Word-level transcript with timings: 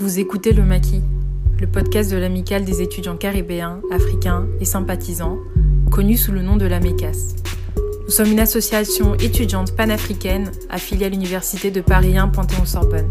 Vous 0.00 0.20
écoutez 0.20 0.52
Le 0.52 0.62
Maquis, 0.62 1.02
le 1.60 1.66
podcast 1.66 2.12
de 2.12 2.16
l'amicale 2.16 2.64
des 2.64 2.82
étudiants 2.82 3.16
caribéens, 3.16 3.80
africains 3.90 4.46
et 4.60 4.64
sympathisants, 4.64 5.38
connu 5.90 6.16
sous 6.16 6.30
le 6.30 6.40
nom 6.40 6.56
de 6.56 6.66
la 6.66 6.78
MECAS. 6.78 7.34
Nous 8.04 8.10
sommes 8.10 8.30
une 8.30 8.38
association 8.38 9.16
étudiante 9.16 9.74
panafricaine 9.74 10.52
affiliée 10.70 11.06
à 11.06 11.08
l'Université 11.08 11.72
de 11.72 11.80
Paris 11.80 12.16
1 12.16 12.28
Panthéon-Sorbonne. 12.28 13.10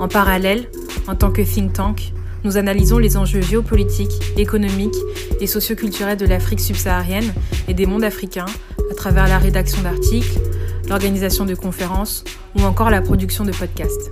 En 0.00 0.08
parallèle, 0.08 0.70
en 1.06 1.16
tant 1.16 1.30
que 1.30 1.42
think 1.42 1.74
tank, 1.74 2.14
nous 2.44 2.56
analysons 2.56 2.96
les 2.96 3.18
enjeux 3.18 3.42
géopolitiques, 3.42 4.38
économiques 4.38 4.96
et 5.38 5.46
socioculturels 5.46 6.16
de 6.16 6.24
l'Afrique 6.24 6.60
subsaharienne 6.60 7.30
et 7.68 7.74
des 7.74 7.84
mondes 7.84 8.04
africains 8.04 8.46
à 8.90 8.94
travers 8.94 9.28
la 9.28 9.36
rédaction 9.36 9.82
d'articles, 9.82 10.40
l'organisation 10.88 11.44
de 11.44 11.54
conférences 11.54 12.24
ou 12.56 12.62
encore 12.62 12.88
la 12.88 13.02
production 13.02 13.44
de 13.44 13.52
podcasts. 13.52 14.10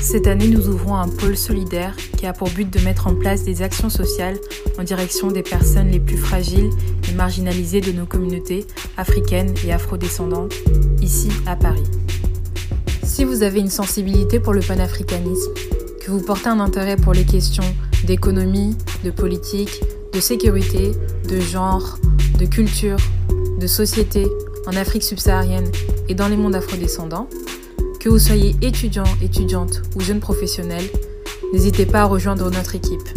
Cette 0.00 0.26
année, 0.26 0.48
nous 0.48 0.68
ouvrons 0.68 0.96
un 0.96 1.08
pôle 1.08 1.36
solidaire 1.36 1.94
qui 2.16 2.26
a 2.26 2.32
pour 2.32 2.48
but 2.50 2.70
de 2.70 2.78
mettre 2.80 3.08
en 3.08 3.14
place 3.14 3.44
des 3.44 3.62
actions 3.62 3.90
sociales 3.90 4.38
en 4.78 4.84
direction 4.84 5.30
des 5.30 5.42
personnes 5.42 5.90
les 5.90 6.00
plus 6.00 6.16
fragiles 6.16 6.70
et 7.08 7.12
marginalisées 7.14 7.80
de 7.80 7.92
nos 7.92 8.06
communautés 8.06 8.66
africaines 8.96 9.54
et 9.66 9.72
afrodescendantes, 9.72 10.54
ici 11.02 11.30
à 11.46 11.56
Paris. 11.56 11.84
Si 13.02 13.24
vous 13.24 13.42
avez 13.42 13.58
une 13.58 13.70
sensibilité 13.70 14.38
pour 14.38 14.52
le 14.52 14.60
panafricanisme, 14.60 15.52
que 16.00 16.10
vous 16.10 16.22
portez 16.22 16.48
un 16.48 16.60
intérêt 16.60 16.96
pour 16.96 17.12
les 17.12 17.24
questions 17.24 17.64
d'économie, 18.04 18.76
de 19.04 19.10
politique, 19.10 19.82
de 20.14 20.20
sécurité, 20.20 20.92
de 21.28 21.40
genre, 21.40 21.98
de 22.38 22.46
culture, 22.46 22.98
de 23.60 23.66
société 23.66 24.26
en 24.66 24.76
Afrique 24.76 25.02
subsaharienne 25.02 25.70
et 26.08 26.14
dans 26.14 26.28
les 26.28 26.36
mondes 26.36 26.54
afrodescendants, 26.54 27.28
que 28.00 28.08
vous 28.08 28.18
soyez 28.18 28.54
étudiant, 28.62 29.04
étudiante 29.22 29.82
ou 29.96 30.00
jeune 30.00 30.20
professionnel, 30.20 30.82
n'hésitez 31.52 31.84
pas 31.84 32.02
à 32.02 32.04
rejoindre 32.04 32.50
notre 32.50 32.76
équipe. 32.76 33.08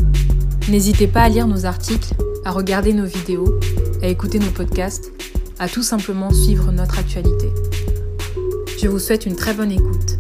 N'hésitez 0.70 1.08
pas 1.08 1.22
à 1.22 1.30
lire 1.30 1.48
nos 1.48 1.66
articles, 1.66 2.16
à 2.46 2.52
regarder 2.52 2.94
nos 2.94 3.06
vidéos, 3.06 3.60
à 4.02 4.08
écouter 4.08 4.40
nos 4.40 4.52
podcasts, 4.52 5.12
à 5.60 5.68
tout 5.68 5.84
simplement 5.84 6.32
suivre 6.32 6.72
notre 6.72 6.98
actualité. 6.98 7.50
Je 8.80 8.88
vous 8.88 8.98
souhaite 8.98 9.28
une 9.28 9.36
très 9.36 9.54
bonne 9.54 9.72
écoute. 9.72 10.18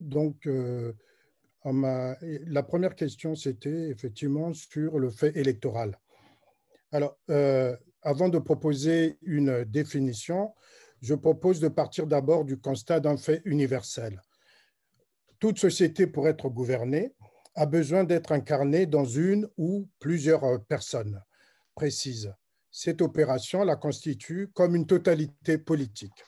Donc, 0.00 0.46
euh, 0.46 0.92
la 1.64 2.62
première 2.62 2.96
question, 2.96 3.36
c'était 3.36 3.90
effectivement 3.90 4.52
sur 4.52 4.98
le 4.98 5.10
fait 5.10 5.36
électoral. 5.36 5.98
Alors, 6.90 7.16
euh, 7.30 7.76
avant 8.02 8.28
de 8.28 8.38
proposer 8.38 9.18
une 9.22 9.64
définition, 9.64 10.52
je 11.00 11.14
propose 11.14 11.60
de 11.60 11.68
partir 11.68 12.06
d'abord 12.06 12.44
du 12.44 12.58
constat 12.58 13.00
d'un 13.00 13.16
fait 13.16 13.42
universel. 13.44 14.20
Toute 15.38 15.58
société, 15.58 16.06
pour 16.06 16.28
être 16.28 16.48
gouvernée, 16.48 17.14
a 17.54 17.66
besoin 17.66 18.04
d'être 18.04 18.32
incarnée 18.32 18.86
dans 18.86 19.04
une 19.04 19.48
ou 19.56 19.88
plusieurs 19.98 20.62
personnes 20.64 21.22
précises. 21.74 22.32
Cette 22.70 23.00
opération 23.00 23.64
la 23.64 23.76
constitue 23.76 24.48
comme 24.52 24.76
une 24.76 24.86
totalité 24.86 25.58
politique. 25.58 26.24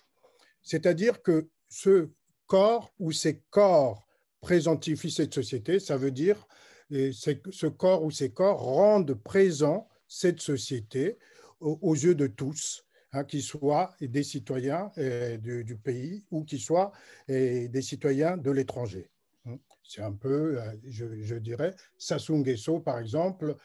C'est-à-dire 0.63 1.23
que 1.23 1.49
ce 1.69 2.11
corps 2.47 2.91
ou 2.99 3.13
ces 3.13 3.43
corps 3.51 4.07
présentifient 4.41 5.11
cette 5.11 5.35
société, 5.35 5.81
ça 5.81 5.97
veut 5.97 6.11
dire 6.11 6.47
que 6.91 7.13
ce 7.13 7.67
corps 7.67 8.03
ou 8.03 8.11
ces 8.11 8.33
corps 8.33 8.61
rendent 8.61 9.15
présent 9.15 9.89
cette 10.07 10.41
société 10.41 11.19
aux 11.61 11.95
yeux 11.95 12.15
de 12.15 12.27
tous 12.27 12.88
hein, 13.13 13.25
qu'ils 13.25 13.43
soient 13.43 13.95
des 14.01 14.23
citoyens 14.23 14.91
euh, 14.99 15.37
du, 15.37 15.77
pays 15.77 16.25
ou 16.31 16.45
qu'ils 16.45 16.61
soient 16.61 16.93
euh, 17.31 17.69
des 17.69 17.83
citoyens 17.83 18.37
de 18.37 18.51
l'étranger. 18.51 19.11
Hein. 19.47 19.59
C'est 19.83 20.03
un 20.03 20.13
peu, 20.13 20.61
euh, 20.61 20.73
je, 20.85 21.35
dirais, 21.37 21.75
Sassou 21.97 22.37
Nguesso, 22.37 22.81
par 22.81 22.99
exemple, 22.99 23.57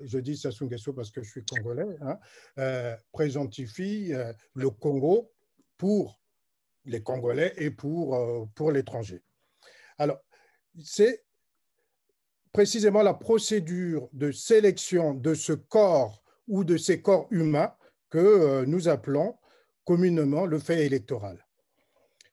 je 0.00 0.18
dis 0.18 0.36
Sassou 0.36 0.64
Nguesso 0.64 0.94
parce 0.94 1.10
que 1.10 1.22
je 1.22 1.30
suis 1.30 1.44
congolais, 1.44 1.96
hein, 2.00 2.96
présentifie 3.12 4.14
le 4.54 4.70
Congo 4.70 5.30
pour 5.76 6.18
les 6.86 7.02
Congolais 7.02 7.52
et 7.58 7.70
pour, 7.70 8.48
pour 8.54 8.72
l'étranger. 8.72 9.22
Alors, 9.98 10.18
c'est 10.82 11.22
précisément 12.50 13.02
la 13.02 13.12
procédure 13.12 14.08
de 14.14 14.32
sélection 14.32 15.12
de 15.12 15.34
ce 15.34 15.52
corps 15.52 16.22
ou 16.46 16.64
de 16.64 16.78
ces 16.78 17.02
corps 17.02 17.26
humains 17.30 17.74
que 18.10 18.18
euh, 18.18 18.66
nous 18.66 18.88
appelons 18.88 19.36
communément 19.84 20.46
le 20.46 20.58
fait 20.58 20.84
électoral. 20.86 21.46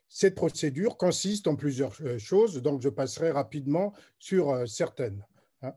Cette 0.08 0.36
procédure 0.36 0.97
consiste 0.97 1.47
en 1.47 1.56
plusieurs 1.56 1.96
euh, 2.02 2.18
choses, 2.18 2.62
donc 2.62 2.81
je 2.81 2.90
passerai 2.90 3.31
rapidement 3.31 3.94
sur 4.19 4.50
euh, 4.50 4.66
certaines. 4.66 5.25
Hein. 5.62 5.74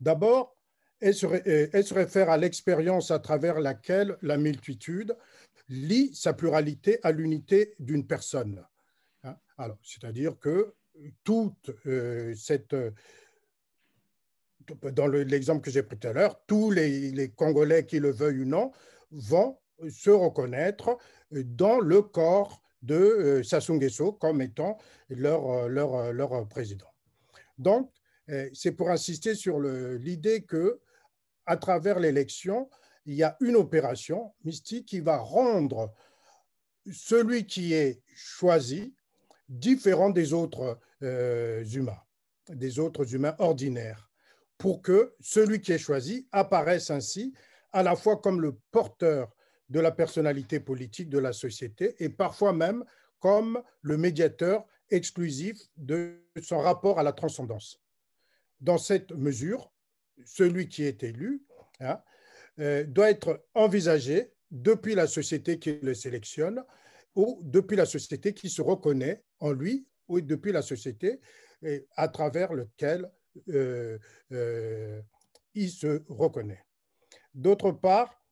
D'abord, 0.00 0.56
elle 1.00 1.14
se 1.14 1.94
réfère 1.94 2.30
à 2.30 2.38
l'expérience 2.38 3.10
à 3.10 3.18
travers 3.18 3.60
laquelle 3.60 4.16
la 4.22 4.38
multitude 4.38 5.14
lie 5.68 6.14
sa 6.14 6.32
pluralité 6.32 6.98
à 7.02 7.12
l'unité 7.12 7.74
d'une 7.78 8.06
personne. 8.06 8.64
Hein. 9.24 9.36
C'est-à-dire 9.82 10.38
que 10.38 10.74
toute 11.22 11.70
cette 12.34 12.74
dans 14.92 15.06
l'exemple 15.06 15.62
que 15.62 15.70
j'ai 15.70 15.82
pris 15.82 15.98
tout 15.98 16.08
à 16.08 16.12
l'heure, 16.12 16.40
tous 16.46 16.70
les, 16.70 17.32
Congolais, 17.36 17.86
qui 17.86 17.98
le 17.98 18.10
veuillent 18.10 18.42
ou 18.42 18.46
non, 18.46 18.72
vont 19.10 19.58
se 19.88 20.10
reconnaître 20.10 20.96
dans 21.30 21.80
le 21.80 22.02
corps 22.02 22.62
de 22.82 22.94
euh, 22.94 23.42
Sassou 23.42 24.12
comme 24.12 24.40
étant 24.40 24.78
leur, 25.08 25.50
euh, 25.50 25.68
leur, 25.68 25.94
euh, 25.94 26.12
leur 26.12 26.48
président. 26.48 26.92
Donc, 27.58 27.90
c'est 28.54 28.72
pour 28.72 28.90
insister 28.90 29.36
sur 29.36 29.60
l'idée 29.60 30.42
que, 30.42 30.80
à 31.46 31.56
travers 31.56 32.00
l'élection, 32.00 32.68
il 33.04 33.14
y 33.14 33.22
a 33.22 33.36
une 33.40 33.54
opération 33.54 34.34
mystique 34.42 34.86
qui 34.86 34.98
va 34.98 35.18
rendre 35.18 35.94
celui 36.92 37.46
qui 37.46 37.72
est 37.72 38.02
choisi 38.16 38.96
différent 39.48 40.10
des 40.10 40.32
autres 40.32 40.80
humains, 41.00 42.02
des 42.48 42.80
autres 42.80 43.14
humains 43.14 43.36
ordinaires 43.38 44.10
pour 44.58 44.82
que 44.82 45.14
celui 45.20 45.60
qui 45.60 45.72
est 45.72 45.78
choisi 45.78 46.26
apparaisse 46.32 46.90
ainsi 46.90 47.34
à 47.72 47.82
la 47.82 47.96
fois 47.96 48.16
comme 48.16 48.40
le 48.40 48.56
porteur 48.70 49.34
de 49.68 49.80
la 49.80 49.90
personnalité 49.90 50.60
politique 50.60 51.08
de 51.08 51.18
la 51.18 51.32
société 51.32 51.94
et 51.98 52.08
parfois 52.08 52.52
même 52.52 52.84
comme 53.20 53.62
le 53.82 53.96
médiateur 53.96 54.64
exclusif 54.90 55.58
de 55.76 56.22
son 56.42 56.58
rapport 56.58 56.98
à 56.98 57.02
la 57.02 57.12
transcendance. 57.12 57.82
Dans 58.60 58.78
cette 58.78 59.12
mesure, 59.12 59.72
celui 60.24 60.68
qui 60.68 60.84
est 60.84 61.02
élu 61.02 61.42
hein, 61.80 62.00
euh, 62.60 62.84
doit 62.84 63.10
être 63.10 63.44
envisagé 63.54 64.32
depuis 64.50 64.94
la 64.94 65.06
société 65.06 65.58
qui 65.58 65.78
le 65.82 65.94
sélectionne 65.94 66.64
ou 67.14 67.40
depuis 67.42 67.76
la 67.76 67.86
société 67.86 68.32
qui 68.32 68.48
se 68.48 68.62
reconnaît 68.62 69.24
en 69.40 69.50
lui 69.50 69.86
ou 70.08 70.20
depuis 70.20 70.52
la 70.52 70.62
société 70.62 71.20
à 71.96 72.08
travers 72.08 72.52
lequel 72.52 73.10
euh, 73.48 73.98
euh, 74.32 75.00
il 75.54 75.70
se 75.70 76.02
reconnaît. 76.08 76.64
D'autre 77.34 77.70
part, 77.72 78.22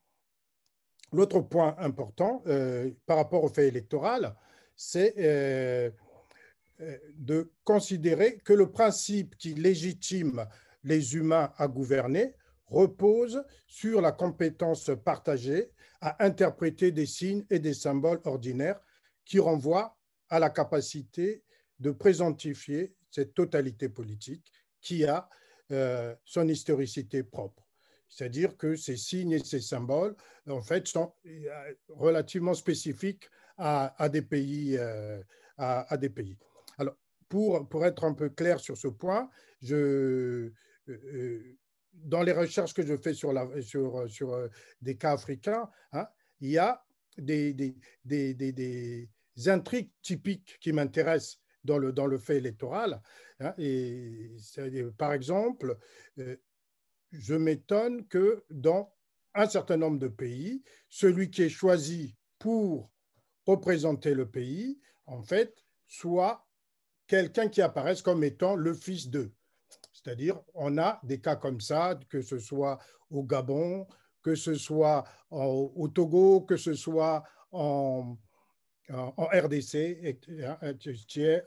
l'autre 1.12 1.40
point 1.40 1.76
important 1.78 2.42
euh, 2.46 2.90
par 3.06 3.16
rapport 3.16 3.44
au 3.44 3.48
fait 3.48 3.68
électoral, 3.68 4.34
c'est 4.76 5.14
de 7.16 7.52
considérer 7.62 8.38
que 8.38 8.52
le 8.52 8.70
principe 8.70 9.36
qui 9.36 9.54
légitime 9.54 10.46
les 10.82 11.14
humains 11.14 11.52
à 11.56 11.68
gouverner 11.68 12.34
repose 12.66 13.44
sur 13.68 14.00
la 14.00 14.10
compétence 14.10 14.90
partagée 15.04 15.70
à 16.00 16.24
interpréter 16.24 16.90
des 16.90 17.06
signes 17.06 17.44
et 17.48 17.60
des 17.60 17.74
symboles 17.74 18.20
ordinaires 18.24 18.80
qui 19.24 19.38
renvoient 19.38 19.96
à 20.28 20.40
la 20.40 20.50
capacité 20.50 21.44
de 21.78 21.92
présentifier 21.92 22.94
cette 23.10 23.34
totalité 23.34 23.88
politique 23.88 24.50
qui 24.84 25.04
a 25.04 25.28
euh, 25.72 26.14
son 26.24 26.46
historicité 26.46 27.24
propre. 27.24 27.66
C'est-à-dire 28.08 28.56
que 28.56 28.76
ces 28.76 28.96
signes 28.96 29.32
et 29.32 29.38
ces 29.42 29.60
symboles, 29.60 30.14
en 30.46 30.60
fait, 30.60 30.86
sont 30.86 31.12
euh, 31.26 31.74
relativement 31.88 32.54
spécifiques 32.54 33.28
à, 33.56 34.08
des, 34.12 34.22
pays, 34.22 34.76
euh, 34.78 35.20
à, 35.56 35.96
des 35.96 36.10
pays. 36.10 36.36
Alors, 36.78 36.96
pour, 37.28 37.68
pour 37.68 37.84
être 37.86 38.04
un 38.04 38.12
peu 38.12 38.28
clair 38.28 38.60
sur 38.60 38.76
ce 38.76 38.88
point, 38.88 39.30
je, 39.62 40.52
dans 41.92 42.22
les 42.22 42.32
recherches 42.32 42.74
que 42.74 42.84
je 42.84 42.96
fais 42.98 43.14
sur, 43.14 43.32
la, 43.32 43.48
sur, 43.62 44.08
sur 44.10 44.48
des 44.82 44.96
cas 44.96 45.12
africains, 45.12 45.68
hein, 45.92 46.06
il 46.40 46.50
y 46.50 46.58
a 46.58 46.84
des, 47.16 47.54
des, 47.54 47.74
des, 48.04 48.34
des 48.34 49.08
intrigues 49.46 49.90
typiques 50.02 50.58
qui 50.60 50.72
m'intéressent 50.72 51.40
dans 51.64 51.78
le, 51.78 51.92
dans 51.92 52.06
le 52.06 52.18
fait 52.18 52.36
électoral. 52.36 53.00
Hein, 53.40 53.54
et, 53.58 54.30
par 54.96 55.12
exemple, 55.12 55.76
euh, 56.18 56.36
je 57.10 57.34
m'étonne 57.34 58.06
que 58.06 58.44
dans 58.50 58.92
un 59.34 59.48
certain 59.48 59.76
nombre 59.76 59.98
de 59.98 60.08
pays, 60.08 60.62
celui 60.88 61.30
qui 61.30 61.42
est 61.42 61.48
choisi 61.48 62.16
pour 62.38 62.90
représenter 63.46 64.14
le 64.14 64.30
pays, 64.30 64.80
en 65.06 65.22
fait, 65.22 65.64
soit 65.86 66.46
quelqu'un 67.06 67.48
qui 67.48 67.62
apparaisse 67.62 68.02
comme 68.02 68.24
étant 68.24 68.56
le 68.56 68.74
fils 68.74 69.08
d'eux. 69.08 69.32
C'est-à-dire, 69.92 70.40
on 70.54 70.78
a 70.78 71.00
des 71.02 71.20
cas 71.20 71.36
comme 71.36 71.60
ça, 71.60 71.98
que 72.08 72.22
ce 72.22 72.38
soit 72.38 72.78
au 73.10 73.24
Gabon, 73.24 73.86
que 74.22 74.34
ce 74.34 74.54
soit 74.54 75.04
au 75.30 75.88
Togo, 75.88 76.40
que 76.42 76.56
ce 76.56 76.74
soit 76.74 77.24
en, 77.52 78.16
en 78.92 79.26
RDC, 79.26 79.74
est 79.74 80.28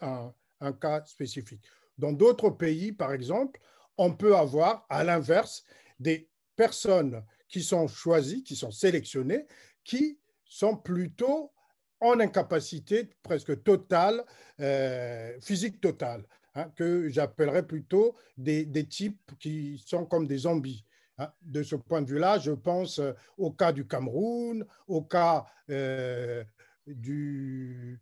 un, 0.01 0.33
un 0.61 0.73
cas 0.73 1.03
spécifique. 1.05 1.63
Dans 1.97 2.11
d'autres 2.11 2.49
pays, 2.49 2.91
par 2.91 3.13
exemple, 3.13 3.59
on 3.97 4.13
peut 4.13 4.35
avoir, 4.35 4.85
à 4.89 5.03
l'inverse, 5.03 5.63
des 5.99 6.29
personnes 6.55 7.23
qui 7.47 7.63
sont 7.63 7.87
choisies, 7.87 8.43
qui 8.43 8.55
sont 8.55 8.71
sélectionnées, 8.71 9.45
qui 9.83 10.19
sont 10.45 10.75
plutôt 10.75 11.51
en 11.99 12.19
incapacité 12.19 13.09
presque 13.23 13.63
totale, 13.63 14.23
euh, 14.59 15.39
physique 15.41 15.81
totale, 15.81 16.23
hein, 16.55 16.71
que 16.75 17.09
j'appellerais 17.09 17.65
plutôt 17.65 18.15
des, 18.37 18.67
types 18.85 19.31
qui 19.39 19.81
sont 19.85 20.05
comme 20.05 20.27
des 20.27 20.39
zombies. 20.39 20.85
Hein. 21.17 21.31
De 21.41 21.63
ce 21.63 21.75
point 21.75 22.01
de 22.01 22.09
vue-là, 22.09 22.37
je 22.37 22.51
pense 22.51 22.99
euh, 22.99 23.13
au 23.37 23.51
cas 23.51 23.71
du 23.71 23.87
Cameroun, 23.87 24.65
au 24.87 25.01
cas 25.01 25.45
euh, 25.71 26.43
du 26.87 27.99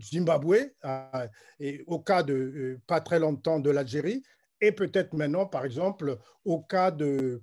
Zimbabwe, 0.00 0.72
et 1.60 1.84
au 1.86 2.00
cas 2.00 2.22
de 2.22 2.80
pas 2.86 3.00
très 3.00 3.18
longtemps 3.18 3.60
de 3.60 3.70
l'Algérie, 3.70 4.22
et 4.60 4.72
peut-être 4.72 5.12
maintenant, 5.14 5.46
par 5.46 5.64
exemple, 5.64 6.18
au 6.44 6.60
cas 6.60 6.90
de, 6.90 7.42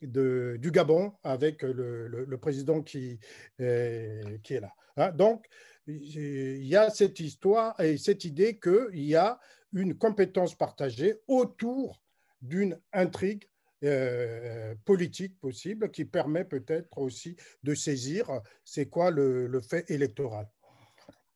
du 0.00 0.70
Gabon 0.70 1.12
avec 1.22 1.62
le, 1.62 2.36
président 2.40 2.82
qui, 2.82 3.18
euh, 3.60 4.38
qui 4.42 4.54
est 4.54 4.60
là. 4.60 4.72
Hein. 4.96 5.10
Donc, 5.12 5.46
il 5.86 6.64
y 6.64 6.76
a 6.76 6.90
cette 6.90 7.18
histoire 7.18 7.78
et 7.80 7.96
cette 7.96 8.24
idée 8.24 8.58
qu'il 8.58 9.02
y 9.02 9.16
a 9.16 9.40
une 9.72 9.96
compétence 9.96 10.54
partagée 10.54 11.16
autour 11.26 12.02
d'une 12.42 12.78
intrigue 12.92 13.48
euh, 13.82 14.74
politique 14.84 15.38
possible 15.38 15.90
qui 15.90 16.04
permet 16.04 16.44
peut-être 16.44 16.98
aussi 16.98 17.34
de 17.62 17.74
saisir 17.74 18.28
c'est 18.62 18.90
quoi 18.90 19.10
le, 19.10 19.58
fait 19.62 19.90
électoral. 19.90 20.46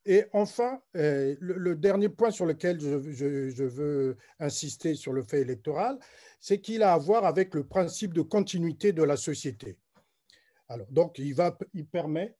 Et 0.05 0.25
enfin, 0.31 0.79
euh, 0.95 1.35
le, 1.39 1.75
dernier 1.75 2.09
point 2.09 2.29
sur 2.29 2.45
lequel 2.45 2.79
je, 2.79 3.63
veux 3.63 4.17
insister 4.39 4.93
sur 4.93 5.11
le 5.11 5.23
fait 5.23 5.41
électoral, 5.41 5.97
c'est 6.39 6.59
qu'il 6.61 6.83
a 6.83 6.93
à 6.93 6.97
voir 6.99 7.25
avec 7.25 7.55
le 7.55 7.65
principe 7.65 8.13
de 8.13 8.21
continuité 8.21 8.93
de 8.93 9.01
la 9.01 9.17
société. 9.17 9.79
Alors, 10.69 10.85
donc, 10.91 11.17
il, 11.17 11.33
va, 11.33 11.57
il 11.73 11.87
permet 11.87 12.35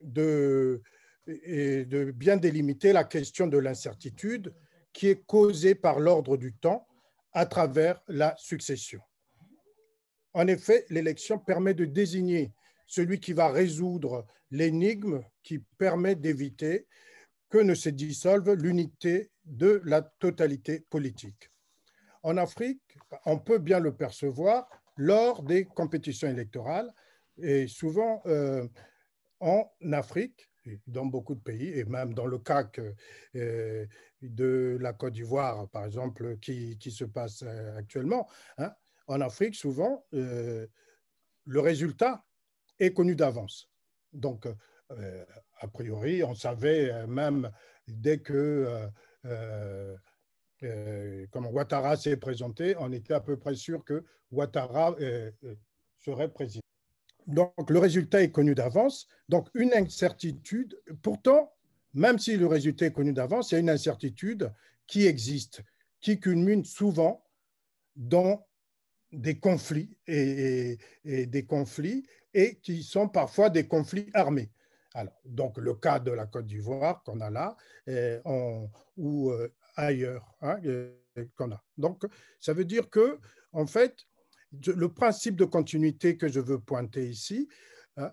de, 0.00 0.82
de 1.26 2.12
bien 2.12 2.36
délimiter 2.36 2.92
la 2.92 3.02
question 3.02 3.48
de 3.48 3.58
l'incertitude 3.58 4.54
qui 4.92 5.08
est 5.08 5.26
causée 5.26 5.74
par 5.74 5.98
l'ordre 5.98 6.36
du 6.36 6.54
temps 6.54 6.86
à 7.32 7.44
travers 7.44 8.00
la 8.06 8.36
succession. 8.38 9.00
En 10.36 10.48
effet, 10.48 10.84
l'élection 10.90 11.38
permet 11.38 11.72
de 11.72 11.86
désigner 11.86 12.52
celui 12.86 13.20
qui 13.20 13.32
va 13.32 13.48
résoudre 13.48 14.26
l'énigme 14.50 15.22
qui 15.42 15.60
permet 15.78 16.14
d'éviter 16.14 16.86
que 17.48 17.56
ne 17.56 17.72
se 17.72 17.88
dissolve 17.88 18.52
l'unité 18.52 19.30
de 19.46 19.80
la 19.86 20.02
totalité 20.02 20.80
politique. 20.90 21.48
En 22.22 22.36
Afrique, 22.36 22.98
on 23.24 23.38
peut 23.38 23.56
bien 23.56 23.80
le 23.80 23.96
percevoir 23.96 24.68
lors 24.98 25.42
des 25.42 25.64
compétitions 25.64 26.28
électorales 26.28 26.92
et 27.38 27.66
souvent 27.66 28.20
euh, 28.26 28.68
en 29.40 29.64
Afrique, 29.92 30.50
dans 30.86 31.06
beaucoup 31.06 31.34
de 31.34 31.40
pays, 31.40 31.78
et 31.78 31.84
même 31.84 32.12
dans 32.12 32.26
le 32.26 32.38
cas 32.38 32.68
euh, 33.36 33.86
de 34.20 34.76
la 34.82 34.92
Côte 34.92 35.14
d'Ivoire, 35.14 35.66
par 35.70 35.86
exemple, 35.86 36.36
qui, 36.40 36.76
se 36.90 37.04
passe 37.04 37.42
euh, 37.42 37.78
actuellement, 37.78 38.28
hein, 38.58 38.74
en 39.06 39.20
Afrique, 39.20 39.54
souvent, 39.54 40.04
le 40.12 40.68
résultat 41.46 42.24
est 42.78 42.92
connu 42.92 43.14
d'avance. 43.14 43.68
Donc, 44.12 44.46
a 44.90 45.68
priori, 45.68 46.22
on 46.24 46.34
savait 46.34 47.06
même 47.06 47.50
dès 47.86 48.18
que 48.18 48.88
euh, 50.62 51.26
comme 51.30 51.46
Ouattara 51.46 51.96
s'est 51.96 52.16
présenté, 52.16 52.76
on 52.78 52.92
était 52.92 53.14
à 53.14 53.20
peu 53.20 53.36
près 53.36 53.54
sûr 53.54 53.84
que 53.84 54.04
Ouattara 54.32 54.94
euh, 55.00 55.30
euh, 55.44 55.54
serait 55.98 56.28
président. 56.28 56.62
Donc 57.26 57.70
le 57.70 57.78
résultat 57.78 58.22
est 58.22 58.30
connu 58.30 58.54
d'avance. 58.54 59.06
Donc 59.28 59.48
une 59.54 59.72
incertitude, 59.74 60.80
pourtant, 61.02 61.52
même 61.92 62.18
si 62.18 62.36
le 62.36 62.46
résultat 62.46 62.86
est 62.86 62.92
connu 62.92 63.12
d'avance, 63.12 63.50
il 63.50 63.54
y 63.54 63.56
a 63.56 63.60
une 63.60 63.70
incertitude 63.70 64.52
qui 64.86 65.06
existe, 65.06 65.62
qui 66.00 66.20
culmine 66.20 66.64
souvent 66.64 67.24
dans 67.96 68.46
des 69.12 69.38
conflits 69.38 69.96
et, 70.06 70.78
des 71.04 71.44
conflits 71.44 72.06
et 72.34 72.56
qui 72.56 72.82
sont 72.82 73.08
parfois 73.08 73.50
des 73.50 73.66
conflits 73.66 74.10
armés. 74.14 74.50
Alors, 74.94 75.20
donc 75.24 75.58
le 75.58 75.74
cas 75.74 75.98
de 75.98 76.10
la 76.10 76.26
Côte 76.26 76.46
d'Ivoire 76.46 77.02
qu'on 77.02 77.20
a 77.20 77.30
là, 77.30 77.56
où 78.96 79.32
ailleurs 79.76 80.34
hein, 80.40 80.58
qu'on 81.36 81.52
a. 81.52 81.62
Donc, 81.76 82.04
ça 82.40 82.52
veut 82.52 82.64
dire 82.64 82.90
que, 82.90 83.18
en 83.52 83.66
fait, 83.66 84.06
le 84.66 84.88
principe 84.88 85.36
de 85.36 85.44
continuité 85.44 86.16
que 86.16 86.28
je 86.28 86.40
veux 86.40 86.58
pointer 86.58 87.08
ici 87.08 87.48
hein, 87.96 88.12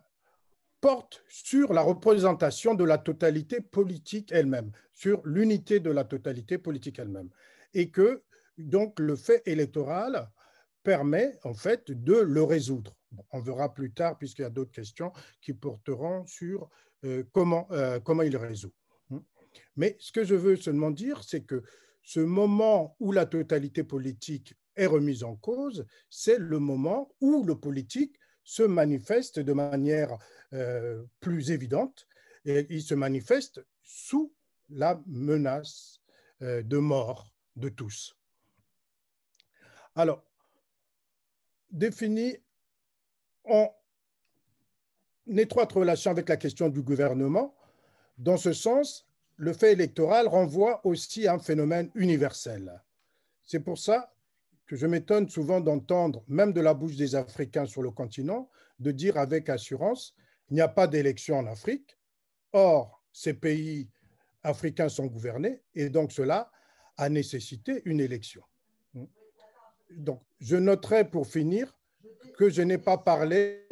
porte 0.81 1.23
sur 1.29 1.73
la 1.73 1.81
représentation 1.81 2.75
de 2.75 2.83
la 2.83 2.97
totalité 2.97 3.61
politique 3.61 4.31
elle-même, 4.31 4.71
sur 4.93 5.21
l'unité 5.25 5.79
de 5.79 5.91
la 5.91 6.03
totalité 6.03 6.57
politique 6.57 6.99
elle-même. 6.99 7.29
Et 7.73 7.89
que, 7.89 8.23
donc, 8.57 8.99
le 8.99 9.15
fait 9.15 9.41
électoral 9.45 10.29
permet, 10.83 11.37
en 11.43 11.53
fait, 11.53 11.91
de 11.91 12.15
le 12.15 12.43
résoudre. 12.43 12.95
on 13.31 13.39
verra 13.39 13.73
plus 13.73 13.91
tard, 13.91 14.17
puisqu'il 14.17 14.41
y 14.41 14.45
a 14.45 14.49
d'autres 14.49 14.71
questions 14.71 15.11
qui 15.41 15.53
porteront 15.53 16.25
sur 16.25 16.69
euh, 17.05 17.23
comment, 17.31 17.67
euh, 17.71 17.99
comment 17.99 18.23
il 18.23 18.35
résout. 18.37 18.73
Mais 19.75 19.95
ce 19.99 20.11
que 20.11 20.23
je 20.23 20.35
veux 20.35 20.55
seulement 20.55 20.91
dire, 20.91 21.23
c'est 21.23 21.41
que 21.41 21.63
ce 22.01 22.19
moment 22.19 22.95
où 22.99 23.11
la 23.11 23.25
totalité 23.25 23.83
politique 23.83 24.55
est 24.75 24.87
remise 24.87 25.23
en 25.23 25.35
cause, 25.35 25.85
c'est 26.09 26.39
le 26.39 26.59
moment 26.59 27.13
où 27.21 27.43
le 27.43 27.55
politique 27.55 28.19
se 28.43 28.63
manifeste 28.63 29.39
de 29.39 29.53
manière 29.53 30.17
euh, 30.53 31.03
plus 31.19 31.51
évidente 31.51 32.07
et 32.45 32.65
il 32.69 32.81
se 32.81 32.95
manifeste 32.95 33.65
sous 33.83 34.33
la 34.69 35.01
menace 35.05 35.99
de 36.41 36.77
mort 36.77 37.33
de 37.55 37.69
tous. 37.69 38.17
Alors, 39.95 40.25
défini 41.73 42.37
en 43.43 43.69
étroite 45.35 45.71
relation 45.73 46.11
avec 46.11 46.29
la 46.29 46.37
question 46.37 46.69
du 46.69 46.81
gouvernement, 46.81 47.53
dans 48.17 48.37
ce 48.37 48.53
sens, 48.53 49.07
le 49.37 49.51
fait 49.51 49.73
électoral 49.73 50.27
renvoie 50.27 50.85
aussi 50.85 51.27
à 51.27 51.33
un 51.33 51.39
phénomène 51.39 51.89
universel. 51.95 52.81
C'est 53.43 53.59
pour 53.59 53.77
ça 53.77 54.13
que 54.67 54.75
je 54.75 54.87
m'étonne 54.87 55.27
souvent 55.27 55.59
d'entendre, 55.59 56.23
même 56.27 56.53
de 56.53 56.61
la 56.61 56.73
bouche 56.73 56.95
des 56.95 57.15
Africains 57.15 57.65
sur 57.65 57.81
le 57.81 57.91
continent, 57.91 58.49
de 58.79 58.91
dire 58.91 59.17
avec 59.17 59.49
assurance, 59.49 60.15
il 60.49 60.55
n'y 60.55 60.61
a 60.61 60.67
pas 60.67 60.87
d'élection 60.87 61.37
en 61.37 61.47
Afrique. 61.47 61.97
Or, 62.53 63.03
ces 63.11 63.33
pays 63.33 63.89
africains 64.43 64.89
sont 64.89 65.07
gouvernés 65.07 65.63
et 65.73 65.89
donc 65.89 66.11
cela 66.11 66.51
a 66.97 67.09
nécessité 67.09 67.81
une 67.85 67.99
élection. 67.99 68.43
Donc, 69.89 70.21
je 70.43 70.57
noterai 70.57 71.09
pour 71.09 71.25
finir 71.25 71.73
que 72.37 72.49
je 72.49 72.61
n'ai 72.61 72.77
pas 72.77 72.97
parlé 72.97 73.65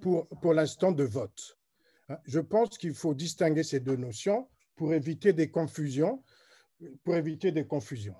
pour, 0.00 0.26
pour 0.40 0.54
l'instant 0.54 0.90
de 0.90 1.04
vote. 1.04 1.58
Je 2.24 2.40
pense 2.40 2.78
qu'il 2.78 2.94
faut 2.94 3.14
distinguer 3.14 3.62
ces 3.62 3.80
deux 3.80 3.96
notions 3.96 4.48
pour 4.76 4.94
éviter 4.94 5.34
des 5.34 5.50
confusions. 5.50 6.24
Pour 7.04 7.16
éviter 7.16 7.52
des 7.52 7.66
confusions. 7.66 8.16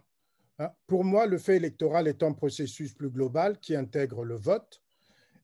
Hein. 0.59 0.71
Pour 0.87 1.05
moi, 1.05 1.27
le 1.27 1.39
fait 1.39 1.57
électoral 1.57 2.07
est 2.07 2.23
un 2.23 2.33
processus 2.33 2.93
plus 2.93 3.11
global 3.11 3.59
qui 3.61 3.75
intègre 3.75 4.25
le 4.25 4.37
vote 4.37 4.83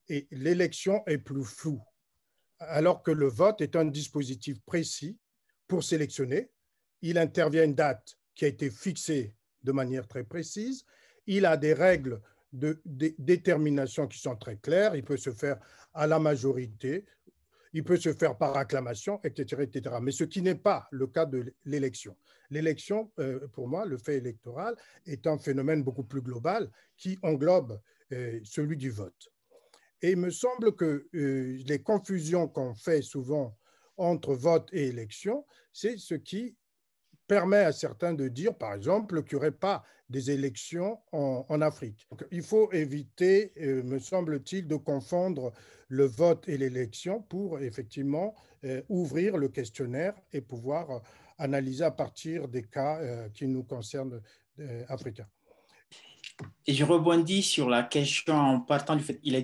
et 0.08 0.28
l'élection 0.30 1.02
est 1.06 1.18
plus 1.18 1.44
floue, 1.44 1.82
alors 2.58 3.02
que 3.02 3.10
le 3.10 3.28
vote 3.28 3.60
est 3.60 3.76
un 3.76 3.84
dispositif 3.84 4.60
précis 4.62 5.18
pour 5.68 5.84
sélectionner. 5.84 6.50
Il 7.00 7.18
intervient 7.18 7.64
une 7.64 7.74
date 7.74 8.18
qui 8.34 8.44
a 8.44 8.48
été 8.48 8.70
fixée 8.70 9.34
de 9.62 9.72
manière 9.72 10.08
très 10.08 10.24
précise. 10.24 10.84
Il 11.26 11.46
a 11.46 11.56
des 11.56 11.72
règles 11.72 12.20
de, 12.52 12.80
de, 12.84 13.14
détermination 13.18 14.06
qui 14.06 14.18
sont 14.18 14.36
très 14.36 14.56
claires. 14.56 14.94
Il 14.94 15.04
peut 15.04 15.16
se 15.16 15.30
faire 15.30 15.58
à 15.94 16.06
la 16.06 16.18
majorité 16.18 17.04
il 17.72 17.84
peut 17.84 17.96
se 17.96 18.12
faire 18.12 18.36
par 18.36 18.56
acclamation, 18.56 19.20
etc. 19.24 19.62
etc. 19.62 19.96
Mais 20.00 20.12
ce 20.12 20.24
qui 20.24 20.42
n'est 20.42 20.54
pas 20.54 20.86
le 20.90 21.06
cas 21.06 21.24
de 21.24 21.54
l'élection. 21.64 22.16
L'élection, 22.50 23.10
euh, 23.18 23.46
pour 23.48 23.66
moi, 23.66 23.86
le 23.86 23.96
fait 23.96 24.16
électoral 24.16 24.76
est 25.06 25.26
un 25.26 25.38
phénomène 25.38 25.82
beaucoup 25.82 26.04
plus 26.04 26.20
global 26.20 26.70
qui 26.96 27.18
englobe 27.22 27.80
euh, 28.12 28.40
celui 28.44 28.76
du 28.76 28.90
vote. 28.90 29.28
Et 30.02 30.10
il 30.10 30.18
me 30.18 30.30
semble 30.30 30.76
que 30.76 31.08
euh, 31.14 31.62
les 31.66 31.82
confusions 31.82 32.48
qu'on 32.48 32.74
fait 32.74 33.02
souvent 33.02 33.56
entre 33.96 34.34
vote 34.34 34.68
et 34.72 34.88
élection, 34.88 35.46
c'est 35.72 35.96
ce 35.96 36.14
qui 36.14 36.56
permet 37.32 37.64
à 37.64 37.72
certains 37.72 38.12
de 38.12 38.28
dire, 38.28 38.54
par 38.54 38.74
exemple, 38.74 39.22
qu'il 39.22 39.38
n'y 39.38 39.40
aurait 39.40 39.52
pas 39.52 39.82
des 40.10 40.30
élections 40.30 40.98
en, 41.12 41.62
Afrique. 41.62 42.06
il 42.30 42.42
faut 42.42 42.70
éviter, 42.72 43.54
euh, 43.56 43.82
me 43.84 43.98
semble-t-il, 43.98 44.68
de 44.68 44.76
confondre 44.76 45.50
le 45.88 46.04
vote 46.04 46.46
et 46.46 46.58
l'élection 46.58 47.22
pour 47.22 47.58
effectivement 47.60 48.34
euh, 48.64 48.82
ouvrir 48.90 49.38
le 49.38 49.48
questionnaire 49.48 50.12
et 50.34 50.42
pouvoir 50.42 50.90
euh, 50.90 50.98
analyser 51.38 51.84
à 51.84 51.90
partir 51.90 52.48
des 52.48 52.64
cas 52.64 53.00
qui 53.32 53.46
nous 53.46 53.64
concernent 53.64 54.20
africains. 54.88 55.30
Et 56.66 56.74
je 56.74 56.84
rebondis 56.84 57.42
sur 57.42 57.70
la 57.70 57.82
question 57.82 58.34
en 58.34 58.60
partant 58.60 58.94
du 58.94 59.02
fait 59.02 59.18
qu'il 59.20 59.36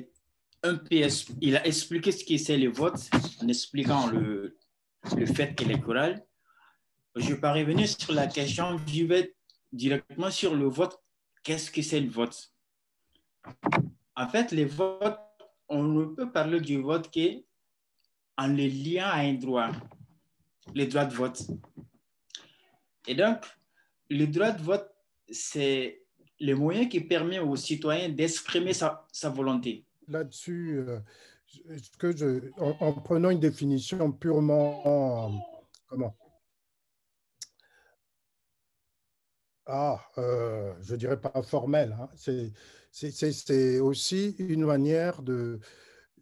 a 1.57 1.66
expliqué 1.66 2.12
ce 2.12 2.23
qu'est 2.23 2.57
le 2.59 2.68
vote 2.68 3.00
en 3.42 3.49
expliquant 3.49 4.09
le 4.09 4.54
fait 5.25 5.59
électoral. 5.62 6.27
Je 7.18 7.34
vais 7.34 7.40
pas 7.40 7.52
revenir 7.52 7.88
sur 7.88 8.12
la 8.12 8.28
question, 8.28 8.78
je 8.87 9.04
vais 9.04 9.34
directement 9.72 10.30
sur 10.30 10.54
le 10.54 10.66
vote. 10.66 11.00
Qu'est-ce 11.42 11.70
que 11.70 11.82
c'est 11.82 12.00
le 12.00 12.10
vote? 12.10 12.52
En 14.14 14.28
fait, 14.28 14.52
les 14.52 14.64
votes, 14.64 15.18
on 15.68 15.82
ne 15.82 16.04
peut 16.04 16.30
parler 16.30 16.60
du 16.60 16.80
vote 16.80 17.10
qu'en 17.12 18.46
le 18.46 18.66
liant 18.68 19.06
à 19.06 19.18
un 19.18 19.34
droit, 19.34 19.70
le 20.75 20.87
droit 20.87 21.06
de 21.06 21.14
vote. 21.14 21.42
Et 23.06 23.14
donc, 23.14 23.38
le 24.10 24.26
droit 24.26 24.52
de 24.52 24.62
vote, 24.62 24.88
c'est 25.30 26.02
le 26.40 26.54
moyen 26.54 26.87
qui 26.87 27.00
permet 27.00 27.40
aux 27.40 27.56
citoyens 27.56 28.10
d'exprimer 28.10 28.72
sa, 28.72 29.06
volonté. 29.25 29.84
Là-dessus, 30.06 30.78
euh, 30.78 31.00
que 31.98 32.16
je, 32.16 32.50
en, 32.58 32.92
prenant 32.92 33.30
une 33.30 33.40
définition 33.40 34.12
purement, 34.12 35.32
comment? 35.88 36.14
Ah, 39.68 40.00
euh, 40.16 40.72
je 40.80 40.96
dirais 40.96 41.20
pas 41.20 41.42
formelle. 41.42 41.96
Hein. 42.00 42.08
C'est 42.90 43.80
aussi 43.80 44.34
une 44.38 44.64
manière 44.64 45.22
de, 45.22 45.60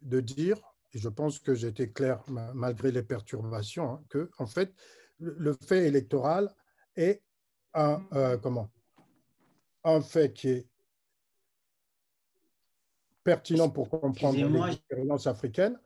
de 0.01 0.19
dire, 0.19 0.57
et 0.93 0.99
je 0.99 1.09
pense 1.09 1.39
que 1.39 1.55
j'étais 1.55 1.89
clair 1.89 2.21
malgré 2.53 2.91
les 2.91 3.03
perturbations, 3.03 3.91
hein, 3.91 4.03
que 4.09 4.29
en 4.37 4.47
fait, 4.47 4.73
le 5.19 5.53
fait 5.53 5.87
électoral 5.87 6.53
est 6.95 7.23
un, 7.73 8.01
euh, 8.13 8.37
comment? 8.37 8.69
Un 9.83 10.01
fait 10.01 10.33
qui 10.33 10.49
est 10.49 10.67
pertinent 13.23 13.69
pour 13.69 13.89
comprendre 13.89 14.37
l'expérience 14.67 15.27
africaine, 15.27 15.79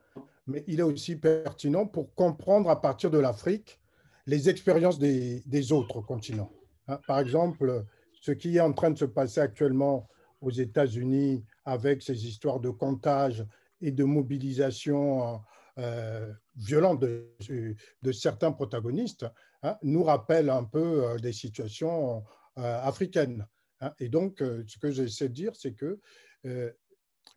mais 0.46 0.64
il 0.66 0.80
est 0.80 0.84
aussi 0.84 1.16
pertinent 1.16 1.86
pour 1.86 2.14
comprendre 2.14 2.70
à 2.70 2.80
partir 2.80 3.10
de 3.10 3.18
l'Afrique 3.18 3.80
les 4.26 4.48
expériences 4.48 4.98
des, 4.98 5.72
autres 5.72 6.00
continents. 6.00 6.50
Hein, 6.88 6.98
par 7.06 7.18
exemple, 7.20 7.84
ce 8.20 8.32
qui 8.32 8.56
est 8.56 8.60
en 8.60 8.72
train 8.72 8.90
de 8.90 8.98
se 8.98 9.04
passer 9.04 9.40
actuellement 9.40 10.08
aux 10.40 10.50
États-Unis 10.50 11.44
avec 11.64 12.02
ces 12.02 12.26
histoires 12.26 12.60
de 12.60 12.70
comptage 12.70 13.46
et 13.80 13.92
de 13.92 14.04
mobilisation 14.04 15.40
euh, 15.78 16.32
violente 16.56 17.00
de, 17.00 18.12
certains 18.12 18.52
protagonistes 18.52 19.26
hein, 19.62 19.76
nous 19.82 20.02
rappelle 20.04 20.50
un 20.50 20.64
peu 20.64 21.04
euh, 21.04 21.16
des 21.18 21.32
situations 21.32 22.24
euh, 22.58 22.80
africaines. 22.82 23.46
Hein. 23.80 23.94
Et 23.98 24.10
donc, 24.10 24.42
euh, 24.42 24.62
ce 24.66 24.78
que 24.78 24.90
j'essaie 24.90 25.28
de 25.28 25.34
dire, 25.34 25.56
c'est 25.56 25.72
que 25.72 25.98
euh, 26.44 26.70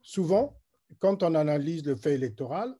souvent, 0.02 0.60
quand 1.00 1.24
on 1.24 1.36
analyse 1.36 1.86
le 1.86 1.96
fait 1.96 2.16
électoral, 2.16 2.75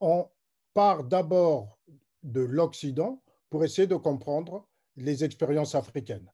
on 0.00 0.26
part 0.72 1.04
d'abord 1.04 1.78
de 2.22 2.40
l'Occident 2.40 3.22
pour 3.50 3.64
essayer 3.64 3.86
de 3.86 3.96
comprendre 3.96 4.66
les 4.96 5.24
expériences 5.24 5.74
africaines. 5.74 6.30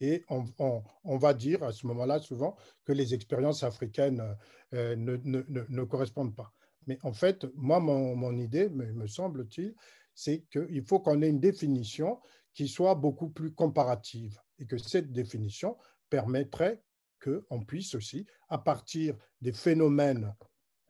Et 0.00 0.24
on, 0.28 1.16
va 1.16 1.34
dire 1.34 1.62
à 1.62 1.72
ce 1.72 1.86
moment-là 1.86 2.18
souvent 2.18 2.56
que 2.84 2.92
les 2.92 3.14
expériences 3.14 3.62
africaines 3.62 4.36
euh, 4.74 4.96
ne, 4.96 5.84
correspondent 5.84 6.34
pas. 6.34 6.52
Mais 6.86 6.98
en 7.02 7.12
fait, 7.12 7.46
moi, 7.54 7.80
mon, 7.80 8.14
mon 8.14 8.36
idée, 8.36 8.68
me 8.68 9.06
semble-t-il, 9.06 9.74
c'est 10.14 10.44
qu'il 10.50 10.84
faut 10.84 11.00
qu'on 11.00 11.22
ait 11.22 11.28
une 11.28 11.40
définition 11.40 12.20
qui 12.54 12.68
soit 12.68 12.94
beaucoup 12.94 13.28
plus 13.28 13.52
comparative 13.52 14.40
et 14.58 14.66
que 14.66 14.78
cette 14.78 15.12
définition 15.12 15.76
permettrait 16.08 16.80
qu'on 17.22 17.64
puisse 17.64 17.94
aussi, 17.94 18.26
à 18.48 18.58
partir 18.58 19.16
des 19.40 19.52
phénomènes 19.52 20.34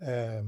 euh, 0.02 0.42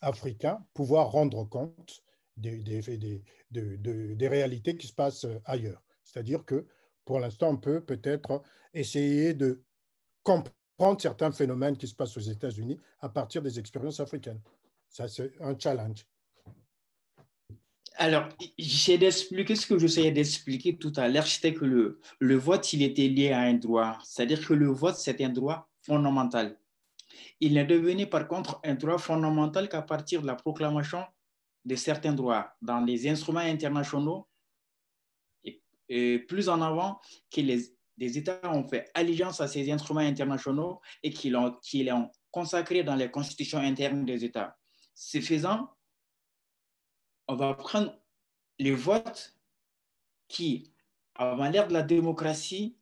africains, 0.00 0.64
pouvoir 0.74 1.10
rendre 1.10 1.44
compte 1.44 2.02
des, 2.36 2.58
des, 2.58 3.22
des, 3.50 4.28
réalités 4.28 4.76
qui 4.76 4.86
se 4.86 4.92
passent 4.92 5.26
ailleurs. 5.44 5.82
C'est-à-dire 6.08 6.44
que 6.44 6.66
pour 7.04 7.20
l'instant, 7.20 7.50
on 7.50 7.56
peut 7.56 7.80
peut-être 7.80 8.42
essayer 8.72 9.34
de 9.34 9.62
comprendre 10.22 11.00
certains 11.00 11.32
phénomènes 11.32 11.76
qui 11.76 11.86
se 11.86 11.94
passent 11.94 12.16
aux 12.16 12.20
États-Unis 12.20 12.78
à 13.00 13.08
partir 13.08 13.42
des 13.42 13.58
expériences 13.58 14.00
africaines. 14.00 14.40
Ça, 14.88 15.06
c'est 15.06 15.32
un 15.40 15.58
challenge. 15.58 16.06
Alors, 17.96 18.28
j'ai 18.56 18.96
d'expliquer 18.96 19.56
ce 19.56 19.66
que 19.66 19.78
j'essayais 19.78 20.12
d'expliquer 20.12 20.78
tout 20.78 20.92
à 20.96 21.08
l'heure, 21.08 21.26
c'était 21.26 21.52
que 21.52 21.64
le, 21.64 22.00
le 22.20 22.36
vote, 22.36 22.72
il 22.72 22.82
était 22.82 23.08
lié 23.08 23.32
à 23.32 23.40
un 23.40 23.54
droit. 23.54 23.98
C'est-à-dire 24.04 24.46
que 24.46 24.54
le 24.54 24.68
vote, 24.68 24.96
c'est 24.96 25.20
un 25.20 25.30
droit 25.30 25.68
fondamental. 25.82 26.56
Il 27.40 27.54
n'est 27.54 27.64
devenu 27.64 28.06
par 28.06 28.28
contre 28.28 28.60
un 28.64 28.74
droit 28.74 28.98
fondamental 28.98 29.68
qu'à 29.68 29.82
partir 29.82 30.22
de 30.22 30.26
la 30.26 30.36
proclamation 30.36 31.04
de 31.64 31.74
certains 31.74 32.12
droits 32.12 32.54
dans 32.62 32.80
les 32.80 33.08
instruments 33.08 33.40
internationaux 33.40 34.27
plus 36.28 36.48
en 36.48 36.60
avant 36.60 37.00
que 37.30 37.40
les, 37.40 37.72
États 37.98 38.40
ont 38.44 38.66
fait 38.68 38.90
allégeance 38.94 39.40
à 39.40 39.48
ces 39.48 39.70
instruments 39.72 40.00
internationaux 40.00 40.80
et 41.02 41.10
qu'ils 41.10 41.36
ont, 41.36 41.56
qu 41.62 41.90
ont 41.90 42.10
consacrés 42.30 42.84
dans 42.84 42.94
les 42.94 43.10
constitutions 43.10 43.58
internes 43.58 44.04
des 44.04 44.24
États. 44.24 44.56
Ce 44.94 45.20
faisant, 45.20 45.70
on 47.26 47.36
va 47.36 47.54
prendre 47.54 47.94
les 48.58 48.72
votes 48.72 49.36
qui, 50.28 50.72
avant 51.14 51.48
l'ère 51.48 51.68
de 51.68 51.72
la 51.72 51.82
démocratie, 51.82 52.76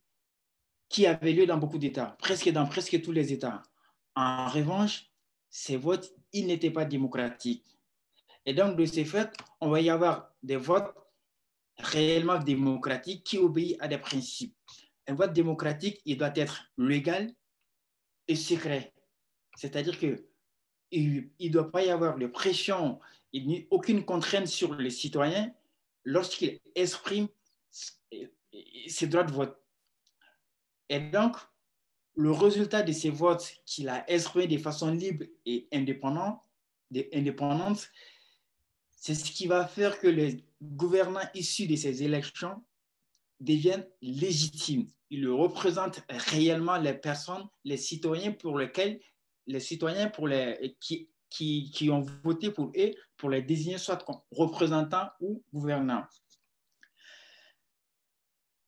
qui 0.89 1.07
avaient 1.07 1.33
lieu 1.33 1.47
dans 1.47 1.59
beaucoup 1.59 1.79
d'États, 1.79 2.17
presque 2.19 2.51
dans 2.51 2.67
presque 2.67 3.01
tous 3.03 3.13
les 3.13 3.33
États. 3.33 3.63
En 4.15 4.49
revanche, 4.49 5.11
ces 5.51 5.77
votes, 5.77 6.13
ils 6.33 6.47
n'étaient 6.47 6.71
pas 6.71 6.85
démocratiques. 6.85 7.79
Et 8.45 8.55
donc, 8.55 8.77
de 8.77 8.87
ce 8.87 9.05
fait, 9.05 9.31
on 9.61 9.69
va 9.69 9.81
y 9.81 9.91
avoir 9.91 10.31
des 10.43 10.57
votes 10.57 10.95
réellement 11.79 12.39
démocratiques 12.39 13.25
qui 13.25 13.39
obéissent 13.39 13.77
à 13.81 13.89
des 13.89 13.99
principes. 13.99 14.57
Un 15.07 15.15
vote 15.15 15.33
démocratique, 15.33 16.01
il 16.05 16.19
doit 16.19 16.33
être 16.35 16.65
légal 16.79 17.33
et 18.29 18.37
secret. 18.37 18.93
C'est-à-dire 19.57 19.99
qu'il 19.99 21.31
ne 21.41 21.49
doit 21.49 21.71
pas 21.71 21.85
y 21.85 21.91
avoir 21.91 22.19
de 22.19 22.27
pression 22.27 23.01
il 23.33 23.47
n'y 23.47 23.59
a 23.59 23.63
aucune 23.71 24.05
contrainte 24.05 24.47
sur 24.47 24.75
les 24.75 24.91
citoyens 24.91 25.53
lorsqu'ils 26.05 26.59
expriment 26.75 27.29
ses 28.87 29.07
droits 29.09 29.25
de 29.25 29.33
vote. 29.33 29.61
Et 30.89 31.01
donc, 31.01 31.37
le 32.15 32.31
résultat 32.31 32.83
de 32.83 32.93
ces 32.93 33.11
votes 33.11 33.57
qu'il 33.67 33.91
a 33.91 34.11
exprimés 34.11 34.47
de 34.47 34.57
façon 34.57 34.91
libre 34.91 35.27
et 35.45 35.69
indépendante 35.71 36.41
c'est 38.91 39.15
ce 39.15 39.31
qui 39.33 39.47
va 39.47 39.67
faire 39.67 39.99
que 39.99 40.07
les 40.07 40.46
gouvernants 40.63 41.29
issus 41.35 41.67
de 41.67 41.77
ces 41.77 42.03
élections 42.03 42.65
deviennent 43.41 43.87
légitimes. 44.01 44.87
Ils 45.11 45.29
représentent 45.29 46.03
réellement 46.09 46.79
les 46.79 46.95
personnes, 46.95 47.47
les 47.65 47.77
citoyens 47.77 48.33
pour 48.33 48.59
lesquels, 48.59 49.01
les 49.47 49.61
citoyens 49.61 50.09
pour 50.09 50.27
les, 50.27 50.77
qui, 50.81 51.09
qui, 51.31 51.71
qui, 51.71 51.91
ont 51.91 52.01
voté 52.25 52.51
pour 52.51 52.73
eux 52.77 52.95
pour 53.17 53.31
les 53.31 53.43
désigner 53.43 53.79
soit 53.79 54.05
comme 54.05 54.21
représentants 54.31 55.09
ou 55.21 55.43
gouvernants. 55.53 56.05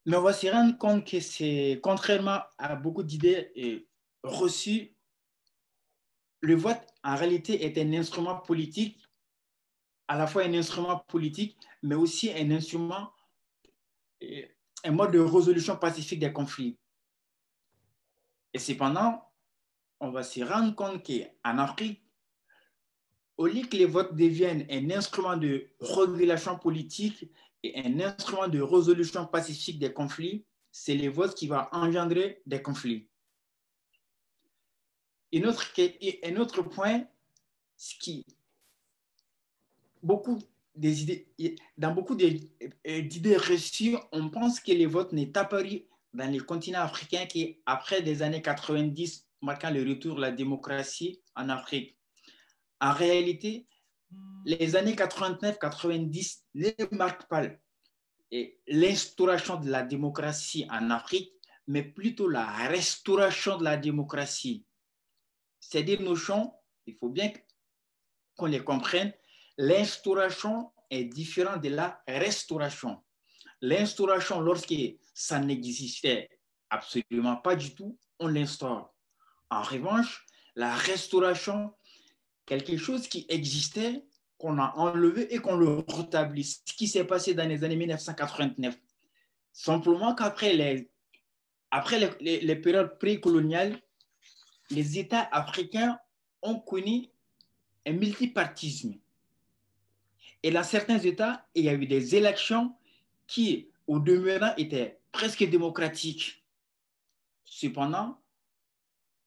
Mais 0.06 0.16
on 0.16 0.22
va 0.22 0.32
se 0.32 0.46
rendre 0.46 0.78
compte 0.78 1.06
que 1.06 1.20
c'est, 1.20 1.80
contrairement 1.82 2.40
à 2.56 2.76
beaucoup 2.76 3.02
d'idées 3.02 3.86
reçues, 4.22 4.94
le 6.40 6.54
vote 6.54 6.80
en 7.02 7.16
réalité 7.16 7.64
est 7.64 7.76
un 7.78 7.92
instrument 7.92 8.36
politique, 8.36 8.98
à 10.08 10.16
la 10.16 10.26
fois 10.26 10.42
un 10.42 10.54
instrument 10.54 10.98
politique, 11.06 11.56
mais 11.82 11.94
aussi 11.94 12.32
un 12.32 12.50
instrument, 12.50 13.12
un 14.84 14.90
mode 14.90 15.12
de 15.12 15.20
résolution 15.20 15.76
pacifique 15.76 16.18
des 16.18 16.32
conflits. 16.32 16.78
Et 18.54 18.58
cependant, 18.58 19.22
on 20.00 20.10
va 20.10 20.22
se 20.22 20.40
rendre 20.40 20.74
compte 20.74 21.06
qu'en 21.06 21.58
Afrique, 21.58 22.02
au 23.36 23.46
lieu 23.46 23.66
que 23.66 23.76
les 23.76 23.84
votes 23.84 24.16
deviennent 24.16 24.66
un 24.70 24.90
instrument 24.90 25.36
de 25.36 25.70
régulation 25.80 26.58
politique 26.58 27.30
et 27.62 27.78
un 27.78 28.00
instrument 28.00 28.48
de 28.48 28.60
résolution 28.60 29.26
pacifique 29.26 29.78
des 29.78 29.92
conflits, 29.92 30.44
c'est 30.72 30.94
les 30.94 31.08
votes 31.08 31.34
qui 31.34 31.46
vont 31.46 31.66
engendrer 31.70 32.42
des 32.46 32.62
conflits. 32.62 33.08
Un 35.34 35.44
autre, 35.44 35.64
un 36.24 36.36
autre 36.36 36.62
point, 36.62 37.04
ce 37.76 37.94
qui 37.98 38.24
beaucoup 40.02 40.38
des 40.74 41.02
idées, 41.02 41.56
dans 41.76 41.92
beaucoup 41.92 42.14
d'idées 42.14 43.36
reçues, 43.36 43.96
on 44.12 44.30
pense 44.30 44.60
que 44.60 44.72
le 44.72 44.86
vote 44.86 45.12
n'est 45.12 45.36
apparu 45.36 45.86
dans 46.14 46.30
les 46.30 46.40
continents 46.40 46.82
africains 46.82 47.26
qu'après 47.26 48.02
des 48.02 48.22
années 48.22 48.42
90, 48.42 49.26
marquant 49.42 49.70
le 49.70 49.82
retour 49.88 50.16
de 50.16 50.20
la 50.20 50.30
démocratie 50.30 51.20
en 51.34 51.48
Afrique. 51.48 51.96
En 52.80 52.92
réalité, 52.92 53.66
les 54.44 54.76
années 54.76 54.94
89-90 54.94 56.38
ne 56.54 56.96
marquent 56.96 57.28
pas 57.28 57.42
l'instauration 58.66 59.56
de 59.56 59.68
la 59.70 59.82
démocratie 59.82 60.66
en 60.70 60.90
Afrique, 60.90 61.32
mais 61.66 61.82
plutôt 61.82 62.28
la 62.28 62.46
restauration 62.68 63.58
de 63.58 63.64
la 63.64 63.76
démocratie. 63.76 64.64
Ces 65.60 65.82
deux 65.82 65.98
notions, 65.98 66.54
il 66.86 66.94
faut 66.94 67.10
bien 67.10 67.32
qu'on 68.36 68.46
les 68.46 68.62
comprenne. 68.62 69.12
L'instauration 69.58 70.70
est 70.88 71.04
différente 71.04 71.62
de 71.62 71.70
la 71.70 72.00
restauration. 72.06 73.02
L'instauration, 73.60 74.40
lorsque 74.40 74.74
ça 75.12 75.40
n'existait 75.40 76.30
absolument 76.70 77.36
pas 77.36 77.56
du 77.56 77.74
tout, 77.74 77.98
on 78.20 78.28
l'instaure. 78.28 78.94
En 79.50 79.62
revanche, 79.62 80.24
la 80.54 80.74
restauration, 80.74 81.74
quelque 82.46 82.76
chose 82.76 83.08
qui 83.08 83.26
existait, 83.28 84.04
qu'on 84.38 84.58
a 84.58 84.72
enlevé 84.76 85.34
et 85.34 85.38
qu'on 85.40 85.56
le 85.56 85.84
rétablit. 85.88 86.44
Ce 86.44 86.72
qui 86.74 86.86
s'est 86.86 87.04
passé 87.04 87.34
dans 87.34 87.48
les 87.48 87.64
années 87.64 87.74
1989. 87.74 88.78
Simplement 89.52 90.14
qu'après 90.14 90.54
les, 90.54 90.88
après 91.72 91.98
les 92.20 92.56
périodes 92.56 92.96
précoloniales, 93.00 93.80
les 94.70 95.00
États 95.00 95.28
africains 95.32 95.98
ont 96.42 96.60
connu 96.60 97.08
un 97.84 97.92
multipartisme. 97.92 98.94
Et 100.42 100.50
dans 100.50 100.62
certains 100.62 100.98
États, 100.98 101.46
il 101.54 101.64
y 101.64 101.68
a 101.68 101.74
eu 101.74 101.86
des 101.86 102.14
élections 102.14 102.74
qui, 103.26 103.70
au 103.86 103.98
demeurant, 103.98 104.54
étaient 104.56 105.00
presque 105.12 105.44
démocratiques. 105.44 106.44
Cependant, 107.44 108.20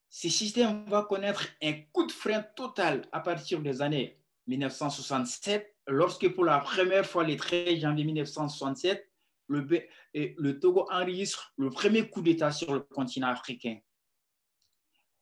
ce 0.10 0.30
système 0.30 0.86
va 0.86 1.03
connaître 1.03 1.48
un 1.62 1.74
coup 1.91 2.06
de 2.06 2.12
frein 2.12 2.44
total 2.56 3.08
à 3.12 3.20
partir 3.20 3.62
des 3.62 3.82
années 3.82 4.20
1967, 4.48 5.75
lorsque 5.88 6.27
pour 6.30 6.46
la 6.46 6.60
première 6.60 7.06
fois, 7.06 7.24
le 7.24 7.36
13 7.36 7.80
janvier 7.80 8.06
1967, 8.06 9.10
le, 9.48 9.68
le 10.13 10.60
Togo 10.60 10.88
enregistre 10.91 11.53
le 11.58 11.70
premier 11.70 12.10
coup 12.10 12.22
d'État 12.22 12.51
sur 12.51 12.74
le 12.74 12.82
continent 12.82 13.27
africain. 13.27 13.80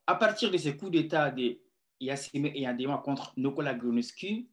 À 0.07 0.15
partir 0.15 0.51
de 0.51 0.57
ce 0.57 0.69
coup 0.69 0.89
d'État 0.89 1.29
de 1.31 1.59
Yassime 1.99 2.45
et 2.47 2.61
Yandema 2.61 2.97
contre 2.97 3.33
Nicolas 3.37 3.73
Grunescu, 3.73 4.47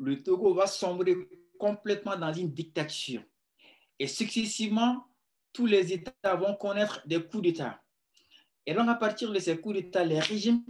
le 0.00 0.22
Togo 0.22 0.54
va 0.54 0.66
sombrer 0.66 1.14
complètement 1.58 2.16
dans 2.16 2.32
une 2.32 2.52
dictature. 2.52 3.22
Et 3.98 4.06
successivement, 4.06 5.06
tous 5.52 5.66
les 5.66 5.92
États 5.92 6.34
vont 6.34 6.56
connaître 6.56 7.06
des 7.06 7.22
coups 7.22 7.42
d'État. 7.42 7.82
Et 8.64 8.74
donc, 8.74 8.88
à 8.88 8.94
partir 8.94 9.30
de 9.30 9.38
ces 9.38 9.60
coups 9.60 9.76
d'État, 9.76 10.04
les 10.04 10.20
régimes 10.20 10.64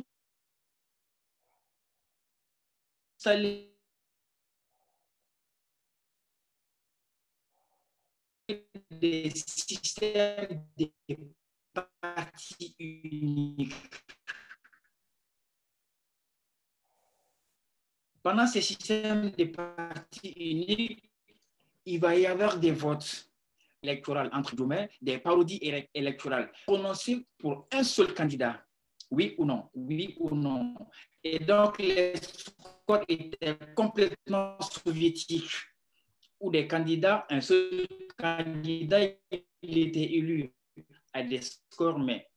des 8.90 9.30
systèmes 9.30 10.66
de 10.76 10.90
partis 12.10 12.74
uniques. 12.78 13.74
Pendant 18.22 18.46
ces 18.46 18.60
systèmes 18.60 19.30
de 19.30 19.44
partis 19.44 20.32
uniques, 20.36 21.10
il 21.86 21.98
va 21.98 22.14
y 22.14 22.26
avoir 22.26 22.58
des 22.58 22.72
votes 22.72 23.30
électoraux, 23.82 24.28
entre 24.32 24.54
guillemets, 24.54 24.90
des 25.00 25.18
parodies 25.18 25.60
électorales 25.94 26.52
prononcées 26.66 27.26
pour 27.38 27.66
un 27.72 27.82
seul 27.82 28.12
candidat. 28.12 28.62
Oui 29.10 29.34
ou 29.38 29.44
non 29.44 29.70
Oui 29.74 30.16
ou 30.20 30.34
non 30.34 30.74
Et 31.24 31.38
donc, 31.38 31.78
les 31.78 32.14
scores 32.16 33.04
étaient 33.08 33.58
complètement 33.74 34.60
soviétiques, 34.60 35.56
où 36.38 36.50
des 36.50 36.68
candidats, 36.68 37.26
un 37.30 37.40
seul 37.40 37.86
candidat, 38.18 39.00
il 39.62 39.78
était 39.78 40.12
élu 40.12 40.52
à 41.12 41.22
des 41.22 41.40
scores, 41.40 41.98
mais 41.98 42.28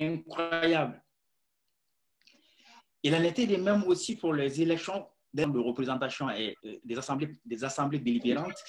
incroyables. 0.00 1.02
Il 3.02 3.14
en 3.14 3.22
était 3.22 3.46
de 3.46 3.56
même 3.56 3.84
aussi 3.84 4.16
pour 4.16 4.34
les 4.34 4.60
élections 4.60 5.06
de 5.32 5.58
représentation 5.58 6.28
et 6.30 6.56
euh, 6.64 6.76
des 6.84 6.98
assemblées, 6.98 7.30
des 7.44 7.64
assemblées 7.64 7.98
délibérantes. 7.98 8.62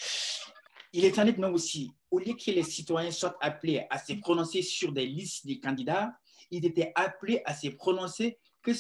Il 0.94 1.06
est 1.06 1.18
en 1.20 1.26
est 1.26 1.38
même 1.38 1.54
aussi, 1.54 1.92
au 2.10 2.20
lieu 2.20 2.34
que 2.34 2.52
les 2.52 2.64
citoyens 2.64 3.12
soient 3.12 3.38
appelés 3.42 3.86
à 3.90 3.98
se 3.98 4.14
prononcer 4.14 4.62
sur 4.62 4.92
des 4.92 5.06
listes 5.06 5.48
de 5.48 5.54
candidats, 5.56 6.12
ils 6.50 6.66
étaient 6.66 6.92
appelés 6.96 7.42
à 7.46 7.54
se 7.54 7.70
prononcer 7.70 8.38
que 8.62 8.72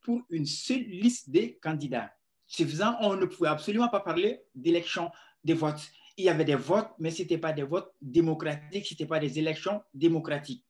pour 0.00 0.22
une 0.30 0.46
seule 0.46 0.84
liste 0.84 1.30
de 1.30 1.58
candidats. 1.60 2.12
Ce 2.46 2.62
faisant, 2.62 2.96
on 3.00 3.16
ne 3.16 3.26
pouvait 3.26 3.48
absolument 3.48 3.88
pas 3.88 3.98
parler 3.98 4.40
d'élection 4.54 5.10
des 5.42 5.54
votes. 5.54 5.90
Il 6.16 6.24
y 6.24 6.28
avait 6.28 6.44
des 6.44 6.54
votes, 6.54 6.90
mais 7.00 7.10
ce 7.10 7.22
n'étaient 7.22 7.38
pas 7.38 7.52
des 7.52 7.64
votes 7.64 7.92
démocratiques, 8.00 8.86
ce 8.86 8.94
n'étaient 8.94 9.06
pas 9.06 9.18
des 9.18 9.38
élections 9.38 9.82
démocratiques. 9.92 10.64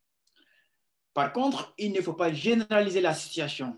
Par 1.12 1.32
contre, 1.32 1.74
il 1.76 1.92
ne 1.92 2.00
faut 2.00 2.14
pas 2.14 2.32
généraliser 2.32 3.02
la 3.02 3.14
situation 3.14 3.76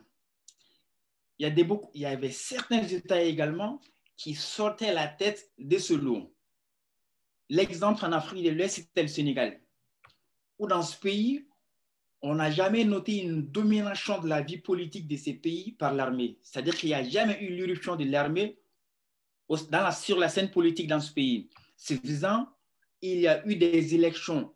il 1.39 1.45
y, 1.45 1.47
a 1.47 1.51
des, 1.51 1.67
il 1.95 2.01
y 2.01 2.07
avait 2.07 2.31
certains 2.31 2.83
États 2.83 3.23
également 3.23 3.81
qui 4.17 4.35
sortaient 4.35 4.93
la 4.93 5.07
tête 5.07 5.51
de 5.59 5.79
ce 5.79 5.95
lot. 5.95 6.35
L'exemple 7.49 8.05
en 8.05 8.13
Afrique 8.13 8.45
de 8.45 8.51
l'Ouest, 8.51 8.77
c'était 8.77 9.03
le 9.03 9.09
Sénégal, 9.09 9.61
où 10.59 10.67
dans 10.67 10.83
ce 10.83 10.99
pays, 10.99 11.47
on 12.21 12.35
n'a 12.35 12.51
jamais 12.51 12.85
noté 12.85 13.23
une 13.23 13.43
domination 13.43 14.21
de 14.21 14.29
la 14.29 14.43
vie 14.43 14.59
politique 14.59 15.07
de 15.07 15.17
ces 15.17 15.35
pays 15.35 15.73
par 15.73 15.95
l'armée. 15.95 16.39
C'est-à-dire 16.43 16.77
qu'il 16.77 16.89
n'y 16.89 16.95
a 16.95 17.05
jamais 17.05 17.41
eu 17.41 17.55
l'irruption 17.55 17.95
de 17.95 18.05
l'armée 18.05 18.59
sur 19.57 20.19
la 20.19 20.29
scène 20.29 20.51
politique 20.51 20.89
dans 20.89 21.01
ce 21.01 21.13
pays. 21.13 21.49
Ce 21.77 21.95
faisant, 21.95 22.49
il 23.01 23.21
y 23.21 23.29
a 23.29 23.47
eu 23.47 23.55
des 23.55 23.95
élections 23.95 24.53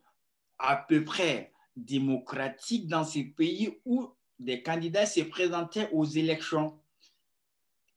à 0.58 0.76
peu 0.76 1.04
près 1.04 1.52
démocratiques 1.76 2.88
dans 2.88 3.04
ces 3.04 3.24
pays 3.24 3.78
où 3.84 4.12
des 4.42 4.62
candidats 4.62 5.06
se 5.06 5.20
présentaient 5.20 5.88
aux 5.92 6.04
élections. 6.04 6.78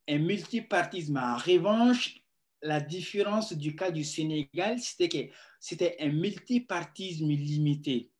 Un 0.07 0.19
multipartisme. 0.19 1.17
En 1.17 1.37
revanche, 1.37 2.21
la 2.61 2.79
différence 2.79 3.53
du 3.53 3.75
cas 3.75 3.91
du 3.91 4.03
Sénégal, 4.03 4.79
c'était 4.79 5.09
que 5.09 5.33
c'était 5.59 5.95
un 5.99 6.11
multipartisme 6.11 7.27
limité. 7.29 8.11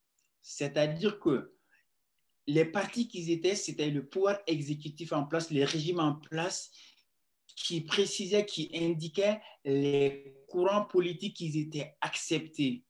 C'est-à-dire 0.41 1.19
que 1.19 1.53
les 2.47 2.65
partis 2.65 3.07
qui 3.07 3.31
étaient, 3.31 3.55
c'était 3.55 3.89
le 3.89 4.05
pouvoir 4.05 4.39
exécutif 4.47 5.13
en 5.13 5.25
place, 5.25 5.51
le 5.51 5.63
régime 5.63 5.99
en 5.99 6.15
place, 6.15 6.71
qui 7.55 7.81
précisait, 7.81 8.45
qui 8.45 8.69
indiquait 8.73 9.39
les 9.63 10.35
courants 10.47 10.85
politiques 10.85 11.38
qui 11.38 11.57
étaient 11.59 11.95
acceptés. 12.01 12.83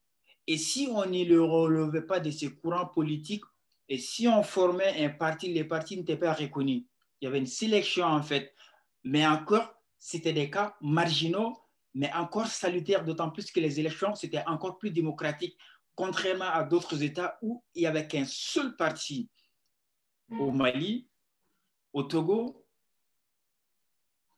Et 0.47 0.57
si 0.57 0.87
on 0.91 1.05
ne 1.05 1.23
le 1.23 1.41
relevait 1.41 2.01
pas 2.05 2.19
de 2.19 2.31
ces 2.31 2.53
courants 2.53 2.87
politiques, 2.87 3.43
et 3.87 3.97
si 3.97 4.27
on 4.27 4.43
formait 4.43 5.03
un 5.03 5.09
parti, 5.09 5.53
les 5.53 5.63
partis 5.63 5.97
n'étaient 5.97 6.17
pas 6.17 6.33
reconnus. 6.33 6.83
Il 7.21 7.25
y 7.25 7.27
avait 7.27 7.37
une 7.37 7.45
sélection 7.45 8.05
en 8.05 8.23
fait. 8.23 8.53
Mais 9.03 9.25
encore, 9.25 9.73
c'était 9.99 10.33
des 10.33 10.49
cas 10.49 10.75
marginaux, 10.81 11.57
mais 11.93 12.11
encore 12.13 12.47
salutaires, 12.47 13.05
d'autant 13.05 13.29
plus 13.29 13.51
que 13.51 13.59
les 13.59 13.79
élections, 13.79 14.15
c'était 14.15 14.43
encore 14.47 14.77
plus 14.79 14.89
démocratique, 14.89 15.57
contrairement 15.93 16.49
à 16.49 16.63
d'autres 16.63 17.01
États 17.03 17.37
où 17.41 17.63
il 17.75 17.81
n'y 17.81 17.87
avait 17.87 18.07
qu'un 18.07 18.25
seul 18.25 18.75
parti. 18.75 19.29
Au 20.39 20.49
Mali, 20.49 21.07
au 21.93 22.01
Togo 22.01 22.65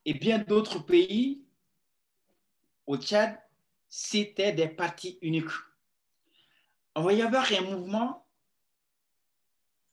et 0.04 0.14
bien 0.14 0.40
d'autres 0.40 0.80
pays, 0.80 1.46
au 2.86 2.98
Tchad, 2.98 3.40
c'était 3.88 4.52
des 4.52 4.68
partis 4.68 5.18
uniques. 5.22 5.50
On 6.96 7.04
va 7.04 7.14
y 7.14 7.22
avoir 7.22 7.50
un 7.54 7.62
mouvement 7.62 8.27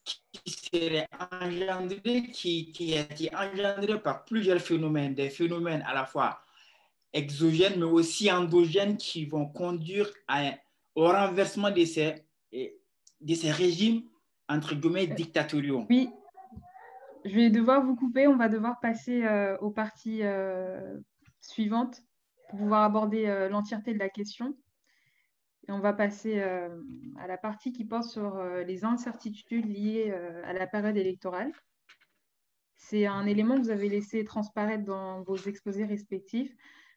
qui 0.04 0.50
serait 0.50 1.08
engendré, 1.40 2.22
qui, 2.32 2.72
qui 2.72 2.96
a 2.96 3.00
été 3.00 3.30
engendré 3.34 4.00
par 4.00 4.24
plusieurs 4.24 4.60
phénomènes, 4.60 5.14
des 5.14 5.30
phénomènes 5.30 5.82
à 5.86 5.94
la 5.94 6.04
fois 6.04 6.40
exogènes, 7.12 7.78
mais 7.78 7.84
aussi 7.84 8.30
endogènes 8.30 8.96
qui 8.96 9.24
vont 9.24 9.46
conduire 9.46 10.10
à, 10.28 10.52
au 10.94 11.06
renversement 11.06 11.70
de 11.70 11.84
ces, 11.84 12.24
de 12.52 13.34
ces 13.34 13.50
régimes, 13.50 14.02
entre 14.48 14.74
guillemets, 14.74 15.06
dictatoriaux. 15.06 15.86
Oui, 15.88 16.10
je 17.24 17.34
vais 17.34 17.50
devoir 17.50 17.82
vous 17.82 17.96
couper. 17.96 18.26
On 18.26 18.36
va 18.36 18.48
devoir 18.48 18.80
passer 18.80 19.24
euh, 19.24 19.56
aux 19.58 19.70
parties 19.70 20.22
euh, 20.22 20.98
suivantes 21.40 22.02
pour 22.48 22.58
pouvoir 22.58 22.82
aborder 22.82 23.26
euh, 23.26 23.48
l'entièreté 23.48 23.94
de 23.94 23.98
la 23.98 24.10
question. 24.10 24.54
On 25.68 25.78
va 25.78 25.92
passer 25.92 26.40
euh, 26.40 26.68
à 27.18 27.26
la 27.26 27.38
partie 27.38 27.72
qui 27.72 27.84
porte 27.84 28.04
sur 28.04 28.36
euh, 28.36 28.62
les 28.64 28.84
incertitudes 28.84 29.66
liées 29.66 30.10
euh, 30.10 30.42
à 30.44 30.52
la 30.52 30.66
période 30.66 30.96
électorale. 30.96 31.52
C'est 32.76 33.06
un 33.06 33.26
élément 33.26 33.56
que 33.56 33.62
vous 33.62 33.70
avez 33.70 33.88
laissé 33.88 34.24
transparaître 34.24 34.84
dans 34.84 35.22
vos 35.22 35.36
exposés 35.36 35.84
respectifs, 35.84 36.54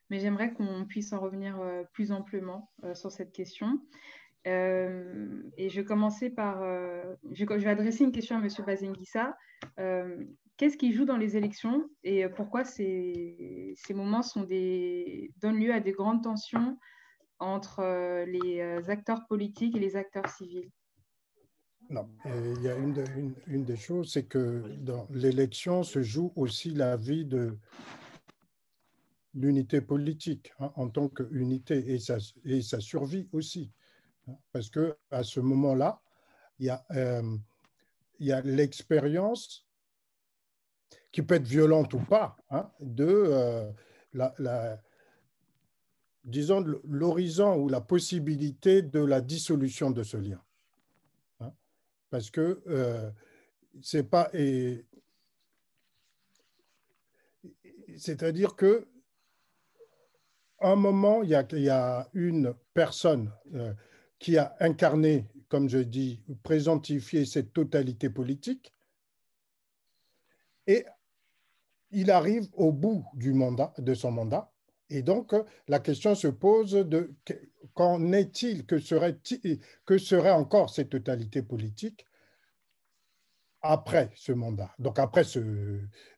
mais 0.09 0.19
j'aimerais 0.19 0.51
qu'on 0.51 0.85
puisse 0.85 1.13
en 1.13 1.19
revenir 1.19 1.61
plus 1.93 2.11
amplement 2.11 2.69
sur 2.93 3.09
cette 3.09 3.31
question. 3.31 3.79
Et 4.43 4.49
je 5.69 5.75
vais 5.75 5.85
commencer 5.85 6.29
par. 6.29 6.61
Je, 7.31 7.45
vais 7.45 7.69
adresser 7.69 8.03
une 8.03 8.11
question 8.11 8.35
à 8.35 8.39
M. 8.39 8.49
Bazenguissa. 8.65 9.37
Qu'est-ce 10.57 10.75
qui 10.75 10.91
joue 10.91 11.05
dans 11.05 11.15
les 11.15 11.37
élections 11.37 11.89
et 12.03 12.27
pourquoi 12.27 12.65
ces, 12.65 13.73
ces 13.77 13.93
moments 13.93 14.23
sont 14.23 14.43
des, 14.43 15.31
donnent 15.37 15.59
lieu 15.59 15.73
à 15.73 15.79
des 15.79 15.93
grandes 15.93 16.21
tensions 16.21 16.77
entre 17.39 18.25
les 18.25 18.89
acteurs 18.89 19.25
politiques 19.27 19.75
et 19.75 19.79
les 19.79 19.95
acteurs 19.95 20.29
civils 20.29 20.69
non, 21.89 22.09
il 22.25 22.61
y 22.63 22.67
a 22.67 22.75
une, 22.75 23.63
des 23.63 23.77
choses, 23.77 24.11
c'est 24.11 24.25
que 24.25 24.75
dans 24.79 25.07
l'élection 25.09 25.83
se 25.83 26.01
joue 26.01 26.33
aussi 26.35 26.71
la 26.71 26.97
vie 26.97 27.23
de 27.23 27.57
l'unité 29.33 29.79
politique 29.79 30.51
hein, 30.59 30.71
en 30.75 30.89
tant 30.89 31.07
qu'unité 31.07 31.93
et 31.93 31.99
sa, 31.99 32.17
et 32.43 32.61
sa 32.61 32.81
survie 32.81 33.29
aussi. 33.31 33.71
Hein, 34.27 34.35
parce 34.51 34.69
que 34.69 34.97
à 35.11 35.23
ce 35.23 35.39
moment-là, 35.39 36.01
il 36.59 36.65
y 36.65 36.69
a, 36.69 36.83
euh, 36.91 37.37
a 38.31 38.41
l'expérience 38.41 39.65
qui 41.13 41.21
peut 41.21 41.35
être 41.35 41.47
violente 41.47 41.93
ou 41.93 41.99
pas, 41.99 42.35
hein, 42.49 42.69
de 42.81 43.07
euh, 43.07 43.71
la, 44.13 44.81
disons, 46.27 46.63
l'horizon 46.83 47.55
ou 47.55 47.69
la 47.69 47.81
possibilité 47.81 48.83
de 48.83 48.99
la 48.99 49.21
dissolution 49.21 49.89
de 49.89 50.03
ce 50.03 50.17
lien 50.17 50.41
parce 52.09 52.29
que 52.29 52.61
euh, 52.67 53.09
c'est 53.81 54.03
pas. 54.03 54.31
C'est-à-dire 57.97 58.55
que 58.55 58.87
un 60.59 60.75
moment, 60.75 61.21
il 61.21 61.29
y, 61.29 61.69
a, 61.69 62.09
une 62.13 62.55
personne 62.73 63.31
euh, 63.53 63.73
qui 64.17 64.37
a 64.37 64.55
incarné, 64.59 65.27
comme 65.49 65.69
je 65.69 65.77
dis, 65.77 66.23
présentifié 66.41 67.25
cette 67.25 67.53
totalité 67.53 68.09
politique, 68.09 68.73
et 70.65 70.83
il 71.91 72.09
arrive 72.09 72.47
au 72.53 72.71
bout 72.71 73.05
de 73.13 73.93
son 73.93 74.11
mandat, 74.11 74.51
et 74.89 75.01
donc 75.01 75.33
la 75.67 75.79
question 75.79 76.15
se 76.15 76.27
pose 76.27 76.71
de 76.71 77.13
qu'en 77.73 78.11
est-il, 78.11 78.65
que 78.65 78.79
serait, 78.79 79.17
que 79.85 79.97
serait 79.97 80.31
encore 80.31 80.69
cette 80.69 80.89
totalité 80.89 81.41
politique 81.41 82.05
après 83.61 84.11
ce 84.15 84.31
mandat, 84.31 84.73
donc 84.79 84.99
après 84.99 85.23
ce, 85.23 85.39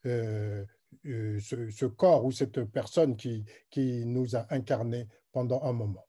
euh, 0.05 0.65
euh, 1.05 1.39
ce, 1.39 1.85
corps 1.85 2.25
ou 2.25 2.31
cette 2.31 2.63
personne 2.65 3.15
qui, 3.15 3.45
qui 3.69 4.05
nous 4.05 4.35
a 4.35 4.45
incarnés 4.53 5.07
pendant 5.31 5.63
un 5.63 5.73
moment. 5.73 6.05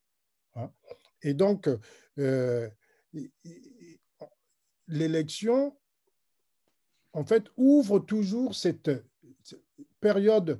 Hein? 0.56 0.70
Et 1.22 1.34
donc, 1.34 1.68
euh, 2.18 2.68
l'élection, 4.88 5.76
en 7.12 7.24
fait, 7.24 7.44
ouvre 7.56 8.00
toujours 8.00 8.54
cette 8.54 8.90
période 10.00 10.58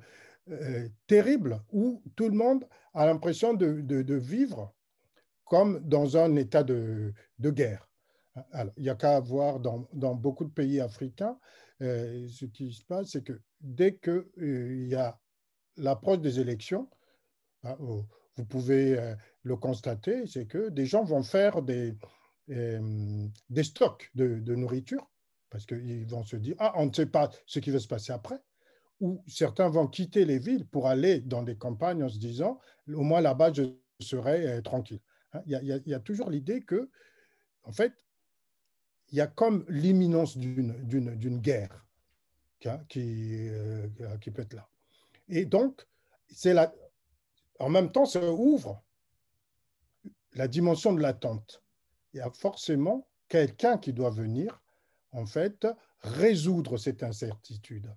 terrible 1.07 1.61
où 1.71 2.01
tout 2.15 2.27
le 2.27 2.35
monde 2.35 2.67
a 2.93 3.05
l'impression 3.05 3.53
de, 3.53 4.13
vivre 4.15 4.73
comme 5.45 5.79
dans 5.87 6.17
un 6.17 6.35
état 6.35 6.63
de, 6.63 7.13
guerre. 7.39 7.87
Il 8.77 8.83
n'y 8.83 8.89
a 8.89 8.95
qu'à 8.95 9.19
voir 9.19 9.59
dans, 9.59 10.15
beaucoup 10.15 10.45
de 10.45 10.51
pays 10.51 10.79
africains, 10.79 11.37
euh, 11.81 12.27
ce 12.27 12.45
qui 12.45 12.71
se 12.71 12.83
passe, 12.85 13.09
c'est 13.11 13.23
que 13.23 13.41
dès 13.59 13.97
qu'il 13.97 14.25
euh, 14.37 14.87
y 14.87 14.95
a 14.95 15.19
l'approche 15.77 16.19
des 16.19 16.39
élections, 16.39 16.89
hein, 17.63 17.75
vous 17.79 18.45
pouvez 18.45 18.97
euh, 18.97 19.15
le 19.43 19.55
constater, 19.55 20.27
c'est 20.27 20.45
que 20.45 20.69
des 20.69 20.85
gens 20.85 21.03
vont 21.03 21.23
faire 21.23 21.61
des, 21.61 21.93
des 22.47 23.63
stocks 23.63 24.09
de 24.13 24.55
nourriture, 24.55 25.09
parce 25.49 25.65
qu'ils 25.65 26.07
vont 26.07 26.23
se 26.23 26.35
dire, 26.37 26.55
ah, 26.59 26.73
on 26.77 26.85
ne 26.85 26.93
sait 26.93 27.07
pas 27.07 27.29
ce 27.45 27.59
qui 27.59 27.71
va 27.71 27.79
se 27.79 27.87
passer 27.87 28.13
après 28.13 28.39
ou 29.01 29.23
certains 29.27 29.67
vont 29.67 29.87
quitter 29.87 30.25
les 30.25 30.39
villes 30.39 30.65
pour 30.65 30.87
aller 30.87 31.19
dans 31.19 31.41
des 31.41 31.57
campagnes 31.57 32.03
en 32.03 32.09
se 32.09 32.19
disant, 32.19 32.59
au 32.87 33.01
moins 33.01 33.19
là-bas, 33.19 33.51
je 33.51 33.63
serai 33.99 34.61
tranquille. 34.63 35.01
Hein, 35.33 35.41
il 35.47 35.81
y, 35.85 35.93
a, 35.93 35.99
toujours 35.99 36.29
l'idée 36.29 36.61
que, 36.61 36.89
en 37.63 37.71
fait, 37.71 37.93
il 39.09 39.17
y 39.17 39.21
a 39.21 39.27
comme 39.27 39.65
l'imminence 39.67 40.37
d'une 40.37 41.39
guerre 41.39 41.85
qui, 42.87 43.49
euh, 43.49 43.87
qui, 44.21 44.29
peut 44.31 44.43
être 44.43 44.53
là. 44.53 44.69
Et 45.27 45.45
donc, 45.45 45.85
la, 46.45 46.73
en 47.59 47.69
même 47.69 47.91
temps, 47.91 48.05
ça 48.05 48.31
ouvre 48.31 48.83
la 50.33 50.47
dimension 50.47 50.93
de 50.93 51.01
l'attente. 51.01 51.63
Il 52.13 52.17
y 52.17 52.21
a 52.21 52.29
forcément 52.29 53.07
quelqu'un 53.27 53.77
qui 53.77 53.93
doit 53.93 54.11
venir, 54.11 54.61
en 55.11 55.25
fait, 55.25 55.67
résoudre 56.01 56.77
cette 56.77 57.03
incertitude 57.03 57.91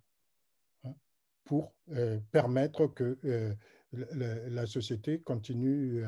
pour 1.44 1.74
euh, 1.92 2.18
permettre 2.33 2.87
que 2.87 3.18
euh, 3.24 3.54
la 3.92 4.66
société 4.66 5.20
continue 5.20 6.02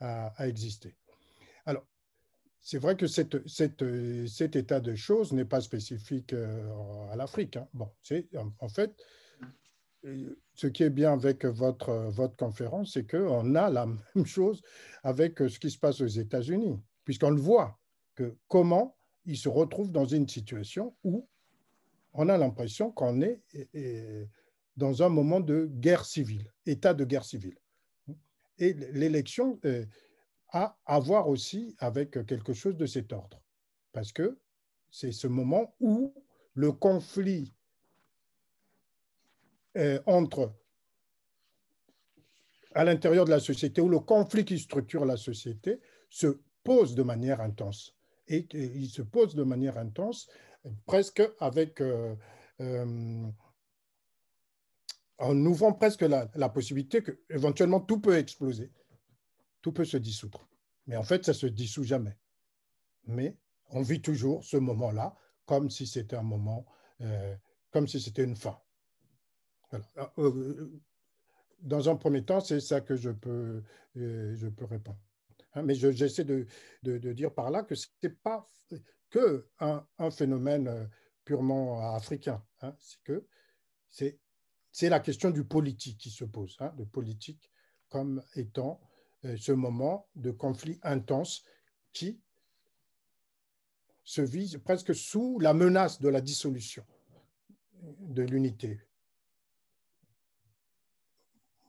à, 0.00 0.26
à 0.36 0.48
exister. 0.48 0.94
Alors, 1.64 1.86
c'est 2.64 2.78
vrai 2.78 2.96
que 2.96 3.06
cet 3.06 4.56
état 4.56 4.80
de 4.80 4.94
choses 4.94 5.32
n'est 5.34 5.44
pas 5.44 5.60
spécifique 5.60 6.32
euh, 6.32 7.06
à 7.10 7.16
l'Afrique. 7.16 7.58
Hein. 7.58 7.68
Bon, 7.74 7.90
c'est 8.02 8.26
en 8.58 8.68
fait 8.68 8.90
euh, 10.06 10.40
ce 10.54 10.68
qui 10.68 10.82
est 10.82 10.90
bien 10.90 11.12
avec 11.12 11.44
votre, 11.44 11.92
votre 12.08 12.36
conférence, 12.36 12.94
c'est 12.94 13.06
qu'on 13.06 13.54
a 13.54 13.68
la 13.68 13.86
même 14.14 14.24
chose 14.24 14.62
avec 15.02 15.40
ce 15.40 15.58
qui 15.58 15.70
se 15.70 15.78
passe 15.78 16.00
aux 16.00 16.06
États-Unis, 16.06 16.80
puisqu'on 17.04 17.30
le 17.30 17.40
voit 17.40 17.78
que 18.14 18.34
comment 18.48 18.96
ils 19.26 19.36
se 19.36 19.50
retrouvent 19.50 19.92
dans 19.92 20.06
une 20.06 20.26
situation 20.26 20.96
où 21.04 21.28
on 22.14 22.30
a 22.30 22.38
l'impression 22.38 22.90
qu'on 22.90 23.20
est 23.20 23.42
dans 24.76 25.02
un 25.02 25.08
moment 25.08 25.40
de 25.40 25.68
guerre 25.70 26.04
civile, 26.04 26.52
état 26.66 26.94
de 26.94 27.04
guerre 27.04 27.24
civile. 27.24 27.58
Et 28.58 28.72
l'élection, 28.92 29.58
euh, 29.64 29.84
à 30.50 30.78
avoir 30.86 31.28
aussi 31.28 31.74
avec 31.78 32.24
quelque 32.26 32.52
chose 32.52 32.76
de 32.76 32.86
cet 32.86 33.12
ordre. 33.12 33.42
Parce 33.92 34.12
que 34.12 34.38
c'est 34.90 35.12
ce 35.12 35.26
moment 35.26 35.74
où 35.80 36.14
le 36.54 36.70
conflit 36.70 37.52
euh, 39.76 40.00
entre 40.06 40.52
à 42.74 42.84
l'intérieur 42.84 43.24
de 43.24 43.30
la 43.30 43.40
société, 43.40 43.80
où 43.80 43.88
le 43.88 44.00
conflit 44.00 44.44
qui 44.44 44.58
structure 44.58 45.04
la 45.04 45.16
société 45.16 45.80
se 46.10 46.38
pose 46.62 46.94
de 46.94 47.02
manière 47.02 47.40
intense. 47.40 47.96
Et 48.28 48.46
il 48.52 48.88
se 48.88 49.02
pose 49.02 49.34
de 49.34 49.42
manière 49.42 49.78
intense, 49.78 50.28
presque 50.86 51.22
avec, 51.40 51.80
euh, 51.80 52.14
en 55.18 55.36
ouvrant 55.46 55.72
presque 55.72 56.02
la, 56.02 56.48
possibilité 56.48 57.02
que 57.02 57.20
éventuellement 57.30 57.80
tout 57.80 58.00
peut 58.00 58.16
exploser 58.16 58.72
tout 59.64 59.72
peut 59.72 59.86
se 59.86 59.96
dissoudre. 59.96 60.46
Mais 60.86 60.94
en 60.94 61.02
fait, 61.02 61.24
ça 61.24 61.32
se 61.32 61.46
dissout 61.46 61.84
jamais. 61.84 62.18
Mais 63.06 63.38
on 63.70 63.80
vit 63.80 64.02
toujours 64.02 64.44
ce 64.44 64.58
moment-là 64.58 65.16
comme 65.46 65.70
si 65.70 65.86
c'était 65.86 66.16
un 66.16 66.22
moment, 66.22 66.66
euh, 67.00 67.34
comme 67.70 67.88
si 67.88 67.98
c'était 67.98 68.24
une 68.24 68.36
fin. 68.36 68.60
Ah, 69.96 70.12
euh, 70.18 70.70
dans 71.60 71.88
un 71.88 71.96
premier 71.96 72.22
temps, 72.22 72.40
c'est 72.40 72.60
ça 72.60 72.82
que 72.82 72.94
je 72.94 73.08
peux, 73.08 73.62
euh, 73.96 74.36
je 74.36 74.48
peux 74.48 74.66
répondre. 74.66 74.98
Hein, 75.54 75.62
mais 75.62 75.74
j'essaie 75.74 76.24
de, 76.24 76.46
de, 76.82 77.12
dire 77.14 77.32
par 77.32 77.50
là 77.50 77.62
que 77.62 77.74
ce 77.74 77.86
n'est 78.02 78.10
pas 78.10 78.46
que 79.08 79.48
un, 79.60 80.10
phénomène 80.10 80.90
purement 81.24 81.94
africain. 81.94 82.44
Hein, 82.60 82.76
c'est 82.78 83.02
que 83.02 83.26
c'est 83.88 84.20
la 84.82 85.00
question 85.00 85.30
du 85.30 85.44
politique 85.44 85.98
qui 85.98 86.10
se 86.10 86.24
pose, 86.24 86.56
hein, 86.60 86.72
de 86.76 86.84
politique 86.84 87.50
comme 87.88 88.22
étant 88.34 88.80
euh, 89.24 89.36
ce 89.36 89.52
moment 89.52 90.08
de 90.16 90.30
conflit 90.30 90.78
intense 90.82 91.44
qui 91.92 92.20
se 94.02 94.20
vise 94.20 94.58
presque 94.58 94.94
sous 94.94 95.38
la 95.38 95.54
menace 95.54 96.00
de 96.00 96.08
la 96.08 96.20
dissolution 96.20 96.84
de 97.82 98.22
l'unité. 98.22 98.80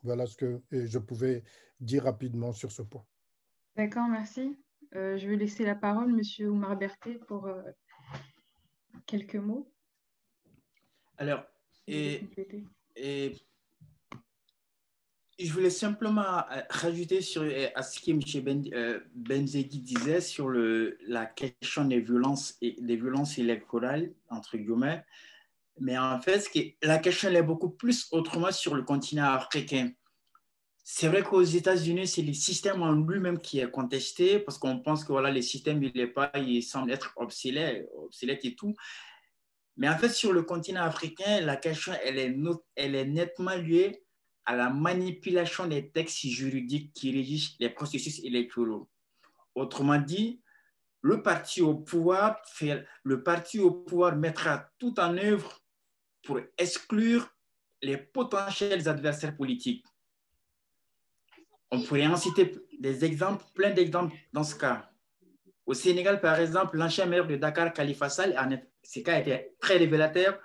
Voilà 0.04 0.26
ce 0.26 0.36
que 0.36 0.62
je 0.72 1.00
pouvais 1.00 1.44
dire 1.80 2.04
rapidement 2.04 2.54
sur 2.54 2.72
ce 2.72 2.82
point. 2.82 3.06
D'accord, 3.76 4.08
merci. 4.08 4.58
Euh, 4.96 5.18
je 5.18 5.28
vais 5.28 5.36
laisser 5.36 5.66
la 5.66 5.76
parole, 5.76 6.14
Monsieur 6.14 6.50
Oumar 6.50 6.78
Berthet, 6.78 7.20
pour 7.28 7.48
euh, 7.48 7.62
quelques 9.06 9.36
mots. 9.36 9.72
Alors, 11.18 11.44
et, 11.88 12.22
et 12.96 13.36
je 15.38 15.52
voulais 15.52 15.70
simplement 15.70 16.38
euh, 16.52 16.62
rajouter 16.70 17.22
sur, 17.22 17.42
euh, 17.42 17.68
à 17.76 17.84
ce 17.84 18.00
que 18.00 18.12
M. 18.12 18.20
Ben, 18.44 18.64
euh, 18.74 19.00
disait 19.44 20.22
sur 20.22 20.48
le, 20.48 20.98
la 21.08 21.26
question 21.26 21.86
des 21.86 22.00
violences, 22.00 22.56
et, 22.62 22.76
des 22.80 22.96
violences 22.96 23.38
électorales, 23.38 24.14
entre 24.30 24.58
guillemets. 24.58 25.04
Mais 25.80 25.98
en 25.98 26.22
fait, 26.22 26.50
la 26.82 27.00
question 27.00 27.30
est 27.32 27.44
beaucoup 27.44 27.70
plus 27.70 28.08
autrement 28.12 28.52
sur 28.52 28.76
le 28.76 28.84
continent 28.84 29.34
africain. 29.34 29.92
C'est 30.86 31.10
vrai 31.10 31.22
qu'aux 31.22 31.42
États-Unis, 31.42 32.08
c'est 32.08 32.22
le 32.22 32.32
système 32.32 32.82
en 32.82 32.94
lui-même 32.94 33.40
qui 33.40 33.60
est 33.60 33.70
contesté 33.70 34.40
parce 34.40 34.58
qu'on 34.58 34.80
pense 34.80 35.04
que 35.04 35.12
voilà, 35.12 35.32
le 35.32 35.42
système, 35.42 35.84
il 35.84 36.00
est 36.00 36.08
pas, 36.08 36.32
il 36.36 36.62
semble 36.64 36.92
être 36.92 37.12
obsolète, 37.18 37.90
obsolète 37.98 38.46
et 38.46 38.56
tout. 38.56 38.74
Mais 39.78 39.90
en 39.90 39.98
fait, 39.98 40.10
sur 40.10 40.32
le 40.32 40.44
continent 40.44 40.84
africain, 40.84 41.42
la 41.42 41.58
question, 41.58 41.94
elle 42.06 42.18
est, 42.18 43.06
nettement 43.06 43.56
liée 43.56 44.04
à 44.46 44.56
la 44.56 44.70
manipulation 44.70 45.68
des 45.68 45.90
textes 45.90 46.26
juridiques 46.28 46.94
qui 46.94 47.12
régissent 47.12 47.56
les 47.60 47.70
processus 47.70 48.24
électoraux. 48.24 48.90
Autrement 49.54 49.98
dit, 49.98 50.42
le 51.02 51.22
parti 51.22 51.62
au 51.62 51.76
pouvoir, 51.76 52.42
le 53.04 53.24
parti 53.24 53.60
au 53.60 53.72
pouvoir 53.72 54.16
mettra 54.16 54.70
tout 54.80 55.00
en 55.00 55.18
œuvre 55.18 55.62
pour 56.24 56.40
exclure 56.58 57.30
les 57.82 57.98
potentiels 57.98 58.88
adversaires 58.88 59.36
politiques. 59.36 59.86
On 61.70 61.82
pourrait 61.82 62.08
en 62.08 62.16
citer 62.16 62.56
des 62.80 63.04
exemples, 63.04 63.44
plein 63.54 63.72
d'exemples 63.72 64.16
dans 64.32 64.44
ce 64.44 64.56
cas. 64.56 64.90
Au 65.66 65.74
Sénégal, 65.74 66.22
par 66.22 66.40
exemple, 66.40 66.78
l'ancien 66.78 67.06
maire 67.06 67.28
de 67.28 67.36
Dakar, 67.36 67.74
Khalifa 67.74 68.10
Sall, 68.10 68.36
ce 68.86 69.00
cas 69.00 69.20
était 69.20 69.54
très 69.60 69.78
révélateur, 69.78 70.40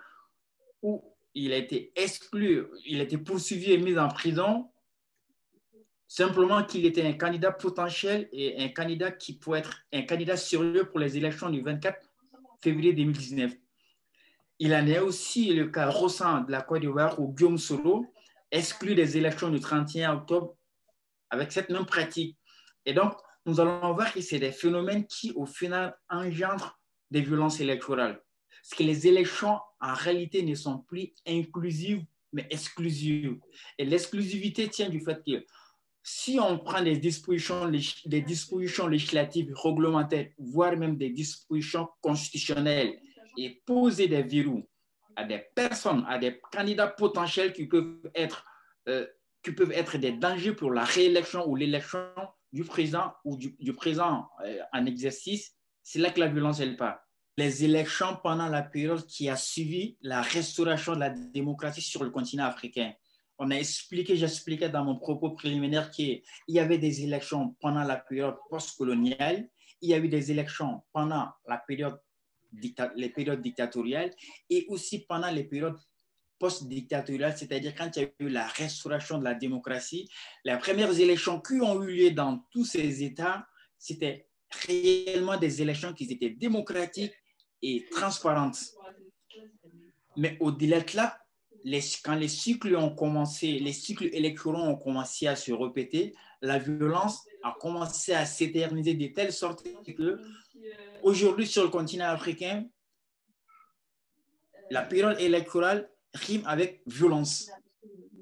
où 0.83 1.05
il 1.35 1.53
a 1.53 1.57
été 1.57 1.93
exclu, 1.95 2.67
il 2.87 3.01
a 3.01 3.05
été 3.05 3.19
poursuivi 3.19 3.73
et 3.73 3.79
mis 3.79 3.99
en 3.99 4.09
prison, 4.09 4.71
simplement 6.09 6.65
qu'il 6.65 6.85
était 6.87 7.07
un 7.07 7.13
candidat 7.13 7.53
potentiel 7.53 8.29
et 8.33 8.63
un 8.63 8.69
candidat 8.71 9.13
qui 9.13 9.39
pourrait 9.39 9.61
être 9.61 9.77
un 9.93 10.03
candidat 10.03 10.37
sérieux 10.37 10.89
pour 10.89 10.99
les 10.99 11.17
élections 11.17 11.51
du 11.51 11.63
24 11.63 11.99
février 12.61 12.93
2019. 12.93 13.53
Il 14.59 14.75
en 14.75 14.87
est 14.87 14.99
aussi 14.99 15.55
le 15.55 15.69
cas 15.69 15.89
récent 15.89 16.41
de 16.41 16.51
la 16.51 16.63
Côte 16.63 16.81
d'Ivoire 16.81 17.19
où 17.21 17.33
Guillaume 17.33 17.59
Soro 17.59 18.07
exclut 18.51 18.95
des 18.95 19.17
élections 19.17 19.51
du 19.51 19.61
31 19.61 20.15
octobre 20.15 20.57
avec 21.31 21.53
cette 21.53 21.71
même 21.71 21.87
pratique. 21.87 22.37
Et 22.85 22.93
donc, 22.93 23.15
nous 23.47 23.61
allons 23.61 23.95
voir 23.95 24.13
que 24.13 24.21
c'est 24.21 24.39
des 24.39 24.53
phénomènes 24.53 25.07
qui, 25.07 25.33
au 25.35 25.47
final, 25.47 25.97
engendrent 26.09 26.79
des 27.11 27.21
violences 27.21 27.61
électorales. 27.61 28.21
Parce 28.63 28.79
que 28.79 28.83
les 28.83 29.07
élections, 29.07 29.59
en 29.81 29.95
réalité, 29.95 30.43
ne 30.43 30.55
sont 30.55 30.79
plus 30.79 31.13
inclusives, 31.27 32.05
mais 32.33 32.47
exclusives. 32.51 33.39
Et 33.79 33.85
l'exclusivité 33.85 34.69
tient 34.69 34.89
du 34.89 35.01
fait 35.01 35.23
que 35.27 35.45
si 36.03 36.39
on 36.41 36.59
prend 36.59 36.83
des 36.83 36.97
dispositions, 36.97 37.67
législatives, 37.67 39.53
réglementaires, 39.55 40.29
voire 40.39 40.77
même 40.77 40.97
des 40.97 41.11
dispositions 41.11 41.89
constitutionnelles, 42.01 42.99
et 43.37 43.63
poser 43.65 44.09
des 44.09 44.23
verrous 44.23 44.69
à 45.17 45.25
des 45.25 45.39
personnes, 45.55 46.05
à 46.09 46.19
des 46.19 46.41
candidats 46.53 46.89
potentiels 46.89 47.53
qui 47.53 47.67
peuvent 47.67 48.11
être, 48.15 48.45
euh, 48.89 49.07
qui 49.43 49.53
peuvent 49.53 49.73
être 49.73 49.99
des 49.99 50.13
dangers 50.13 50.53
pour 50.53 50.73
la 50.73 50.85
réélection 50.85 51.49
ou 51.49 51.57
l'élection 51.57 52.07
du 52.53 52.65
président 52.65 53.13
ou 53.25 53.37
du, 53.37 53.73
président 53.75 54.29
euh, 54.45 54.59
en 54.73 54.87
exercice, 54.87 55.57
c'est 55.83 55.99
là 55.99 56.11
que 56.11 56.21
la 56.21 56.29
violence, 56.29 56.61
elle 56.61 56.77
part 56.77 56.99
les 57.41 57.65
élections 57.65 58.19
pendant 58.23 58.49
la 58.49 58.61
période 58.61 59.07
qui 59.07 59.31
a 59.31 59.37
suivi 59.37 59.97
la 60.03 60.21
restauration 60.21 60.95
de 60.95 61.01
la 61.01 61.09
démocratie 61.09 61.81
sur 61.81 62.05
le 62.05 62.11
continent 62.11 62.45
africain. 62.45 62.93
On 63.39 63.51
a 63.51 63.55
expliqué, 63.55 64.15
j'expliquais 64.15 64.69
dans 64.69 64.85
mon 64.85 64.97
propos 64.97 65.31
préliminaire 65.31 65.91
qu'il 65.91 66.23
y 66.49 66.59
avait 66.59 66.77
des 66.77 67.03
élections 67.03 67.57
pendant 67.59 67.83
la 67.83 67.97
période 67.97 68.37
postcoloniale, 68.51 69.49
il 69.81 69.89
y 69.89 69.95
a 69.95 69.99
eu 69.99 70.09
des 70.11 70.31
élections 70.31 70.83
pendant 70.93 71.29
la 71.49 71.57
période 71.57 71.99
les 72.97 73.09
périodes 73.09 73.41
dictatoriales 73.41 74.13
et 74.51 74.67
aussi 74.69 75.07
pendant 75.07 75.31
les 75.31 75.45
périodes 75.45 75.79
post-dictatoriales, 76.39 77.39
c'est-à-dire 77.39 77.75
quand 77.75 77.97
il 77.97 78.03
y 78.03 78.05
a 78.05 78.09
eu 78.19 78.29
la 78.29 78.49
restauration 78.49 79.19
de 79.19 79.25
la 79.25 79.35
démocratie. 79.35 80.11
Les 80.45 80.59
premières 80.59 80.99
élections 80.99 81.41
qui 81.41 81.55
ont 81.55 81.83
eu 81.85 81.93
lieu 81.97 82.11
dans 82.11 82.45
tous 82.51 82.65
ces 82.65 83.05
États, 83.05 83.47
c'était 83.79 84.29
réellement 84.67 85.39
des 85.39 85.63
élections 85.63 85.95
qui 85.95 86.05
étaient 86.05 86.31
démocratiques 86.31 87.15
et 87.63 87.87
transparente. 87.91 88.59
Mais 90.17 90.37
au-delà 90.41 90.81
de 90.81 90.97
là, 90.97 91.19
les, 91.65 91.81
quand 92.03 92.15
les 92.15 92.29
cycles 92.29 92.75
ont 92.77 92.95
commencé, 92.95 93.59
les 93.59 93.73
cycles 93.73 94.09
électoraux 94.13 94.63
ont 94.63 94.77
commencé 94.77 95.27
à 95.27 95.37
se 95.37 95.53
répéter, 95.53 96.15
la 96.41 96.59
violence 96.59 97.27
a 97.43 97.55
commencé 97.61 98.13
à 98.13 98.25
s'éterniser 98.25 98.95
de 98.95 99.07
telle 99.09 99.33
sorte 99.33 99.63
que 99.85 100.21
aujourd'hui 101.03 101.47
sur 101.47 101.63
le 101.63 101.69
continent 101.69 102.07
africain, 102.07 102.67
la 104.71 104.83
période 104.83 105.19
électorale 105.21 105.91
rime 106.15 106.43
avec 106.47 106.83
violence. 106.87 107.51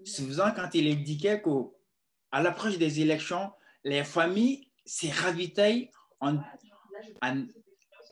Souvent, 0.05 0.51
quand 0.55 0.70
il 0.74 0.88
indiquait 0.88 1.42
qu'à 1.42 2.42
l'approche 2.42 2.79
des 2.79 3.01
élections, 3.01 3.51
les 3.85 4.05
familles 4.05 4.68
se 4.85 5.07
ravitaillent 5.22 5.90
en, 6.20 6.38
en, 7.22 7.46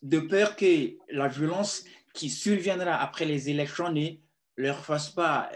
de 0.07 0.21
peur 0.21 0.57
que 0.57 0.97
la 1.11 1.27
violence 1.29 1.85
qui 2.15 2.31
surviendra 2.31 2.95
après 2.95 3.25
les 3.25 3.51
élections 3.51 3.91
ne 3.91 4.11
leur 4.57 4.85
fasse 4.85 5.11
pas, 5.11 5.51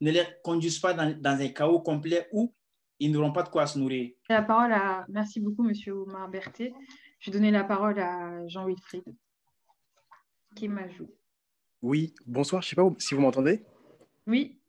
ne 0.00 0.10
les 0.10 0.24
conduise 0.42 0.78
pas 0.78 0.92
dans, 0.92 1.16
un 1.24 1.48
chaos 1.48 1.80
complet 1.80 2.28
où 2.32 2.54
ils 3.00 3.10
n'auront 3.10 3.32
pas 3.32 3.42
de 3.42 3.48
quoi 3.48 3.66
se 3.66 3.78
nourrir. 3.78 4.12
La 4.28 4.42
parole 4.42 4.72
à, 4.72 5.06
merci 5.08 5.40
beaucoup, 5.40 5.64
Monsieur 5.64 5.92
Omar 5.94 6.28
Berthet. 6.28 6.72
Je 7.18 7.30
vais 7.30 7.38
donner 7.38 7.50
la 7.50 7.64
parole 7.64 7.98
à 7.98 8.46
Jean-Wilfried 8.46 9.04
qui 10.54 10.68
m'ajoute. 10.68 11.10
Oui, 11.82 12.14
bonsoir. 12.26 12.62
Je 12.62 12.66
ne 12.66 12.70
sais 12.70 12.76
pas 12.76 12.88
si 12.98 13.14
vous 13.14 13.22
m'entendez. 13.22 13.64
Oui. 14.26 14.60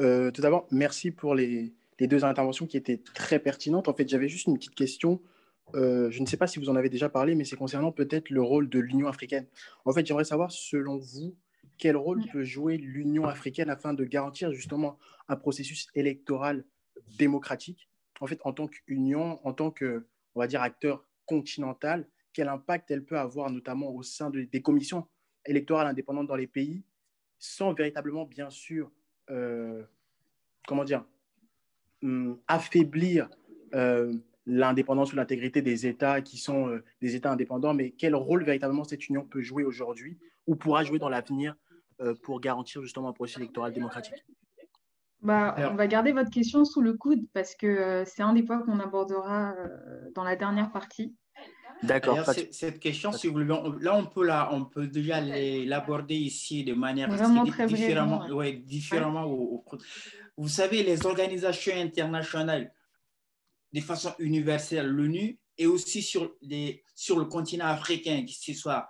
Euh, 0.00 0.30
tout 0.30 0.40
d'abord, 0.40 0.66
merci 0.70 1.10
pour 1.10 1.34
les, 1.34 1.74
les, 2.00 2.06
deux 2.06 2.24
interventions 2.24 2.66
qui 2.66 2.78
étaient 2.78 3.02
très 3.14 3.38
pertinentes. 3.38 3.86
En 3.86 3.94
fait, 3.94 4.08
j'avais 4.08 4.28
juste 4.28 4.46
une 4.46 4.56
petite 4.56 4.74
question 4.74 5.20
euh, 5.74 6.10
je 6.10 6.20
ne 6.20 6.26
sais 6.26 6.36
pas 6.36 6.46
si 6.46 6.58
vous 6.58 6.68
en 6.68 6.76
avez 6.76 6.88
déjà 6.88 7.08
parlé, 7.08 7.34
mais 7.34 7.44
c'est 7.44 7.56
concernant 7.56 7.92
peut-être 7.92 8.30
le 8.30 8.42
rôle 8.42 8.68
de 8.68 8.78
l'Union 8.78 9.08
africaine. 9.08 9.46
En 9.84 9.92
fait, 9.92 10.06
j'aimerais 10.06 10.24
savoir, 10.24 10.52
selon 10.52 10.98
vous, 10.98 11.36
quel 11.78 11.96
rôle 11.96 12.24
peut 12.32 12.44
jouer 12.44 12.76
l'Union 12.76 13.24
africaine 13.24 13.68
afin 13.68 13.92
de 13.92 14.04
garantir 14.04 14.52
justement 14.52 14.98
un 15.28 15.36
processus 15.36 15.88
électoral 15.94 16.64
démocratique? 17.18 17.88
En 18.20 18.26
fait, 18.26 18.40
en 18.44 18.52
tant 18.52 18.66
qu'Union, 18.68 19.40
en 19.46 19.52
tant 19.52 19.70
que, 19.70 20.06
on 20.34 20.40
va 20.40 20.46
dire, 20.46 20.62
acteur 20.62 21.04
continental, 21.26 22.08
quel 22.32 22.48
impact 22.48 22.90
elle 22.90 23.04
peut 23.04 23.18
avoir 23.18 23.50
notamment 23.50 23.90
au 23.90 24.02
sein 24.02 24.30
des 24.30 24.62
commissions 24.62 25.06
électorales 25.44 25.86
indépendantes 25.86 26.28
dans 26.28 26.36
les 26.36 26.46
pays, 26.46 26.82
sans 27.38 27.72
véritablement, 27.72 28.24
bien 28.24 28.50
sûr, 28.50 28.90
euh, 29.30 29.82
comment 30.66 30.84
dire, 30.84 31.04
hum, 32.02 32.38
affaiblir 32.48 33.28
euh, 33.74 34.14
l'indépendance 34.46 35.12
ou 35.12 35.16
l'intégrité 35.16 35.62
des 35.62 35.86
États 35.86 36.20
qui 36.20 36.38
sont 36.38 36.68
euh, 36.68 36.84
des 37.00 37.16
États 37.16 37.32
indépendants, 37.32 37.74
mais 37.74 37.90
quel 37.90 38.14
rôle 38.14 38.44
véritablement 38.44 38.84
cette 38.84 39.08
union 39.08 39.24
peut 39.24 39.42
jouer 39.42 39.64
aujourd'hui 39.64 40.18
ou 40.46 40.54
pourra 40.54 40.84
jouer 40.84 40.98
dans 40.98 41.08
l'avenir 41.08 41.56
euh, 42.00 42.14
pour 42.22 42.40
garantir 42.40 42.82
justement 42.82 43.08
un 43.08 43.12
processus 43.12 43.42
électoral 43.42 43.72
démocratique? 43.72 44.24
Bah, 45.22 45.56
on 45.70 45.74
va 45.74 45.86
garder 45.88 46.12
votre 46.12 46.30
question 46.30 46.64
sous 46.64 46.80
le 46.80 46.92
coude 46.92 47.26
parce 47.32 47.56
que 47.56 47.66
euh, 47.66 48.04
c'est 48.04 48.22
un 48.22 48.34
des 48.34 48.42
points 48.42 48.62
qu'on 48.62 48.78
abordera 48.78 49.54
dans 50.14 50.22
la 50.22 50.36
dernière 50.36 50.70
partie. 50.70 51.14
D'accord. 51.82 52.18
Cette 52.52 52.78
question, 52.78 53.12
si 53.12 53.28
vous 53.28 53.38
là, 53.38 53.94
on 53.94 54.06
peut, 54.06 54.24
la, 54.24 54.52
on 54.54 54.64
peut 54.64 54.86
déjà 54.86 55.20
l'aborder 55.20 56.14
ici 56.14 56.64
de 56.64 56.72
manière 56.72 57.10
Vraiment 57.10 57.44
très 57.44 57.66
différemment. 57.66 58.26
Ouais, 58.28 58.52
différemment 58.52 59.26
vous 60.36 60.48
savez, 60.48 60.82
les 60.82 61.06
organisations 61.06 61.74
internationales 61.76 62.72
de 63.76 63.80
façon 63.82 64.14
universelle 64.18 64.86
l'ONU 64.86 65.38
et 65.58 65.66
aussi 65.66 66.02
sur, 66.02 66.34
le 66.40 67.24
continent 67.24 67.66
africain, 67.66 68.24
que 68.24 68.32
ce 68.32 68.54
soit 68.54 68.88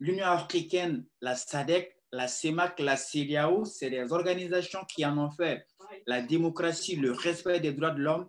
l'Union 0.00 0.26
africaine, 0.26 1.04
la 1.20 1.36
SADC, 1.36 1.96
la 2.10 2.26
CEMAC, 2.26 2.80
la 2.80 2.96
CEDEAO, 2.96 3.64
c'est 3.64 3.88
des 3.88 4.12
organisations 4.12 4.80
qui 4.84 5.06
en 5.06 5.16
ont 5.18 5.30
fait 5.30 5.64
la 6.08 6.22
démocratie, 6.22 6.96
le 6.96 7.12
respect 7.12 7.60
des 7.60 7.72
droits 7.72 7.92
de 7.92 8.00
l'homme 8.00 8.28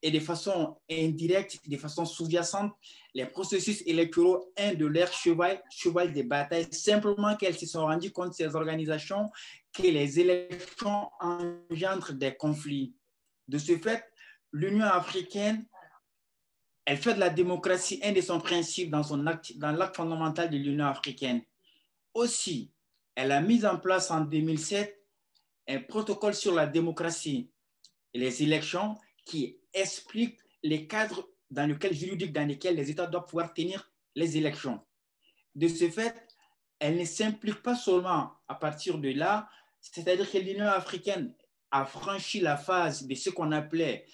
et 0.00 0.10
de 0.10 0.20
façon 0.20 0.78
indirecte, 0.90 1.58
de 1.68 1.76
façon 1.76 2.06
sous-jacente, 2.06 2.72
les 3.12 3.26
processus 3.26 3.82
électoraux, 3.84 4.52
un 4.56 4.72
de 4.72 4.86
leurs 4.86 5.12
cheval, 5.12 5.62
cheval 5.70 6.14
de 6.14 6.22
bataille, 6.22 6.66
simplement 6.72 7.36
qu'elles 7.36 7.58
se 7.58 7.66
sont 7.66 7.84
rendues 7.84 8.12
compte, 8.12 8.32
ces 8.32 8.56
organisations, 8.56 9.30
que 9.74 9.82
les 9.82 10.18
élections 10.18 11.10
engendrent 11.20 12.14
des 12.14 12.34
conflits. 12.34 12.94
De 13.48 13.58
ce 13.58 13.76
fait, 13.76 14.02
l'Union 14.52 14.86
africaine, 14.86 15.66
elle 16.84 16.98
fait 16.98 17.14
de 17.14 17.20
la 17.20 17.30
démocratie 17.30 18.00
un 18.02 18.12
de 18.12 18.20
son 18.20 18.40
principes 18.40 18.90
dans, 18.90 19.02
son 19.02 19.26
acte, 19.26 19.56
dans 19.58 19.72
l'acte 19.72 19.96
fondamental 19.96 20.48
de 20.50 20.56
l'Union 20.56 20.86
africaine. 20.86 21.42
Aussi, 22.14 22.70
elle 23.14 23.32
a 23.32 23.40
mis 23.40 23.64
en 23.66 23.78
place 23.78 24.10
en 24.10 24.20
2007 24.20 24.96
un 25.68 25.80
protocole 25.80 26.34
sur 26.34 26.54
la 26.54 26.66
démocratie 26.66 27.50
et 28.14 28.18
les 28.18 28.42
élections 28.42 28.96
qui 29.24 29.58
explique 29.72 30.38
les 30.62 30.86
cadres 30.86 31.28
dans 31.50 31.66
lesquels, 31.66 31.94
juridiques 31.94 32.32
dans 32.32 32.46
lesquels 32.46 32.76
les 32.76 32.90
États 32.90 33.06
doivent 33.06 33.26
pouvoir 33.26 33.52
tenir 33.52 33.90
les 34.14 34.36
élections. 34.36 34.80
De 35.54 35.68
ce 35.68 35.90
fait, 35.90 36.14
elle 36.78 36.96
ne 36.96 37.04
s'implique 37.04 37.62
pas 37.62 37.74
seulement 37.74 38.32
à 38.46 38.54
partir 38.54 38.98
de 38.98 39.10
là, 39.10 39.48
c'est-à-dire 39.80 40.30
que 40.30 40.38
l'Union 40.38 40.66
africaine 40.66 41.34
a 41.70 41.84
franchi 41.84 42.40
la 42.40 42.56
phase 42.56 43.06
de 43.06 43.14
ce 43.14 43.30
qu'on 43.30 43.52
appelait 43.52 44.06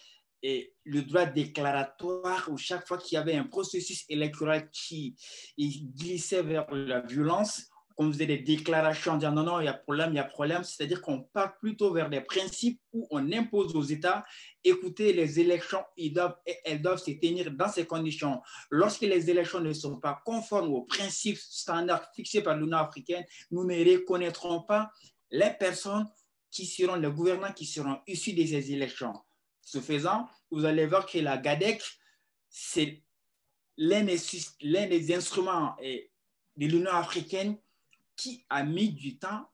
et 0.43 0.75
le 0.85 1.03
droit 1.03 1.27
déclaratoire 1.27 2.49
où 2.51 2.57
chaque 2.57 2.87
fois 2.87 2.99
qu'il 2.99 3.17
y 3.17 3.19
avait 3.19 3.37
un 3.37 3.45
processus 3.45 4.05
électoral 4.09 4.69
qui 4.71 5.17
glissait 5.59 6.43
vers 6.43 6.67
la 6.73 7.01
violence, 7.01 7.69
on 7.99 8.11
faisait 8.11 8.27
des 8.27 8.39
déclarations 8.39 9.13
en 9.13 9.17
disant 9.17 9.33
non, 9.33 9.43
non, 9.45 9.61
il 9.61 9.65
y 9.67 9.69
a 9.69 9.75
problème, 9.75 10.11
il 10.13 10.17
y 10.17 10.19
a 10.19 10.25
problème. 10.25 10.65
C'est-à-dire 10.65 11.01
qu'on 11.03 11.23
part 11.23 11.59
plutôt 11.59 11.93
vers 11.93 12.09
des 12.09 12.21
principes 12.21 12.81
où 12.93 13.07
on 13.11 13.33
impose 13.33 13.75
aux 13.77 13.83
États, 13.83 14.25
écoutez, 14.65 15.13
les 15.13 15.41
élections, 15.41 15.85
ils 15.97 16.13
doivent, 16.13 16.37
elles 16.65 16.83
doivent 16.83 16.99
se 16.99 17.11
tenir 17.13 17.51
dans 17.53 17.69
ces 17.69 17.87
conditions. 17.87 18.41
Lorsque 18.71 19.03
les 19.03 19.31
élections 19.31 19.61
ne 19.61 19.73
sont 19.73 19.99
pas 20.01 20.21
conformes 20.25 20.73
aux 20.73 20.83
principes 20.83 21.39
standards 21.39 22.09
fixés 22.15 22.43
par 22.43 22.57
l'Union 22.57 22.79
africaine, 22.79 23.25
nous 23.51 23.65
ne 23.65 23.93
reconnaîtrons 23.93 24.63
pas 24.63 24.91
les 25.31 25.51
personnes 25.51 26.09
qui 26.51 26.67
seront, 26.67 26.97
les 26.97 27.11
gouvernants 27.11 27.53
qui 27.53 27.67
seront 27.67 27.99
issus 28.07 28.33
de 28.33 28.45
ces 28.45 28.73
élections. 28.73 29.15
Ce 29.63 29.81
faisant, 29.81 30.29
vous 30.51 30.65
allez 30.65 30.87
voir 30.87 31.07
que 31.07 31.19
la 31.19 31.39
GADEC, 31.39 31.83
c'est 32.49 33.03
l'un 33.77 34.05
des, 34.05 35.15
instruments 35.15 35.75
de 35.81 36.67
l'Union 36.67 36.91
africaine 36.91 37.57
qui 38.17 38.45
a 38.51 38.63
mis 38.63 38.91
du 38.91 39.19
temps 39.19 39.49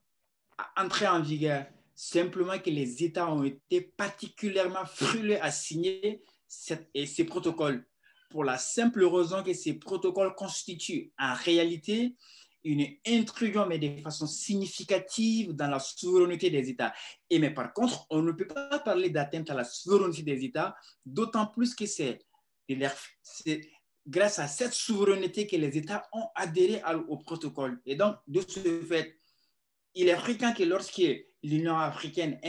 à 0.57 0.83
entrer 0.83 1.07
en 1.07 1.21
vigueur. 1.21 1.65
Simplement 1.95 2.59
que 2.59 2.69
les 2.69 3.03
États 3.03 3.31
ont 3.31 3.43
été 3.43 3.81
particulièrement 3.81 4.85
frileux 4.85 5.41
à 5.43 5.51
signer 5.51 6.23
ces 6.47 7.25
protocoles 7.25 7.85
pour 8.29 8.43
la 8.43 8.57
simple 8.57 9.03
raison 9.05 9.43
que 9.43 9.53
ces 9.53 9.73
protocoles 9.73 10.35
constituent 10.35 11.11
en 11.17 11.33
réalité 11.33 12.15
une 12.63 12.85
intrusion, 13.07 13.65
mais 13.65 13.79
de 13.79 14.01
façon 14.01 14.27
significative 14.27 15.53
dans 15.53 15.67
la 15.67 15.79
souveraineté 15.79 16.49
des 16.49 16.69
États. 16.69 16.93
Et 17.29 17.39
mais 17.39 17.53
par 17.53 17.73
contre, 17.73 18.05
on 18.09 18.21
ne 18.21 18.31
peut 18.31 18.47
pas 18.47 18.79
parler 18.79 19.09
d'atteinte 19.09 19.49
à 19.49 19.53
la 19.53 19.63
souveraineté 19.63 20.23
des 20.23 20.43
États, 20.45 20.75
d'autant 21.05 21.47
plus 21.47 21.73
que 21.73 21.85
c'est 21.85 22.19
grâce 24.07 24.39
à 24.39 24.47
cette 24.47 24.73
souveraineté 24.73 25.47
que 25.47 25.55
les 25.55 25.77
États 25.77 26.07
ont 26.13 26.27
adhéré 26.35 26.81
au 27.07 27.17
protocole. 27.17 27.81
Et 27.85 27.95
donc, 27.95 28.17
de 28.27 28.41
ce 28.41 28.81
fait, 28.83 29.15
il 29.95 30.09
est 30.09 30.17
fréquent 30.17 30.53
que 30.53 30.63
lorsque 30.63 31.01
l'Union 31.43 31.77
africaine 31.77 32.39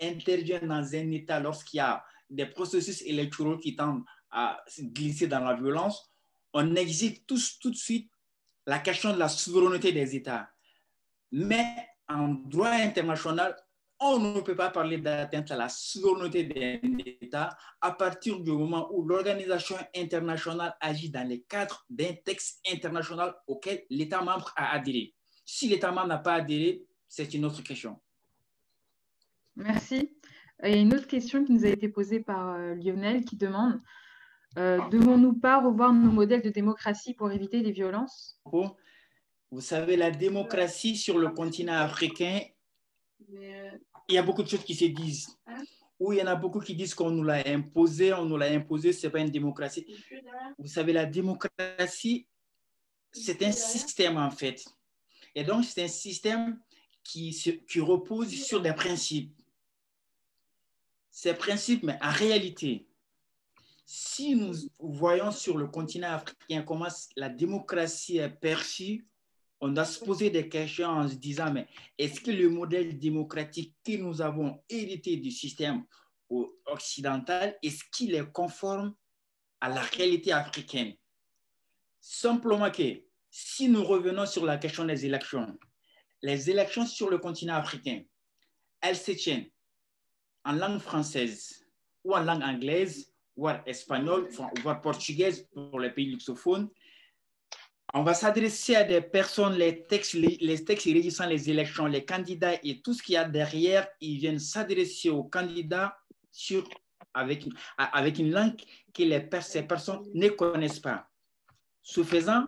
intervient 0.00 0.60
dans 0.60 0.94
un 0.94 1.10
État, 1.10 1.40
lorsqu'il 1.40 1.78
y 1.78 1.80
a 1.80 2.04
des 2.28 2.46
processus 2.46 3.02
électoraux 3.02 3.58
qui 3.58 3.76
tendent 3.76 4.04
à 4.30 4.62
glisser 4.78 5.26
dans 5.26 5.40
la 5.40 5.54
violence, 5.54 6.10
on 6.54 6.74
exige 6.74 7.24
tous 7.26 7.58
tout 7.58 7.70
de 7.70 7.76
suite 7.76 8.10
la 8.66 8.78
question 8.78 9.12
de 9.12 9.18
la 9.18 9.28
souveraineté 9.28 9.92
des 9.92 10.16
États. 10.16 10.50
Mais 11.30 11.64
en 12.08 12.28
droit 12.28 12.68
international, 12.68 13.56
on 14.00 14.18
ne 14.18 14.40
peut 14.40 14.56
pas 14.56 14.70
parler 14.70 14.98
d'atteinte 14.98 15.50
à 15.50 15.56
la 15.56 15.68
souveraineté 15.68 16.44
d'un 16.44 16.98
État 16.98 17.56
à 17.80 17.92
partir 17.92 18.40
du 18.40 18.50
moment 18.50 18.88
où 18.92 19.06
l'organisation 19.06 19.76
internationale 19.96 20.76
agit 20.80 21.10
dans 21.10 21.28
le 21.28 21.36
cadre 21.36 21.86
d'un 21.88 22.12
texte 22.24 22.60
international 22.70 23.34
auquel 23.46 23.84
l'État 23.90 24.20
membre 24.20 24.52
a 24.56 24.72
adhéré. 24.72 25.14
Si 25.44 25.68
l'État 25.68 25.92
membre 25.92 26.08
n'a 26.08 26.18
pas 26.18 26.34
adhéré, 26.34 26.84
c'est 27.08 27.32
une 27.34 27.44
autre 27.44 27.62
question. 27.62 28.00
Merci. 29.54 30.16
A 30.60 30.68
une 30.68 30.94
autre 30.94 31.06
question 31.06 31.44
qui 31.44 31.52
nous 31.52 31.64
a 31.64 31.68
été 31.68 31.88
posée 31.88 32.20
par 32.20 32.54
euh, 32.54 32.74
Lionel 32.74 33.24
qui 33.24 33.36
demande 33.36 33.80
devons-nous 34.56 35.34
pas 35.34 35.60
revoir 35.60 35.92
nos 35.92 36.10
modèles 36.10 36.42
de 36.42 36.50
démocratie 36.50 37.14
pour 37.14 37.30
éviter 37.30 37.60
les 37.60 37.72
violences? 37.72 38.38
Vous 39.50 39.60
savez, 39.60 39.96
la 39.96 40.10
démocratie 40.10 40.96
sur 40.96 41.18
le 41.18 41.28
continent 41.28 41.74
africain, 41.74 42.40
il 43.28 44.14
y 44.14 44.18
a 44.18 44.22
beaucoup 44.22 44.42
de 44.42 44.48
choses 44.48 44.64
qui 44.64 44.74
se 44.74 44.86
disent. 44.86 45.38
Ou 46.00 46.12
il 46.12 46.18
y 46.18 46.22
en 46.22 46.26
a 46.26 46.34
beaucoup 46.34 46.58
qui 46.58 46.74
disent 46.74 46.94
qu'on 46.94 47.10
nous 47.10 47.22
l'a 47.22 47.46
imposé, 47.46 48.12
on 48.12 48.24
nous 48.24 48.36
l'a 48.36 48.50
imposé, 48.50 48.92
ce 48.92 49.06
n'est 49.06 49.12
pas 49.12 49.20
une 49.20 49.30
démocratie. 49.30 49.86
Vous 50.58 50.66
savez, 50.66 50.92
la 50.92 51.06
démocratie, 51.06 52.26
c'est 53.12 53.42
un 53.42 53.52
système 53.52 54.16
en 54.16 54.30
fait. 54.30 54.64
Et 55.34 55.44
donc, 55.44 55.64
c'est 55.64 55.84
un 55.84 55.88
système 55.88 56.58
qui, 57.04 57.30
qui 57.68 57.80
repose 57.80 58.30
sur 58.30 58.60
des 58.60 58.72
principes. 58.72 59.32
Ces 61.10 61.34
principes, 61.34 61.82
mais 61.82 61.98
en 62.02 62.10
réalité, 62.10 62.86
si 63.84 64.34
nous 64.34 64.54
voyons 64.78 65.30
sur 65.30 65.58
le 65.58 65.66
continent 65.66 66.12
africain 66.12 66.62
comment 66.62 66.88
la 67.16 67.28
démocratie 67.28 68.18
est 68.18 68.30
perçue, 68.30 69.06
on 69.60 69.68
doit 69.68 69.84
se 69.84 70.04
poser 70.04 70.30
des 70.30 70.48
questions 70.48 70.88
en 70.88 71.08
se 71.08 71.14
disant, 71.14 71.52
mais 71.52 71.68
est-ce 71.96 72.20
que 72.20 72.30
le 72.30 72.48
modèle 72.48 72.98
démocratique 72.98 73.76
que 73.84 73.96
nous 73.96 74.20
avons 74.20 74.60
hérité 74.68 75.16
du 75.16 75.30
système 75.30 75.84
occidental, 76.66 77.56
est-ce 77.62 77.84
qu'il 77.92 78.14
est 78.14 78.32
conforme 78.32 78.94
à 79.60 79.68
la 79.68 79.82
réalité 79.82 80.32
africaine? 80.32 80.94
Simplement 82.00 82.70
que 82.70 83.04
si 83.30 83.68
nous 83.68 83.84
revenons 83.84 84.26
sur 84.26 84.44
la 84.44 84.58
question 84.58 84.84
des 84.84 85.06
élections, 85.06 85.56
les 86.22 86.50
élections 86.50 86.86
sur 86.86 87.08
le 87.08 87.18
continent 87.18 87.54
africain, 87.54 88.02
elles 88.80 88.96
se 88.96 89.12
tiennent 89.12 89.48
en 90.44 90.52
langue 90.52 90.80
française 90.80 91.64
ou 92.02 92.14
en 92.14 92.20
langue 92.20 92.42
anglaise 92.42 93.11
voire 93.36 93.62
espagnol, 93.66 94.28
voire 94.62 94.80
portugaise 94.80 95.48
pour 95.52 95.80
les 95.80 95.90
pays 95.90 96.06
luxophones. 96.06 96.68
On 97.94 98.02
va 98.02 98.14
s'adresser 98.14 98.74
à 98.74 98.84
des 98.84 99.02
personnes, 99.02 99.54
les 99.54 99.82
textes, 99.84 100.14
les, 100.14 100.64
textes 100.64 100.86
régissant 100.86 101.26
les 101.26 101.50
élections, 101.50 101.86
les 101.86 102.04
candidats 102.04 102.54
et 102.62 102.80
tout 102.80 102.94
ce 102.94 103.02
qu'il 103.02 103.14
y 103.14 103.18
a 103.18 103.24
derrière, 103.24 103.86
ils 104.00 104.18
viennent 104.18 104.38
s'adresser 104.38 105.10
aux 105.10 105.24
candidats 105.24 105.96
sur, 106.30 106.66
avec, 107.12 107.46
avec 107.76 108.18
une 108.18 108.30
langue 108.30 108.56
que 108.94 109.02
les, 109.02 109.28
ces 109.42 109.62
personnes 109.62 110.08
ne 110.14 110.28
connaissent 110.28 110.80
pas. 110.80 111.06
Ce 111.82 112.02
faisant, 112.02 112.46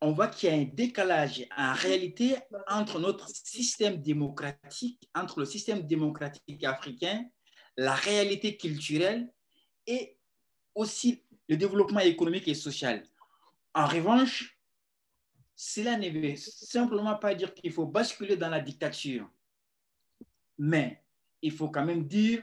on 0.00 0.12
voit 0.12 0.28
qu'il 0.28 0.48
y 0.48 0.52
a 0.52 0.56
un 0.56 0.64
décalage 0.64 1.46
en 1.56 1.74
réalité 1.74 2.36
entre 2.66 2.98
notre 2.98 3.28
système 3.28 4.00
démocratique, 4.00 5.08
entre 5.14 5.40
le 5.40 5.44
système 5.44 5.86
démocratique 5.86 6.64
africain, 6.64 7.24
la 7.76 7.94
réalité 7.94 8.56
culturelle 8.56 9.28
et 9.86 10.16
aussi 10.74 11.22
le 11.48 11.56
développement 11.56 12.00
économique 12.00 12.48
et 12.48 12.54
social. 12.54 13.04
En 13.74 13.86
revanche, 13.86 14.58
cela 15.54 15.96
ne 15.96 16.08
veut 16.08 16.36
simplement 16.36 17.16
pas 17.16 17.34
dire 17.34 17.54
qu'il 17.54 17.72
faut 17.72 17.86
basculer 17.86 18.36
dans 18.36 18.48
la 18.48 18.60
dictature, 18.60 19.30
mais 20.58 21.02
il 21.40 21.52
faut 21.52 21.68
quand 21.68 21.84
même 21.84 22.06
dire 22.06 22.42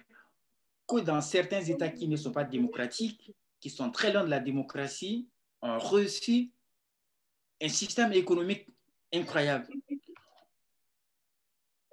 que 0.88 1.02
dans 1.02 1.22
certains 1.22 1.62
États 1.62 1.90
qui 1.90 2.08
ne 2.08 2.16
sont 2.16 2.32
pas 2.32 2.44
démocratiques, 2.44 3.32
qui 3.60 3.70
sont 3.70 3.92
très 3.92 4.12
loin 4.12 4.24
de 4.24 4.30
la 4.30 4.40
démocratie, 4.40 5.28
ont 5.62 5.78
reçu 5.78 6.52
un 7.62 7.70
système 7.70 8.14
économique 8.14 8.68
incroyable. 9.14 9.68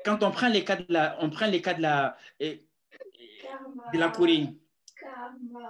Quand 0.04 0.22
on 0.22 0.30
prend 0.30 0.48
les 0.48 0.64
cas 0.64 0.76
de 0.76 0.86
la, 0.88 1.16
on 1.20 1.30
prend 1.30 1.46
les 1.46 1.60
cas 1.60 1.74
de 1.74 1.82
la, 1.82 2.16
de 2.40 3.98
la 3.98 4.08
Corée, 4.10 4.54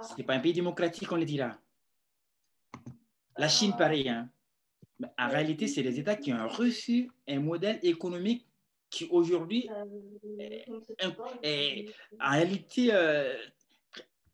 ce 0.01 0.15
n'est 0.17 0.23
pas 0.23 0.35
un 0.35 0.39
pays 0.39 0.53
démocratique, 0.53 1.11
on 1.11 1.15
le 1.15 1.25
dira. 1.25 1.57
La 3.37 3.47
Chine, 3.47 3.75
pareil. 3.77 4.09
Hein. 4.09 4.29
Mais 4.99 5.07
en 5.17 5.27
réalité, 5.27 5.67
c'est 5.67 5.83
les 5.83 5.99
États 5.99 6.15
qui 6.15 6.33
ont 6.33 6.47
reçu 6.47 7.11
un 7.27 7.39
modèle 7.39 7.79
économique 7.83 8.47
qui 8.89 9.05
aujourd'hui, 9.11 9.69
en 12.19 12.31
réalité, 12.31 12.93
euh, 12.93 13.35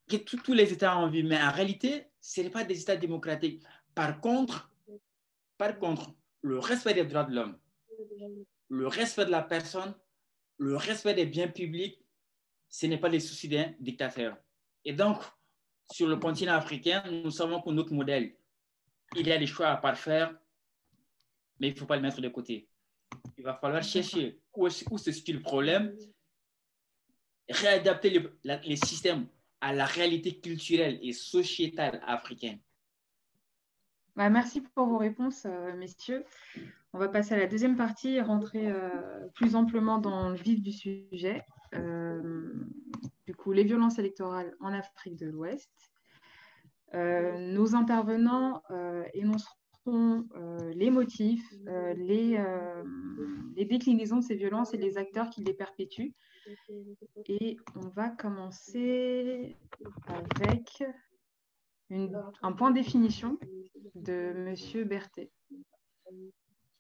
que 0.08 0.18
tous 0.18 0.54
les 0.54 0.72
États 0.72 0.98
ont 0.98 1.10
vu, 1.10 1.24
mais 1.24 1.42
en 1.42 1.52
réalité, 1.52 2.06
ce 2.22 2.42
n'est 2.42 2.50
pas 2.50 2.64
des 2.64 2.80
États 2.80 2.96
démocratiques. 2.96 3.64
Par 3.96 4.22
contre, 4.22 4.70
par 5.58 5.78
contre, 5.80 6.14
le 6.42 6.60
respect 6.60 6.94
des 6.94 7.06
droits 7.06 7.24
de 7.24 7.36
l'homme, 7.36 7.58
le 8.70 8.88
respect 8.88 9.26
de 9.26 9.32
la 9.32 9.42
personne, 9.42 9.94
le 10.58 10.76
respect 10.76 11.14
des 11.14 11.26
biens 11.26 11.48
publics, 11.48 12.00
ce 12.70 12.86
n'est 12.86 12.98
pas 12.98 13.10
les 13.10 13.20
soucis 13.20 13.48
d'un 13.48 13.74
dictateur. 13.80 14.38
Et 14.86 14.94
donc, 14.94 15.18
sur 15.92 16.08
le 16.08 16.18
continent 16.18 16.54
africain, 16.54 17.04
nous 17.10 17.32
savons 17.32 17.62
que 17.62 17.70
notre 17.70 17.94
modèle, 17.94 18.36
il 19.16 19.28
y 19.28 19.32
a 19.32 19.38
des 19.38 19.48
choix 19.48 19.68
à 19.68 19.78
parfaire, 19.78 20.36
mais 21.60 21.70
il 21.70 21.74
ne 21.74 21.80
faut 21.80 21.86
pas 21.86 21.96
le 21.96 22.02
mettre 22.02 22.22
de 22.22 22.30
côté. 22.30 22.68
Il 23.38 23.44
va 23.44 23.54
falloir 23.54 23.84
chercher 23.84 24.42
où, 24.56 24.70
se 24.70 25.12
situe 25.12 25.34
le 25.34 25.42
problème, 25.42 25.96
réadapter 27.50 28.22
les 28.44 28.76
systèmes 28.76 29.28
à 29.62 29.74
la 29.74 29.86
réalité 29.86 30.40
culturelle 30.40 31.00
et 31.02 31.14
sociétale 31.14 32.02
africaine. 32.06 32.60
Bah, 34.16 34.30
merci 34.30 34.62
pour 34.62 34.88
vos 34.88 34.98
réponses, 34.98 35.46
euh, 35.46 35.74
messieurs. 35.76 36.24
On 36.94 37.00
va 37.00 37.08
passer 37.08 37.34
à 37.34 37.38
la 37.38 37.48
deuxième 37.48 37.76
partie 37.76 38.16
et 38.16 38.22
rentrer 38.22 38.70
euh, 38.70 39.28
plus 39.34 39.56
amplement 39.56 39.98
dans 39.98 40.30
le 40.30 40.36
vif 40.36 40.62
du 40.62 40.72
sujet. 40.72 41.44
Euh, 41.76 42.54
du 43.26 43.36
coup, 43.36 43.52
les 43.52 43.64
violences 43.64 44.00
électorales 44.00 44.56
en 44.60 44.74
Afrique 44.74 45.18
de 45.18 45.28
l'Ouest. 45.28 45.72
nos 46.94 47.76
intervenants 47.76 48.62
énonceront 49.14 49.58
sont 49.86 50.28
les 50.76 50.90
motifs, 50.90 51.54
les, 51.96 52.44
les 53.56 53.66
déclinaisons 53.66 54.18
de 54.18 54.24
ces 54.24 54.36
violences 54.36 54.74
et 54.74 54.78
les 54.78 54.98
acteurs 54.98 55.30
qui 55.30 55.44
les 55.44 55.54
perpétuent. 55.54 56.14
Et 57.28 57.58
on 57.76 57.88
va 57.90 58.10
commencer 58.10 59.58
avec 60.08 60.84
un 61.90 62.52
point 62.54 62.72
de 62.72 62.76
définition 62.76 63.38
de 63.96 64.34
M. 64.36 64.88
Berthet. 64.88 65.32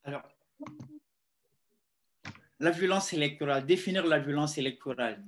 Alors, 0.03 0.23
la 2.63 2.71
violence 2.71 3.11
électorale, 3.11 3.65
définir 3.65 4.05
la 4.07 4.19
violence 4.19 4.57
électorale. 4.57 5.21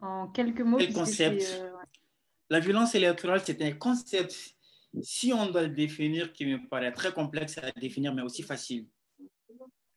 En 0.00 0.28
quelques 0.28 0.60
mots. 0.62 0.78
Quel 0.78 0.92
concept? 0.92 1.42
euh, 1.42 1.70
La 2.48 2.58
violence 2.58 2.94
électorale, 2.96 3.42
c'est 3.44 3.62
un 3.62 3.72
concept, 3.72 4.34
si 5.02 5.32
on 5.32 5.46
doit 5.50 5.62
le 5.62 5.68
définir, 5.68 6.32
qui 6.32 6.46
me 6.46 6.68
paraît 6.68 6.92
très 6.92 7.12
complexe 7.12 7.58
à 7.58 7.70
définir, 7.72 8.12
mais 8.12 8.22
aussi 8.22 8.42
facile. 8.42 8.88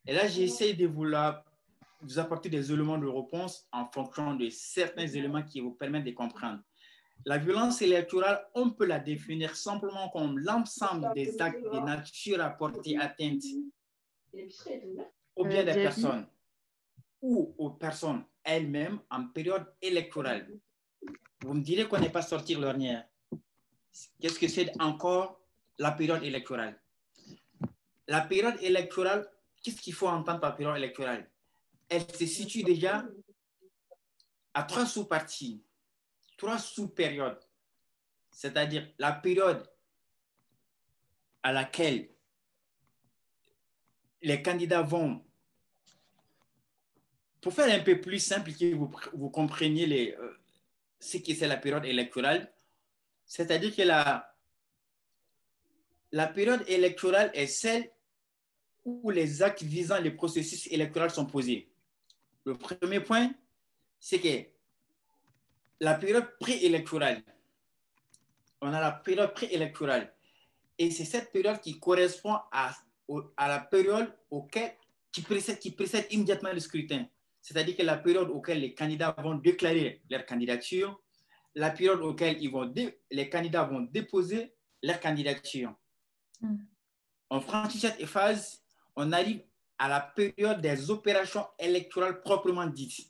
Et 0.05 0.13
là, 0.13 0.27
j'essaie 0.27 0.73
de 0.73 0.85
vous, 0.85 1.07
vous 2.01 2.19
apporter 2.19 2.49
des 2.49 2.71
éléments 2.71 2.99
de 2.99 3.07
réponse 3.07 3.65
en 3.71 3.89
fonction 3.91 4.35
de 4.35 4.49
certains 4.49 5.07
éléments 5.07 5.41
qui 5.41 5.61
vous 5.61 5.71
permettent 5.71 6.05
de 6.05 6.11
comprendre. 6.11 6.61
La 7.25 7.37
violence 7.37 7.81
électorale, 7.81 8.45
on 8.53 8.71
peut 8.71 8.85
la 8.85 8.99
définir 8.99 9.55
simplement 9.55 10.09
comme 10.09 10.39
l'ensemble 10.39 11.13
des 11.15 11.39
actes 11.41 11.63
de 11.63 11.79
nature 11.79 12.41
à 12.41 12.49
porter 12.49 12.97
atteinte 12.97 13.43
au 15.35 15.45
bien 15.45 15.63
des 15.63 15.73
personnes 15.73 16.27
ou 17.21 17.55
aux 17.57 17.69
personnes 17.69 18.25
elles-mêmes 18.43 18.99
en 19.09 19.27
période 19.27 19.65
électorale. 19.81 20.49
Vous 21.41 21.53
me 21.53 21.61
direz 21.61 21.87
qu'on 21.87 21.99
n'est 21.99 22.09
pas 22.09 22.21
sorti 22.21 22.55
l'ornière. 22.55 23.07
Qu'est-ce 24.19 24.39
que 24.39 24.47
c'est 24.47 24.71
encore 24.81 25.39
la 25.77 25.91
période 25.91 26.23
électorale? 26.23 26.77
La 28.07 28.21
période 28.21 28.61
électorale, 28.61 29.29
qu'est-ce 29.61 29.81
qu'il 29.81 29.93
faut 29.93 30.07
entendre 30.07 30.41
par 30.41 30.57
période 30.57 30.77
électorale? 30.77 31.29
Elle 31.87 32.13
se 32.13 32.25
situe 32.25 32.63
déjà 32.63 33.05
à 34.53 34.63
trois 34.63 34.85
sous-parties 34.85 35.63
trois 36.43 36.59
sous-périodes, 36.59 37.39
c'est-à-dire 38.29 38.85
la 38.99 39.13
période 39.13 39.65
à 41.41 41.53
laquelle 41.53 42.09
les 44.21 44.41
candidats 44.41 44.81
vont, 44.81 45.23
pour 47.39 47.53
faire 47.53 47.73
un 47.73 47.81
peu 47.81 48.01
plus 48.01 48.19
simple, 48.19 48.51
que 48.51 48.75
vous, 48.75 49.29
compreniez 49.29 50.15
euh, 50.17 50.37
ce 50.99 51.17
que 51.17 51.33
c'est 51.33 51.47
la 51.47 51.55
période 51.55 51.85
électorale, 51.85 52.53
c'est-à-dire 53.25 53.73
que 53.73 53.83
la, 53.83 54.35
la 56.11 56.27
période 56.27 56.65
électorale 56.67 57.31
est 57.33 57.47
celle 57.47 57.89
où 58.83 59.09
les 59.11 59.41
actes 59.41 59.63
visant 59.63 59.99
les 60.01 60.11
processus 60.11 60.67
électoraux 60.67 61.07
sont 61.07 61.25
posés. 61.25 61.71
Le 62.43 62.57
premier 62.57 62.99
point, 62.99 63.33
c'est 63.97 64.19
que 64.19 64.52
la 65.79 65.95
période 65.95 66.37
préélectorale. 66.39 67.23
On 68.61 68.73
a 68.73 68.79
la 68.79 68.91
période 68.91 69.33
préélectorale. 69.33 70.13
Et 70.77 70.91
c'est 70.91 71.05
cette 71.05 71.31
période 71.31 71.59
qui 71.59 71.79
correspond 71.79 72.37
à, 72.51 72.73
à 73.37 73.47
la 73.47 73.59
période 73.59 74.13
auquel, 74.29 74.73
qui, 75.11 75.21
précède, 75.21 75.59
qui 75.59 75.71
précède 75.71 76.07
immédiatement 76.11 76.51
le 76.51 76.59
scrutin. 76.59 77.05
C'est-à-dire 77.41 77.75
que 77.75 77.83
la 77.83 77.97
période 77.97 78.29
auquel 78.29 78.61
les 78.61 78.73
candidats 78.73 79.13
vont 79.17 79.35
déclarer 79.35 80.01
leur 80.09 80.25
candidature, 80.25 80.99
la 81.55 81.71
période 81.71 82.01
auquel 82.01 82.41
ils 82.41 82.49
vont 82.49 82.73
les 83.11 83.29
candidats 83.29 83.63
vont 83.63 83.81
déposer 83.81 84.53
leur 84.81 84.99
candidature. 84.99 85.73
Mm. 86.41 86.55
En 87.29 87.41
franchit 87.41 87.79
cette 87.79 88.05
phase, 88.05 88.63
on 88.95 89.11
arrive 89.11 89.43
à 89.77 89.89
la 89.89 89.99
période 90.01 90.61
des 90.61 90.89
opérations 90.89 91.45
électorales 91.59 92.21
proprement 92.21 92.67
dites, 92.67 93.07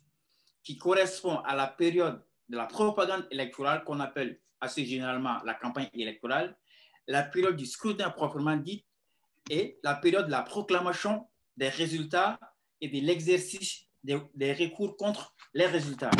qui 0.62 0.76
correspond 0.78 1.38
à 1.38 1.54
la 1.54 1.66
période 1.66 2.22
de 2.48 2.56
la 2.56 2.66
propagande 2.66 3.26
électorale 3.30 3.84
qu'on 3.84 4.00
appelle 4.00 4.40
assez 4.60 4.84
généralement 4.84 5.42
la 5.44 5.54
campagne 5.54 5.88
électorale, 5.94 6.56
la 7.06 7.22
période 7.22 7.56
du 7.56 7.66
scrutin 7.66 8.10
proprement 8.10 8.56
dit 8.56 8.84
et 9.50 9.78
la 9.82 9.94
période 9.94 10.26
de 10.26 10.30
la 10.30 10.42
proclamation 10.42 11.28
des 11.56 11.68
résultats 11.68 12.38
et 12.80 12.88
de 12.88 13.06
l'exercice 13.06 13.86
des, 14.02 14.18
des, 14.34 14.52
recours 14.52 14.96
contre 14.96 15.34
les 15.52 15.66
résultats. 15.66 16.10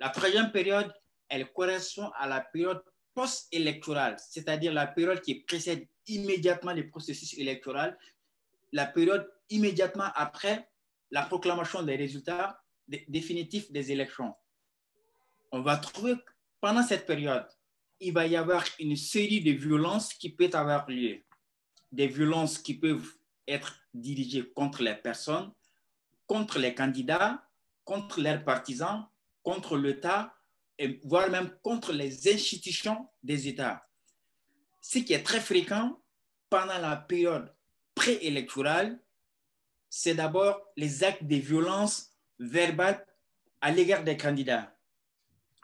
La 0.00 0.10
troisième 0.10 0.50
période, 0.50 0.92
elle 1.28 1.52
correspond 1.52 2.10
à 2.16 2.26
la 2.26 2.40
période 2.40 2.82
post-électorale, 3.14 4.16
c'est-à-dire 4.18 4.72
la 4.72 4.86
période 4.86 5.20
qui 5.20 5.36
précède 5.42 5.86
immédiatement 6.06 6.72
le 6.72 6.88
processus 6.88 7.36
électoral, 7.38 7.98
la 8.72 8.86
période 8.86 9.30
immédiatement 9.50 10.10
après 10.14 10.68
la 11.10 11.22
proclamation 11.22 11.82
des 11.82 11.96
résultats 11.96 12.60
définitifs 13.08 13.70
des 13.72 13.92
élections 13.92 14.34
on 15.52 15.60
va 15.60 15.76
trouver 15.76 16.14
pendant 16.60 16.82
cette 16.82 17.06
période, 17.06 17.46
il 18.00 18.12
va 18.12 18.26
y 18.26 18.36
avoir 18.36 18.64
une 18.78 18.96
série 18.96 19.40
de 19.40 19.52
violences 19.52 20.12
qui 20.14 20.30
peuvent 20.30 20.54
avoir 20.54 20.88
lieu. 20.90 21.22
Des 21.92 22.08
violences 22.08 22.58
qui 22.58 22.74
peuvent 22.74 23.14
être 23.46 23.78
dirigées 23.94 24.50
contre 24.52 24.82
les 24.82 24.94
personnes, 24.94 25.52
contre 26.26 26.58
les 26.58 26.74
candidats, 26.74 27.46
contre 27.84 28.20
leurs 28.20 28.44
partisans, 28.44 29.06
contre 29.42 29.76
l'État, 29.76 30.34
et 30.78 31.00
voire 31.04 31.30
même 31.30 31.50
contre 31.62 31.92
les 31.92 32.28
institutions 32.28 33.08
des 33.22 33.48
États. 33.48 33.86
Ce 34.82 34.98
qui 34.98 35.12
est 35.12 35.22
très 35.22 35.40
fréquent 35.40 35.98
pendant 36.50 36.78
la 36.78 36.96
période 36.96 37.54
préélectorale, 37.94 39.00
c'est 39.88 40.14
d'abord 40.14 40.60
les 40.76 41.02
actes 41.04 41.24
de 41.24 41.36
violence 41.36 42.10
verbale 42.38 43.06
à 43.60 43.70
l'égard 43.70 44.04
des 44.04 44.16
candidats 44.16 44.75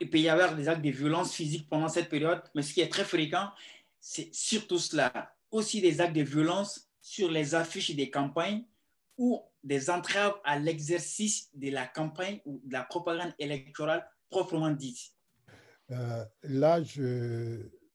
il 0.00 0.10
peut 0.10 0.18
y 0.18 0.28
avoir 0.28 0.54
des 0.54 0.68
actes 0.68 0.82
de 0.82 0.90
violence 0.90 1.34
physique 1.34 1.68
pendant 1.68 1.88
cette 1.88 2.08
période, 2.08 2.42
mais 2.54 2.62
ce 2.62 2.72
qui 2.72 2.80
est 2.80 2.88
très 2.88 3.04
fréquent, 3.04 3.48
c'est 4.00 4.34
surtout 4.34 4.78
cela. 4.78 5.32
Aussi 5.50 5.80
des 5.80 6.00
actes 6.00 6.16
de 6.16 6.22
violence 6.22 6.88
sur 7.00 7.30
les 7.30 7.54
affiches 7.54 7.94
des 7.94 8.10
campagnes 8.10 8.64
ou 9.18 9.42
des 9.62 9.90
entraves 9.90 10.34
à 10.44 10.58
l'exercice 10.58 11.50
de 11.54 11.70
la 11.70 11.86
campagne 11.86 12.40
ou 12.46 12.60
de 12.64 12.72
la 12.72 12.82
propagande 12.82 13.32
électorale 13.38 14.06
proprement 14.30 14.70
dite. 14.70 15.12
Euh, 15.90 16.24
là, 16.42 16.80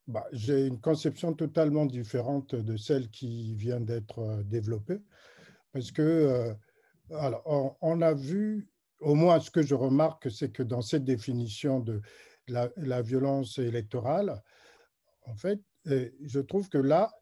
bah, 0.07 0.25
j'ai 0.31 0.67
une 0.67 0.79
conception 0.79 1.33
totalement 1.33 1.85
différente 1.85 2.55
de 2.55 2.77
celle 2.77 3.09
qui 3.09 3.55
vient 3.55 3.81
d'être 3.81 4.19
euh, 4.19 4.43
développée, 4.43 5.01
parce 5.73 5.91
que 5.91 6.01
euh, 6.01 6.53
alors, 7.11 7.77
on, 7.81 8.01
a 8.01 8.13
vu 8.13 8.69
au 8.99 9.15
moins 9.15 9.39
ce 9.39 9.51
que 9.51 9.61
je 9.61 9.75
remarque, 9.75 10.31
c'est 10.31 10.51
que 10.51 10.63
dans 10.63 10.81
cette 10.81 11.03
définition 11.03 11.79
de 11.79 12.01
la, 12.47 13.01
violence 13.01 13.57
électorale, 13.59 14.41
en 15.25 15.35
fait, 15.35 15.59
euh, 15.87 16.09
je 16.23 16.39
trouve 16.39 16.69
que 16.69 16.77
là, 16.77 17.13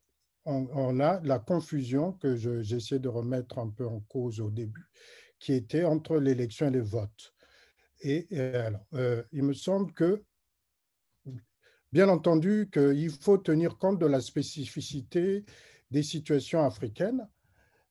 on, 0.45 0.99
a 0.99 1.19
la 1.21 1.39
confusion 1.39 2.13
que 2.13 2.35
j'essaie 2.61 2.99
de 2.99 3.07
remettre 3.07 3.57
un 3.57 3.69
peu 3.69 3.87
en 3.87 4.01
cause 4.01 4.39
au 4.39 4.51
début, 4.51 4.87
qui 5.39 5.53
était 5.53 5.85
entre 5.85 6.17
l'élection 6.17 6.67
et 6.67 6.71
le 6.71 6.83
vote. 6.83 7.33
Et, 8.01 8.27
alors, 8.39 8.85
euh, 8.93 9.23
il 9.31 9.41
me 9.41 9.53
semble 9.53 9.91
que, 9.93 10.23
bien 11.91 12.09
entendu, 12.09 12.69
qu'il 12.71 13.09
faut 13.09 13.39
tenir 13.39 13.79
compte 13.79 13.99
de 13.99 14.05
la 14.05 14.21
spécificité 14.21 15.45
des 15.89 16.03
situations 16.03 16.63
africaines, 16.63 17.27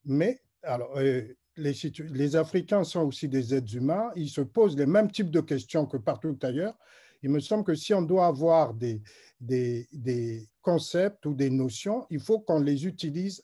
mais 0.05 0.41
alors, 0.62 0.97
euh, 0.97 1.22
les, 1.57 2.37
Africains 2.37 2.85
sont 2.85 3.03
aussi 3.03 3.29
des 3.29 3.55
êtres 3.55 3.75
humains, 3.77 4.11
ils 4.17 4.29
se 4.29 4.41
posent 4.41 4.77
les 4.77 4.87
mêmes 4.87 5.11
types 5.11 5.31
de 5.31 5.41
questions 5.41 5.87
que 5.87 5.97
partout 5.97 6.39
ailleurs. 6.43 6.77
Il 7.23 7.31
me 7.31 7.41
semble 7.41 7.65
que 7.65 7.75
si 7.75 7.95
on 7.95 8.03
doit 8.03 8.27
avoir 8.27 8.75
des, 8.75 9.01
des, 9.41 10.49
concepts 10.61 11.27
ou 11.27 11.35
des 11.35 11.51
notions, 11.51 12.07
il 12.11 12.21
faut 12.21 12.41
qu'on 12.41 12.61
les 12.61 12.87
utilise 12.87 13.43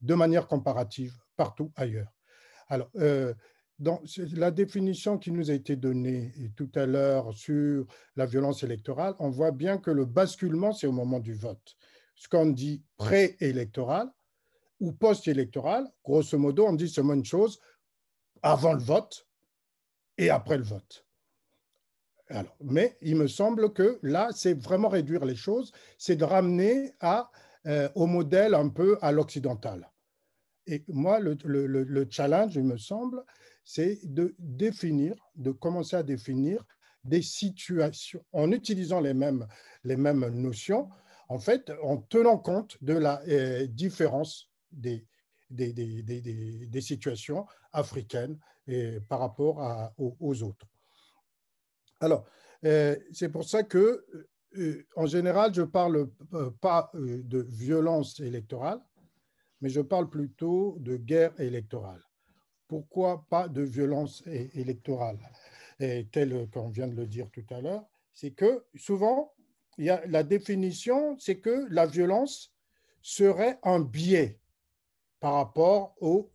de 0.00 0.14
manière 0.14 0.46
comparative 0.46 1.14
partout 1.36 1.72
ailleurs. 1.76 2.12
Alors, 2.68 2.90
euh, 2.96 3.34
dans 3.78 4.00
la 4.32 4.50
définition 4.50 5.18
qui 5.18 5.32
nous 5.32 5.50
a 5.50 5.54
été 5.54 5.74
donnée 5.74 6.32
tout 6.54 6.70
à 6.74 6.84
l'heure 6.84 7.32
sur 7.32 7.86
la 8.14 8.26
violence 8.26 8.62
électorale, 8.62 9.14
on 9.18 9.30
voit 9.30 9.52
bien 9.52 9.78
que 9.78 9.90
le 9.90 10.04
basculement, 10.04 10.72
c'est 10.72 10.86
au 10.86 10.92
moment 10.92 11.18
du 11.18 11.32
vote. 11.34 11.76
Ce 12.14 12.28
qu'on 12.28 12.46
dit 12.46 12.82
préélectoral, 12.98 14.10
ou 14.80 14.92
post-électoral, 14.92 15.86
grosso 16.04 16.38
modo, 16.38 16.66
on 16.66 16.72
dit 16.72 16.88
seulement 16.88 17.14
une 17.14 17.24
chose, 17.24 17.60
avant 18.42 18.72
le 18.72 18.82
vote 18.82 19.26
et 20.18 20.30
après 20.30 20.56
le 20.56 20.64
vote. 20.64 21.06
Alors, 22.28 22.56
mais 22.60 22.96
il 23.02 23.16
me 23.16 23.26
semble 23.26 23.72
que 23.72 23.98
là, 24.02 24.28
c'est 24.32 24.54
vraiment 24.54 24.88
réduire 24.88 25.24
les 25.24 25.34
choses, 25.34 25.72
c'est 25.98 26.16
de 26.16 26.24
ramener 26.24 26.92
à, 27.00 27.30
euh, 27.66 27.88
au 27.94 28.06
modèle 28.06 28.54
un 28.54 28.68
peu 28.68 28.98
à 29.02 29.10
l'occidental. 29.10 29.90
Et 30.66 30.84
moi, 30.88 31.18
le, 31.18 31.36
le, 31.44 31.66
le, 31.66 32.06
challenge, 32.08 32.54
il 32.54 32.64
me 32.64 32.76
semble, 32.76 33.24
c'est 33.64 33.98
de 34.04 34.36
définir, 34.38 35.16
de 35.34 35.50
commencer 35.50 35.96
à 35.96 36.02
définir 36.04 36.64
des 37.02 37.22
situations, 37.22 38.24
en 38.32 38.52
utilisant 38.52 39.00
les 39.00 39.14
mêmes, 39.14 39.46
les 39.84 39.96
mêmes 39.96 40.28
notions, 40.28 40.88
en 41.28 41.38
fait, 41.38 41.72
en 41.82 41.96
tenant 41.96 42.38
compte 42.38 42.76
de 42.82 42.92
la 42.92 43.22
euh, 43.28 43.66
différence 43.66 44.49
des, 44.70 45.06
situations 46.80 47.46
africaines 47.72 48.38
par 49.08 49.20
rapport 49.20 49.92
aux, 49.98 50.42
autres. 50.42 50.66
Alors, 52.00 52.24
euh, 52.64 52.96
c'est 53.12 53.30
pour 53.30 53.44
ça 53.44 53.62
que, 53.62 54.04
euh, 54.56 54.86
en 54.96 55.06
général, 55.06 55.52
je 55.54 55.62
ne 55.62 55.66
parle 55.66 56.10
pas 56.60 56.90
de 56.94 57.38
violence 57.40 58.20
électorale, 58.20 58.80
mais 59.60 59.68
je 59.68 59.80
parle 59.80 60.08
plutôt 60.08 60.76
de 60.80 60.96
guerre 60.96 61.38
électorale. 61.40 62.02
Pourquoi 62.68 63.26
pas 63.28 63.48
de 63.48 63.62
violence 63.62 64.22
électorale? 64.54 65.18
Et 65.80 66.06
Tel 66.12 66.48
qu'on 66.52 66.68
vient 66.68 66.88
de 66.88 66.94
le 66.94 67.06
dire 67.06 67.30
tout 67.30 67.44
à 67.50 67.60
l'heure, 67.60 67.84
c'est 68.12 68.32
que 68.32 68.64
souvent, 68.74 69.32
la 69.78 70.22
définition, 70.22 71.18
c'est 71.18 71.40
que 71.40 71.66
la 71.70 71.86
violence 71.86 72.54
serait 73.02 73.58
un 73.62 73.80
biais 73.80 74.39
par 75.20 75.34
rapport 75.34 75.94
au 76.00 76.32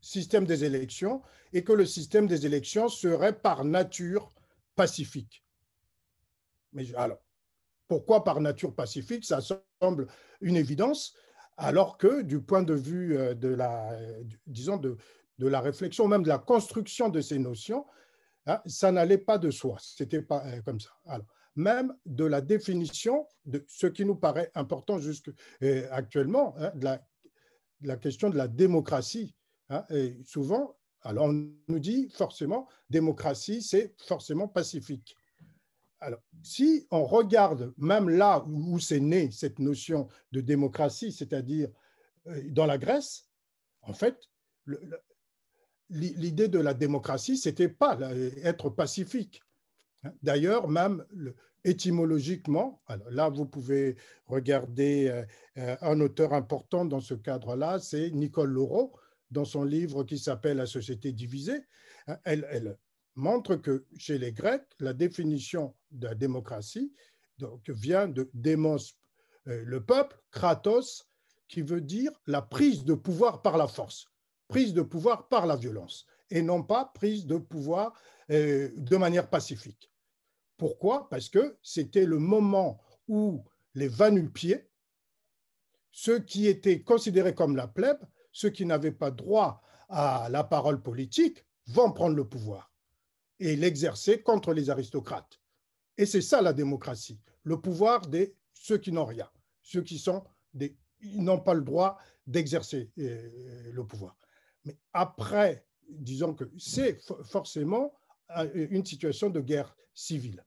système 0.00 0.44
des 0.44 0.64
élections 0.64 1.22
et 1.52 1.62
que 1.64 1.72
le 1.72 1.86
système 1.86 2.26
des 2.26 2.46
élections 2.46 2.88
serait 2.88 3.38
par 3.38 3.64
nature 3.64 4.32
pacifique. 4.74 5.44
Mais 6.72 6.94
alors, 6.94 7.18
pourquoi 7.86 8.24
par 8.24 8.40
nature 8.40 8.74
pacifique? 8.74 9.24
Ça 9.24 9.40
semble 9.80 10.06
une 10.40 10.56
évidence, 10.56 11.14
alors 11.56 11.98
que 11.98 12.22
du 12.22 12.40
point 12.40 12.62
de 12.62 12.74
vue 12.74 13.16
euh, 13.16 13.34
de 13.34 13.48
la, 13.48 13.98
disons, 14.46 14.76
de, 14.76 14.96
de 15.38 15.48
la 15.48 15.60
réflexion, 15.60 16.06
même 16.06 16.22
de 16.22 16.28
la 16.28 16.38
construction 16.38 17.08
de 17.08 17.20
ces 17.20 17.38
notions, 17.38 17.86
hein, 18.46 18.60
ça 18.66 18.92
n'allait 18.92 19.18
pas 19.18 19.38
de 19.38 19.50
soi. 19.50 19.76
C'était 19.80 20.22
pas 20.22 20.44
euh, 20.46 20.60
comme 20.62 20.80
ça. 20.80 20.90
Alors, 21.06 21.26
même 21.56 21.92
de 22.06 22.24
la 22.24 22.40
définition 22.40 23.26
de 23.44 23.64
ce 23.66 23.88
qui 23.88 24.04
nous 24.04 24.14
paraît 24.14 24.52
important 24.54 24.98
jusque, 24.98 25.30
euh, 25.62 25.88
hein, 25.90 26.02
de, 26.02 26.84
la, 26.84 27.02
question 28.00 28.30
de 28.30 28.36
la 28.36 28.48
démocratie. 28.48 29.34
Hein, 29.70 29.84
souvent, 30.24 30.76
alors 31.02 31.26
on 31.26 31.50
nous 31.68 31.78
dit 31.78 32.08
forcément, 32.10 32.68
démocratie, 32.90 33.62
c'est 33.62 33.94
forcément 33.98 34.48
pacifique. 34.48 35.16
Alors, 36.00 36.20
si 36.42 36.86
on 36.90 37.04
regarde 37.04 37.72
même 37.76 38.08
là 38.08 38.44
où 38.46 38.78
c'est 38.78 39.00
né 39.00 39.30
cette 39.30 39.58
notion 39.58 40.08
de 40.32 40.40
démocratie, 40.40 41.12
c'est-à-dire 41.12 41.70
euh, 42.28 42.42
dans 42.50 42.66
la 42.66 42.78
Grèce, 42.78 43.28
en 43.82 43.92
fait, 43.92 44.28
l'idée 45.90 46.48
de 46.48 46.58
la 46.58 46.74
démocratie, 46.74 47.36
c'était 47.36 47.68
pas 47.68 47.98
être 48.42 48.70
pacifique. 48.70 49.42
Hein. 50.04 50.12
D'ailleurs, 50.22 50.68
même 50.68 51.04
étymologiquement, 51.68 52.82
là, 53.10 53.28
vous 53.28 53.44
pouvez 53.44 53.96
regarder 54.26 55.08
euh, 55.08 55.24
euh, 55.58 55.76
un 55.82 56.00
auteur 56.00 56.32
important 56.32 56.84
dans 56.84 57.00
ce 57.00 57.14
cadre-là, 57.14 57.78
c'est 57.78 58.10
Nicole 58.10 58.50
Laureau, 58.50 58.94
dans 59.30 59.44
son 59.44 59.64
livre 59.64 60.04
qui 60.04 60.18
s'appelle 60.18 60.56
La 60.56 60.66
société 60.66 61.12
divisée. 61.12 61.60
Hein, 62.06 62.16
elle, 62.24 62.78
montre 63.14 63.56
que 63.56 63.84
chez 63.98 64.16
les 64.16 64.32
Grecs, 64.32 64.64
la 64.78 64.92
définition 64.92 65.74
de 65.90 66.06
la 66.06 66.14
démocratie 66.14 66.92
vient 67.66 68.06
de 68.08 68.30
démos, 68.32 68.96
euh, 69.48 69.62
le 69.66 69.84
peuple, 69.84 70.16
kratos, 70.30 71.10
qui 71.48 71.62
veut 71.62 71.80
dire 71.80 72.12
la 72.26 72.42
prise 72.42 72.84
de 72.84 72.94
pouvoir 72.94 73.42
par 73.42 73.56
la 73.56 73.66
force, 73.66 74.06
prise 74.46 74.72
de 74.72 74.82
pouvoir 74.82 75.28
par 75.28 75.46
la 75.46 75.56
violence, 75.56 76.06
et 76.30 76.42
non 76.42 76.62
pas 76.62 76.92
prise 76.94 77.26
de 77.26 77.36
pouvoir 77.38 77.92
de 78.28 78.96
manière 78.98 79.30
pacifique. 79.30 79.90
Pourquoi? 80.58 81.08
Parce 81.08 81.28
que 81.28 81.56
c'était 81.62 82.04
le 82.04 82.18
moment 82.18 82.82
où 83.06 83.42
les 83.74 83.88
pieds, 84.34 84.68
ceux 85.90 86.18
qui 86.18 86.46
étaient 86.46 86.82
considérés 86.82 87.34
comme 87.34 87.56
la 87.56 87.68
plèbe, 87.68 88.00
ceux 88.32 88.50
qui 88.50 88.66
n'avaient 88.66 88.92
pas 88.92 89.10
droit 89.10 89.62
à 89.88 90.28
la 90.30 90.44
parole 90.44 90.82
politique, 90.82 91.46
vont 91.68 91.92
prendre 91.92 92.16
le 92.16 92.28
pouvoir 92.28 92.72
et 93.40 93.56
l'exercer 93.56 94.20
contre 94.20 94.52
les 94.52 94.68
aristocrates. 94.68 95.40
Et 95.96 96.06
c'est 96.06 96.22
ça 96.22 96.42
la 96.42 96.52
démocratie, 96.52 97.20
le 97.44 97.60
pouvoir 97.60 98.06
de 98.06 98.34
ceux 98.52 98.78
qui 98.78 98.92
n'ont 98.92 99.04
rien, 99.06 99.30
ceux 99.62 99.82
qui 99.82 99.98
sont 99.98 100.24
ils 101.00 101.22
n'ont 101.22 101.40
pas 101.40 101.54
le 101.54 101.62
droit 101.62 101.98
d'exercer 102.26 102.90
euh, 102.98 103.70
le 103.72 103.86
pouvoir. 103.86 104.16
Mais 104.64 104.76
après, 104.92 105.64
disons 105.88 106.34
que 106.34 106.50
c'est 106.58 106.98
forcément 107.24 107.94
euh, 108.36 108.66
une 108.70 108.84
situation 108.84 109.30
de 109.30 109.40
guerre 109.40 109.76
civile 109.94 110.44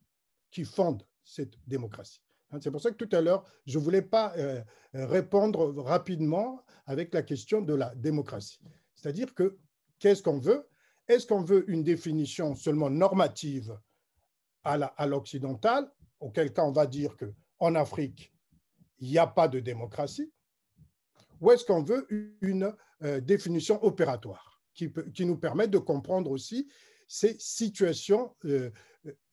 qui 0.52 0.66
fonde 0.66 1.04
cette 1.24 1.54
démocratie. 1.68 2.22
Hein, 2.52 2.60
c'est 2.62 2.72
pour 2.72 2.82
ça 2.82 2.92
que 2.92 3.04
tout 3.04 3.16
à 3.16 3.22
l'heure, 3.22 3.46
je 3.66 3.80
ne 3.80 3.84
voulais 3.84 4.02
pas 4.02 4.34
euh, 4.38 4.62
répondre 4.94 5.74
rapidement 5.82 6.64
avec 6.86 7.14
la 7.14 7.24
question 7.24 7.62
de 7.62 7.74
la 7.74 7.96
démocratie. 7.96 8.60
C'est-à-dire 8.94 9.34
que 9.34 9.58
qu'est-ce 10.00 10.22
qu'on 10.22 10.40
veut? 10.40 10.68
Est-ce 11.08 11.26
qu'on 11.26 11.44
veut 11.44 11.70
une 11.70 11.84
définition 11.84 12.56
seulement 12.56 12.90
normative 12.90 13.78
à 14.64 15.08
l'occidental, 15.08 15.92
auquel 16.20 16.54
cas 16.54 16.64
on 16.64 16.72
va 16.72 16.86
dire 16.86 17.18
qu'en 17.18 17.74
Afrique, 17.74 18.32
il 19.00 19.10
n'y 19.10 19.18
a 19.18 19.26
pas 19.26 19.48
de 19.48 19.60
démocratie? 19.60 20.32
Ou 21.40 21.52
est-ce 21.52 21.66
qu'on 21.66 21.82
veut 21.82 22.06
une 22.42 22.72
euh, 23.02 23.20
définition 23.20 23.84
opératoire 23.84 24.62
qui, 24.76 24.94
qui 25.14 25.26
nous 25.26 25.38
permet 25.38 25.68
de 25.68 25.80
comprendre 25.80 26.30
aussi 26.30 26.70
ces 27.08 27.36
situations 27.40 28.36
euh, 28.46 28.70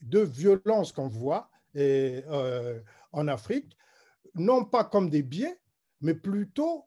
de 0.01 0.21
violence 0.21 0.93
qu'on 0.93 1.09
voit 1.09 1.51
euh, 1.77 2.81
en 3.13 3.29
Afrique, 3.29 3.77
non 4.35 4.65
pas 4.65 4.85
comme 4.85 5.11
des 5.11 5.23
biais, 5.23 5.61
mais 6.01 6.15
plutôt 6.15 6.87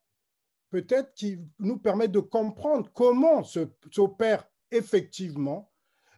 peut-être 0.69 1.13
qui 1.13 1.39
nous 1.59 1.77
permettent 1.77 2.11
de 2.11 2.19
comprendre 2.19 2.89
comment 2.93 3.43
s'opère 3.43 4.47
effectivement 4.71 5.71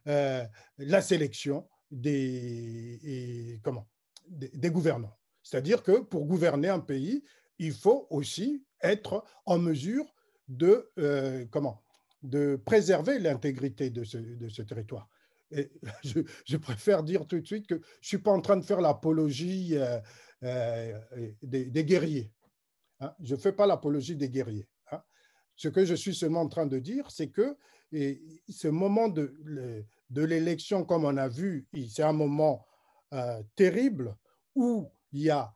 euh, 0.07 0.43
la 0.77 1.01
sélection 1.01 1.67
des, 1.91 3.59
comment, 3.63 3.87
des, 4.27 4.69
gouvernants. 4.69 5.17
C'est-à-dire 5.41 5.83
que 5.83 5.99
pour 5.99 6.25
gouverner 6.25 6.69
un 6.69 6.79
pays, 6.79 7.23
il 7.59 7.73
faut 7.73 8.07
aussi 8.09 8.65
être 8.81 9.23
en 9.45 9.57
mesure 9.57 10.05
de, 10.47 10.91
euh, 10.99 11.45
comment, 11.51 11.83
de 12.21 12.61
préserver 12.63 13.19
l'intégrité 13.19 13.89
de 13.89 14.03
ce 14.03 14.61
territoire. 14.61 15.07
je, 16.03 16.57
préfère 16.57 17.03
dire 17.03 17.27
tout 17.27 17.39
de 17.39 17.45
suite 17.45 17.67
que 17.67 17.75
je 17.75 17.79
ne 17.79 17.85
suis 18.01 18.17
pas 18.17 18.31
en 18.31 18.41
train 18.41 18.57
de 18.57 18.65
faire 18.65 18.81
l'apologie 18.81 19.75
euh, 19.75 19.99
euh, 20.43 20.99
des, 21.41 21.85
guerriers. 21.85 22.31
Hein. 22.99 23.13
Je 23.21 23.35
ne 23.35 23.39
fais 23.39 23.53
pas 23.53 23.67
l'apologie 23.67 24.15
des 24.15 24.29
guerriers. 24.29 24.67
Hein. 24.91 25.01
Ce 25.55 25.67
que 25.67 25.85
je 25.85 25.95
suis 25.95 26.15
seulement 26.15 26.41
en 26.41 26.49
train 26.49 26.65
de 26.65 26.79
dire, 26.79 27.09
c'est 27.11 27.29
que 27.29 27.57
ce 27.91 28.67
moment 28.67 29.07
de, 29.07 29.85
l'élection, 30.09 30.83
comme 30.83 31.05
on 31.05 31.17
a 31.17 31.27
vu, 31.27 31.67
c'est 31.89 32.03
un 32.03 32.13
moment 32.13 32.65
euh, 33.13 33.41
terrible 33.55 34.15
où 34.55 34.91
il 35.11 35.21
y 35.21 35.29
a 35.29 35.53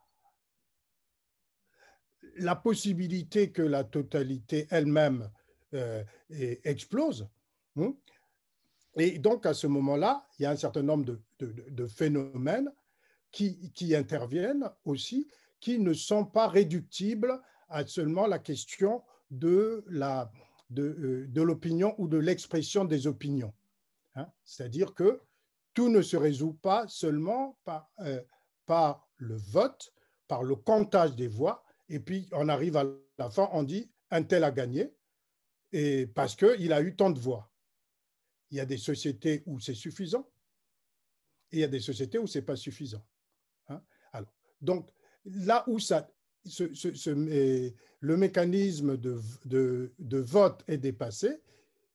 la 2.36 2.56
possibilité 2.56 3.52
que 3.52 3.64
la 3.64 3.84
totalité 3.84 4.68
elle-même 4.70 5.30
explose. 6.64 7.28
Hein. 7.78 7.96
Et 8.98 9.20
donc, 9.20 9.46
à 9.46 9.54
ce 9.54 9.68
moment-là, 9.68 10.26
il 10.38 10.44
y 10.44 10.46
a 10.46 10.52
un 10.52 10.56
certain 10.56 10.82
nombre 10.82 11.18
de, 11.40 11.88
phénomènes 11.88 12.72
qui, 13.32 13.96
interviennent 13.96 14.70
aussi, 14.86 15.28
qui 15.60 15.80
ne 15.80 15.94
sont 15.94 16.26
pas 16.26 16.48
réductibles 16.48 17.40
à 17.70 17.86
seulement 17.86 18.26
la 18.26 18.40
question 18.40 19.04
de 19.30 19.86
euh, 19.92 21.28
l'opinion 21.36 21.94
ou 22.00 22.08
de 22.08 22.18
l'expression 22.18 22.86
des 22.86 23.06
opinions. 23.06 23.54
Hein. 24.16 24.28
C'est-à-dire 24.44 24.96
que 24.96 25.22
tout 25.76 25.90
ne 25.90 26.02
se 26.02 26.18
résout 26.18 26.54
pas 26.54 26.88
seulement 26.88 27.60
par, 27.66 27.92
euh, 28.00 28.22
par 28.66 29.08
le 29.18 29.36
vote, 29.36 29.94
par 30.28 30.42
le 30.42 30.56
comptage 30.56 31.16
des 31.16 31.28
voix, 31.28 31.64
et 31.88 32.00
puis 32.00 32.28
on 32.32 32.50
arrive 32.50 32.78
à 32.78 32.86
la 33.20 33.30
fin, 33.30 33.48
on 33.52 33.62
dit 33.62 33.92
un 34.10 34.24
tel 34.24 34.44
a 34.44 34.52
gagné, 34.52 34.92
et 35.72 36.08
parce 36.08 36.36
qu'il 36.36 36.74
a 36.74 36.82
eu 36.82 36.96
tant 36.96 37.12
de 37.12 37.20
voix 37.20 37.47
il 38.52 38.58
y 38.58 38.60
a 38.60 38.66
des 38.66 38.78
sociétés 38.78 39.44
où 39.46 39.60
c'est 39.60 39.74
suffisant 39.74 40.30
et 41.52 41.58
il 41.58 41.60
y 41.60 41.64
a 41.64 41.68
des 41.68 41.80
sociétés 41.80 42.18
où 42.18 42.28
ce 42.28 42.40
n'est 42.40 42.46
pas 42.46 42.56
suffisant. 42.56 43.04
Hein. 43.70 43.82
Alors, 44.12 44.34
donc, 44.62 44.90
là 45.26 45.64
où 45.68 45.80
ça, 45.80 46.10
le 46.60 48.18
mécanisme 48.18 48.98
de, 48.98 49.22
de, 49.46 50.18
vote 50.18 50.64
est 50.68 50.78
dépassé, 50.78 51.42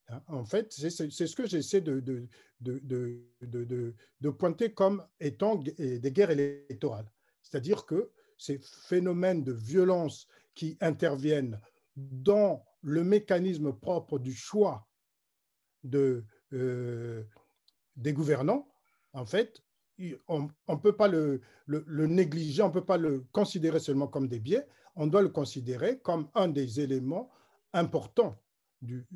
hein, 0.09 0.23
en 0.29 0.45
fait, 0.45 0.73
c'est 0.73 0.91
ce 0.91 1.37
que 1.37 1.47
j'essaie 1.47 1.81
de, 1.81 2.01
de, 2.61 4.31
pointer 4.31 4.73
comme 4.73 5.05
étant 5.21 5.57
des 5.57 6.13
guerres 6.13 6.31
électorales. 6.31 7.11
C'est-à-dire 7.43 7.85
que 7.85 8.11
ces 8.39 8.59
phénomènes 8.59 9.45
de 9.45 9.53
violence 9.53 10.27
qui 10.55 10.77
interviennent 10.81 11.61
dans 11.97 12.65
le 12.83 13.05
mécanisme 13.05 13.73
propre 13.73 14.19
du 14.19 14.35
choix 14.35 14.89
de, 15.85 16.25
euh, 16.53 17.23
des 17.97 18.13
gouvernants 18.13 18.69
en 19.13 19.27
fait, 19.27 19.63
on 20.29 20.49
ne 20.69 20.77
peut 20.77 20.97
pas 20.97 21.09
le, 21.09 21.41
négliger, 21.67 22.63
on 22.63 22.69
ne 22.69 22.73
peut 22.73 22.85
pas 22.85 22.97
le 22.97 23.25
considérer 23.33 23.79
seulement 23.79 24.09
comme 24.09 24.27
des 24.27 24.41
biais, 24.41 24.67
on 24.97 25.07
doit 25.07 25.23
le 25.23 25.29
considérer 25.29 25.99
comme 25.99 26.29
un 26.35 26.49
des 26.49 26.81
éléments 26.81 27.31
importants 27.73 28.41
du, 28.81 29.07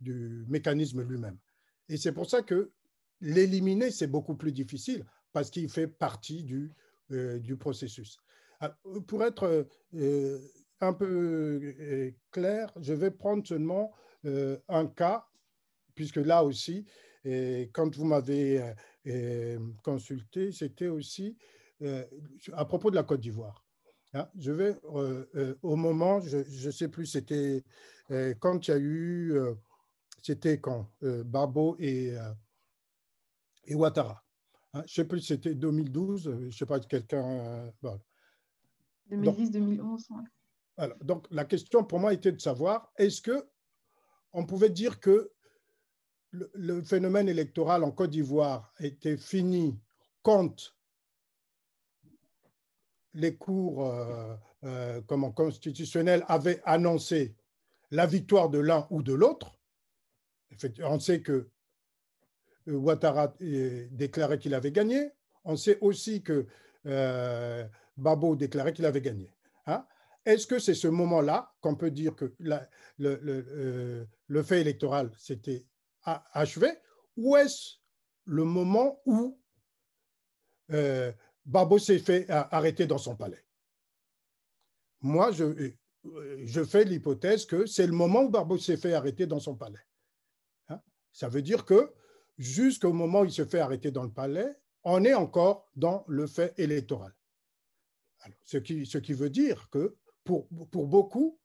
du 0.00 0.44
mécanisme 0.48 1.02
lui-même. 1.02 1.38
Et 1.88 1.96
c'est 1.96 2.12
pour 2.12 2.28
ça 2.28 2.42
que 2.42 2.72
l'éliminer, 3.20 3.90
c'est 3.90 4.06
beaucoup 4.06 4.34
plus 4.34 4.52
difficile 4.52 5.04
parce 5.32 5.50
qu'il 5.50 5.68
fait 5.68 5.86
partie 5.86 6.44
du, 6.44 6.72
euh, 7.12 7.40
processus. 7.58 8.18
Ah, 8.60 8.76
pour 9.06 9.22
être 9.24 9.66
euh, 9.94 10.38
un 10.80 10.92
peu 10.92 11.74
euh, 11.78 12.10
clair, 12.30 12.72
je 12.80 12.94
vais 12.94 13.10
prendre 13.10 13.46
seulement 13.46 13.92
un 14.68 14.86
cas, 14.86 15.24
puisque 15.96 16.16
là 16.16 16.44
aussi, 16.44 16.86
quand 17.72 17.96
vous 17.96 18.04
m'avez 18.04 18.62
consulté, 19.82 20.52
c'était 20.52 20.86
aussi 20.86 21.36
à 22.52 22.64
propos 22.64 22.90
de 22.90 22.94
la 22.94 23.02
Côte 23.02 23.20
d'Ivoire. 23.20 23.64
Hein. 24.14 24.28
je 24.38 24.52
vais 24.52 24.76
au 25.62 25.74
moment, 25.74 26.20
je 26.20 26.66
ne 26.66 26.70
sais 26.70 26.88
plus, 26.88 27.06
c'était 27.06 27.64
quand 28.38 28.68
il 28.68 28.70
y 28.70 28.74
a 28.74 28.78
eu, 28.78 29.34
c'était 30.22 30.60
quand 30.60 30.88
Babo 31.02 31.76
et, 31.80 32.14
et 33.64 33.74
Ouattara. 33.74 34.22
Hein, 34.72 34.82
je 34.86 34.92
ne 34.92 35.04
sais 35.04 35.04
plus 35.04 35.20
c'était 35.20 35.54
2012, 35.54 36.22
je 36.22 36.30
ne 36.30 36.50
sais 36.50 36.66
pas, 36.66 36.78
quelqu'un. 36.80 37.72
2010-2011. 39.10 40.24
donc 41.02 41.26
la 41.30 41.44
question 41.44 41.84
pour 41.84 42.00
moi 42.00 42.12
était 42.12 42.32
de 42.32 42.40
savoir 42.40 42.92
est-ce 42.96 43.22
que 43.22 43.46
on 44.32 44.44
pouvait 44.44 44.68
dire 44.68 45.00
que 45.00 45.30
le, 46.32 46.82
phénomène 46.82 47.28
électoral 47.28 47.84
en 47.84 47.90
Côte 47.90 48.10
d'Ivoire 48.10 48.72
était 48.80 49.16
fini 49.16 49.78
quand 50.22 50.74
les 53.14 53.36
cours 53.36 53.86
euh, 53.86 54.36
euh, 54.64 55.00
constitutionnels 55.34 56.24
avaient 56.28 56.60
annoncé 56.64 57.34
la 57.90 58.06
victoire 58.06 58.50
de 58.50 58.58
l'un 58.58 58.86
ou 58.90 59.02
de 59.02 59.14
l'autre. 59.14 59.58
On 60.82 60.98
sait 60.98 61.22
que 61.22 61.48
euh, 62.68 62.72
Ouattara 62.72 63.34
déclarait 63.90 64.38
qu'il 64.38 64.54
avait 64.54 64.72
gagné. 64.72 65.10
On 65.44 65.56
sait 65.56 65.78
aussi 65.80 66.22
que 66.22 66.46
Babo 67.96 68.36
déclarait 68.36 68.72
qu'il 68.72 68.84
avait 68.84 69.00
gagné. 69.00 69.32
Hein. 69.66 69.86
Est-ce 70.26 70.48
que 70.48 70.58
c'est 70.58 70.74
ce 70.74 70.88
moment-là 70.88 71.54
qu'on 71.60 71.76
peut 71.76 71.92
dire 71.92 72.16
que 72.16 72.34
euh, 73.00 74.04
le, 74.28 74.42
fait 74.42 74.60
électoral 74.60 75.12
s'était 76.06 76.22
achevé 76.32 76.68
ou 77.16 77.36
est-ce 77.36 77.76
le 78.24 78.44
moment 78.44 79.00
où 79.06 79.40
Babo 81.44 81.78
s'est 81.78 81.98
fait 81.98 82.28
arrêter 82.30 82.86
dans 82.86 82.98
son 82.98 83.16
palais? 83.16 83.44
Moi, 85.00 85.30
je, 85.32 85.72
je 86.44 86.64
fais 86.64 86.84
l'hypothèse 86.84 87.46
que 87.46 87.66
c'est 87.66 87.86
le 87.86 87.92
moment 87.92 88.22
où 88.22 88.30
Babo 88.30 88.58
s'est 88.58 88.76
fait 88.76 88.94
arrêter 88.94 89.26
dans 89.26 89.40
son 89.40 89.54
palais. 89.54 89.86
Hein? 90.68 90.80
Ça 91.12 91.28
veut 91.28 91.42
dire 91.42 91.64
que 91.64 91.92
jusqu'au 92.38 92.92
moment 92.92 93.20
où 93.20 93.24
il 93.24 93.32
se 93.32 93.44
fait 93.44 93.60
arrêter 93.60 93.90
dans 93.90 94.02
le 94.04 94.12
palais, 94.12 94.56
on 94.84 95.04
est 95.04 95.14
encore 95.14 95.70
dans 95.74 96.04
le 96.08 96.26
fait 96.26 96.54
électoral. 96.58 97.12
ce, 98.44 98.58
qui, 98.58 98.86
ce 98.86 98.98
qui 98.98 99.12
veut 99.12 99.30
dire 99.30 99.68
que 99.70 99.96
pour, 100.24 100.48
pour 100.70 100.86
beaucoup, 100.86 101.40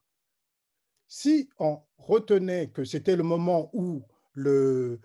si 1.07 1.49
on 1.59 1.82
retenait 1.97 2.70
que 2.70 2.84
c'était 2.84 3.16
le 3.16 3.24
moment 3.24 3.70
où 3.74 4.05
le, 4.34 4.99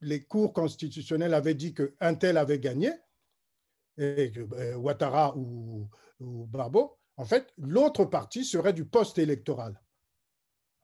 les 0.00 0.24
cours 0.24 0.52
constitutionnels 0.52 1.34
avaient 1.34 1.54
dit 1.54 1.74
qu'un 1.74 2.14
tel 2.14 2.36
avait 2.36 2.60
gagné, 2.60 2.90
et 3.98 4.30
que, 4.32 4.40
euh, 4.40 4.76
Ouattara 4.76 5.36
ou, 5.36 5.88
ou 6.20 6.48
en 7.16 7.24
fait, 7.24 7.52
l'autre 7.58 8.06
partie 8.06 8.44
serait 8.44 8.72
du 8.72 8.86
post-électoral. 8.86 9.78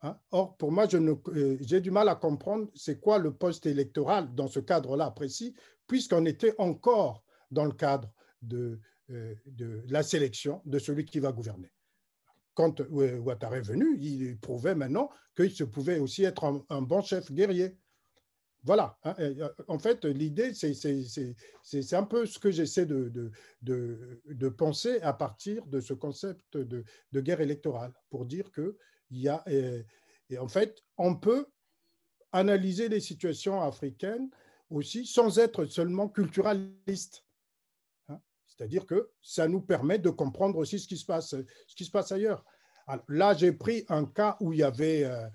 Hein? 0.01 0.19
Or, 0.31 0.55
pour 0.57 0.71
moi, 0.71 0.85
euh, 0.93 1.57
j'ai 1.61 1.81
du 1.81 1.89
mal 1.89 2.09
à 2.09 2.15
comprendre 2.15 2.69
c'est 2.75 2.99
quoi 2.99 3.17
le 3.17 3.33
poste 3.33 3.65
électoral 3.65 4.33
dans 4.35 4.47
ce 4.47 4.59
cadre-là 4.59 5.09
précis, 5.11 5.55
puisqu'on 5.87 6.25
était 6.25 6.53
encore 6.59 7.23
dans 7.49 7.65
le 7.65 7.71
cadre 7.71 8.11
de, 8.41 8.79
euh, 9.09 9.33
de, 9.45 9.83
la 9.87 10.03
sélection 10.03 10.61
de 10.65 10.77
celui 10.77 11.05
qui 11.05 11.19
va 11.19 11.31
gouverner. 11.31 11.71
Quand 12.57 12.81
euh, 12.81 13.19
Ouattara 13.19 13.57
est 13.57 13.61
venu, 13.61 13.99
il 13.99 14.35
prouvait 14.39 14.73
maintenant 14.73 15.11
qu'il 15.35 15.51
se 15.51 15.63
pouvait 15.63 15.99
aussi 15.99 16.23
être 16.23 16.65
un, 16.71 16.81
bon 16.81 17.03
chef 17.03 17.31
guerrier. 17.31 17.77
Voilà. 18.63 18.97
Hein, 19.03 19.15
en 19.67 19.77
fait, 19.77 20.05
l'idée, 20.05 20.55
c'est 20.55 21.93
un 21.93 22.03
peu 22.03 22.25
ce 22.25 22.39
que 22.39 22.49
j'essaie 22.49 22.87
de, 22.87 23.09
de, 23.61 24.19
de, 24.25 24.49
penser 24.49 24.99
à 25.01 25.13
partir 25.13 25.67
de 25.67 25.79
ce 25.79 25.93
concept 25.93 26.57
de, 26.57 26.83
guerre 27.13 27.41
électorale, 27.41 27.93
pour 28.09 28.25
dire 28.25 28.49
que 28.49 28.75
il 29.11 29.19
y 29.21 29.29
a, 29.29 29.45
en 30.39 30.47
fait, 30.47 30.83
on 30.97 31.15
peut 31.15 31.45
analyser 32.31 32.89
les 32.89 33.01
situations 33.01 33.61
africaines 33.61 34.31
aussi 34.71 35.05
sans 35.05 35.37
être 35.37 35.65
seulement 35.65 36.09
culturaliste. 36.09 37.26
C'est-à-dire 38.57 38.85
que 38.85 39.09
ça 39.21 39.47
nous 39.47 39.61
permet 39.61 39.99
de 39.99 40.09
comprendre 40.09 40.57
aussi 40.57 40.79
ce 40.79 40.87
qui 40.87 40.97
se 40.97 41.05
passe, 41.05 41.35
ce 41.67 41.75
qui 41.75 41.85
se 41.85 41.91
passe 41.91 42.11
ailleurs. 42.11 42.43
là, 43.07 43.33
j'ai 43.35 43.51
pris 43.51 43.85
un 43.89 44.05
cas 44.05 44.37
où 44.39 44.53
il 44.53 44.59
y 44.59 44.63
avait 44.63 45.03
euh, 45.03 45.27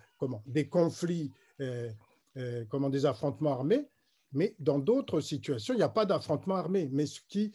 des 0.47 0.69
conflits, 0.69 1.31
euh, 1.61 1.91
euh, 2.37 2.89
des 2.91 3.07
affrontements 3.07 3.53
armés, 3.53 3.89
mais 4.33 4.57
dans 4.59 4.79
d'autres 4.79 5.21
situations, 5.21 5.75
il 5.75 5.79
n'y 5.79 5.83
a 5.83 5.89
pas 5.89 6.07
d'affrontement 6.07 6.57
armé. 6.57 6.89
Mais 6.91 7.07
ce 7.07 7.21
qui, 7.29 7.53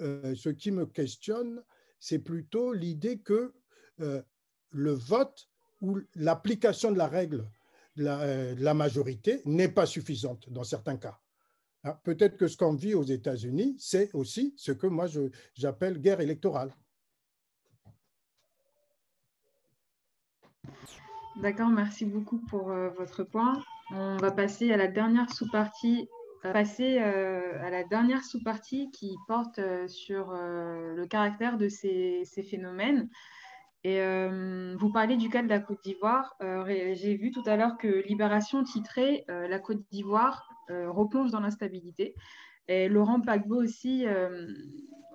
me 0.00 0.84
questionne, 0.84 1.62
c'est 1.98 2.18
plutôt 2.20 2.72
l'idée 2.72 3.18
que 3.18 3.54
le 3.98 4.92
vote 4.92 5.48
où 5.80 5.98
l'application 6.14 6.92
de 6.92 6.98
la 6.98 7.08
règle 7.08 7.48
de 7.96 8.04
la, 8.04 8.20
euh, 8.20 8.74
majorité 8.74 9.42
n'est 9.44 9.68
pas 9.68 9.86
suffisante 9.86 10.50
dans 10.50 10.64
certains 10.64 10.96
cas. 10.96 11.18
Hein, 11.84 11.96
peut-être 12.02 12.36
que 12.36 12.48
ce 12.48 12.56
qu'on 12.56 12.74
vit 12.74 12.94
aux 12.94 13.04
États-Unis, 13.04 13.76
c'est 13.78 14.14
aussi 14.14 14.54
ce 14.56 14.72
que 14.72 14.86
moi 14.86 15.06
j'appelle 15.54 16.00
guerre 16.00 16.20
électorale. 16.20 16.72
D'accord, 21.36 21.68
merci 21.68 22.04
beaucoup 22.04 22.38
pour 22.38 22.70
euh, 22.70 22.88
votre 22.90 23.22
point. 23.22 23.62
On 23.92 24.16
va 24.16 24.32
passer 24.32 24.72
à 24.72 24.76
la 24.76 24.88
dernière 24.88 25.30
sous-partie 25.32 26.08
passer 26.42 26.98
euh, 27.00 27.60
à 27.64 27.68
la 27.68 27.82
dernière 27.82 28.24
sous-partie 28.24 28.90
qui 28.92 29.16
porte 29.26 29.60
sur 29.88 30.32
le 30.32 31.04
caractère 31.06 31.58
de 31.58 31.68
ces 31.68 32.24
phénomènes. 32.48 33.08
Et 33.84 34.00
euh, 34.00 34.74
vous 34.78 34.90
parlez 34.90 35.16
du 35.16 35.28
cas 35.28 35.42
de 35.42 35.48
la 35.48 35.60
Côte 35.60 35.82
d'Ivoire. 35.84 36.34
Euh, 36.42 36.64
j'ai 36.94 37.16
vu 37.16 37.30
tout 37.30 37.42
à 37.46 37.56
l'heure 37.56 37.78
que 37.78 37.86
Libération 38.06 38.64
titrait 38.64 39.24
euh, 39.30 39.46
La 39.46 39.58
Côte 39.58 39.82
d'Ivoire 39.90 40.48
replonge 40.68 41.30
dans 41.30 41.40
l'instabilité. 41.40 42.14
Et 42.66 42.90
Laurent 42.90 43.20
Gbagbo 43.20 43.62
aussi, 43.62 44.04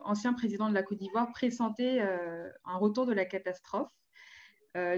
ancien 0.04 0.34
président 0.34 0.68
de 0.68 0.74
la 0.74 0.82
Côte 0.82 0.98
d'Ivoire, 0.98 1.30
pressentait 1.32 2.02
un 2.02 2.78
retour 2.78 3.06
de 3.06 3.14
la 3.14 3.24
catastrophe. 3.24 3.92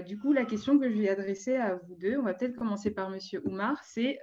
du 0.06 0.18
coup, 0.18 0.32
la 0.32 0.46
question 0.46 0.78
que 0.78 0.88
je 0.88 0.96
vais 0.96 1.10
adresser 1.10 1.56
à 1.56 1.74
vous 1.74 1.94
deux, 1.96 2.16
on 2.16 2.22
va 2.22 2.32
peut-être 2.32 2.56
commencer 2.56 2.90
par 2.90 3.10
Monsieur 3.10 3.46
Oumar, 3.46 3.84
c'est 3.84 4.18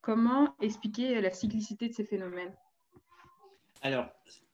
comment 0.00 0.54
expliquer 0.60 1.20
la 1.20 1.32
cyclicité 1.32 1.88
de 1.88 1.94
ces 1.94 2.04
phénomènes? 2.04 2.54
Alors, 3.82 4.06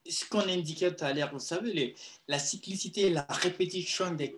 ce 0.06 0.24
qu'on 0.26 0.48
indiquait 0.48 0.94
tout 0.94 1.04
à 1.04 1.12
l'heure, 1.12 1.32
vous 1.32 1.38
savez, 1.38 1.94
la 2.28 2.38
cyclicité, 2.38 3.10
la 3.10 3.26
répétition 3.28 4.12
de 4.14 4.30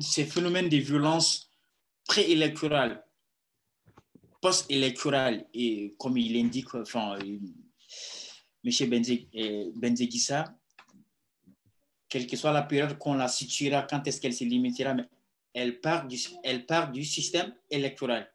ces 0.00 0.24
phénomènes 0.24 0.68
de 0.68 0.76
violence 0.76 1.52
préélectorale, 2.06 3.04
post-électorale, 4.40 5.46
et 5.54 5.94
comme 5.98 6.16
il 6.16 6.36
indique, 6.36 6.74
enfin, 6.74 7.18
euh, 7.18 7.38
M. 8.64 9.02
euh, 9.34 9.70
Benzegissa, 9.74 10.56
quelle 12.08 12.26
que 12.26 12.36
soit 12.36 12.52
la 12.52 12.62
période 12.62 12.98
qu'on 12.98 13.14
la 13.14 13.28
situera, 13.28 13.82
quand 13.82 14.06
est-ce 14.06 14.20
qu'elle 14.20 14.34
se 14.34 14.44
limitera, 14.44 14.94
mais 14.94 15.08
elle 15.54 15.80
part, 15.80 16.06
du, 16.06 16.18
elle 16.44 16.66
part 16.66 16.90
du 16.90 17.04
système 17.04 17.54
électoral. 17.70 18.30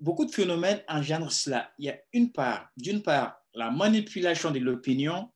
Beaucoup 0.00 0.24
de 0.24 0.30
phénomènes 0.30 0.82
engendrent 0.88 1.32
cela. 1.32 1.72
Il 1.78 1.86
y 1.86 1.90
a 1.90 1.98
une 2.12 2.32
part, 2.32 2.70
d'une 2.76 3.02
part, 3.02 3.41
la 3.54 3.70
manipulation 3.70 4.50
de 4.50 4.58
l'opinion, 4.58 5.30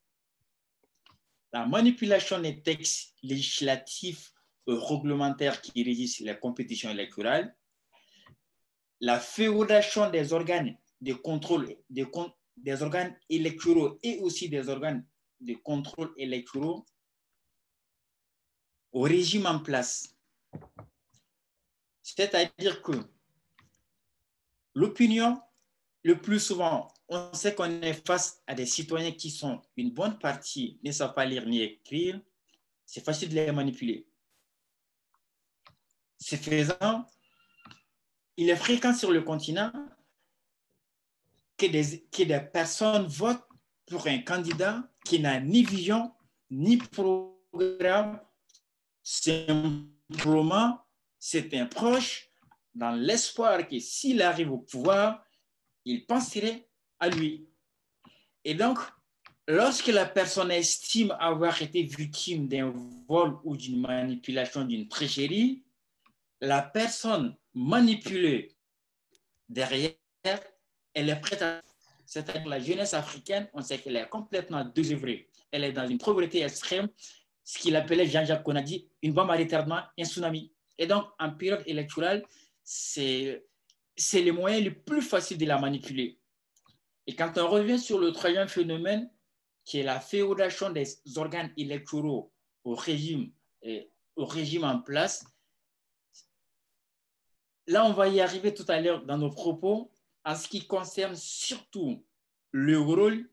la 1.52 1.66
manipulation 1.66 2.40
des 2.40 2.62
textes 2.62 3.14
législatifs 3.22 4.32
et 4.66 4.72
réglementaires 4.72 5.60
qui 5.60 5.82
régissent 5.82 6.20
les 6.20 6.38
compétitions 6.38 6.90
électorales, 6.90 7.56
la 9.00 9.20
féodation 9.20 10.10
des 10.10 10.32
organes 10.32 10.76
de 11.00 11.12
contrôle, 11.12 11.76
des 11.90 12.82
organes 12.82 13.16
électoraux 13.28 13.98
et 14.02 14.18
aussi 14.20 14.48
des 14.48 14.68
organes 14.68 15.06
de 15.40 15.54
contrôle 15.54 16.12
électoraux 16.16 16.86
au 18.92 19.02
régime 19.02 19.46
en 19.46 19.58
place. 19.60 20.16
C'est-à-dire 22.02 22.80
que 22.82 22.92
l'opinion, 24.74 25.40
le 26.02 26.20
plus 26.20 26.40
souvent, 26.40 26.88
on 27.08 27.32
sait 27.32 27.54
qu'on 27.54 27.82
est 27.82 28.06
face 28.06 28.42
à 28.46 28.54
des 28.54 28.66
citoyens 28.66 29.12
qui 29.12 29.30
sont, 29.30 29.62
une 29.76 29.92
bonne 29.92 30.18
partie, 30.18 30.80
ne 30.82 30.90
savent 30.90 31.14
pas 31.14 31.24
lire 31.24 31.46
ni 31.46 31.60
écrire. 31.60 32.20
C'est 32.84 33.04
facile 33.04 33.28
de 33.28 33.34
les 33.34 33.52
manipuler. 33.52 34.06
Ce 36.18 36.36
faisant, 36.36 37.06
il 38.36 38.50
est 38.50 38.56
fréquent 38.56 38.94
sur 38.94 39.12
le 39.12 39.22
continent 39.22 39.72
que 41.56 41.66
des, 41.66 42.06
que 42.10 42.22
des 42.24 42.40
personnes 42.40 43.06
votent 43.06 43.46
pour 43.86 44.06
un 44.08 44.18
candidat 44.18 44.82
qui 45.04 45.20
n'a 45.20 45.40
ni 45.40 45.62
vision, 45.62 46.12
ni 46.50 46.76
programme. 46.76 48.20
Simplement, 49.02 50.80
c'est 51.18 51.54
un 51.54 51.66
proche 51.66 52.28
dans 52.74 52.90
l'espoir 52.90 53.66
que 53.66 53.78
s'il 53.78 54.20
arrive 54.20 54.52
au 54.52 54.58
pouvoir, 54.58 55.24
il 55.84 56.04
penserait 56.04 56.68
à 57.00 57.08
lui. 57.08 57.48
Et 58.44 58.54
donc, 58.54 58.78
lorsque 59.48 59.88
la 59.88 60.06
personne 60.06 60.50
estime 60.50 61.16
avoir 61.18 61.60
été 61.60 61.82
victime 61.82 62.48
d'un 62.48 62.72
vol 63.08 63.38
ou 63.44 63.56
d'une 63.56 63.80
manipulation, 63.80 64.64
d'une 64.64 64.88
tricherie, 64.88 65.64
la 66.40 66.62
personne 66.62 67.36
manipulée 67.54 68.56
derrière, 69.48 69.94
elle 70.94 71.10
est 71.10 71.20
prête 71.20 71.42
à... 71.42 71.62
C'est-à-dire 72.04 72.46
la 72.46 72.60
jeunesse 72.60 72.94
africaine, 72.94 73.48
on 73.52 73.62
sait 73.62 73.78
qu'elle 73.78 73.96
est 73.96 74.08
complètement 74.08 74.64
désœuvrée. 74.64 75.28
Elle 75.50 75.64
est 75.64 75.72
dans 75.72 75.88
une 75.88 75.98
pauvreté 75.98 76.42
extrême, 76.42 76.88
ce 77.42 77.58
qu'il 77.58 77.74
appelait 77.74 78.06
Jean-Jacques 78.06 78.44
Conadi, 78.44 78.88
une 79.02 79.12
bombe 79.12 79.30
à 79.30 79.36
retardement, 79.36 79.80
un 79.98 80.04
tsunami. 80.04 80.52
Et 80.78 80.86
donc, 80.86 81.06
en 81.18 81.30
période 81.30 81.62
électorale, 81.66 82.24
c'est 82.62 83.42
le 84.12 84.30
moyen 84.30 84.60
le 84.60 84.72
plus 84.72 85.02
facile 85.02 85.38
de 85.38 85.46
la 85.46 85.58
manipuler. 85.58 86.18
Et 87.06 87.14
quand 87.14 87.38
on 87.38 87.48
revient 87.48 87.78
sur 87.78 87.98
le 87.98 88.12
troisième 88.12 88.48
phénomène, 88.48 89.10
qui 89.64 89.78
est 89.78 89.82
la 89.82 90.00
féodation 90.00 90.70
des 90.70 90.86
organes 91.16 91.52
électoraux 91.56 92.32
au 92.64 92.74
régime, 92.74 93.32
au 94.16 94.24
régime 94.24 94.64
en 94.64 94.80
place, 94.80 95.24
là, 97.66 97.84
on 97.84 97.92
va 97.92 98.08
y 98.08 98.20
arriver 98.20 98.54
tout 98.54 98.64
à 98.68 98.80
l'heure 98.80 99.04
dans 99.04 99.18
nos 99.18 99.30
propos 99.30 99.90
en 100.24 100.34
ce 100.34 100.48
qui 100.48 100.66
concerne 100.66 101.14
surtout 101.14 102.04
le 102.50 102.78
rôle 102.78 103.30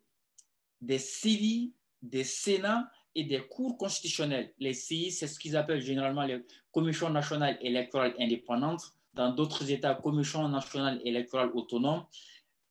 des 0.82 1.00
CIVI, 1.00 1.74
des 2.02 2.24
Sénats 2.24 2.92
et 3.16 3.24
des 3.24 3.42
cours 3.48 3.78
constitutionnels. 3.78 4.54
Les 4.60 4.74
CI, 4.74 5.12
c'est 5.12 5.28
ce 5.28 5.40
qu'ils 5.40 5.56
appellent 5.56 5.82
généralement 5.82 6.24
les 6.24 6.44
commissions 6.72 7.10
nationales 7.10 7.58
électorales 7.62 8.16
indépendantes, 8.20 8.94
dans 9.14 9.32
d'autres 9.32 9.70
États, 9.70 9.94
commissions 9.96 10.48
nationales 10.50 11.00
électorales 11.06 11.52
autonomes. 11.54 12.06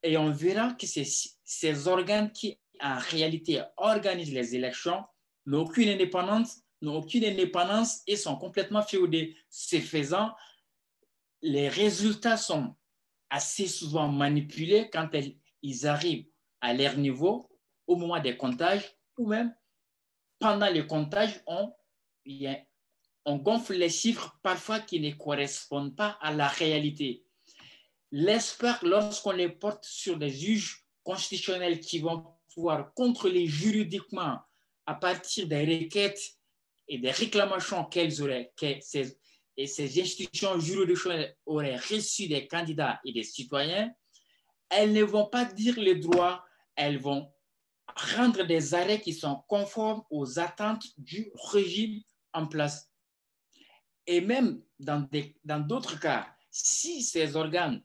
Et 0.03 0.17
on 0.17 0.31
verra 0.31 0.73
que 0.73 0.87
ces 0.87 1.89
organes 1.89 2.33
qui, 2.33 2.59
en 2.81 2.99
réalité, 2.99 3.63
organisent 3.77 4.33
les 4.33 4.57
élections 4.57 5.05
n'ont 5.47 5.63
aucune 5.63 5.89
indépendance, 5.89 6.61
n'ont 6.81 6.97
aucune 6.97 7.25
indépendance 7.25 8.03
et 8.07 8.17
sont 8.17 8.37
complètement 8.37 8.83
féodés. 8.83 9.37
Ce 9.49 9.79
faisant, 9.81 10.35
les 11.41 11.69
résultats 11.69 12.37
sont 12.37 12.75
assez 13.31 13.67
souvent 13.67 14.09
manipulés 14.09 14.91
quand 14.93 15.09
ils 15.63 15.87
arrivent 15.87 16.27
à 16.61 16.75
leur 16.75 16.97
niveau 16.97 17.49
au 17.87 17.97
moment 17.97 18.21
des 18.21 18.37
comptages 18.37 18.97
ou 19.19 19.29
même 19.29 19.55
pendant 20.43 20.69
les 20.69 20.87
comptages, 20.87 21.41
on, 21.47 21.73
on 23.25 23.37
gonfle 23.37 23.75
les 23.75 23.89
chiffres 23.89 24.37
parfois 24.43 24.81
qui 24.81 25.01
ne 25.01 25.13
correspondent 25.13 25.95
pas 25.95 26.19
à 26.21 26.33
la 26.33 26.49
réalité. 26.49 27.22
L'espoir, 28.15 28.79
lorsqu'on 28.85 29.33
les 29.33 29.49
porte 29.49 29.87
sur 29.87 30.19
des 30.19 30.29
juges 30.29 30.85
constitutionnels 31.03 31.81
qui 31.81 31.99
vont 31.99 32.27
pouvoir 32.55 32.93
contrôler 32.93 33.47
juridiquement 33.47 34.39
à 34.85 34.95
partir 34.95 35.49
des 35.49 35.65
requêtes 35.65 36.21
et 36.89 36.99
des 36.99 37.11
réclamations 37.11 37.87
qu'elles 37.87 38.23
auraient, 38.23 38.53
que 38.55 38.75
ces, 38.81 39.19
et 39.57 39.67
ces 39.67 39.99
institutions 39.99 40.61
juridictionnelles 40.61 41.35
auraient 41.47 41.77
reçu 41.77 42.29
des 42.29 42.47
candidats 42.47 43.01
et 43.07 43.13
des 43.13 43.23
citoyens, 43.23 43.91
elles 44.69 44.93
ne 44.93 45.05
vont 45.05 45.27
pas 45.27 45.47
dire 45.47 45.81
les 45.81 45.95
droits, 45.95 46.45
elles 46.77 46.99
vont 46.99 47.33
rendre 48.17 48.45
des 48.45 48.75
arrêts 48.75 49.01
qui 49.01 49.15
sont 49.15 49.43
conformes 49.49 50.03
aux 50.11 50.39
attentes 50.39 50.85
du 50.99 51.31
régime 51.51 52.03
en 52.35 52.47
place. 52.47 52.91
Et 54.07 54.21
même 54.21 54.63
dans 54.79 55.09
d'autres 55.61 55.99
cas, 55.99 56.29
si 56.51 57.03
ces 57.03 57.37
organes, 57.37 57.83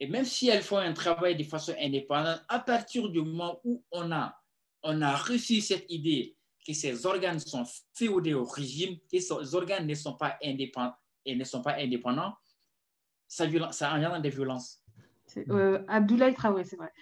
et 0.00 0.08
même 0.08 0.24
si 0.24 0.48
elles 0.48 0.62
font 0.62 0.78
un 0.78 0.94
travail 0.94 1.36
de 1.36 1.44
façon 1.44 1.74
indépendante, 1.78 2.42
à 2.48 2.58
partir 2.58 3.08
du 3.10 3.20
moment 3.20 3.60
où 3.64 3.84
on 3.92 4.10
a, 4.10 4.34
on 4.82 5.02
a 5.02 5.14
reçu 5.14 5.60
cette 5.60 5.84
idée 5.90 6.36
que 6.66 6.72
ces 6.72 7.04
organes 7.04 7.38
sont 7.38 7.64
féodés 7.94 8.34
au 8.34 8.44
régime, 8.44 8.96
que 9.12 9.20
ces 9.20 9.54
organes 9.54 9.86
ne 9.86 9.94
sont 9.94 10.14
pas 10.14 10.38
indépendants 10.42 10.94
et 11.26 11.36
ne 11.36 11.44
sont 11.44 11.62
pas 11.62 11.76
indépendants, 11.76 12.34
ça, 13.28 13.46
ça 13.72 13.92
engendre 13.94 14.20
des 14.20 14.30
violences. 14.30 14.82
Euh, 15.50 15.84
Abdoulaye 15.86 16.34
Traoré, 16.34 16.64
c'est 16.64 16.76
vrai. 16.76 16.92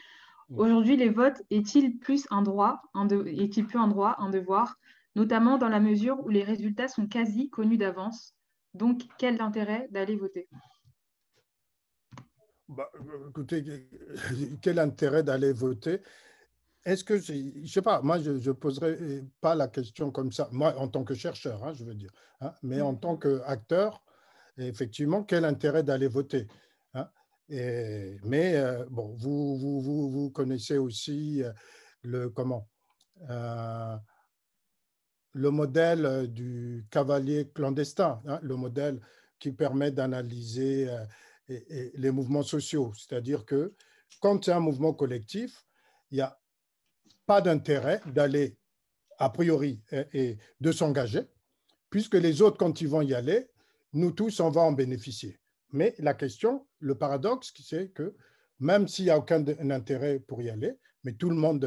Aujourd'hui, 0.55 0.97
les 0.97 1.11
votes 1.11 1.43
est-il 1.51 1.99
plus 1.99 2.27
un 2.31 2.43
droit, 2.43 2.83
est-il 3.27 3.67
plus 3.67 3.79
un 3.79 3.87
droit, 3.87 4.17
un 4.19 4.31
devoir, 4.31 4.77
notamment 5.15 5.59
dans 5.59 5.69
la 5.69 5.79
mesure 5.79 6.19
où 6.25 6.31
les 6.31 6.43
résultats 6.43 6.89
sont 6.89 7.07
quasi 7.07 7.49
connus 7.51 7.77
d'avance? 7.77 8.35
Donc, 8.75 9.03
quel 9.19 9.41
intérêt 9.41 9.89
d'aller 9.91 10.17
voter? 10.17 10.49
Bah, 12.69 12.91
Écoutez, 13.31 13.89
quel 14.63 14.79
intérêt 14.79 15.23
d'aller 15.23 15.53
voter? 15.53 16.01
Est-ce 16.85 17.05
que, 17.05 17.19
je 17.19 17.33
ne 17.33 17.67
sais 17.67 17.83
pas, 17.83 18.01
moi, 18.03 18.19
je 18.19 18.31
ne 18.31 18.53
poserai 18.53 19.25
pas 19.41 19.55
la 19.55 19.69
question 19.69 20.11
comme 20.11 20.33
ça, 20.33 20.49
moi, 20.53 20.75
en 20.79 20.89
tant 20.89 21.05
que 21.05 21.15
chercheur, 21.15 21.65
hein, 21.65 21.73
je 21.75 21.85
veux 21.85 21.95
dire, 21.95 22.11
hein, 22.41 22.53
mais 22.63 22.81
en 22.81 22.95
tant 22.95 23.17
qu'acteur, 23.17 24.03
effectivement, 24.57 25.23
quel 25.25 25.45
intérêt 25.45 25.83
d'aller 25.83 26.09
voter 26.09 26.47
mais 27.51 28.57
euh, 28.57 28.85
bon, 28.91 29.15
vous, 29.19 29.57
vous, 29.57 29.81
vous, 29.81 30.11
vous, 30.11 30.31
connaissez 30.31 30.79
aussi 30.79 31.43
euh, 31.43 31.53
le 32.03 32.29
comment 32.29 32.69
euh, 33.31 33.97
le 35.33 35.51
modèle 35.51 36.33
du 36.33 36.87
cavalier 36.91 37.51
clandestin, 37.55 38.21
hein, 38.27 38.39
le 38.43 38.57
modèle 38.57 39.01
qui 39.39 39.53
permet 39.53 39.91
d'analyser 39.91 40.89
les 41.49 42.11
mouvements 42.11 42.43
sociaux. 42.43 42.93
C'est-à-dire 42.95 43.45
que 43.45 43.75
quand 44.21 44.45
c'est 44.45 44.53
un 44.53 44.61
mouvement 44.61 44.93
collectif, 44.93 45.65
il 46.11 46.17
n'y 46.17 46.21
a 46.21 46.39
pas 47.27 47.41
d'intérêt 47.41 48.01
d'aller 48.07 48.57
a 49.19 49.31
priori 49.31 49.83
et, 50.13 50.39
de 50.61 50.73
s'engager, 50.73 51.23
puisque 51.91 52.15
les 52.15 52.41
autres, 52.43 52.57
quand 52.57 52.81
ils 52.81 52.89
vont 52.89 53.03
y 53.03 53.15
aller, 53.15 53.49
nous 53.93 54.13
tous, 54.13 54.41
on 54.41 54.51
va 54.51 54.63
en 54.63 54.73
bénéficier. 54.73 55.39
Mais 55.73 55.95
la 55.99 56.15
question, 56.15 56.67
le 56.79 56.97
paradoxe, 56.97 57.53
c'est 57.63 57.91
que 57.91 58.15
même 58.61 58.89
s'il 58.89 59.07
n'y 59.07 59.11
a 59.11 59.19
aucun 59.19 59.45
intérêt 59.71 60.21
pour 60.21 60.43
y 60.43 60.51
aller, 60.51 60.75
mais 61.05 61.13
tout 61.13 61.31
le 61.31 61.37
monde, 61.37 61.67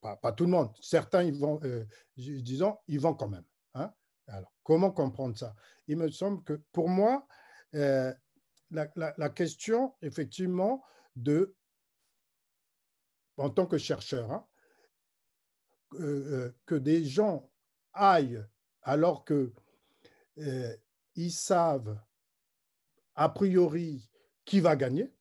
pas, 0.00 0.32
tout 0.32 0.44
le 0.44 0.50
monde, 0.50 0.70
certains, 0.80 1.22
ils 1.22 1.34
vont, 1.34 1.60
euh, 1.64 1.84
disons, 2.16 2.76
ils 2.88 3.00
vont 3.00 3.14
quand 3.14 3.28
même. 3.28 3.44
Hein. 3.74 3.92
Alors, 4.26 4.52
comment 4.62 4.90
comprendre 4.90 5.36
ça? 5.36 5.54
Il 5.88 5.96
me 5.96 6.10
semble 6.10 6.42
que 6.44 6.60
pour 6.72 6.88
moi, 6.88 7.26
euh, 7.74 8.12
la, 8.74 9.30
question, 9.30 9.94
effectivement, 10.02 10.84
de, 11.16 11.54
en 13.36 13.50
tant 13.50 13.66
que 13.66 13.78
chercheur, 13.78 14.30
hein, 14.32 14.46
euh, 16.00 16.50
que 16.66 16.74
des 16.74 17.04
gens 17.04 17.50
aillent 17.92 18.44
alors 18.82 19.24
que 19.24 19.52
ils 21.14 21.30
savent 21.30 21.96
a 23.14 23.28
priori 23.28 24.10
qui 24.44 24.58
va 24.58 24.74
gagner. 24.74 25.14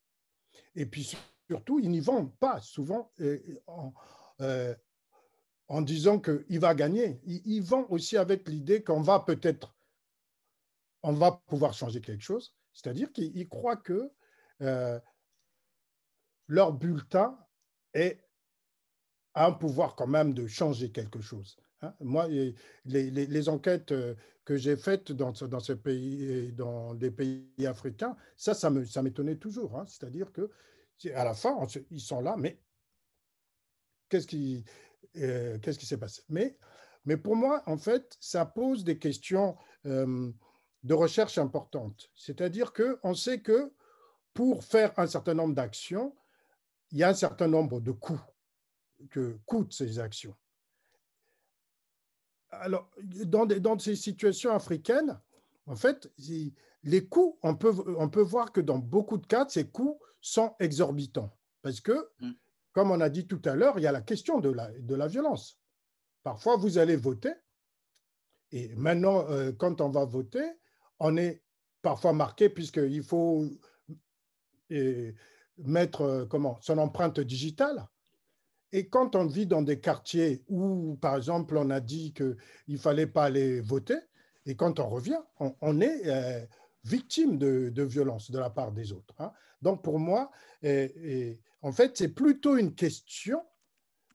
Et 0.75 0.87
puis 0.87 1.15
surtout, 1.47 1.79
ils 1.79 1.89
n'y 1.91 1.99
vont 1.99 2.25
pas 2.25 2.59
souvent 2.61 3.11
en, 3.67 3.93
euh, 4.41 4.75
en 5.67 5.81
disant 5.81 6.19
qu'il 6.19 6.59
va 6.59 6.75
gagner. 6.75 7.19
Ils, 7.25 7.61
vont 7.61 7.89
aussi 7.91 8.17
avec 8.17 8.47
l'idée 8.47 8.83
qu'on 8.83 9.01
va 9.01 9.19
peut-être, 9.19 9.75
on 11.01 11.13
va 11.13 11.41
pouvoir 11.47 11.73
changer 11.73 12.01
quelque 12.01 12.23
chose. 12.23 12.55
C'est-à-dire 12.73 13.11
qu'ils 13.11 13.47
croient 13.47 13.77
que 13.77 14.11
euh, 14.61 14.99
leur 16.47 16.73
bulletin 16.73 17.37
est, 17.93 18.23
a 19.33 19.47
un 19.47 19.51
pouvoir 19.51 19.95
quand 19.95 20.07
même 20.07 20.33
de 20.33 20.47
changer 20.47 20.91
quelque 20.91 21.21
chose. 21.21 21.57
Hein. 21.81 21.93
Moi, 21.99 22.27
les, 22.85 23.49
enquêtes 23.49 23.91
euh, 23.91 24.15
que 24.45 24.57
j'ai 24.57 24.75
faites 24.75 25.11
dans, 25.11 25.31
dans 25.31 25.59
ces 25.59 25.75
pays, 25.75 26.51
dans 26.53 26.93
des 26.95 27.11
pays 27.11 27.47
africains, 27.65 28.15
ça, 28.35 28.53
ça 28.53 28.69
m'étonnait 28.69 29.37
toujours. 29.37 29.77
Hein. 29.77 29.85
C'est-à-dire 29.87 30.31
que 30.31 30.49
à 31.13 31.23
la 31.25 31.33
fin, 31.33 31.57
ils 31.91 31.99
sont 31.99 32.21
là, 32.21 32.35
mais 32.37 32.61
qu'est-ce 34.09 34.27
qui 34.27 34.63
euh, 35.17 35.59
qu'est-ce 35.59 35.77
qui 35.77 35.85
s'est 35.85 35.97
passé? 35.97 36.23
Mais, 36.29 36.57
mais 37.05 37.17
pour 37.17 37.35
moi, 37.35 37.61
en 37.65 37.77
fait, 37.77 38.17
ça 38.19 38.45
pose 38.45 38.83
des 38.83 38.97
questions 38.97 39.55
de 40.83 40.93
recherche 40.93 41.37
importantes. 41.37 42.09
C'est-à-dire 42.13 42.73
qu'on 42.73 43.13
sait 43.13 43.41
que 43.41 43.73
pour 44.33 44.63
faire 44.63 44.97
un 44.97 45.07
certain 45.07 45.33
nombre 45.33 45.55
d'actions, 45.55 46.15
il 46.91 46.99
y 46.99 47.03
a 47.03 47.09
un 47.09 47.13
certain 47.13 47.47
nombre 47.47 47.79
de 47.79 47.91
coûts 47.91 48.21
que 49.09 49.37
coûtent 49.45 49.73
ces 49.73 49.99
actions. 49.99 50.35
Alors, 52.51 52.89
dans, 53.25 53.45
dans 53.45 53.79
ces 53.79 53.95
situations 53.95 54.51
africaines, 54.51 55.19
en 55.65 55.75
fait, 55.75 56.11
les 56.83 57.07
coûts, 57.07 57.39
on 57.41 57.55
peut, 57.55 57.73
on 57.97 58.09
peut 58.09 58.21
voir 58.21 58.51
que 58.51 58.61
dans 58.61 58.77
beaucoup 58.77 59.17
de 59.17 59.25
cas, 59.25 59.47
ces 59.49 59.67
coûts 59.69 59.99
sont 60.21 60.55
exorbitants. 60.59 61.35
Parce 61.61 61.79
que, 61.79 62.09
mm. 62.19 62.31
comme 62.73 62.91
on 62.91 63.01
a 63.01 63.09
dit 63.09 63.25
tout 63.25 63.41
à 63.45 63.55
l'heure, 63.55 63.79
il 63.79 63.83
y 63.83 63.87
a 63.87 63.91
la 63.91 64.01
question 64.01 64.39
de 64.39 64.49
la, 64.49 64.69
de 64.71 64.95
la 64.95 65.07
violence. 65.07 65.59
Parfois, 66.21 66.57
vous 66.57 66.77
allez 66.77 66.95
voter, 66.95 67.33
et 68.51 68.69
maintenant, 68.75 69.27
euh, 69.29 69.51
quand 69.51 69.81
on 69.81 69.89
va 69.89 70.05
voter, 70.05 70.43
on 70.99 71.17
est 71.17 71.41
parfois 71.81 72.13
marqué, 72.13 72.49
puisqu'il 72.49 73.03
faut 73.03 73.45
mettre 75.57 76.01
euh, 76.01 76.25
comment, 76.25 76.57
son 76.61 76.77
empreinte 76.77 77.19
digitale. 77.19 77.87
Et 78.71 78.87
quand 78.89 79.15
on 79.15 79.27
vit 79.27 79.45
dans 79.45 79.61
des 79.61 79.79
quartiers 79.79 80.43
où, 80.47 80.97
par 80.99 81.15
exemple, 81.15 81.57
on 81.57 81.69
a 81.69 81.79
dit 81.79 82.13
qu'il 82.13 82.35
ne 82.67 82.77
fallait 82.77 83.07
pas 83.07 83.25
aller 83.25 83.61
voter, 83.61 83.97
et 84.45 84.55
quand 84.55 84.79
on 84.79 84.89
revient, 84.89 85.19
on, 85.39 85.79
est 85.79 86.07
euh, 86.07 86.45
victime 86.83 87.37
de, 87.37 87.69
de, 87.69 87.83
violence 87.83 88.31
de 88.31 88.39
la 88.39 88.49
part 88.49 88.71
des 88.71 88.91
autres. 88.91 89.13
Hein. 89.19 89.31
Donc 89.61 89.83
pour 89.83 89.99
moi, 89.99 90.31
et, 90.63 91.39
en 91.61 91.71
fait, 91.71 91.97
c'est 91.97 92.09
plutôt 92.09 92.57
une 92.57 92.75
question 92.75 93.41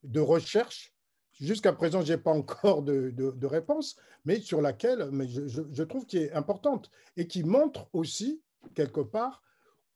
de 0.02 0.20
recherche. 0.20 0.92
Jusqu'à 1.40 1.72
présent, 1.72 2.02
je 2.02 2.12
n'ai 2.12 2.18
pas 2.18 2.32
encore 2.32 2.82
de, 2.82 3.46
réponse, 3.46 3.96
mais 4.24 4.40
sur 4.40 4.60
laquelle 4.60 5.08
je, 5.28 5.82
trouve 5.84 6.04
qu'elle 6.06 6.22
est 6.22 6.32
importante 6.32 6.90
et 7.16 7.26
qui 7.28 7.44
montre 7.44 7.88
aussi, 7.92 8.42
quelque 8.74 9.00
part, 9.00 9.42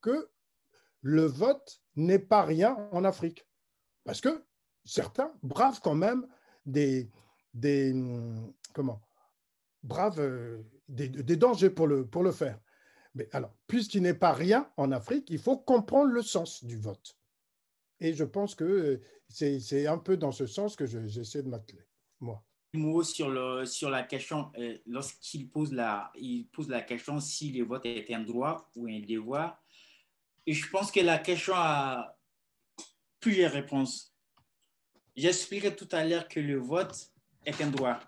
que 0.00 0.30
le 1.00 1.24
vote 1.24 1.80
n'est 1.96 2.20
pas 2.20 2.42
rien 2.42 2.88
en 2.92 3.04
Afrique. 3.04 3.46
Parce 4.04 4.20
que 4.20 4.44
certains 4.84 5.32
bravent 5.42 5.80
quand 5.80 5.94
même 5.94 6.26
des, 6.64 7.10
des 7.54 7.92
comment, 8.72 9.00
bravent 9.82 10.20
euh, 10.20 10.62
des, 10.88 11.08
des, 11.08 11.36
dangers 11.36 11.70
pour 11.70 11.88
le, 11.88 12.06
pour 12.06 12.22
le 12.22 12.32
faire. 12.32 12.58
Mais 13.14 13.28
alors, 13.32 13.52
puisqu'il 13.66 14.02
n'est 14.02 14.14
pas 14.14 14.32
rien 14.32 14.70
en 14.76 14.92
Afrique, 14.92 15.28
il 15.28 15.38
faut 15.38 15.58
comprendre 15.58 16.12
le 16.12 16.22
sens 16.22 16.64
du 16.64 16.78
vote. 16.78 17.16
Et 18.02 18.14
je 18.14 18.24
pense 18.24 18.56
que 18.56 18.64
euh, 18.64 19.00
c'est 19.28 19.86
un 19.86 19.98
peu 19.98 20.16
dans 20.16 20.32
ce 20.32 20.46
sens 20.46 20.74
que 20.74 20.86
j'essaie 20.86 21.44
de 21.44 21.48
m'atteler, 21.48 21.86
moi. 22.18 22.44
Mot 22.74 23.04
sur, 23.04 23.30
le, 23.30 23.64
sur 23.64 23.90
la 23.90 24.02
question, 24.02 24.50
euh, 24.58 24.78
lorsqu'il 24.86 25.48
pose 25.48 25.72
la, 25.72 26.10
il 26.16 26.48
pose 26.48 26.68
la 26.68 26.80
question 26.80 27.20
si 27.20 27.52
le 27.52 27.64
vote 27.64 27.86
est 27.86 28.12
un 28.12 28.20
droit 28.20 28.70
ou 28.74 28.88
un 28.88 29.00
devoir, 29.00 29.62
je 30.46 30.66
pense 30.68 30.90
que 30.90 31.00
la 31.00 31.18
question 31.18 31.52
a 31.54 32.18
plusieurs 33.20 33.52
réponses. 33.52 34.16
J'expliquais 35.14 35.76
tout 35.76 35.88
à 35.92 36.04
l'heure 36.04 36.26
que 36.26 36.40
le 36.40 36.58
vote 36.58 37.12
est 37.46 37.60
un 37.60 37.70
droit. 37.70 38.00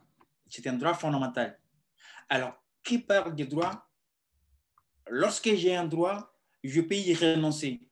C'est 0.48 0.66
un 0.66 0.72
droit 0.72 0.94
fondamental. 0.94 1.60
Alors, 2.28 2.54
qui 2.82 2.98
parle 2.98 3.34
des 3.36 3.46
droits 3.46 3.88
Lorsque 5.08 5.54
j'ai 5.54 5.76
un 5.76 5.84
droit, 5.84 6.34
je 6.64 6.80
peux 6.80 6.96
y 6.96 7.14
renoncer. 7.14 7.86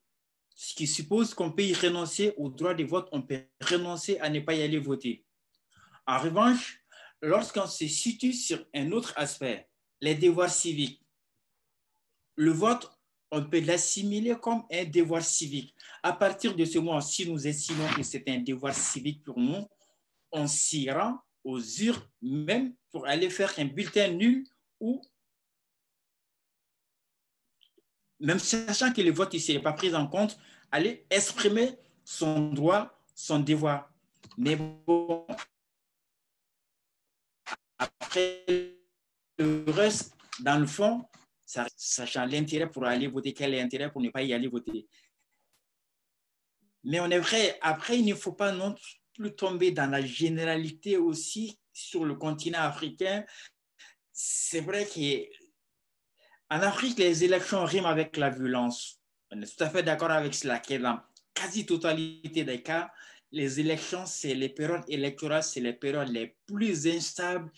Ce 0.54 0.74
qui 0.74 0.86
suppose 0.86 1.34
qu'on 1.34 1.52
peut 1.52 1.64
y 1.64 1.74
renoncer 1.74 2.34
au 2.36 2.48
droit 2.48 2.74
de 2.74 2.84
vote, 2.84 3.08
on 3.12 3.22
peut 3.22 3.44
renoncer 3.60 4.18
à 4.18 4.28
ne 4.28 4.40
pas 4.40 4.54
y 4.54 4.62
aller 4.62 4.78
voter. 4.78 5.24
En 6.06 6.18
revanche, 6.18 6.82
lorsqu'on 7.20 7.66
se 7.66 7.86
situe 7.86 8.32
sur 8.32 8.64
un 8.74 8.90
autre 8.92 9.12
aspect, 9.16 9.68
les 10.00 10.14
devoirs 10.14 10.50
civiques, 10.50 11.00
le 12.36 12.50
vote, 12.50 12.90
on 13.30 13.44
peut 13.44 13.60
l'assimiler 13.60 14.36
comme 14.40 14.64
un 14.70 14.84
devoir 14.84 15.22
civique. 15.22 15.74
À 16.02 16.12
partir 16.12 16.54
de 16.54 16.64
ce 16.64 16.78
moment, 16.78 17.00
si 17.00 17.28
nous 17.28 17.46
estimons 17.46 17.88
que 17.94 18.02
c'est 18.02 18.28
un 18.28 18.40
devoir 18.40 18.74
civique 18.74 19.24
pour 19.24 19.38
nous, 19.38 19.66
on 20.30 20.46
s'y 20.46 20.90
rend 20.90 21.18
aux 21.44 21.60
urnes 21.60 22.02
même 22.20 22.74
pour 22.90 23.06
aller 23.06 23.30
faire 23.30 23.52
un 23.58 23.64
bulletin 23.64 24.08
nul 24.08 24.44
ou 24.80 25.00
même 28.22 28.38
sachant 28.38 28.92
que 28.92 29.02
le 29.02 29.12
vote 29.12 29.34
ici 29.34 29.52
n'est 29.52 29.62
pas 29.62 29.72
pris 29.72 29.94
en 29.94 30.06
compte, 30.06 30.38
aller 30.70 31.04
exprimer 31.10 31.76
son 32.04 32.52
droit, 32.52 32.98
son 33.14 33.40
devoir. 33.40 33.92
Mais 34.38 34.56
bon, 34.56 35.26
après 37.78 38.44
le 39.38 39.64
reste, 39.68 40.14
dans 40.40 40.58
le 40.58 40.66
fond, 40.66 41.04
sachant 41.44 42.24
l'intérêt 42.24 42.70
pour 42.70 42.84
aller 42.84 43.08
voter, 43.08 43.34
quel 43.34 43.54
est 43.54 43.60
l'intérêt 43.60 43.90
pour 43.90 44.00
ne 44.00 44.10
pas 44.10 44.22
y 44.22 44.32
aller 44.32 44.48
voter. 44.48 44.86
Mais 46.84 47.00
on 47.00 47.10
est 47.10 47.18
vrai, 47.18 47.58
après, 47.60 47.98
il 47.98 48.06
ne 48.06 48.14
faut 48.14 48.32
pas 48.32 48.52
non 48.52 48.74
plus 49.14 49.34
tomber 49.34 49.72
dans 49.72 49.90
la 49.90 50.00
généralité 50.00 50.96
aussi 50.96 51.58
sur 51.72 52.04
le 52.04 52.14
continent 52.14 52.60
africain. 52.60 53.24
C'est 54.12 54.60
vrai 54.60 54.86
qu'en 56.52 56.60
Afrique, 56.60 56.98
les 56.98 57.24
élections 57.24 57.64
riment 57.64 57.86
avec 57.86 58.16
la 58.18 58.28
violence. 58.28 59.00
On 59.30 59.40
est 59.40 59.56
tout 59.56 59.64
à 59.64 59.70
fait 59.70 59.82
d'accord 59.82 60.10
avec 60.10 60.34
cela, 60.34 60.58
que 60.58 60.74
quasi-totalité 61.32 62.44
des 62.44 62.62
cas, 62.62 62.92
les 63.30 63.58
élections, 63.60 64.04
c'est 64.04 64.34
les 64.34 64.50
périodes 64.50 64.84
électorales, 64.88 65.42
c'est 65.42 65.60
les 65.60 65.72
périodes 65.72 66.10
les 66.10 66.36
plus 66.46 66.86
instables, 66.86 67.50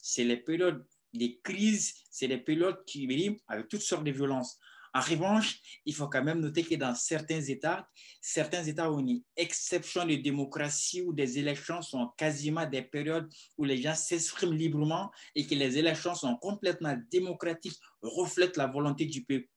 c'est 0.00 0.22
les 0.22 0.36
périodes 0.36 0.84
les 1.12 1.40
crises, 1.42 1.94
c'est 2.10 2.28
des 2.28 2.38
périodes 2.38 2.84
qui 2.84 3.06
riment 3.06 3.38
avec 3.48 3.68
toutes 3.68 3.80
sortes 3.80 4.04
de 4.04 4.12
violences. 4.12 4.58
En 4.96 5.00
revanche, 5.00 5.60
il 5.84 5.94
faut 5.94 6.08
quand 6.08 6.24
même 6.24 6.40
noter 6.40 6.64
que 6.64 6.74
dans 6.74 6.94
certains 6.94 7.42
États, 7.42 7.86
certains 8.18 8.64
États 8.64 8.90
ont 8.90 9.00
une 9.00 9.22
exception 9.36 10.06
de 10.06 10.14
démocratie 10.14 11.02
où 11.02 11.12
des 11.12 11.38
élections 11.38 11.82
sont 11.82 12.08
quasiment 12.16 12.64
des 12.64 12.80
périodes 12.80 13.30
où 13.58 13.64
les 13.64 13.76
gens 13.82 13.94
s'expriment 13.94 14.54
librement 14.54 15.10
et 15.34 15.46
que 15.46 15.54
les 15.54 15.76
élections 15.76 16.14
sont 16.14 16.34
complètement 16.36 16.96
démocratiques, 17.10 17.78
reflètent 18.00 18.56
la 18.56 18.68
volonté 18.68 19.04
du 19.04 19.22
peuple. 19.22 19.50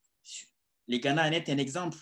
Le 0.89 0.97
Ghana 0.97 1.29
en 1.29 1.31
est 1.31 1.47
un 1.47 1.57
exemple 1.57 1.97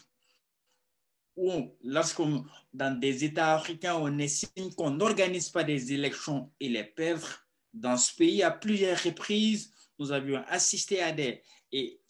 où, 1.36 1.78
lorsqu'on, 1.84 2.44
dans 2.74 3.00
des 3.00 3.24
États 3.24 3.54
africains, 3.54 3.98
on 3.98 4.18
estime 4.18 4.74
qu'on 4.74 4.90
n'organise 4.90 5.50
pas 5.52 5.64
des 5.64 5.94
élections 5.94 6.52
et 6.60 6.70
les 6.70 6.86
perdre, 6.86 7.28
dans 7.72 7.98
ce 7.98 8.16
pays, 8.16 8.42
à 8.42 8.50
plusieurs 8.50 8.98
reprises, 9.04 9.72
nous 10.00 10.12
avions 10.12 10.44
assisté 10.48 11.04
à 11.04 11.12
des, 11.12 11.44
et, 11.72 12.02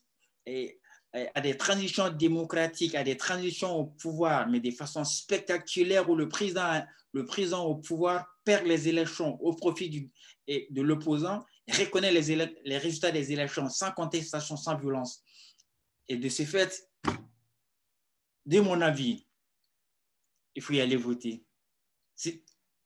à 1.33 1.41
des 1.41 1.57
transitions 1.57 2.09
démocratiques, 2.09 2.95
à 2.95 3.03
des 3.03 3.17
transitions 3.17 3.75
au 3.75 3.85
pouvoir, 3.85 4.47
mais 4.47 4.59
de 4.59 4.71
façon 4.71 5.03
spectaculaire 5.03 6.09
où 6.09 6.15
le 6.15 6.27
président, 6.27 6.83
le 7.13 7.25
président 7.25 7.65
au 7.65 7.75
pouvoir 7.75 8.25
perd 8.43 8.65
les 8.65 8.87
élections 8.87 9.41
au 9.41 9.53
profit 9.53 10.09
de 10.47 10.81
l'opposant, 10.81 11.45
reconnaît 11.67 12.11
les, 12.11 12.77
résultats 12.77 13.11
des 13.11 13.31
élections 13.31 13.69
sans 13.69 13.91
contestation, 13.91 14.55
sans 14.55 14.77
violence. 14.77 15.21
Et 16.07 16.17
de 16.17 16.29
ce 16.29 16.43
fait, 16.43 16.89
de 18.45 18.59
mon 18.59 18.79
avis, 18.81 19.25
il 20.55 20.61
faut 20.61 20.73
y 20.73 20.81
aller 20.81 20.95
voter. 20.95 21.43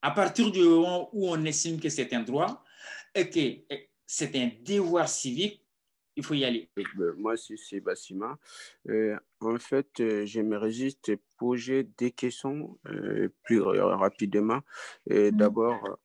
À 0.02 0.12
partir 0.12 0.52
du 0.52 0.62
moment 0.62 1.10
où 1.14 1.30
on 1.30 1.46
estime 1.46 1.80
que 1.80 1.90
c'est 1.90 2.12
un 2.14 2.22
droit, 2.22 2.64
que 3.14 3.64
c'est 4.06 4.36
un 4.36 4.52
devoir 4.64 5.08
civique, 5.08 5.61
il 6.16 6.24
faut 6.24 6.34
y 6.34 6.43
aller. 6.43 6.70
Ben, 6.76 7.14
moi, 7.18 7.38
c'est 7.38 7.57
Sébastien. 7.57 8.38
Euh, 8.89 9.18
en 9.39 9.57
fait, 9.57 9.99
euh, 9.99 10.26
j'aimerais 10.26 10.72
juste 10.72 11.12
poser 11.38 11.84
des 11.97 12.12
questions 12.12 12.78
euh, 12.88 13.30
plus 13.43 13.62
rapidement. 13.62 14.62
Mm. 15.09 15.32
D'abord, 15.32 15.97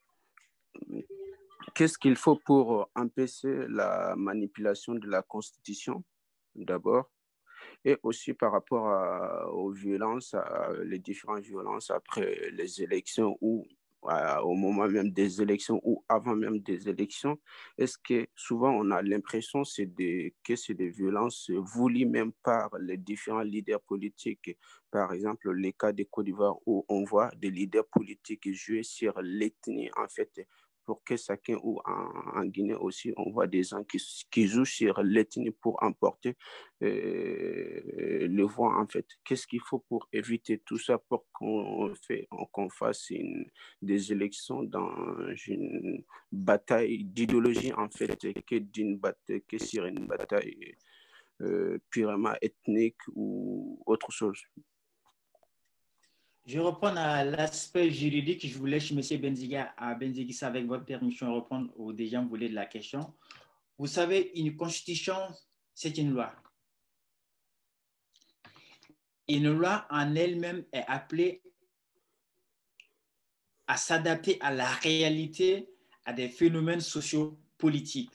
qu'est-ce 1.74 1.98
qu'il 1.98 2.16
faut 2.16 2.36
pour 2.36 2.90
empêcher 2.94 3.66
la 3.68 4.14
manipulation 4.16 4.94
de 4.94 5.08
la 5.08 5.22
Constitution, 5.22 6.04
d'abord? 6.54 7.10
Et 7.84 7.96
aussi 8.02 8.32
par 8.32 8.52
rapport 8.52 9.52
aux 9.52 9.70
violences, 9.70 10.34
les 10.84 10.98
différentes 10.98 11.44
violences 11.44 11.90
après 11.90 12.50
les 12.52 12.82
élections 12.82 13.36
ou 13.40 13.66
au 14.42 14.54
moment 14.54 14.88
même 14.88 15.10
des 15.10 15.42
élections 15.42 15.80
ou 15.84 16.04
avant 16.08 16.34
même 16.34 16.58
des 16.60 16.88
élections, 16.88 17.38
est-ce 17.78 17.98
que 17.98 18.26
souvent 18.34 18.70
on 18.72 18.90
a 18.90 19.02
l'impression 19.02 19.62
que 19.62 20.56
c'est 20.56 20.74
des 20.74 20.88
violences 20.90 21.50
voulues 21.50 22.06
même 22.06 22.32
par 22.42 22.70
les 22.78 22.96
différents 22.96 23.42
leaders 23.42 23.80
politiques? 23.82 24.56
Par 24.90 25.12
exemple, 25.12 25.52
les 25.52 25.72
cas 25.72 25.92
de 25.92 26.04
Côte 26.04 26.26
d'Ivoire 26.26 26.56
où 26.66 26.84
on 26.88 27.04
voit 27.04 27.30
des 27.36 27.50
leaders 27.50 27.86
politiques 27.86 28.52
jouer 28.52 28.82
sur 28.82 29.20
l'ethnie, 29.20 29.90
en 29.96 30.08
fait, 30.08 30.46
pour 30.86 31.02
que 31.04 31.16
chacun, 31.16 31.56
ou 31.62 31.80
en, 31.84 32.44
Guinée 32.44 32.74
aussi, 32.74 33.12
on 33.16 33.30
voit 33.30 33.48
des 33.48 33.64
gens 33.64 33.84
qui, 33.84 34.46
jouent 34.46 34.64
sur 34.64 35.02
l'ethnie 35.02 35.50
pour 35.50 35.82
emporter 35.82 36.36
euh, 36.82 38.28
le 38.28 38.44
voix, 38.44 38.80
en 38.80 38.86
fait. 38.86 39.06
Qu'est-ce 39.24 39.46
qu'il 39.46 39.60
faut 39.60 39.80
pour 39.80 40.08
éviter 40.12 40.58
tout 40.64 40.78
ça, 40.78 40.98
pour 40.98 41.26
qu'on 41.32 41.92
qu'on 42.52 42.70
fasse 42.70 43.10
une, 43.10 43.50
des 43.82 44.12
élections 44.12 44.62
dans 44.62 44.94
une 45.46 46.04
bataille 46.30 47.04
d'idéologie, 47.04 47.72
en 47.72 47.90
fait, 47.90 48.16
que, 48.46 48.56
d'une 48.56 48.96
bataille, 48.96 49.42
que 49.48 49.58
sur 49.58 49.84
une 49.86 50.06
bataille 50.06 50.76
euh, 51.42 51.78
purement 51.90 52.34
ethnique 52.40 53.02
ou 53.14 53.82
autre 53.86 54.12
chose? 54.12 54.40
Je 56.46 56.60
reprends 56.60 56.94
à 56.96 57.24
l'aspect 57.24 57.90
juridique. 57.90 58.46
Je 58.46 58.56
vous 58.56 58.66
laisse, 58.66 58.92
M. 58.92 59.00
Benziga, 59.20 59.74
à 59.76 59.94
Benzigis, 59.94 60.44
avec 60.44 60.64
votre 60.66 60.84
permission, 60.84 61.34
répondre 61.34 61.72
aux 61.76 61.92
déjà 61.92 62.20
voulez 62.20 62.48
de 62.48 62.54
la 62.54 62.66
question. 62.66 63.14
Vous 63.76 63.88
savez, 63.88 64.30
une 64.36 64.56
constitution, 64.56 65.16
c'est 65.74 65.98
une 65.98 66.12
loi. 66.12 66.32
Une 69.28 69.52
loi 69.52 69.86
en 69.90 70.14
elle-même 70.14 70.64
est 70.72 70.84
appelée 70.86 71.42
à 73.66 73.76
s'adapter 73.76 74.38
à 74.40 74.54
la 74.54 74.68
réalité, 74.68 75.68
à 76.04 76.12
des 76.12 76.28
phénomènes 76.28 76.80
sociopolitiques. 76.80 78.14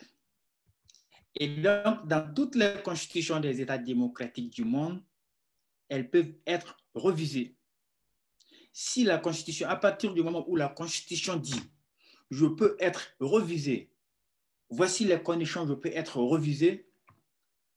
Et 1.36 1.50
donc, 1.50 2.08
dans 2.08 2.34
toutes 2.34 2.56
les 2.56 2.82
constitutions 2.82 3.42
des 3.42 3.60
États 3.60 3.78
démocratiques 3.78 4.54
du 4.54 4.64
monde, 4.64 5.04
elles 5.90 6.10
peuvent 6.10 6.34
être 6.48 6.78
revisées. 6.94 7.58
Si 8.74 9.04
la 9.04 9.18
Constitution, 9.18 9.68
à 9.68 9.76
partir 9.76 10.14
du 10.14 10.24
moment 10.24 10.46
où 10.48 10.56
la 10.56 10.70
Constitution 10.70 11.36
dit 11.36 11.62
je 12.30 12.46
peux 12.46 12.78
être 12.80 13.14
revisée, 13.20 13.92
voici 14.70 15.04
les 15.04 15.22
conditions, 15.22 15.68
je 15.68 15.74
peux 15.74 15.92
être 15.94 16.18
revisée, 16.18 16.90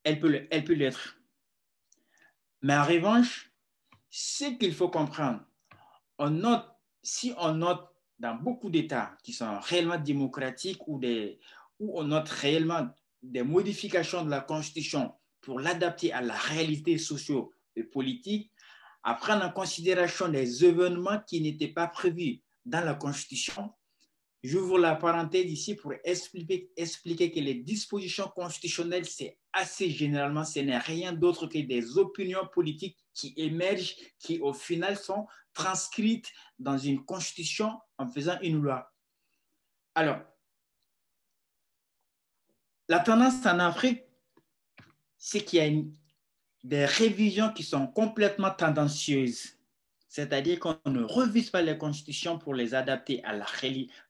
elle 0.04 0.20
peut, 0.20 0.74
l'être. 0.74 1.16
Mais 2.62 2.76
en 2.76 2.84
revanche, 2.84 3.52
ce 4.10 4.56
qu'il 4.56 4.74
faut 4.74 4.88
comprendre, 4.88 5.40
on 6.18 6.30
note, 6.30 6.66
si 7.02 7.34
on 7.38 7.54
note 7.54 7.88
dans 8.18 8.36
beaucoup 8.36 8.70
d'États 8.70 9.16
qui 9.24 9.32
sont 9.32 9.58
réellement 9.58 9.98
démocratiques 9.98 10.86
ou 10.86 11.00
des, 11.00 11.40
où 11.80 11.98
on 11.98 12.04
note 12.04 12.28
réellement 12.28 12.88
des 13.22 13.42
modifications 13.42 14.24
de 14.24 14.30
la 14.30 14.40
Constitution 14.40 15.12
pour 15.40 15.58
l'adapter 15.58 16.12
à 16.12 16.20
la 16.20 16.36
réalité 16.36 16.96
socio 16.96 17.52
et 17.74 17.82
politique, 17.82 18.52
à 19.04 19.14
prendre 19.14 19.44
en 19.44 19.50
considération 19.50 20.26
les 20.26 20.64
événements 20.64 21.20
qui 21.26 21.40
n'étaient 21.40 21.68
pas 21.68 21.86
prévus 21.86 22.42
dans 22.64 22.84
la 22.84 22.94
Constitution. 22.94 23.70
J'ouvre 24.42 24.78
la 24.78 24.96
parenthèse 24.96 25.50
ici 25.50 25.74
pour 25.74 25.92
expliquer, 26.04 26.70
expliquer 26.76 27.30
que 27.30 27.40
les 27.40 27.54
dispositions 27.54 28.28
constitutionnelles, 28.28 29.06
c'est 29.06 29.38
assez 29.52 29.90
généralement, 29.90 30.44
ce 30.44 30.58
n'est 30.60 30.78
rien 30.78 31.12
d'autre 31.12 31.46
que 31.46 31.58
des 31.58 31.98
opinions 31.98 32.46
politiques 32.52 32.98
qui 33.12 33.32
émergent, 33.36 33.94
qui 34.18 34.40
au 34.40 34.52
final 34.52 34.96
sont 34.96 35.26
transcrites 35.52 36.30
dans 36.58 36.76
une 36.76 37.04
constitution 37.04 37.78
en 37.98 38.06
faisant 38.08 38.38
une 38.42 38.60
loi. 38.60 38.90
Alors, 39.94 40.20
la 42.88 43.00
tendance 43.00 43.46
en 43.46 43.58
Afrique, 43.60 44.02
c'est 45.16 45.42
qu'il 45.42 45.58
y 45.58 45.62
a 45.62 45.66
des 46.64 46.86
révisions 46.86 47.52
qui 47.52 47.62
sont 47.62 47.86
complètement 47.86 48.50
tendancieuses. 48.50 49.58
C'est-à-dire 50.08 50.58
qu'on 50.58 50.78
ne 50.86 51.02
revise 51.02 51.50
pas 51.50 51.60
les 51.60 51.76
constitutions 51.76 52.38
pour 52.38 52.54
les 52.54 52.74
adapter 52.74 53.22
à 53.24 53.34
la 53.34 53.46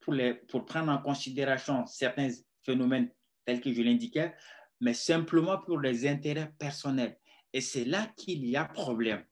pour, 0.00 0.14
pour 0.48 0.64
prendre 0.64 0.92
en 0.92 0.98
considération 0.98 1.84
certains 1.86 2.28
phénomènes 2.62 3.11
tels 3.44 3.61
que 3.61 3.72
je 3.72 3.82
l'indiquais, 3.82 4.32
mais 4.80 4.94
simplement 4.94 5.59
pour 5.59 5.80
les 5.80 6.07
intérêts 6.07 6.52
personnels. 6.59 7.18
Et 7.52 7.61
c'est 7.61 7.84
là 7.84 8.07
qu'il 8.16 8.46
y 8.46 8.57
a 8.57 8.64
problème. 8.64 9.24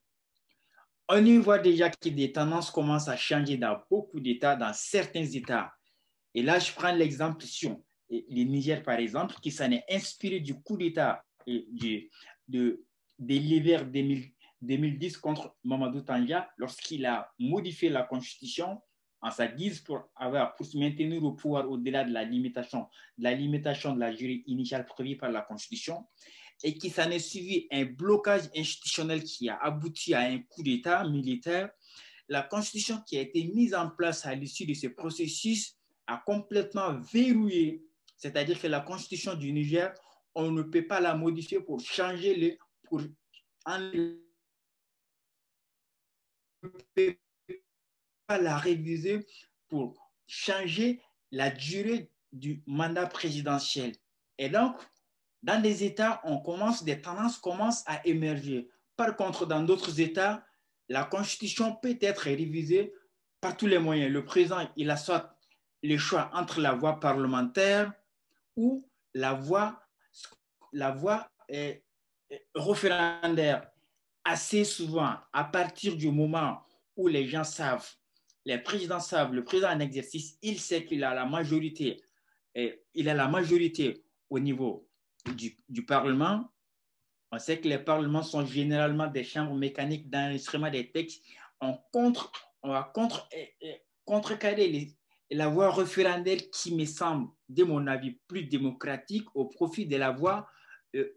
On 1.09 1.25
y 1.25 1.37
voit 1.37 1.59
déjà 1.59 1.89
que 1.89 2.09
des 2.09 2.31
tendances 2.31 2.71
commencent 2.71 3.07
à 3.09 3.17
changer 3.17 3.57
dans 3.57 3.77
beaucoup 3.89 4.19
d'États, 4.19 4.55
dans 4.55 4.73
certains 4.73 5.25
États. 5.25 5.73
Et 6.33 6.41
là, 6.41 6.59
je 6.59 6.71
prends 6.73 6.93
l'exemple 6.93 7.45
sur 7.45 7.79
le 8.09 8.43
Niger, 8.43 8.83
par 8.83 8.95
exemple, 8.99 9.35
qui 9.41 9.51
s'en 9.51 9.71
est 9.71 9.83
inspiré 9.89 10.39
du 10.39 10.55
coup 10.61 10.77
d'État 10.77 11.23
de, 11.45 12.83
de 13.25 13.35
l'hiver 13.35 13.85
2010 13.85 15.17
contre 15.17 15.55
Mamadou 15.63 16.01
Tanja 16.01 16.49
lorsqu'il 16.57 17.05
a 17.05 17.31
modifié 17.39 17.89
la 17.89 18.03
constitution 18.03 18.81
en 19.21 19.31
sa 19.31 19.47
guise 19.47 19.79
pour, 19.79 20.01
avoir, 20.15 20.55
pour 20.55 20.65
se 20.65 20.77
maintenir 20.77 21.23
au 21.23 21.31
pouvoir 21.31 21.69
au-delà 21.69 22.03
de 22.03 22.11
la 22.11 22.23
limitation, 22.23 22.87
de 23.17 23.23
la 23.23 23.33
limitation 23.33 23.93
de 23.93 23.99
la 23.99 24.13
jury 24.13 24.43
initiale 24.47 24.85
prévue 24.85 25.17
par 25.17 25.31
la 25.31 25.41
constitution 25.41 26.05
et 26.63 26.73
qui 26.77 26.89
s'en 26.89 27.09
est 27.09 27.19
suivi 27.19 27.67
un 27.71 27.85
blocage 27.85 28.49
institutionnel 28.55 29.23
qui 29.23 29.49
a 29.49 29.57
abouti 29.57 30.13
à 30.13 30.21
un 30.21 30.39
coup 30.39 30.63
d'État 30.63 31.07
militaire. 31.07 31.69
La 32.29 32.41
constitution 32.41 33.01
qui 33.07 33.17
a 33.17 33.21
été 33.21 33.43
mise 33.53 33.73
en 33.73 33.89
place 33.89 34.25
à 34.25 34.35
l'issue 34.35 34.65
de 34.65 34.73
ce 34.73 34.87
processus 34.87 35.77
a 36.07 36.21
complètement 36.25 36.99
verrouillé 37.11 37.83
c'est-à-dire 38.23 38.57
que 38.61 38.67
la 38.67 38.79
constitution 38.79 39.35
du 39.35 39.51
Niger, 39.51 39.93
on 40.33 40.49
ne 40.51 40.61
peut 40.61 40.87
pas 40.87 41.01
la 41.01 41.13
modifier 41.13 41.59
pour 41.59 41.81
changer 41.81 42.33
les. 42.35 42.57
Pour 42.93 43.01
pas 48.27 48.37
la 48.37 48.57
réviser 48.57 49.25
pour 49.67 49.97
changer 50.27 51.01
la 51.31 51.49
durée 51.49 52.11
du 52.31 52.61
mandat 52.67 53.07
présidentiel. 53.07 53.95
Et 54.37 54.49
donc, 54.49 54.75
dans 55.41 55.59
des 55.59 55.83
États, 55.83 56.21
on 56.23 56.39
commence, 56.39 56.83
des 56.83 57.01
tendances 57.01 57.39
commencent 57.39 57.83
à 57.87 58.05
émerger. 58.05 58.69
Par 58.95 59.15
contre, 59.15 59.47
dans 59.47 59.63
d'autres 59.63 59.99
États, 59.99 60.45
la 60.87 61.03
Constitution 61.03 61.75
peut 61.75 61.97
être 61.99 62.19
révisée 62.19 62.93
par 63.41 63.57
tous 63.57 63.67
les 63.67 63.79
moyens. 63.79 64.11
Le 64.11 64.23
président, 64.23 64.69
il 64.75 64.91
a 64.91 64.97
soit 64.97 65.35
le 65.81 65.97
choix 65.97 66.29
entre 66.33 66.61
la 66.61 66.73
voie 66.73 66.99
parlementaire, 66.99 67.91
où 68.55 68.87
la 69.15 69.33
voie, 69.33 69.83
la 70.71 70.91
voie 70.91 71.27
est, 71.49 71.82
référendaire 72.55 73.69
assez 74.23 74.63
souvent, 74.63 75.15
à 75.31 75.43
partir 75.43 75.95
du 75.95 76.09
moment 76.11 76.61
où 76.95 77.07
les 77.07 77.27
gens 77.27 77.43
savent, 77.43 77.89
les 78.45 78.57
présidents 78.57 78.99
savent, 78.99 79.33
le 79.33 79.43
président 79.43 79.69
en 79.69 79.79
exercice, 79.79 80.37
il 80.41 80.59
sait 80.59 80.85
qu'il 80.85 81.03
a 81.03 81.13
la 81.13 81.25
majorité, 81.25 82.01
et 82.55 82.83
il 82.93 83.09
a 83.09 83.13
la 83.13 83.27
majorité 83.27 84.03
au 84.29 84.39
niveau 84.39 84.87
du, 85.35 85.57
du, 85.67 85.85
Parlement. 85.85 86.51
On 87.31 87.39
sait 87.39 87.59
que 87.59 87.67
les 87.67 87.79
parlements 87.79 88.23
sont 88.23 88.45
généralement 88.45 89.07
des 89.07 89.23
chambres 89.23 89.55
mécaniques 89.55 90.09
d'enregistrement 90.09 90.69
des 90.69 90.91
textes. 90.91 91.23
On, 91.61 91.77
contre, 91.91 92.31
on 92.61 92.69
va 92.69 92.91
contre, 92.93 93.27
contrecarrer 94.05 94.89
la 95.31 95.47
voie 95.47 95.71
référendaire 95.71 96.37
qui 96.51 96.75
me 96.75 96.85
semble, 96.85 97.29
de 97.49 97.63
mon 97.63 97.87
avis, 97.87 98.11
plus 98.27 98.43
démocratique 98.43 99.25
au 99.33 99.45
profit 99.45 99.87
de 99.87 99.97
la 99.97 100.11
voie 100.11 100.47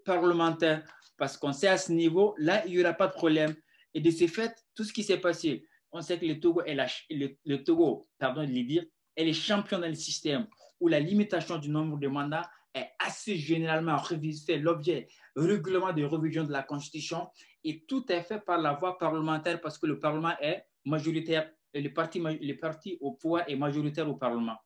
parlementaire. 0.05 0.83
Parce 1.17 1.37
qu'on 1.37 1.53
sait 1.53 1.69
à 1.69 1.79
ce 1.79 1.93
niveau, 1.93 2.35
là, 2.39 2.65
il 2.67 2.73
n'y 2.73 2.81
aura 2.81 2.93
pas 2.93 3.07
de 3.07 3.13
problème. 3.13 3.55
Et 3.95 4.01
de 4.01 4.11
ce 4.11 4.27
fait, 4.27 4.55
tout 4.75 4.85
ce 4.85 4.93
qui 4.93 5.03
s'est 5.03 5.19
passé, 5.19 5.67
on 5.93 6.03
sait 6.03 6.19
que 6.19 6.27
le 6.27 6.39
Togo, 6.39 6.63
est 6.63 6.77
le, 7.11 7.65
Togo 7.65 8.09
pardon 8.19 8.43
de 8.43 8.53
le 8.53 8.65
dire, 8.65 8.85
est 9.17 9.25
le 9.25 9.33
champion 9.33 9.79
dans 9.79 9.89
le 9.89 9.95
système 9.95 10.47
où 10.79 10.89
la 10.89 11.01
limitation 11.01 11.57
du 11.57 11.71
nombre 11.71 11.99
de 11.99 12.07
mandats 12.07 12.51
est 12.75 12.91
assez 12.99 13.37
généralement 13.37 13.97
révisée, 13.97 14.59
l'objet 14.59 15.09
règlement 15.35 15.95
de 15.95 16.05
révision 16.05 16.45
de 16.45 16.53
la 16.53 16.63
Constitution, 16.63 17.27
et 17.65 17.85
tout 17.87 18.05
est 18.13 18.23
fait 18.23 18.41
par 18.41 18.59
la 18.59 18.75
voie 18.75 18.99
parlementaire 18.99 19.59
parce 19.63 19.79
que 19.79 19.87
le 19.87 19.99
Parlement 19.99 20.35
est 20.41 20.67
majoritaire 20.85 21.51
le 21.81 21.93
parti, 21.93 22.21
le 22.21 22.55
parti 22.55 22.97
au 23.01 23.13
pouvoir 23.13 23.45
est 23.49 23.57
majoritaire 23.57 24.09
au 24.09 24.15
Parlement. 24.15 24.57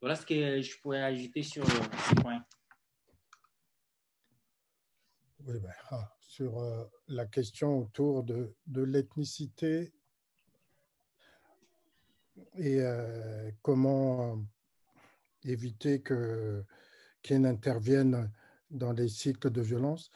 Voilà 0.00 0.16
ce 0.16 0.26
que 0.26 0.60
je 0.60 0.80
pourrais 0.80 1.02
ajouter 1.02 1.42
sur 1.42 1.64
ce 1.66 2.14
point. 2.16 2.44
Ben, 5.44 5.60
ah, 5.90 6.14
sur 6.20 6.58
euh, 6.58 6.84
la 7.08 7.26
question 7.26 7.80
autour 7.80 8.22
de, 8.22 8.54
de 8.66 8.82
l'ethnicité 8.82 9.92
et 12.56 12.80
euh, 12.80 13.50
comment 13.62 14.38
éviter 15.44 16.00
que 16.00 16.64
qu'il 17.22 17.46
intervienne 17.46 18.30
dans 18.70 18.92
les 18.92 19.08
cycles 19.08 19.50
de 19.50 19.60
violence. 19.60 20.10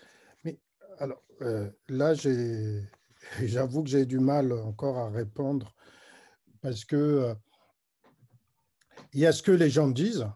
Mais 0.44 0.58
alors 0.98 1.22
euh, 1.42 1.70
là, 1.88 2.14
j'avoue 3.42 3.82
que 3.82 3.90
j'ai 3.90 4.06
du 4.06 4.18
mal 4.18 4.52
encore 4.52 4.98
à 4.98 5.10
répondre 5.10 5.74
parce 6.60 6.84
que 6.84 6.96
euh, 6.96 7.34
il 9.12 9.20
y 9.20 9.26
a 9.26 9.32
ce 9.32 9.42
que 9.42 9.52
les 9.52 9.70
gens 9.70 9.88
disent 9.88 10.26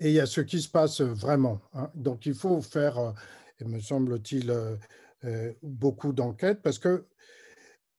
et 0.00 0.08
il 0.08 0.14
y 0.14 0.20
a 0.20 0.26
ce 0.26 0.40
qui 0.40 0.60
se 0.60 0.68
passe 0.68 1.00
vraiment. 1.00 1.60
Hein. 1.74 1.90
Donc 1.94 2.26
il 2.26 2.34
faut 2.34 2.60
faire, 2.62 3.14
euh, 3.62 3.68
me 3.68 3.80
semble-t-il, 3.80 4.50
euh, 5.24 5.52
beaucoup 5.62 6.12
d'enquêtes 6.12 6.62
parce 6.62 6.78
que 6.78 7.06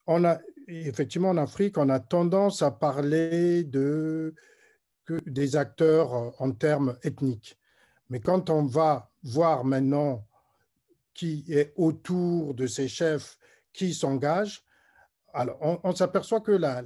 on 0.08 0.24
a 0.24 0.40
effectivement 0.68 1.30
en 1.30 1.38
Afrique, 1.38 1.78
on 1.78 1.90
a 1.90 2.00
tendance 2.00 2.62
à 2.62 2.72
parler 2.72 3.64
de 3.64 4.34
des 5.26 5.56
acteurs 5.58 6.42
en 6.42 6.52
termes 6.52 6.98
ethniques. 7.04 7.60
Mais 8.10 8.22
quand 8.22 8.50
on 8.50 8.64
va 8.64 9.12
voir 9.24 9.66
maintenant 9.66 10.26
qui 11.14 11.46
est 11.50 11.74
autour 11.76 12.54
de 12.54 12.68
ces 12.68 12.88
chefs 12.88 13.38
qui 13.74 13.94
s'engagent, 13.94 14.64
alors 15.34 15.58
on, 15.84 15.96
s'aperçoit 15.96 16.42
que 16.42 16.52
la, 16.52 16.84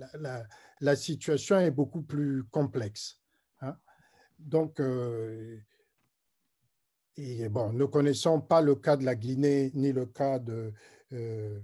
la, 0.81 0.95
situation 0.95 1.59
est 1.59 1.71
beaucoup 1.71 2.01
plus 2.01 2.43
complexe. 2.45 3.19
Hein. 3.61 3.75
Donc, 4.39 4.79
euh, 4.79 5.57
et 7.17 7.49
bon, 7.49 7.71
ne 7.71 7.85
connaissant 7.85 8.39
pas 8.41 8.61
le 8.61 8.75
cas 8.75 8.97
de 8.97 9.05
la 9.05 9.15
Guinée 9.15 9.71
ni 9.73 9.91
le 9.93 10.05
cas 10.05 10.39
de, 10.39 10.73
euh, 11.13 11.59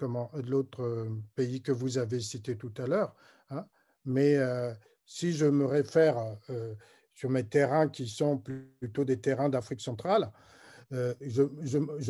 l'autre 0.00 1.08
pays 1.34 1.62
que 1.62 1.72
vous 1.72 1.98
avez 1.98 2.20
cité 2.20 2.56
tout 2.56 2.72
à 2.78 2.86
l'heure. 2.86 3.14
Hein. 3.50 3.66
Mais 4.04 4.36
si 5.04 5.32
je 5.32 5.46
me 5.46 5.64
réfère 5.64 6.16
sur 7.14 7.30
mes 7.30 7.44
terrains 7.44 7.88
qui 7.88 8.06
sont 8.06 8.38
plutôt 8.38 9.04
des 9.04 9.20
terrains 9.20 9.48
d'Afrique 9.48 9.80
centrale, 9.80 10.30
je, 10.90 11.42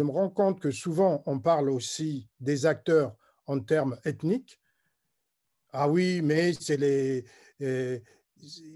me 0.02 0.10
rends 0.10 0.30
compte 0.30 0.60
que 0.60 0.72
souvent 0.72 1.22
on 1.26 1.38
parle 1.38 1.70
aussi 1.70 2.28
des 2.40 2.66
acteurs 2.66 3.16
en 3.46 3.60
termes 3.60 3.96
ethniques. 4.04 4.60
Ah 5.72 5.88
oui, 5.88 6.22
mais 6.22 6.54
c'est 6.54 6.76
les, 6.76 7.24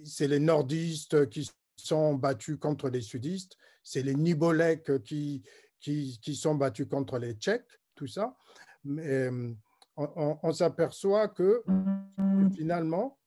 c'est 0.05 0.29
les 0.29 0.39
nordistes 0.39 1.29
qui 1.29 1.51
sont 1.77 2.15
battus 2.15 2.59
contre 2.59 2.89
les 2.89 3.01
sudistes, 3.01 3.57
c'est 3.83 4.03
les 4.03 4.15
Niboleks 4.15 5.03
qui, 5.03 5.43
qui, 5.81 6.19
qui, 6.23 6.35
sont 6.35 6.55
battus 6.55 6.87
contre 6.89 7.19
les 7.19 7.35
Tchèques, 7.35 7.81
tout 7.95 8.07
ça. 8.07 8.37
Mais 8.85 9.29
on, 9.97 10.53
s'aperçoit 10.53 11.29
que 11.29 11.63
finalement, 12.55 13.19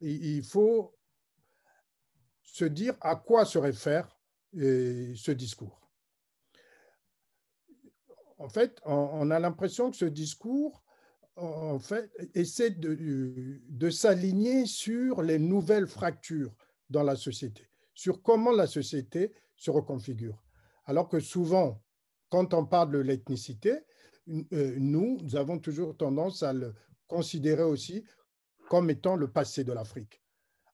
il 0.00 0.42
faut 0.42 0.94
se 2.42 2.64
dire 2.64 2.96
à 3.00 3.16
quoi 3.16 3.44
se 3.44 3.58
réfère 3.58 4.18
ce 4.54 5.30
discours. 5.32 5.80
En 8.38 8.48
fait, 8.48 8.80
on 8.84 9.30
a 9.30 9.38
l'impression 9.38 9.90
que 9.90 9.96
ce 9.96 10.04
discours 10.04 10.84
en 11.36 11.78
fait, 11.78 12.10
essaie 12.34 12.70
de, 12.70 13.60
de 13.68 13.90
s'aligner 13.90 14.66
sur 14.66 15.22
les 15.22 15.38
nouvelles 15.38 15.88
fractures 15.88 16.54
dans 16.90 17.02
la 17.02 17.16
société, 17.16 17.68
sur 17.92 18.22
comment 18.22 18.52
la 18.52 18.66
société 18.66 19.32
se 19.56 19.70
reconfigure. 19.70 20.42
Alors 20.86 21.08
que 21.08 21.20
souvent, 21.20 21.82
quand 22.28 22.54
on 22.54 22.66
parle 22.66 22.92
de 22.92 22.98
l'ethnicité, 22.98 23.78
euh, 24.28 24.76
nous, 24.78 25.18
avons 25.34 25.58
toujours 25.58 25.96
tendance 25.96 26.42
à 26.42 26.52
le 26.52 26.74
considérer 27.06 27.62
aussi 27.62 28.04
comme 28.68 28.90
étant 28.90 29.16
le 29.16 29.30
passé 29.30 29.64
de 29.64 29.72
l'Afrique. 29.72 30.22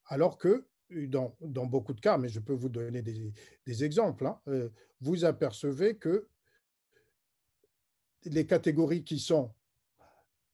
Alors 0.05 0.37
que 0.37 0.67
dans, 0.89 1.35
dans, 1.41 1.65
beaucoup 1.65 1.93
de 1.93 2.01
cas, 2.01 2.17
mais 2.17 2.29
je 2.29 2.39
peux 2.39 2.53
vous 2.53 2.69
donner 2.69 3.01
des, 3.01 3.33
des 3.65 3.83
exemples, 3.83 4.25
hein, 4.25 4.41
euh, 4.47 4.69
vous 4.99 5.23
apercevez 5.25 5.97
que 5.97 6.27
les 8.25 8.45
catégories 8.45 9.03
qui 9.03 9.19
sont 9.19 9.53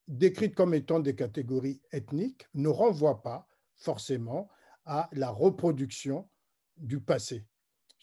décrites 0.08 0.56
comme 0.56 0.74
étant 0.74 1.00
des 1.00 1.16
catégories 1.16 1.82
ethniques 1.92 2.48
ne 2.54 2.70
renvoient 2.70 3.22
pas 3.22 3.48
forcément 3.76 4.50
à 4.86 5.10
la 5.12 5.30
reproduction 5.30 6.30
du 6.78 7.00
passé. 7.02 7.46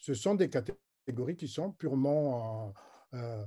Ce 0.05 0.13
sont 0.13 0.35
des 0.35 0.51
catégories 0.51 1.35
qui 1.35 1.47
sont 1.47 1.71
purement 1.71 2.71
euh, 3.15 3.43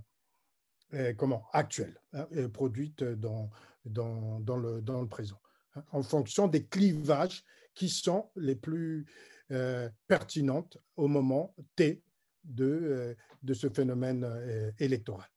euh, 0.95 1.15
comment, 1.15 1.47
actuelles, 1.53 2.03
hein, 2.13 2.27
produites 2.53 3.05
dans, 3.05 3.49
dans, 3.85 4.41
le, 4.57 4.83
dans, 4.83 5.01
le, 5.01 5.07
présent, 5.07 5.41
hein, 5.77 5.85
en 5.93 6.03
fonction 6.03 6.49
des 6.49 6.67
clivages 6.67 7.45
qui 7.77 7.89
sont 7.89 8.33
les 8.35 8.57
plus 8.57 9.07
euh, 9.53 9.89
pertinentes 10.09 10.79
au 10.97 11.07
moment 11.07 11.55
T 11.77 12.03
de, 12.43 13.17
de 13.45 13.55
ce 13.55 13.69
phénomène 13.69 14.75
électoral. 14.81 15.29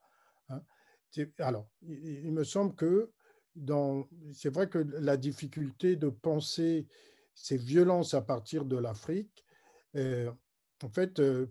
Alors, 1.38 1.69
il 1.84 2.32
me 2.32 2.43
semble 2.43 2.74
que 2.74 3.11
c'est 4.34 4.51
vrai 4.51 4.69
que 4.69 4.80
la 4.80 5.17
difficulté 5.17 5.97
de 5.97 6.09
penser 6.09 6.88
ces 7.36 7.57
violences 7.57 8.15
à 8.15 8.22
partir 8.22 8.65
de 8.65 8.78
l'Afrique, 8.78 9.45
euh, 9.95 10.32
en 10.84 10.90
fait, 10.90 11.20
euh, 11.20 11.48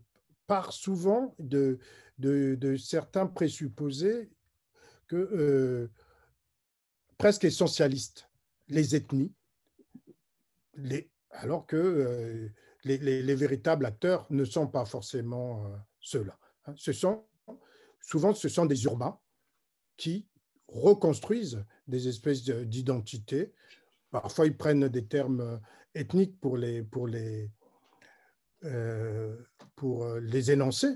part 0.47 0.73
souvent 0.73 1.35
de, 1.39 1.79
certains 2.79 3.27
présupposés 3.27 4.31
que, 5.07 5.17
euh, 5.17 5.91
presque 7.19 7.45
essentialistes, 7.45 8.29
les 8.69 8.95
ethnies, 8.97 9.33
alors 11.31 11.67
que 11.67 12.51
les, 12.85 12.99
les, 12.99 13.35
véritables 13.35 13.85
acteurs 13.85 14.27
ne 14.31 14.45
sont 14.45 14.67
pas 14.67 14.85
forcément 14.85 15.71
ceux-là. 16.01 16.39
Hein. 16.67 16.75
Souvent, 18.01 18.35
ce 18.35 18.49
sont 18.49 18.67
des 18.67 18.85
urbains 18.85 19.19
qui 19.97 20.27
reconstruisent 20.69 21.65
des 21.89 22.09
espèces 22.09 22.45
d'identités. 22.45 23.53
Parfois, 24.11 24.47
ils 24.47 24.57
prennent 24.57 24.89
des 24.89 25.07
termes 25.07 25.61
ethniques 25.95 26.41
pour 26.41 26.57
les, 26.57 26.83
pour 26.83 27.07
les, 27.07 27.45
euh, 27.45 27.49
pour 29.75 30.07
les 30.17 30.51
énoncer, 30.51 30.89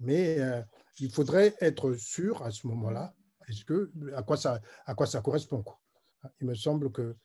mais 0.00 0.40
euh, 0.40 0.60
il 0.98 1.10
faudrait 1.10 1.54
être 1.60 1.94
sûr 1.94 2.42
à 2.42 2.50
ce 2.50 2.66
moment-là 2.66 3.14
est-ce 3.48 3.64
que, 3.64 3.90
à, 4.14 4.22
quoi 4.22 4.36
ça, 4.36 4.60
à 4.86 4.94
quoi 4.94 5.06
ça 5.06 5.20
correspond. 5.20 5.62
Quoi. 5.62 5.80
Il 6.40 6.46
me 6.46 6.54
semble 6.54 6.90
que. 6.90 7.16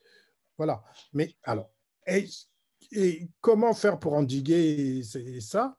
Voilà. 0.57 0.83
Mais 1.13 1.35
alors, 1.43 1.69
et 2.07 3.29
comment 3.41 3.73
faire 3.73 3.99
pour 3.99 4.13
endiguer 4.13 5.03
ça? 5.39 5.77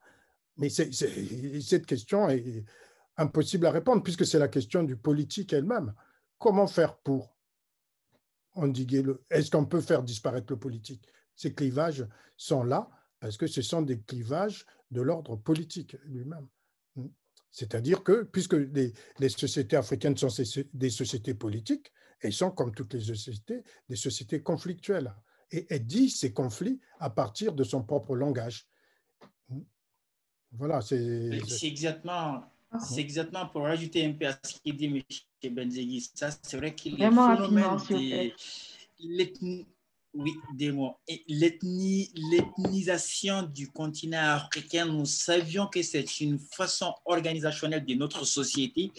Mais 0.57 0.69
cette 0.71 1.87
question 1.87 2.29
est 2.29 2.65
impossible 3.17 3.67
à 3.67 3.71
répondre 3.71 4.03
puisque 4.03 4.27
c'est 4.27 4.39
la 4.39 4.49
question 4.49 4.83
du 4.83 4.97
politique 4.97 5.53
elle-même. 5.53 5.95
Comment 6.39 6.67
faire 6.67 6.97
pour 6.99 7.37
endiguer 8.55 9.03
le... 9.03 9.25
Est-ce 9.31 9.51
qu'on 9.51 9.67
peut 9.67 9.81
faire 9.81 10.03
disparaître 10.03 10.53
le 10.53 10.59
politique? 10.59 11.07
Ces 11.35 11.55
clivages 11.55 12.07
sont 12.37 12.65
là 12.65 12.89
parce 13.21 13.37
que 13.37 13.47
ce 13.47 13.63
sont 13.63 13.83
des 13.83 14.01
clivages 14.01 14.65
de 14.91 15.01
l'ordre 15.01 15.37
politique 15.37 15.97
lui-même. 16.05 16.49
Hmm. 16.97 17.09
C'est-à-dire 17.51 18.03
que, 18.03 18.25
puisque 18.25 18.55
les, 18.55 18.93
sociétés 19.29 19.77
africaines 19.77 20.17
sont 20.17 20.29
des 20.73 20.91
sociétés 20.91 21.35
politiques, 21.35 21.93
elles 22.21 22.33
sont, 22.33 22.51
comme 22.51 22.75
toutes 22.75 22.95
les 22.95 23.01
sociétés, 23.01 23.63
des 23.89 23.97
sociétés 23.97 24.43
conflictuelles. 24.43 25.15
Et 25.51 25.67
elles 25.71 25.87
disent 25.87 26.21
ces 26.21 26.33
conflits 26.33 26.81
à 26.99 27.11
partir 27.11 27.55
de 27.55 27.65
son 27.65 27.83
propre 27.83 28.15
langage. 28.17 28.69
Hmm. 29.49 29.63
Voilà, 30.53 30.81
c'est... 30.81 31.41
C'est 31.47 31.69
exactement 31.69 32.45
ah. 32.71 32.79
C'est 32.81 33.01
exactement 33.01 33.47
pour 33.47 33.63
rajouter 33.63 34.05
un 34.05 34.13
peu 34.13 34.27
à 34.27 34.39
ce 34.43 34.61
qu'il 34.61 34.77
dit 34.77 34.87
M. 34.87 35.55
Benzegui. 35.55 36.11
Ça, 36.15 36.31
c'est 36.43 36.59
vrai 36.59 36.75
qu'il 36.75 37.01
est 37.01 37.09
oui, 40.15 40.33
des 40.55 40.73
mots. 40.73 40.97
Et 41.07 41.25
l'ethnisation 41.29 43.43
du 43.43 43.71
continent 43.71 44.35
africain, 44.35 44.87
nous 44.87 45.07
savions 45.07 45.67
que 45.67 45.83
c'est 45.83 46.21
une 46.21 46.39
façon 46.39 46.95
organisationnelle 47.05 47.85
de 47.85 47.95
notre 47.95 48.25
société 48.25 48.91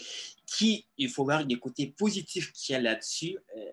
qui, 0.46 0.86
il 0.96 1.08
faut 1.08 1.24
voir 1.24 1.44
des 1.44 1.58
côtés 1.58 1.88
positifs 1.88 2.52
qu'il 2.52 2.74
y 2.74 2.76
a 2.76 2.80
là-dessus. 2.80 3.36
Euh, 3.56 3.70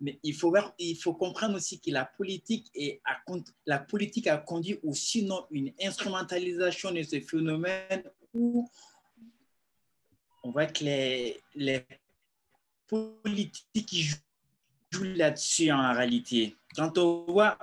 mais 0.00 0.18
il 0.22 0.34
faut, 0.34 0.50
voir, 0.50 0.74
il 0.78 0.96
faut 0.96 1.14
comprendre 1.14 1.56
aussi 1.56 1.80
que 1.80 1.90
la 1.90 2.04
politique, 2.04 2.70
est, 2.74 3.00
a, 3.04 3.16
la 3.64 3.78
politique 3.78 4.26
a 4.26 4.36
conduit 4.36 4.78
ou 4.82 4.94
sinon 4.94 5.46
une 5.50 5.72
instrumentalisation 5.80 6.92
de 6.92 7.02
ce 7.02 7.20
phénomène 7.20 8.02
où 8.34 8.68
on 10.42 10.50
voit 10.50 10.66
que 10.66 10.84
les, 10.84 11.40
les 11.54 11.82
politiques 12.86 14.10
jouent 14.90 15.04
là-dessus 15.04 15.72
en 15.72 15.94
réalité. 15.94 16.54
Quand 16.76 16.98
on 16.98 17.24
voit, 17.26 17.58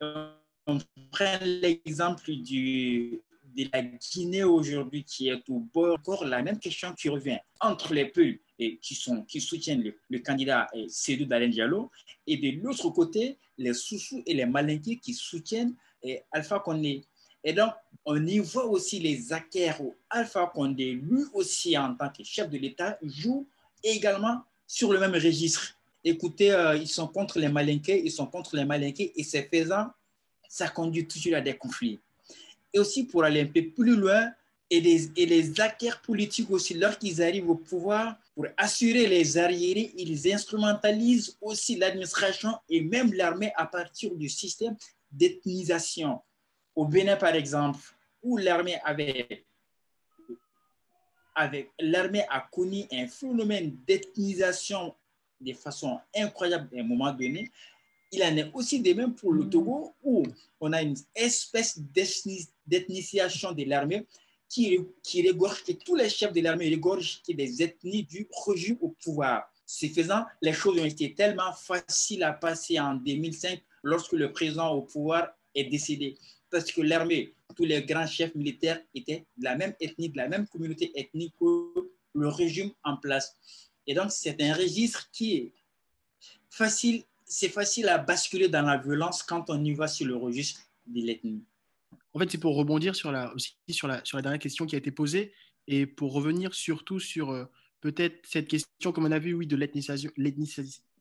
on 0.00 0.78
prend 1.12 1.38
l'exemple 1.42 2.30
de 2.30 3.20
la 3.72 3.82
Guinée 3.82 4.44
aujourd'hui 4.44 5.04
qui 5.04 5.28
est 5.28 5.46
au 5.50 5.58
bord, 5.58 5.98
encore 5.98 6.24
la 6.24 6.42
même 6.42 6.58
question 6.58 6.94
qui 6.94 7.10
revient 7.10 7.38
entre 7.60 7.92
les 7.92 8.06
peuples 8.06 8.40
et 8.58 8.78
qui, 8.78 8.94
sont, 8.94 9.22
qui 9.24 9.42
soutiennent 9.42 9.92
le, 10.08 10.18
candidat 10.20 10.66
Cédou 10.88 11.26
Dalen 11.26 11.50
Diallo 11.50 11.90
et 12.26 12.38
de 12.38 12.62
l'autre 12.62 12.88
côté, 12.88 13.36
les 13.58 13.74
Soussous 13.74 14.22
et 14.24 14.32
les 14.32 14.46
Malinqués 14.46 14.96
qui 14.96 15.12
soutiennent 15.12 15.74
Alpha 16.32 16.60
Condé. 16.60 17.04
Et 17.44 17.52
donc, 17.52 17.72
on 18.06 18.26
y 18.26 18.38
voit 18.38 18.66
aussi 18.66 18.98
les 18.98 19.30
acquéreurs 19.32 19.92
Alpha 20.08 20.50
Condé, 20.54 20.92
lui 20.92 21.24
aussi 21.34 21.76
en 21.76 21.94
tant 21.94 22.08
que 22.08 22.24
chef 22.24 22.48
de 22.48 22.56
l'État, 22.56 22.98
joue 23.02 23.46
également 23.82 24.42
sur 24.66 24.90
le 24.92 24.98
même 24.98 25.12
registre. 25.12 25.77
Écoutez, 26.08 26.52
euh, 26.52 26.74
ils 26.76 26.88
sont 26.88 27.06
contre 27.06 27.38
les 27.38 27.50
malinqués, 27.50 28.00
ils 28.02 28.10
sont 28.10 28.26
contre 28.26 28.56
les 28.56 28.64
malinqués, 28.64 29.12
et 29.14 29.22
c'est 29.22 29.46
faisant, 29.52 29.88
ça 30.48 30.68
conduit 30.68 31.06
toujours 31.06 31.34
à 31.34 31.42
des 31.42 31.54
conflits. 31.54 32.00
Et 32.72 32.78
aussi 32.78 33.04
pour 33.04 33.24
aller 33.24 33.42
un 33.42 33.46
peu 33.46 33.62
plus 33.68 33.94
loin, 33.94 34.32
et 34.70 34.80
les, 34.80 35.10
et 35.16 35.26
les 35.26 35.60
acteurs 35.60 36.00
politiques 36.00 36.50
aussi, 36.50 36.72
lorsqu'ils 36.74 37.22
arrivent 37.22 37.50
au 37.50 37.56
pouvoir, 37.56 38.16
pour 38.34 38.46
assurer 38.56 39.06
les 39.06 39.36
arriérés, 39.36 39.92
ils 39.98 40.32
instrumentalisent 40.32 41.36
aussi 41.42 41.76
l'administration 41.76 42.56
et 42.70 42.80
même 42.80 43.12
l'armée 43.12 43.52
à 43.56 43.66
partir 43.66 44.14
du 44.14 44.30
système 44.30 44.76
d'ethnisation. 45.12 46.20
Au 46.74 46.86
Bénin, 46.86 47.16
par 47.16 47.34
exemple, 47.34 47.80
où 48.22 48.38
l'armée 48.38 48.78
avait, 48.82 49.44
avec 51.34 51.70
l'armée 51.78 52.24
a 52.30 52.48
connu 52.50 52.84
un 52.92 53.06
phénomène 53.08 53.76
d'ethnisation 53.86 54.94
de 55.40 55.52
façon 55.52 55.98
incroyable 56.14 56.68
à 56.76 56.80
un 56.80 56.84
moment 56.84 57.12
donné, 57.12 57.50
il 58.10 58.22
en 58.22 58.36
est 58.36 58.50
aussi 58.54 58.80
de 58.80 58.92
même 58.92 59.14
pour 59.14 59.32
le 59.32 59.44
mm. 59.44 59.50
Togo 59.50 59.94
où 60.02 60.22
on 60.60 60.72
a 60.72 60.82
une 60.82 60.96
espèce 61.14 61.78
d'ethnisation 62.66 63.52
de 63.52 63.64
l'armée 63.64 64.06
qui, 64.48 64.78
qui 65.02 65.22
régorge, 65.22 65.62
que 65.62 65.72
tous 65.72 65.94
les 65.94 66.08
chefs 66.08 66.32
de 66.32 66.40
l'armée 66.40 66.68
régorgent 66.68 67.22
des 67.28 67.62
ethnies 67.62 68.04
du 68.04 68.26
régime 68.46 68.78
au 68.80 68.88
pouvoir. 68.88 69.52
Ce 69.66 69.86
faisant, 69.86 70.24
les 70.40 70.54
choses 70.54 70.80
ont 70.80 70.84
été 70.84 71.14
tellement 71.14 71.52
faciles 71.52 72.22
à 72.22 72.32
passer 72.32 72.80
en 72.80 72.94
2005 72.94 73.60
lorsque 73.82 74.12
le 74.12 74.32
président 74.32 74.70
au 74.70 74.82
pouvoir 74.82 75.28
est 75.54 75.64
décédé. 75.64 76.16
Parce 76.50 76.72
que 76.72 76.80
l'armée, 76.80 77.34
tous 77.54 77.64
les 77.64 77.82
grands 77.82 78.06
chefs 78.06 78.34
militaires 78.34 78.80
étaient 78.94 79.26
de 79.36 79.44
la 79.44 79.56
même 79.56 79.74
ethnie, 79.80 80.08
de 80.08 80.16
la 80.16 80.28
même 80.28 80.46
communauté 80.46 80.90
ethnique 80.94 81.34
que 81.38 81.90
le 82.14 82.28
régime 82.28 82.70
en 82.82 82.96
place. 82.96 83.36
Et 83.88 83.94
donc, 83.94 84.12
c'est 84.12 84.40
un 84.42 84.54
registre 84.54 85.10
qui 85.10 85.36
est 85.36 85.52
facile, 86.50 87.04
c'est 87.24 87.48
facile 87.48 87.88
à 87.88 87.96
basculer 87.96 88.48
dans 88.48 88.62
la 88.62 88.76
violence 88.76 89.22
quand 89.22 89.48
on 89.48 89.64
y 89.64 89.72
va 89.72 89.88
sur 89.88 90.06
le 90.06 90.14
registre 90.14 90.60
de 90.86 91.00
l'ethnie. 91.00 91.42
En 92.12 92.18
fait, 92.18 92.30
c'est 92.30 92.38
pour 92.38 92.54
rebondir 92.54 92.94
sur 92.94 93.10
la, 93.10 93.32
sur 93.68 93.88
la, 93.88 94.04
sur 94.04 94.18
la 94.18 94.22
dernière 94.22 94.38
question 94.38 94.66
qui 94.66 94.74
a 94.74 94.78
été 94.78 94.90
posée 94.90 95.32
et 95.66 95.86
pour 95.86 96.12
revenir 96.12 96.54
surtout 96.54 97.00
sur 97.00 97.30
euh, 97.30 97.46
peut-être 97.80 98.26
cette 98.26 98.46
question, 98.46 98.92
comme 98.92 99.06
on 99.06 99.12
a 99.12 99.18
vu, 99.18 99.32
oui, 99.32 99.46
de 99.46 99.56
l'ethnicisation, 99.56 100.10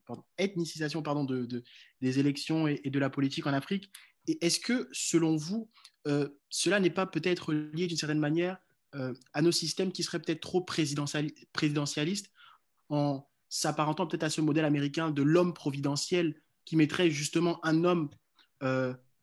pardon, 0.05 0.23
ethnicisation 0.37 1.01
pardon, 1.01 1.25
de, 1.25 1.63
des 2.01 2.19
élections 2.19 2.67
et, 2.67 2.89
de 2.89 2.99
la 2.99 3.09
politique 3.09 3.47
en 3.47 3.53
Afrique. 3.53 3.91
Et 4.27 4.45
est-ce 4.45 4.61
que, 4.61 4.87
selon 4.93 5.35
vous, 5.35 5.69
euh, 6.07 6.29
cela 6.49 6.79
n'est 6.79 6.89
pas 6.89 7.05
peut-être 7.05 7.53
lié 7.53 7.87
d'une 7.87 7.97
certaine 7.97 8.19
manière 8.19 8.57
euh, 8.95 9.13
à 9.33 9.41
nos 9.41 9.51
systèmes 9.51 9.91
qui 9.91 10.03
seraient 10.03 10.21
peut-être 10.21 10.39
trop 10.39 10.61
présidentialistes 10.61 12.31
en 12.89 13.27
s'apparentant 13.49 14.07
peut-être 14.07 14.23
à 14.23 14.29
ce 14.29 14.41
modèle 14.41 14.65
américain 14.65 15.11
de 15.11 15.21
l'homme 15.21 15.53
providentiel 15.53 16.41
qui 16.65 16.75
mettrait 16.75 17.09
justement 17.09 17.63
un 17.65 17.83
homme 17.83 18.09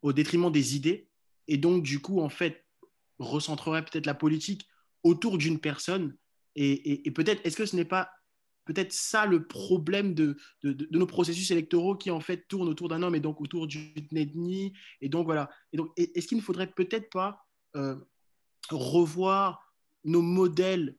au 0.02 0.12
détriment 0.12 0.50
des 0.50 0.76
idées 0.76 1.08
et 1.48 1.56
donc 1.56 1.82
du 1.82 2.00
coup 2.00 2.20
en 2.20 2.28
fait 2.28 2.64
recentrerait 3.18 3.84
peut-être 3.84 4.06
la 4.06 4.14
politique 4.14 4.68
autour 5.02 5.38
d'une 5.38 5.60
personne. 5.60 6.16
Et, 6.56 7.10
peut-être, 7.10 7.44
est-ce 7.44 7.56
que 7.56 7.66
ce 7.66 7.76
n'est 7.76 7.84
pas 7.84 8.10
peut-être 8.64 8.92
ça 8.92 9.26
le 9.26 9.46
problème 9.46 10.14
de, 10.14 10.38
de, 10.62 10.88
nos 10.96 11.06
processus 11.06 11.50
électoraux 11.50 11.96
qui 11.96 12.10
en 12.10 12.20
fait 12.20 12.48
tournent 12.48 12.68
autour 12.68 12.88
d'un 12.88 13.02
homme 13.02 13.14
et 13.14 13.20
donc 13.20 13.40
autour 13.40 13.66
d'une 13.66 14.16
ethnie 14.16 14.72
Et 15.00 15.08
donc 15.08 15.26
voilà. 15.26 15.50
Et 15.72 15.76
donc, 15.76 15.90
est-ce 15.96 16.26
qu'il 16.26 16.38
ne 16.38 16.42
faudrait 16.42 16.70
peut-être 16.70 17.10
pas 17.10 17.44
euh, 17.76 17.96
revoir 18.70 19.74
nos 20.04 20.22
modèles, 20.22 20.96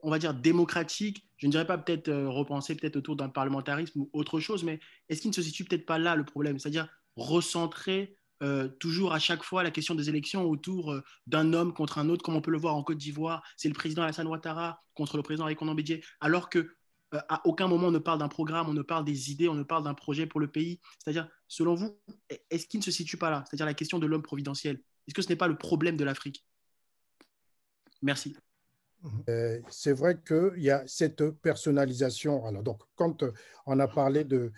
on 0.00 0.10
va 0.10 0.18
dire 0.18 0.34
démocratiques 0.34 1.26
Je 1.40 1.46
ne 1.46 1.52
dirais 1.52 1.66
pas 1.66 1.78
peut-être 1.78 2.08
euh, 2.08 2.28
repenser 2.28 2.76
peut-être 2.76 2.96
autour 2.96 3.16
d'un 3.16 3.28
parlementarisme 3.28 4.00
ou 4.00 4.10
autre 4.12 4.40
chose, 4.40 4.62
mais 4.62 4.78
est-ce 5.08 5.20
qu'il 5.20 5.30
ne 5.30 5.34
se 5.34 5.42
situe 5.42 5.64
peut-être 5.64 5.86
pas 5.86 5.98
là 5.98 6.14
le 6.14 6.24
problème? 6.24 6.58
C'est-à-dire 6.58 6.88
recentrer 7.16 8.16
euh, 8.42 8.68
toujours 8.68 9.12
à 9.12 9.18
chaque 9.18 9.42
fois 9.42 9.62
la 9.62 9.70
question 9.70 9.94
des 9.94 10.08
élections 10.08 10.44
autour 10.48 10.92
euh, 10.92 11.04
d'un 11.26 11.52
homme 11.52 11.74
contre 11.74 11.98
un 11.98 12.08
autre, 12.08 12.22
comme 12.24 12.36
on 12.36 12.40
peut 12.40 12.50
le 12.50 12.58
voir 12.58 12.74
en 12.74 12.82
Côte 12.82 12.96
d'Ivoire. 12.96 13.42
C'est 13.56 13.68
le 13.68 13.74
président 13.74 14.02
Alassane 14.02 14.26
Ouattara 14.26 14.82
contre 14.94 15.18
le 15.18 15.22
président 15.22 15.44
Aïkonan 15.44 15.74
Bédié, 15.74 16.02
alors 16.20 16.48
que 16.48 16.74
euh, 17.12 17.20
à 17.28 17.46
aucun 17.46 17.68
moment 17.68 17.88
on 17.88 17.90
ne 17.90 17.98
parle 17.98 18.18
d'un 18.18 18.28
programme, 18.28 18.68
on 18.68 18.72
ne 18.72 18.82
parle 18.82 19.04
des 19.04 19.30
idées, 19.30 19.48
on 19.48 19.54
ne 19.54 19.62
parle 19.62 19.84
d'un 19.84 19.92
projet 19.92 20.26
pour 20.26 20.40
le 20.40 20.48
pays. 20.48 20.80
C'est-à-dire, 20.98 21.28
selon 21.48 21.74
vous, 21.74 22.00
est-ce 22.48 22.66
qu'il 22.66 22.80
ne 22.80 22.84
se 22.84 22.90
situe 22.90 23.18
pas 23.18 23.30
là? 23.30 23.44
C'est-à-dire 23.46 23.66
la 23.66 23.74
question 23.74 23.98
de 23.98 24.06
l'homme 24.06 24.22
providentiel. 24.22 24.80
Est-ce 25.06 25.14
que 25.14 25.22
ce 25.22 25.28
n'est 25.28 25.36
pas 25.36 25.48
le 25.48 25.58
problème 25.58 25.98
de 25.98 26.04
l'Afrique? 26.04 26.46
Merci. 28.00 28.36
Euh, 29.28 29.60
c'est 29.70 29.92
vrai 29.92 30.20
qu'il 30.26 30.62
y 30.62 30.70
a 30.70 30.82
cette 30.86 31.30
personnalisation. 31.30 32.44
Alors, 32.46 32.62
donc, 32.62 32.82
quand 32.96 33.24
on 33.66 33.78
a 33.78 33.88
parlé 33.88 34.24
de, 34.24 34.52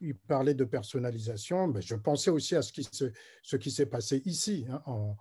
il 0.00 0.14
parlait 0.14 0.54
de 0.54 0.64
personnalisation, 0.64 1.68
mais 1.68 1.82
je 1.82 1.94
pensais 1.94 2.30
aussi 2.30 2.54
à 2.54 2.62
ce 2.62 2.72
qui, 2.72 2.84
se, 2.84 3.10
ce 3.42 3.70
s'est 3.70 3.86
passé 3.86 4.22
ici, 4.24 4.66
hein, 4.68 4.82
en, 4.86 5.16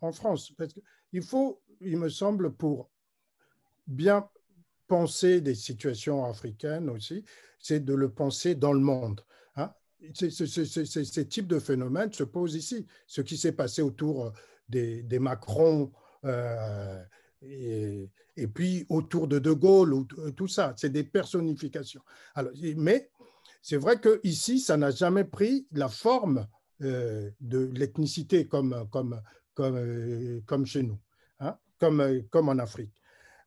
en, 0.00 0.12
France. 0.12 0.52
Parce 0.56 0.74
il 1.12 1.22
faut, 1.22 1.60
il 1.80 1.96
me 1.96 2.08
semble, 2.08 2.52
pour 2.52 2.90
bien 3.86 4.28
penser 4.86 5.40
des 5.40 5.54
situations 5.54 6.24
africaines 6.24 6.90
aussi, 6.90 7.24
c'est 7.58 7.80
de 7.80 7.94
le 7.94 8.10
penser 8.10 8.54
dans 8.54 8.72
le 8.72 8.80
monde. 8.80 9.22
Hein. 9.56 9.72
Ces 10.14 11.28
types 11.28 11.48
de 11.48 11.58
phénomènes 11.58 12.12
se 12.12 12.24
posent 12.24 12.54
ici. 12.54 12.86
Ce 13.06 13.20
qui 13.20 13.36
s'est 13.36 13.52
passé 13.52 13.82
autour 13.82 14.32
des, 14.68 15.02
des 15.02 15.18
Macron. 15.18 15.90
Euh, 16.24 17.02
et, 17.46 18.46
puis 18.48 18.86
autour 18.88 19.28
de 19.28 19.38
De 19.38 19.52
Gaulle, 19.52 19.94
ou, 19.94 20.04
tout 20.04 20.48
ça, 20.48 20.74
c'est 20.76 20.90
des 20.90 21.04
personnifications. 21.04 22.02
Alors, 22.34 22.52
mais 22.76 23.10
c'est 23.62 23.76
vrai 23.76 24.00
qu'ici, 24.00 24.60
ça 24.60 24.76
n'a 24.76 24.90
jamais 24.90 25.24
pris 25.24 25.66
la 25.72 25.88
forme 25.88 26.46
euh, 26.82 27.30
de 27.40 27.70
l'ethnicité 27.74 28.46
comme, 28.46 28.88
comme, 28.90 29.20
comme, 29.54 29.76
euh, 29.76 30.40
comme 30.46 30.66
chez 30.66 30.82
nous, 30.82 30.98
hein, 31.40 31.56
comme, 31.78 32.00
euh, 32.00 32.20
comme 32.30 32.48
en 32.48 32.58
Afrique. 32.58 32.92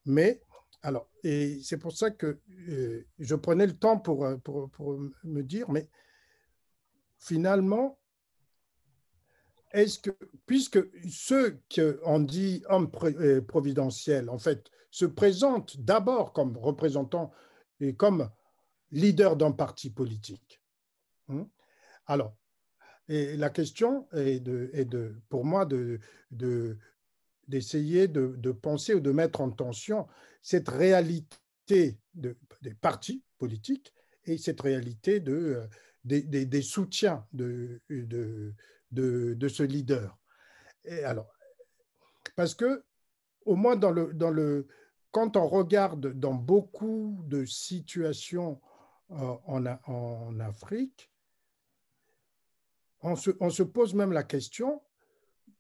Mais, 0.06 0.41
alors, 0.82 1.10
et 1.24 1.60
c'est 1.61 1.78
pour 1.78 1.91
ça 1.91 2.11
que 2.11 2.40
je 3.19 3.36
prenais 3.36 3.68
le 3.68 3.78
temps 3.78 3.99
pour, 3.99 4.26
pour, 4.44 4.69
pour 4.69 4.98
me 5.24 5.41
dire, 5.41 5.69
mais 5.69 5.90
finalement, 7.18 7.99
est-ce 9.72 9.99
que, 9.99 10.11
puisque 10.45 10.80
ceux 11.10 11.60
qu'on 11.73 12.19
dit 12.19 12.64
hommes 12.69 12.89
euh, 13.03 13.41
providentiels, 13.41 14.30
en 14.30 14.38
fait, 14.38 14.72
se 14.91 15.06
présentent 15.06 15.77
d'abord 15.80 16.34
comme 16.34 16.57
représentants 16.57 17.31
et 17.80 17.95
comme 17.95 18.30
leaders 18.91 19.35
d'un 19.35 19.52
parti 19.52 19.89
politique. 19.89 20.61
Hein, 21.30 21.48
alors, 22.06 22.35
la 23.10 23.49
question 23.49 24.07
est, 24.14 24.39
de, 24.39 25.15
pour 25.30 25.45
moi 25.45 25.65
de, 25.65 25.99
d'essayer 27.48 28.07
de, 28.07 28.35
de, 28.38 28.52
penser 28.52 28.94
ou 28.94 28.99
de 28.99 29.11
mettre 29.11 29.41
en 29.41 29.49
tension 29.49 30.07
cette 30.41 30.69
réalité 30.69 31.98
de, 32.15 32.38
des 32.61 32.73
partis 32.73 33.23
politiques 33.38 33.94
et 34.26 34.38
cette 34.38 34.61
réalité 34.61 35.19
de, 35.19 35.34
euh, 35.34 35.68
des, 36.03 36.61
soutiens 36.61 37.26
de, 37.34 37.81
ce 38.95 39.64
leader. 39.64 40.18
Et 40.85 41.03
alors, 41.03 41.31
parce 42.35 42.55
que, 42.55 42.84
au 43.45 43.55
moins 43.55 43.76
dans 43.76 43.91
le, 43.91 44.14
dans 44.14 44.30
le, 44.30 44.68
quand 45.11 45.38
on 45.38 45.47
regarde 45.47 46.14
dans 46.14 46.34
beaucoup 46.34 47.23
de 47.27 47.45
situations 47.45 48.61
euh, 49.11 49.35
en, 49.45 49.65
en, 49.65 50.39
Afrique, 50.39 51.11
on 53.01 53.15
se, 53.15 53.31
on 53.39 53.49
se, 53.49 53.64
pose 53.64 53.93
même 53.93 54.11
la 54.11 54.23
question 54.23 54.81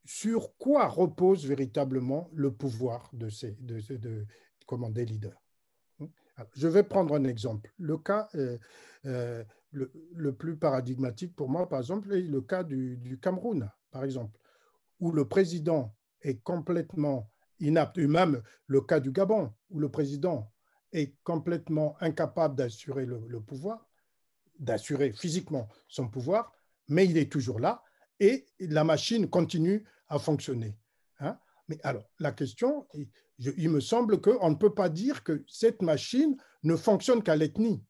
sur 0.05 0.55
quoi 0.57 0.87
repose 0.87 1.45
véritablement 1.45 2.29
le 2.33 2.51
pouvoir 2.51 3.09
de, 3.13 3.29
ces, 3.29 3.51
de, 3.59 3.79
de, 3.97 4.25
comment, 4.65 4.89
des 4.89 5.05
leaders? 5.05 5.41
je 6.55 6.67
vais 6.67 6.83
prendre 6.83 7.15
un 7.15 7.23
exemple. 7.23 7.73
Le 7.79 7.97
cas, 7.97 8.29
euh, 8.35 8.57
euh, 9.05 9.43
le, 10.13 10.35
plus 10.35 10.57
paradigmatique 10.57 11.35
pour 11.35 11.49
moi, 11.49 11.67
par 11.67 11.79
exemple, 11.79 12.13
est 12.13 12.21
le 12.21 12.41
cas 12.41 12.63
du, 12.63 13.19
Cameroun, 13.21 13.69
par 13.91 14.03
exemple, 14.03 14.37
où 14.99 15.11
le 15.11 15.27
président 15.27 15.95
est 16.21 16.41
complètement 16.41 17.29
inapte, 17.59 17.97
et 17.97 18.07
même 18.07 18.41
le 18.67 18.81
cas 18.81 18.99
du 18.99 19.11
Gabon, 19.11 19.53
où 19.69 19.79
le 19.79 19.89
président 19.89 20.51
est 20.91 21.15
complètement 21.23 21.95
incapable 21.99 22.55
d'assurer 22.55 23.05
le, 23.05 23.39
pouvoir, 23.41 23.87
d'assurer 24.59 25.11
physiquement 25.13 25.67
son 25.87 26.07
pouvoir, 26.07 26.51
mais 26.87 27.05
il 27.05 27.17
est 27.17 27.31
toujours 27.31 27.59
là 27.59 27.83
et 28.19 28.47
la 28.59 28.83
machine 28.83 29.29
continue 29.29 29.85
à 30.07 30.19
fonctionner. 30.19 30.77
Hein. 31.19 31.37
Mais 31.67 31.79
alors, 31.83 32.09
la 32.19 32.31
question, 32.31 32.87
il 33.39 33.69
me 33.69 33.79
semble 33.79 34.21
qu'on 34.21 34.49
ne 34.49 34.55
peut 34.55 34.73
pas 34.73 34.89
dire 34.89 35.23
que 35.23 35.43
cette 35.47 35.81
machine 35.81 36.37
ne 36.63 36.75
fonctionne 36.75 37.21
qu'à 37.21 37.35
l'ethnie 37.35 37.83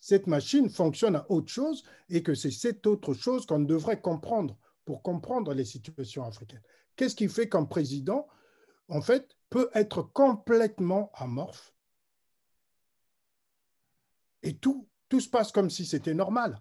cette 0.00 0.26
machine 0.26 0.68
fonctionne 0.68 1.16
à 1.16 1.26
autre 1.30 1.48
chose 1.48 1.82
et 2.08 2.22
que 2.22 2.34
c'est 2.34 2.50
cette 2.50 2.86
autre 2.86 3.14
chose 3.14 3.46
qu'on 3.46 3.60
devrait 3.60 4.00
comprendre 4.00 4.56
pour 4.84 5.02
comprendre 5.02 5.52
les 5.54 5.64
situations 5.64 6.24
africaines. 6.24 6.62
Qu'est-ce 6.96 7.16
qui 7.16 7.28
fait 7.28 7.48
qu'un 7.48 7.64
président, 7.64 8.26
en 8.88 9.00
fait, 9.00 9.36
peut 9.50 9.70
être 9.74 10.02
complètement 10.02 11.10
amorphe? 11.14 11.74
Et 14.42 14.56
tout, 14.56 14.88
tout 15.08 15.20
se 15.20 15.28
passe 15.28 15.52
comme 15.52 15.68
si 15.68 15.84
c'était 15.84 16.14
normal. 16.14 16.60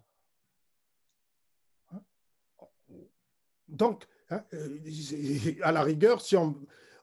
Donc, 3.67 4.07
hein, 4.29 4.43
euh, 4.53 4.79
à 5.61 5.71
la 5.71 5.83
rigueur, 5.83 6.21
si 6.21 6.35
on, 6.35 6.55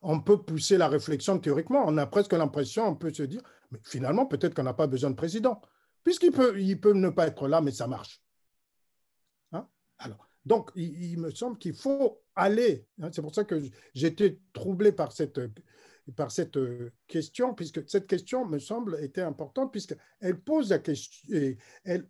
on, 0.03 0.21
peut 0.21 0.43
pousser 0.43 0.79
la 0.79 0.89
réflexion 0.89 1.39
théoriquement, 1.39 1.85
on 1.87 1.97
a 1.99 2.07
presque 2.07 2.33
l'impression, 2.33 2.89
on 2.89 2.97
peut 2.97 3.13
se 3.13 3.23
dire, 3.23 3.43
mais 3.71 3.79
finalement, 3.83 4.27
peut-être 4.27 4.55
qu'on 4.55 4.63
n'a 4.63 4.75
pas 4.75 4.87
besoin 4.87 5.11
de 5.11 5.17
président 5.17 5.61
puisqu'il 6.05 6.33
peut, 6.33 6.61
il 6.61 6.81
peut 6.81 6.93
ne 6.93 7.09
pas 7.09 7.27
être 7.27 7.49
là, 7.49 7.61
mais 7.61 7.73
ça 7.73 7.87
marche. 7.87 8.23
Hein? 9.53 9.67
Alors, 9.99 10.29
donc, 10.45 10.71
il, 10.77 11.19
me 11.19 11.31
semble 11.31 11.59
qu'il 11.59 11.75
faut 11.75 12.23
aller. 12.37 12.87
Hein, 13.01 13.11
c'est 13.13 13.23
pour 13.23 13.35
ça 13.35 13.45
que 13.45 13.61
j'étais 13.95 14.39
troublé 14.53 14.93
par 14.93 15.13
cette, 15.13 15.41
par 16.17 16.31
cette 16.31 16.59
question, 17.07 17.55
puisque 17.55 17.89
cette 17.89 18.07
question, 18.07 18.45
me 18.45 18.59
semble, 18.59 19.03
était 19.03 19.23
importante, 19.23 19.73
puisqu'elle 19.73 20.41
pose 20.41 20.71
la 20.71 20.79
question, 20.79 21.57
elle, 21.85 22.07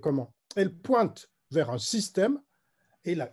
comment? 0.00 0.34
Elle 0.56 0.74
pointe 0.74 1.30
vers 1.50 1.70
un 1.70 1.78
système, 1.78 2.40
et 3.04 3.14
la, 3.14 3.30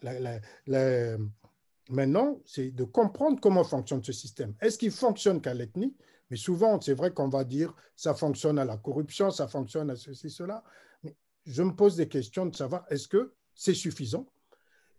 maintenant, 1.90 2.42
c'est 2.46 2.72
de 2.72 2.84
comprendre 2.84 3.40
comment 3.40 3.64
fonctionne 3.64 4.04
ce 4.04 4.12
système. 4.12 4.56
Est-ce 4.62 4.78
qu'il 4.78 4.92
fonctionne 4.92 5.42
qu'à 5.42 5.54
l'ethnie? 5.54 5.96
Mais 6.30 6.38
souvent, 6.38 6.80
c'est 6.80 6.94
vrai 6.94 7.14
qu'on 7.14 7.30
va 7.30 7.44
dire 7.44 7.74
ça 7.96 8.14
fonctionne 8.14 8.60
à 8.60 8.66
la 8.66 8.78
corruption, 8.78 9.32
ça 9.32 9.48
fonctionne 9.48 9.90
à 9.90 9.96
ceci, 9.96 10.30
cela. 10.30 10.64
Mais 11.04 11.16
je 11.46 11.64
me 11.64 11.76
pose 11.76 11.96
des 11.96 12.08
questions 12.08 12.46
de 12.46 12.56
savoir 12.56 12.86
est-ce 12.90 13.08
que 13.08 13.34
c'est 13.56 13.74
suffisant? 13.74 14.28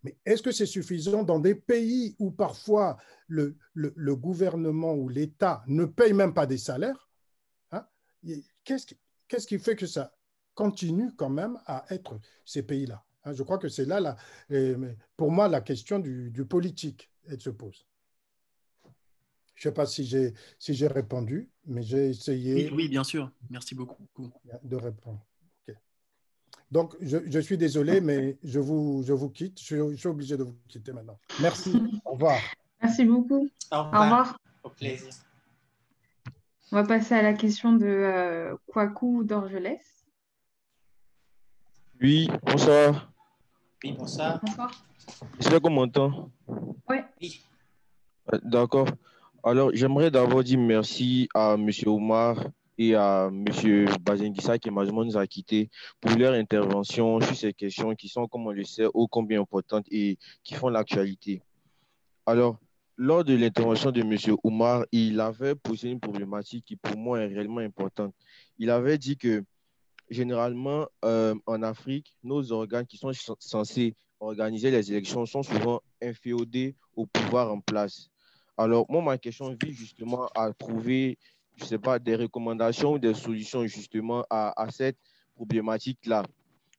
Mais 0.03 0.17
est-ce 0.25 0.41
que 0.41 0.51
c'est 0.51 0.65
suffisant 0.65 1.23
dans 1.23 1.39
des 1.39 1.55
pays 1.55 2.15
où 2.19 2.31
parfois 2.31 2.97
le, 3.27 3.55
gouvernement 3.75 4.93
ou 4.93 5.09
l'État 5.09 5.63
ne 5.67 5.85
paye 5.85 6.13
même 6.13 6.33
pas 6.33 6.47
des 6.47 6.57
salaires 6.57 7.09
hein? 7.71 7.85
Qu'est-ce 8.63 9.47
qui, 9.47 9.59
fait 9.59 9.75
que 9.75 9.85
ça 9.85 10.13
continue 10.55 11.11
quand 11.15 11.29
même 11.29 11.59
à 11.65 11.85
être 11.91 12.19
ces 12.45 12.63
pays-là 12.63 13.03
hein? 13.23 13.33
Je 13.33 13.43
crois 13.43 13.59
que 13.59 13.69
c'est 13.69 13.85
là, 13.85 13.99
la, 13.99 14.17
pour 15.15 15.31
moi, 15.31 15.47
la 15.47 15.61
question 15.61 15.99
du, 15.99 16.31
du 16.31 16.45
politique, 16.45 17.11
elle 17.27 17.39
se 17.39 17.51
pose. 17.51 17.85
Je 19.61 19.67
ne 19.67 19.71
sais 19.71 19.75
pas 19.75 19.85
si 19.85 20.05
j'ai 20.05 20.33
si 20.57 20.87
répondu, 20.87 21.47
mais 21.67 21.83
j'ai 21.83 22.09
essayé. 22.09 22.71
Oui, 22.71 22.89
bien 22.89 23.03
sûr. 23.03 23.29
Merci 23.51 23.75
beaucoup. 23.75 24.07
De 24.63 24.75
répondre. 24.75 25.23
Donc, 26.71 26.95
je, 26.99 27.39
suis 27.39 27.59
désolé, 27.59 28.01
mais 28.01 28.39
je 28.43 28.59
vous, 28.59 29.03
je 29.05 29.13
vous 29.13 29.29
quitte. 29.29 29.61
Je, 29.61 29.93
suis 29.95 30.07
obligé 30.07 30.35
de 30.35 30.43
vous 30.45 30.57
quitter 30.67 30.93
maintenant. 30.93 31.19
Merci. 31.39 31.73
Au 32.05 32.13
revoir. 32.13 32.39
Merci 32.81 33.05
beaucoup. 33.05 33.47
Au 33.71 33.83
revoir. 33.83 34.39
Au 34.63 34.69
plaisir. 34.69 35.13
On 36.71 36.77
va 36.77 36.83
passer 36.83 37.13
à 37.13 37.21
la 37.21 37.33
question 37.33 37.73
de 37.73 37.85
euh, 37.85 38.55
Kwaku 38.65 39.23
d'Orgelès. 39.23 39.85
Oui, 42.01 42.31
bonsoir. 42.41 43.11
Oui, 43.83 43.91
bonsoir. 43.91 44.39
Bonsoir. 44.43 44.71
J'espère 45.39 45.61
qu'on 45.61 45.69
m'entend. 45.69 46.31
Ouais. 46.89 47.05
Oui. 47.21 47.43
Euh, 48.33 48.39
d'accord. 48.43 48.87
Alors, 49.43 49.71
j'aimerais 49.73 50.11
d'abord 50.11 50.43
dire 50.43 50.59
merci 50.59 51.27
à 51.33 51.55
M. 51.57 51.67
Omar 51.87 52.37
et 52.77 52.93
à 52.93 53.27
M. 53.31 53.87
Bazengissa 53.99 54.59
qui 54.59 54.69
malheureusement 54.69 55.03
nous 55.03 55.17
a 55.17 55.25
quittés 55.25 55.71
pour 55.99 56.15
leur 56.15 56.33
intervention 56.33 57.19
sur 57.21 57.35
ces 57.35 57.51
questions 57.51 57.95
qui 57.95 58.07
sont, 58.07 58.27
comme 58.27 58.45
on 58.45 58.51
le 58.51 58.63
sait, 58.63 58.85
ô 58.93 59.07
combien 59.07 59.41
importantes 59.41 59.87
et 59.89 60.19
qui 60.43 60.53
font 60.53 60.69
l'actualité. 60.69 61.41
Alors, 62.27 62.59
lors 62.97 63.23
de 63.23 63.33
l'intervention 63.33 63.89
de 63.91 64.01
M. 64.01 64.15
Omar, 64.43 64.85
il 64.91 65.19
avait 65.19 65.55
posé 65.55 65.89
une 65.89 65.99
problématique 65.99 66.65
qui 66.65 66.75
pour 66.75 66.95
moi 66.95 67.21
est 67.21 67.27
réellement 67.27 67.61
importante. 67.61 68.13
Il 68.59 68.69
avait 68.69 68.99
dit 68.99 69.17
que 69.17 69.43
généralement, 70.07 70.85
euh, 71.03 71.33
en 71.47 71.63
Afrique, 71.63 72.15
nos 72.23 72.51
organes 72.51 72.85
qui 72.85 72.97
sont 72.97 73.11
censés 73.39 73.95
organiser 74.19 74.69
les 74.69 74.91
élections 74.91 75.25
sont 75.25 75.41
souvent 75.41 75.81
inféodés 75.99 76.75
au 76.95 77.07
pouvoir 77.07 77.51
en 77.51 77.59
place. 77.59 78.10
Alors, 78.61 78.85
moi, 78.89 79.01
ma 79.01 79.17
question 79.17 79.57
vise 79.59 79.75
justement 79.75 80.27
à 80.35 80.53
trouver, 80.53 81.17
je 81.55 81.63
ne 81.63 81.67
sais 81.67 81.79
pas, 81.79 81.97
des 81.97 82.15
recommandations 82.15 82.93
ou 82.93 82.99
des 82.99 83.15
solutions 83.15 83.65
justement 83.65 84.23
à, 84.29 84.67
cette 84.69 84.99
problématique-là. 85.33 86.23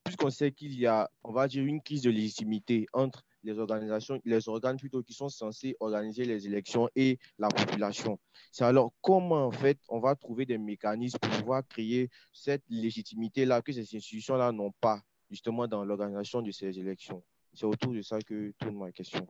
Puisqu'on 0.04 0.30
sait 0.30 0.52
qu'il 0.52 0.78
y 0.78 0.86
a, 0.86 1.10
on 1.24 1.32
va 1.32 1.48
dire, 1.48 1.64
une 1.64 1.82
crise 1.82 2.02
de 2.02 2.10
légitimité 2.10 2.86
entre 2.92 3.24
les 3.42 3.58
organisations, 3.58 4.20
les 4.24 4.48
organes 4.48 4.76
plutôt 4.76 5.02
qui 5.02 5.12
sont 5.12 5.28
censés 5.28 5.76
organiser 5.80 6.24
les 6.24 6.46
élections 6.46 6.88
et 6.94 7.18
la 7.36 7.48
population. 7.48 8.16
C'est 8.52 8.64
alors 8.64 8.92
comment 9.00 9.46
en 9.46 9.50
fait 9.50 9.80
on 9.88 9.98
va 9.98 10.14
trouver 10.14 10.46
des 10.46 10.58
mécanismes 10.58 11.18
pour 11.18 11.32
pouvoir 11.32 11.66
créer 11.66 12.10
cette 12.32 12.62
légitimité-là 12.68 13.60
que 13.60 13.72
ces 13.72 13.80
institutions-là 13.80 14.52
n'ont 14.52 14.72
pas 14.80 15.00
justement 15.28 15.66
dans 15.66 15.84
l'organisation 15.84 16.42
de 16.42 16.52
ces 16.52 16.78
élections? 16.78 17.24
C'est 17.52 17.66
autour 17.66 17.92
de 17.92 18.02
ça 18.02 18.20
que 18.20 18.52
tourne 18.56 18.76
ma 18.76 18.92
question. 18.92 19.26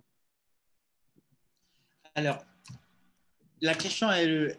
Alors, 2.15 2.45
la 3.61 3.75
question, 3.75 4.11
elle, 4.11 4.57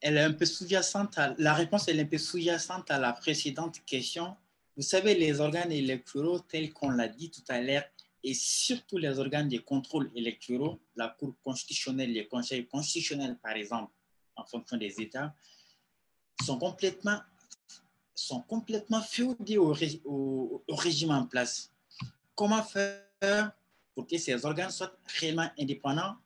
elle 0.00 0.16
est 0.16 0.20
un 0.20 0.32
peu 0.32 0.44
sous-jacente. 0.44 1.18
La 1.38 1.54
réponse 1.54 1.88
est 1.88 1.98
un 1.98 2.04
peu 2.04 2.18
sous-jacente 2.18 2.90
à 2.90 2.98
la 2.98 3.12
précédente 3.12 3.84
question. 3.86 4.36
Vous 4.76 4.82
savez, 4.82 5.14
les 5.14 5.40
organes 5.40 5.72
électoraux, 5.72 6.40
tels 6.40 6.72
qu'on 6.72 6.90
l'a 6.90 7.08
dit 7.08 7.30
tout 7.30 7.44
à 7.48 7.60
l'heure, 7.60 7.84
et 8.24 8.34
surtout 8.34 8.98
les 8.98 9.18
organes 9.18 9.48
de 9.48 9.58
contrôle 9.58 10.10
électoraux, 10.14 10.80
la 10.96 11.08
Cour 11.08 11.34
constitutionnelle, 11.42 12.12
les 12.12 12.26
conseils 12.26 12.66
constitutionnels, 12.66 13.36
par 13.42 13.52
exemple, 13.52 13.92
en 14.36 14.44
fonction 14.44 14.76
des 14.76 15.00
États, 15.00 15.34
sont 16.42 16.58
complètement, 16.58 17.20
sont 18.14 18.40
complètement 18.42 19.02
féodés 19.02 19.58
au, 19.58 19.72
régime 20.68 21.10
en 21.10 21.26
place. 21.26 21.72
Comment 22.34 22.62
faire 22.62 23.52
pour 23.94 24.06
que 24.06 24.18
ces 24.18 24.44
organes 24.44 24.70
soient 24.70 24.96
réellement 25.20 25.50
indépendants? 25.58 26.16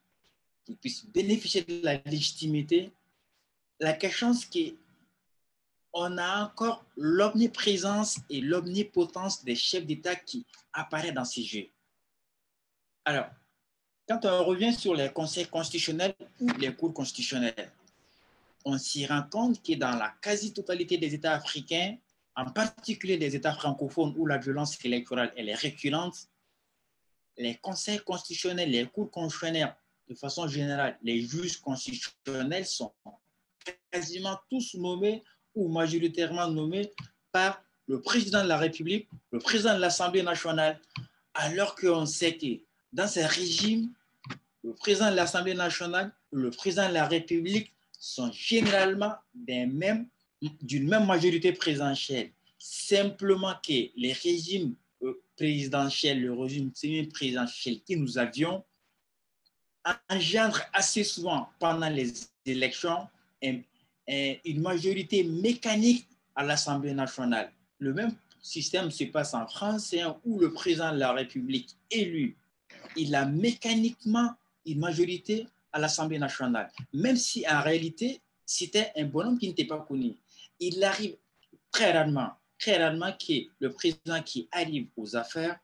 Puissent 0.74 1.06
bénéficier 1.06 1.62
de 1.62 1.84
la 1.84 1.98
légitimité, 2.04 2.92
la 3.80 3.92
question 3.92 4.32
c'est 4.32 4.74
qu'on 5.92 6.18
a 6.18 6.44
encore 6.44 6.84
l'omniprésence 6.96 8.18
et 8.28 8.40
l'omnipotence 8.40 9.44
des 9.44 9.56
chefs 9.56 9.86
d'État 9.86 10.16
qui 10.16 10.46
apparaît 10.72 11.12
dans 11.12 11.24
ces 11.24 11.42
jeux. 11.42 11.68
Alors, 13.04 13.28
quand 14.08 14.24
on 14.24 14.44
revient 14.44 14.72
sur 14.72 14.94
les 14.94 15.10
conseils 15.12 15.46
constitutionnels 15.46 16.14
ou 16.40 16.48
les 16.58 16.74
cours 16.74 16.92
constitutionnels, 16.92 17.72
on 18.64 18.78
s'y 18.78 19.06
rend 19.06 19.22
compte 19.30 19.62
que 19.62 19.74
dans 19.74 19.96
la 19.96 20.14
quasi-totalité 20.20 20.98
des 20.98 21.14
États 21.14 21.34
africains, 21.34 21.96
en 22.34 22.50
particulier 22.50 23.16
des 23.16 23.34
États 23.34 23.54
francophones 23.54 24.14
où 24.16 24.26
la 24.26 24.38
violence 24.38 24.84
électorale 24.84 25.32
est 25.36 25.54
récurrente, 25.54 26.28
les 27.38 27.56
conseils 27.56 28.00
constitutionnels, 28.00 28.70
les 28.70 28.86
cours 28.86 29.10
constitutionnels 29.10 29.74
de 30.08 30.14
façon 30.14 30.46
générale, 30.48 30.98
les 31.02 31.20
juges 31.22 31.58
constitutionnels 31.58 32.66
sont 32.66 32.92
quasiment 33.90 34.38
tous 34.48 34.74
nommés 34.74 35.22
ou 35.54 35.68
majoritairement 35.68 36.48
nommés 36.48 36.92
par 37.32 37.62
le 37.88 38.00
président 38.00 38.42
de 38.42 38.48
la 38.48 38.58
République, 38.58 39.08
le 39.30 39.38
président 39.38 39.74
de 39.74 39.80
l'Assemblée 39.80 40.22
nationale, 40.22 40.80
alors 41.34 41.74
qu'on 41.74 42.06
sait 42.06 42.36
que 42.36 42.60
dans 42.92 43.06
ces 43.08 43.24
régimes, 43.24 43.92
le 44.62 44.74
président 44.74 45.10
de 45.10 45.16
l'Assemblée 45.16 45.54
nationale 45.54 46.12
le 46.32 46.50
président 46.50 46.88
de 46.88 46.94
la 46.94 47.06
République 47.06 47.72
sont 47.98 48.30
généralement 48.32 49.14
d'une 49.34 50.88
même 50.88 51.06
majorité 51.06 51.52
présidentielle. 51.52 52.32
Simplement 52.58 53.54
que 53.66 53.90
les 53.96 54.12
régimes 54.12 54.74
euh, 55.02 55.22
présidentiels, 55.36 56.20
le 56.20 56.32
régime 56.32 56.70
semi-présidentiel 56.74 57.80
que 57.88 57.94
nous 57.94 58.18
avions, 58.18 58.64
engendre 60.08 60.60
assez 60.72 61.04
souvent 61.04 61.48
pendant 61.58 61.88
les 61.88 62.12
élections 62.44 63.08
une 63.42 64.60
majorité 64.60 65.24
mécanique 65.24 66.06
à 66.34 66.44
l'Assemblée 66.44 66.94
nationale. 66.94 67.52
Le 67.78 67.92
même 67.92 68.14
système 68.40 68.90
se 68.90 69.04
passe 69.04 69.34
en 69.34 69.46
France 69.46 69.94
hein, 69.94 70.16
où 70.24 70.38
le 70.38 70.52
président 70.52 70.92
de 70.92 70.98
la 70.98 71.12
République 71.12 71.76
élu, 71.90 72.36
il 72.96 73.14
a 73.14 73.24
mécaniquement 73.24 74.30
une 74.64 74.78
majorité 74.78 75.46
à 75.72 75.78
l'Assemblée 75.78 76.18
nationale, 76.18 76.70
même 76.92 77.16
si 77.16 77.44
en 77.48 77.60
réalité, 77.60 78.20
c'était 78.44 78.92
un 78.96 79.04
bonhomme 79.04 79.38
qui 79.38 79.48
n'était 79.48 79.64
pas 79.64 79.80
connu. 79.80 80.14
Il 80.60 80.82
arrive 80.82 81.16
très 81.70 81.92
rarement, 81.92 82.30
très 82.58 82.82
rarement 82.82 83.12
que 83.12 83.34
le 83.60 83.72
président 83.72 84.22
qui 84.22 84.48
arrive 84.52 84.88
aux 84.96 85.16
affaires, 85.16 85.58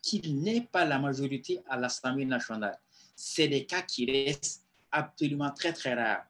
qu'il 0.00 0.40
n'ait 0.40 0.62
pas 0.62 0.84
la 0.84 0.98
majorité 0.98 1.60
à 1.68 1.76
l'Assemblée 1.76 2.24
nationale 2.24 2.78
c'est 3.20 3.48
des 3.48 3.66
cas 3.66 3.82
qui 3.82 4.06
restent 4.10 4.64
absolument 4.90 5.50
très, 5.50 5.72
très 5.72 5.94
rares. 5.94 6.24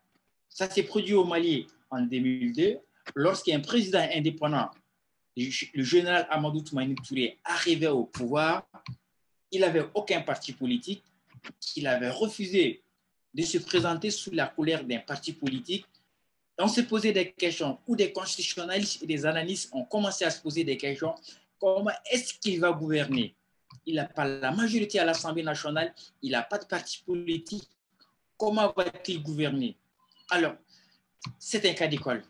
Ça 0.49 0.69
s'est 0.69 0.83
produit 0.83 1.15
au 1.15 1.25
Mali 1.25 1.67
en 1.89 2.03
2002, 2.03 2.79
lorsqu'un 3.15 3.61
président 3.61 4.07
indépendant, 4.13 4.71
le 5.37 5.85
général 5.85 6.27
Amadou 6.29 6.63
Toumani 6.63 6.97
Touré, 6.97 7.39
arrivait 7.45 7.87
au 7.87 8.05
pouvoir. 8.05 8.67
Il 9.53 9.61
n'avait 9.61 9.85
aucun 9.95 10.21
parti 10.21 10.53
politique. 10.53 11.05
Il 11.77 11.87
avait 11.87 12.11
refusé 12.11 12.83
de 13.33 13.43
se 13.43 13.59
présenter 13.59 14.11
sous 14.11 14.33
la 14.33 14.49
couleur 14.49 14.83
d'un 14.83 14.99
parti 14.99 15.33
politique. 15.33 15.87
On 16.59 16.69
s'est 16.69 16.87
posé 16.87 17.13
des 17.13 17.31
questions, 17.33 17.79
ou 17.87 17.95
des 17.95 18.13
constitutionnalistes 18.13 19.03
et 19.03 19.07
des 19.07 19.25
analystes 19.25 19.71
ont 19.73 19.85
commencé 19.85 20.25
à 20.25 20.31
se 20.31 20.43
poser 20.43 20.65
des 20.65 20.77
questions. 20.77 21.15
Comment 21.59 21.93
est-ce 22.11 22.35
qu'il 22.35 22.61
va 22.61 22.73
gouverner? 22.73 23.35
Il 23.91 23.97
n'a 23.97 24.05
pas 24.05 24.27
la 24.27 24.53
majorité 24.53 24.99
à 25.01 25.05
l'Assemblée 25.05 25.43
nationale, 25.43 25.93
il 26.23 26.31
n'a 26.31 26.43
pas 26.43 26.59
de 26.59 26.65
parti 26.65 27.03
politique. 27.05 27.69
Comment 28.37 28.73
va-t-il 28.75 29.23
gouverner? 29.23 29.77
Alors, 30.31 30.55
c'est 31.39 31.69
un 31.69 31.75
cas 31.75 31.89
d'école. 31.89 32.23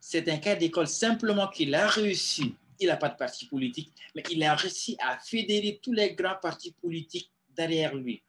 C'est 0.00 0.28
un 0.28 0.38
cas 0.38 0.56
d'école 0.56 0.88
simplement 0.88 1.48
qu'il 1.48 1.74
a 1.74 1.86
réussi. 1.86 2.54
Il 2.80 2.88
n'a 2.88 2.96
pas 2.96 3.10
de 3.10 3.16
parti 3.16 3.46
politique, 3.46 3.92
mais 4.14 4.22
il 4.30 4.42
a 4.42 4.54
réussi 4.54 4.96
à 5.00 5.18
fédérer 5.18 5.78
tous 5.82 5.92
les 5.92 6.14
grands 6.14 6.38
partis 6.40 6.72
politiques 6.72 7.30
derrière 7.54 7.94
lui. 7.94 8.22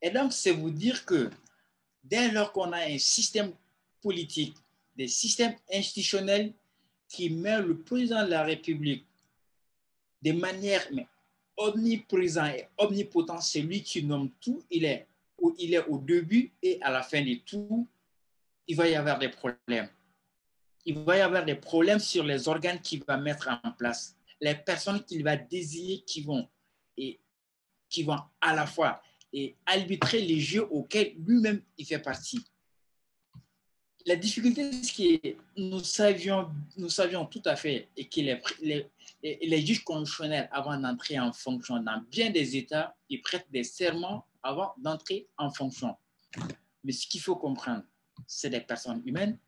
Et 0.00 0.10
donc, 0.10 0.32
c'est 0.32 0.52
vous 0.52 0.70
dire 0.70 1.04
que 1.04 1.30
dès 2.04 2.30
lors 2.30 2.52
qu'on 2.52 2.72
a 2.72 2.80
un 2.86 2.98
système 2.98 3.52
politique, 4.02 4.56
des 4.96 5.08
systèmes 5.08 5.56
institutionnels 5.72 6.54
qui 7.08 7.30
met 7.30 7.60
le 7.60 7.78
président 7.78 8.24
de 8.24 8.30
la 8.30 8.42
République 8.44 9.06
de 10.26 10.32
manière 10.32 10.84
mais, 10.92 11.06
omniprésent 11.56 12.46
et 12.46 12.66
omnipotent, 12.76 13.40
c'est 13.40 13.60
lui 13.60 13.82
qui 13.82 14.02
nomme 14.02 14.30
tout. 14.40 14.64
Il 14.70 14.84
est, 14.84 15.06
il 15.58 15.74
est 15.74 15.86
au 15.86 15.98
début 15.98 16.52
et 16.60 16.80
à 16.82 16.90
la 16.90 17.02
fin 17.02 17.22
de 17.22 17.34
tout. 17.34 17.86
il 18.66 18.76
va 18.76 18.88
y 18.88 18.96
avoir 18.96 19.20
des 19.20 19.28
problèmes. 19.28 19.88
Il 20.84 20.98
va 20.98 21.16
y 21.16 21.20
avoir 21.20 21.44
des 21.44 21.54
problèmes 21.54 22.00
sur 22.00 22.24
les 22.24 22.48
organes 22.48 22.80
qu'il 22.80 23.04
va 23.04 23.16
mettre 23.16 23.48
en 23.62 23.70
place, 23.72 24.16
les 24.40 24.54
personnes 24.56 25.02
qu'il 25.04 25.22
va 25.22 25.36
désigner 25.36 26.00
qui 26.00 26.22
vont, 26.22 26.48
et, 26.96 27.20
qui 27.88 28.02
vont 28.02 28.18
à 28.40 28.54
la 28.54 28.66
fois 28.66 29.00
et 29.32 29.54
arbitrer 29.64 30.22
les 30.22 30.40
jeux 30.40 30.66
auxquels 30.70 31.14
lui-même 31.18 31.62
il 31.78 31.86
fait 31.86 31.98
partie. 32.00 32.44
La 34.06 34.14
difficulté, 34.14 34.70
c'est 34.84 35.18
que 35.18 35.36
nous 35.56 35.80
savions, 35.82 37.26
tout 37.26 37.42
à 37.44 37.56
fait 37.56 37.88
et 37.96 38.06
que 38.06 38.20
les, 38.20 38.86
les, 39.20 39.66
juges 39.66 39.82
constitutionnels, 39.82 40.48
avant 40.52 40.78
d'entrer 40.78 41.18
en 41.18 41.32
fonction 41.32 41.82
dans 41.82 42.00
bien 42.08 42.30
des 42.30 42.56
États, 42.56 42.96
ils 43.08 43.20
prêtent 43.20 43.50
des 43.50 43.64
serments 43.64 44.24
avant 44.44 44.72
d'entrer 44.78 45.26
en 45.36 45.50
fonction. 45.50 45.96
Mais 46.84 46.92
ce 46.92 47.08
qu'il 47.08 47.20
faut 47.20 47.34
comprendre, 47.34 47.82
c'est 48.28 48.48
des 48.48 48.60
personnes 48.60 49.02
humaines. 49.04 49.40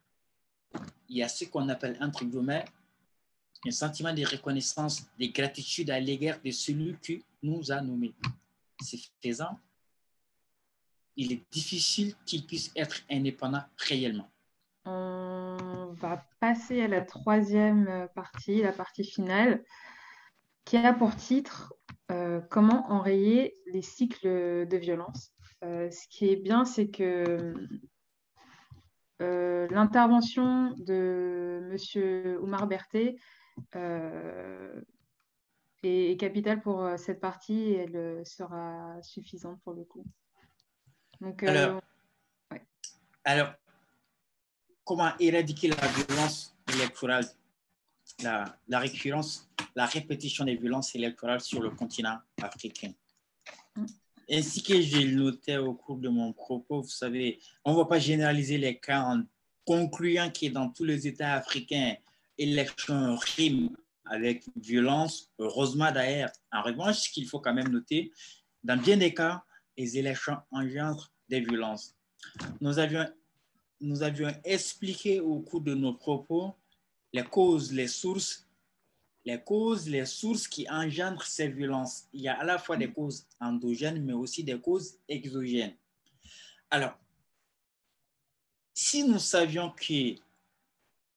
Il 1.08 1.18
y 1.18 1.22
a 1.22 1.28
ce 1.28 1.44
qu'on 1.44 1.68
appelle, 1.68 1.96
entre 2.00 2.24
guillemets, 2.24 2.64
un 3.64 3.70
sentiment 3.70 4.12
de 4.12 4.26
reconnaissance, 4.26 5.06
de 5.20 5.26
gratitude 5.26 5.88
à 5.90 6.00
l'égard 6.00 6.40
de 6.44 6.50
celui 6.50 6.96
qui 7.00 7.24
nous 7.44 7.70
a 7.70 7.80
nommés. 7.80 8.14
C'est 8.82 8.98
faisant. 9.22 9.56
Il 11.14 11.30
est 11.30 11.44
difficile 11.48 12.16
qu'il 12.26 12.44
puisse 12.44 12.72
être 12.74 13.02
indépendant 13.08 13.62
réellement. 13.76 14.28
On 14.90 15.92
va 15.98 16.24
passer 16.40 16.80
à 16.80 16.88
la 16.88 17.02
troisième 17.02 18.08
partie, 18.14 18.62
la 18.62 18.72
partie 18.72 19.04
finale, 19.04 19.62
qui 20.64 20.76
a 20.78 20.94
pour 20.94 21.14
titre 21.14 21.74
euh, 22.10 22.40
Comment 22.50 22.90
enrayer 22.90 23.54
les 23.66 23.82
cycles 23.82 24.66
de 24.66 24.76
violence. 24.76 25.32
Euh, 25.64 25.90
ce 25.90 26.06
qui 26.08 26.30
est 26.30 26.36
bien, 26.36 26.64
c'est 26.64 26.88
que 26.88 27.54
euh, 29.20 29.66
l'intervention 29.70 30.74
de 30.78 31.70
M. 31.70 32.38
Oumar 32.42 32.66
Berthet 32.66 33.16
est, 35.82 36.20
capitale 36.20 36.62
pour 36.62 36.88
cette 36.96 37.20
partie 37.20 37.72
et 37.72 37.76
elle 37.78 38.26
sera 38.26 38.96
suffisante 39.02 39.60
pour 39.64 39.74
le 39.74 39.84
coup. 39.84 40.04
Donc, 41.20 41.42
alors, 41.42 41.80
alors, 43.24 43.52
comment 44.88 45.12
éradiquer 45.20 45.68
la 45.68 45.86
violence 45.86 46.56
électorale, 46.72 47.26
la, 48.22 48.78
récurrence, 48.78 49.46
la 49.76 49.84
répétition 49.84 50.46
des 50.46 50.56
violences 50.56 50.94
électorales 50.94 51.42
sur 51.42 51.60
le 51.60 51.68
continent 51.68 52.16
africain. 52.40 52.92
Ainsi 54.30 54.62
que 54.62 54.80
j'ai 54.80 55.04
noté 55.12 55.58
au 55.58 55.74
cours 55.74 55.98
de 55.98 56.08
mon 56.08 56.32
propos, 56.32 56.80
vous 56.80 56.88
savez, 56.88 57.38
on 57.66 57.72
ne 57.72 57.76
va 57.76 57.84
pas 57.84 57.98
généraliser 57.98 58.56
les 58.56 58.78
cas 58.78 59.02
en 59.02 59.24
concluant 59.66 60.30
que 60.30 60.46
dans 60.46 60.70
tous 60.70 60.84
les 60.84 61.06
États 61.06 61.34
africains, 61.34 61.94
élections 62.38 63.14
riment 63.36 63.76
avec 64.06 64.44
violence. 64.56 65.30
Heureusement 65.38 65.92
d'ailleurs, 65.92 66.30
en 66.50 66.62
revanche, 66.62 67.00
ce 67.00 67.10
qu'il 67.10 67.26
faut 67.26 67.40
quand 67.40 67.52
même 67.52 67.68
noter, 67.68 68.10
dans 68.64 68.80
bien 68.80 68.96
des 68.96 69.12
cas, 69.12 69.44
les 69.76 69.98
élections 69.98 70.38
engendrent 70.50 71.12
des 71.28 71.40
violences. 71.40 71.94
Nous 72.62 72.78
avions 72.78 73.06
nous 73.80 74.02
avions 74.02 74.32
expliqué 74.44 75.20
au 75.20 75.40
cours 75.40 75.60
de 75.60 75.74
nos 75.74 75.94
propos 75.94 76.54
les 77.12 77.24
causes, 77.24 77.72
les 77.72 77.88
sources, 77.88 78.46
les 79.24 79.40
causes, 79.40 79.88
les 79.88 80.06
sources 80.06 80.48
qui 80.48 80.68
engendrent 80.68 81.24
ces 81.24 81.48
violences. 81.48 82.08
Il 82.12 82.22
y 82.22 82.28
a 82.28 82.38
à 82.38 82.44
la 82.44 82.58
fois 82.58 82.76
des 82.76 82.90
causes 82.90 83.26
endogènes, 83.40 84.04
mais 84.04 84.12
aussi 84.12 84.44
des 84.44 84.58
causes 84.58 84.98
exogènes. 85.08 85.74
Alors, 86.70 86.98
si 88.74 89.04
nous 89.04 89.18
savions 89.18 89.70
que 89.70 90.16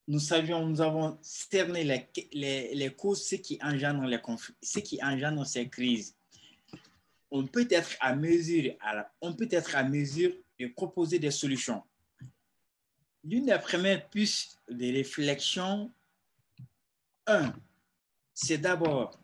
nous 0.07 0.19
savions, 0.19 0.67
nous 0.67 0.81
avons 0.81 1.17
cerné 1.21 1.83
les, 2.33 2.73
les, 2.73 2.93
causes, 2.93 3.23
ce 3.23 3.35
qui 3.35 3.59
engendre 3.61 4.03
les 4.05 4.19
conflits, 4.19 4.55
ce 4.61 4.79
qui 4.79 5.01
engendre 5.03 5.45
ces 5.45 5.69
crises, 5.69 6.15
on 7.29 7.47
peut 7.47 7.67
être 7.69 7.95
à 7.99 8.15
mesure, 8.15 8.73
on 9.21 9.33
peut 9.33 9.47
être 9.51 9.75
à 9.75 9.83
mesure 9.83 10.33
de 10.59 10.67
proposer 10.67 11.17
des 11.17 11.31
solutions. 11.31 11.81
L'une 13.23 13.45
des 13.45 13.59
premières 13.59 14.09
pistes 14.09 14.59
de 14.69 14.91
réflexion, 14.91 15.91
un, 17.27 17.53
c'est 18.33 18.57
d'abord 18.57 19.19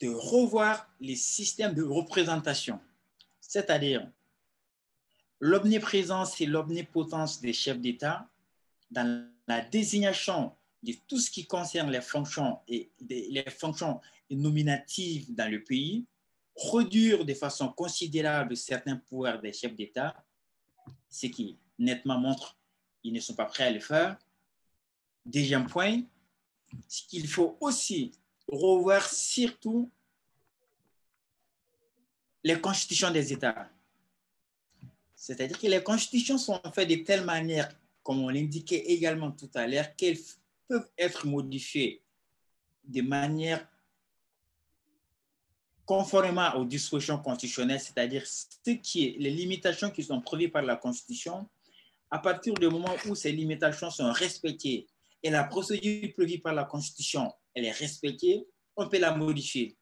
de 0.00 0.08
revoir 0.08 0.88
les 1.00 1.16
systèmes 1.16 1.74
de 1.74 1.82
représentation, 1.82 2.80
c'est-à-dire 3.40 4.10
l'omniprésence 5.40 6.40
et 6.40 6.46
l'omnipotence 6.46 7.40
des 7.40 7.52
chefs 7.52 7.80
d'État 7.80 8.28
dans 8.90 9.28
la 9.46 9.60
désignation 9.60 10.54
de 10.82 10.94
tout 11.06 11.18
ce 11.18 11.30
qui 11.30 11.46
concerne 11.46 11.90
les 11.90 12.00
fonctions, 12.00 12.58
et 12.68 12.90
les 13.00 13.44
fonctions 13.50 14.00
nominatives 14.30 15.34
dans 15.34 15.50
le 15.50 15.62
pays, 15.62 16.06
réduire 16.56 17.24
de 17.24 17.34
façon 17.34 17.68
considérable 17.68 18.56
certains 18.56 18.96
pouvoirs 18.96 19.40
des 19.40 19.52
chefs 19.52 19.74
d'État, 19.74 20.24
ce 21.08 21.26
qui 21.26 21.58
nettement 21.80 22.18
montre 22.18 22.56
qu'ils 23.02 23.12
ne 23.12 23.20
sont 23.20 23.34
pas 23.34 23.46
prêts 23.46 23.64
à 23.64 23.70
le 23.70 23.80
faire. 23.80 24.16
Deuxième 25.24 25.66
point, 25.66 26.02
c'est 26.86 27.06
qu'il 27.06 27.26
faut 27.26 27.56
aussi 27.60 28.12
revoir 28.46 29.04
surtout 29.08 29.90
les 32.42 32.60
constitutions 32.60 33.10
des 33.10 33.32
États. 33.32 33.70
C'est-à-dire 35.14 35.58
que 35.58 35.66
les 35.66 35.82
constitutions 35.82 36.38
sont 36.38 36.60
faites 36.74 36.88
de 36.88 36.96
telle 36.96 37.24
manière, 37.24 37.68
comme 38.02 38.20
on 38.20 38.28
l'indiquait 38.28 38.84
également 38.86 39.30
tout 39.30 39.50
à 39.54 39.66
l'heure, 39.66 39.94
qu'elles 39.96 40.18
peuvent 40.66 40.90
être 40.96 41.26
modifiées 41.26 42.02
de 42.84 43.02
manière 43.02 43.66
conformément 45.84 46.54
aux 46.54 46.64
dispositions 46.64 47.18
constitutionnelles, 47.18 47.80
c'est-à-dire 47.80 48.24
ce 48.26 48.70
qui 48.70 49.06
est 49.06 49.18
les 49.18 49.30
limitations 49.30 49.90
qui 49.90 50.02
sont 50.02 50.20
prévues 50.20 50.48
par 50.48 50.62
la 50.62 50.76
Constitution, 50.76 51.48
à 52.10 52.18
partir 52.18 52.54
du 52.54 52.68
moment 52.68 52.94
où 53.06 53.14
ces 53.14 53.32
limitations 53.32 53.90
sont 53.90 54.10
respectées 54.12 54.86
et 55.22 55.30
la 55.30 55.44
procédure 55.44 56.12
prévue 56.14 56.40
par 56.40 56.54
la 56.54 56.64
Constitution, 56.64 57.32
elle 57.54 57.66
est 57.66 57.72
respectée, 57.72 58.46
on 58.76 58.88
peut 58.88 58.98
la 58.98 59.14
modifier. 59.14 59.76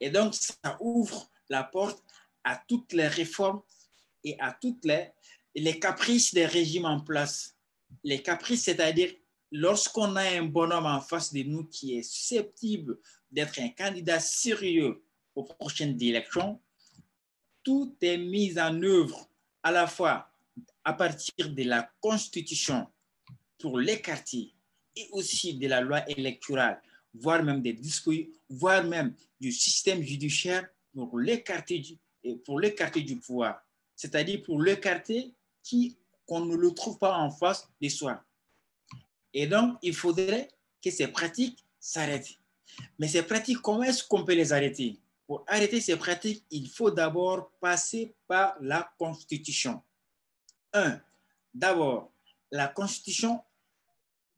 Et 0.00 0.10
donc, 0.10 0.34
ça 0.34 0.76
ouvre 0.80 1.30
la 1.48 1.62
porte 1.62 2.02
à 2.42 2.60
toutes 2.68 2.92
les 2.92 3.08
réformes 3.08 3.62
et 4.24 4.38
à 4.40 4.52
toutes 4.52 4.84
les, 4.84 5.10
les 5.54 5.78
caprices 5.78 6.34
des 6.34 6.46
régimes 6.46 6.84
en 6.84 7.00
place. 7.00 7.56
Les 8.02 8.22
caprices, 8.22 8.64
c'est-à-dire 8.64 9.12
lorsqu'on 9.52 10.16
a 10.16 10.22
un 10.22 10.44
bonhomme 10.44 10.86
en 10.86 11.00
face 11.00 11.32
de 11.32 11.42
nous 11.42 11.64
qui 11.64 11.96
est 11.96 12.02
susceptible 12.02 12.98
d'être 13.30 13.60
un 13.60 13.68
candidat 13.68 14.20
sérieux 14.20 15.02
aux 15.34 15.44
prochaines 15.44 16.00
élections, 16.02 16.60
tout 17.62 17.96
est 18.00 18.18
mis 18.18 18.58
en 18.58 18.80
œuvre 18.82 19.28
à 19.62 19.70
la 19.70 19.86
fois 19.86 20.30
à 20.84 20.92
partir 20.92 21.50
de 21.50 21.62
la 21.64 21.90
Constitution 22.00 22.86
pour 23.58 23.78
l'écarter 23.78 24.52
et 24.94 25.08
aussi 25.12 25.54
de 25.54 25.68
la 25.68 25.80
loi 25.80 26.08
électorale, 26.10 26.80
voire 27.12 27.42
même 27.42 27.62
des 27.62 27.72
dispositions, 27.72 28.30
voire 28.48 28.84
même 28.84 29.14
du 29.40 29.52
système 29.52 30.02
judiciaire 30.02 30.68
pour 30.94 31.18
l'écarter 31.18 31.78
du, 31.78 31.98
pour 32.44 32.60
l'écarter 32.60 33.02
du 33.02 33.16
pouvoir, 33.16 33.60
c'est-à-dire 33.94 34.42
pour 34.42 34.62
l'écarter 34.62 35.34
qui 35.62 35.96
qu'on 36.26 36.44
ne 36.44 36.56
le 36.56 36.74
trouve 36.74 36.98
pas 36.98 37.16
en 37.16 37.30
face 37.30 37.68
de 37.80 37.88
soi. 37.88 38.22
Et 39.32 39.46
donc, 39.46 39.78
il 39.82 39.94
faudrait 39.94 40.48
que 40.82 40.90
ces 40.90 41.06
pratiques 41.08 41.64
s'arrêtent. 41.78 42.34
Mais 42.98 43.06
ces 43.06 43.22
pratiques, 43.22 43.58
comment 43.58 43.84
est-ce 43.84 44.02
qu'on 44.02 44.24
peut 44.24 44.34
les 44.34 44.52
arrêter? 44.52 44.98
Pour 45.26 45.44
arrêter 45.46 45.80
ces 45.80 45.96
pratiques, 45.96 46.44
il 46.50 46.68
faut 46.68 46.90
d'abord 46.90 47.50
passer 47.60 48.14
par 48.26 48.56
la 48.60 48.92
Constitution. 48.98 49.82
D'abord, 51.54 52.10
la 52.50 52.68
Constitution 52.68 53.42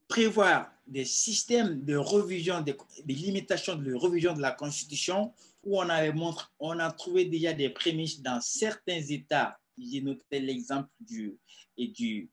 prévoit 0.07 0.71
des 0.87 1.05
systèmes 1.05 1.85
de 1.85 1.97
revision, 1.97 2.61
des, 2.63 2.77
limitations 3.07 3.77
de 3.77 3.95
revision 3.95 4.35
de 4.35 4.41
la 4.41 4.53
Constitution 4.53 5.33
où 5.65 5.79
on, 5.79 5.89
avait 5.89 6.15
on 6.61 6.79
a 6.79 6.91
trouvé 6.93 7.27
déjà 7.27 7.53
des 7.53 7.69
prémices 7.71 8.23
dans 8.23 8.41
certains 8.41 9.01
États. 9.01 9.59
J'ai 9.77 10.01
noté 10.01 10.41
l'exemple 10.41 10.89
du, 11.01 11.37
du, 11.77 12.31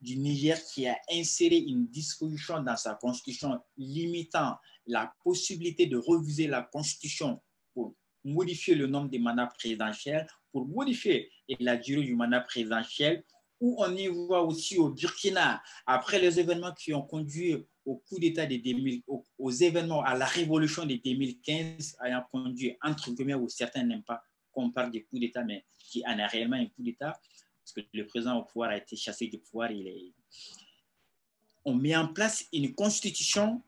du 0.00 0.16
Niger 0.18 0.62
qui 0.72 0.86
a 0.86 0.96
inséré 1.10 1.56
une 1.56 1.86
disposition 1.86 2.62
dans 2.62 2.76
sa 2.76 2.94
Constitution 2.94 3.60
limitant 3.78 4.58
la 4.86 5.12
possibilité 5.24 5.86
de 5.86 5.96
reviser 5.96 6.46
la 6.46 6.62
Constitution 6.62 7.40
pour 7.72 7.94
modifier 8.24 8.74
le 8.74 8.86
nombre 8.86 9.08
des 9.08 9.18
mandats 9.18 9.46
présidentiels 9.46 10.26
pour 10.52 10.66
modifier 10.68 11.30
la 11.60 11.76
durée 11.76 12.04
du 12.04 12.14
mandat 12.14 12.40
présidentiel, 12.40 13.24
où 13.60 13.76
on 13.78 13.94
y 13.96 14.08
voit 14.08 14.42
aussi 14.42 14.78
au 14.78 14.90
Burkina, 14.90 15.62
après 15.86 16.18
les 16.18 16.38
événements 16.40 16.72
qui 16.72 16.92
ont 16.92 17.02
conduit 17.02 17.64
au 17.84 17.96
coup 17.96 18.18
d'État 18.18 18.46
de 18.46 18.56
2000, 18.56 19.02
aux, 19.38 19.50
événements, 19.50 20.02
à 20.02 20.14
la 20.16 20.26
révolution 20.26 20.86
de 20.86 20.94
2015, 20.94 21.96
ayant 22.04 22.24
conduit, 22.30 22.76
entre 22.82 23.10
guillemets, 23.12 23.34
où 23.34 23.48
certains 23.48 23.84
n'aiment 23.84 24.02
pas 24.02 24.22
qu'on 24.52 24.70
parle 24.70 24.90
de 24.90 25.00
coup 25.00 25.18
d'État, 25.18 25.44
mais 25.44 25.64
qui 25.78 26.02
en 26.06 26.18
a 26.18 26.26
réellement 26.26 26.56
un 26.56 26.66
coup 26.66 26.82
d'État, 26.82 27.18
parce 27.60 27.72
que 27.72 27.80
le 27.92 28.06
président 28.06 28.38
au 28.38 28.44
pouvoir 28.44 28.70
a 28.70 28.76
été 28.76 28.96
chassé 28.96 29.26
du 29.26 29.38
pouvoir. 29.38 29.70
Il 29.70 29.86
est... 29.86 30.12
On 31.64 31.74
met 31.74 31.96
en 31.96 32.08
place 32.08 32.46
une 32.52 32.74
constitution 32.74 33.62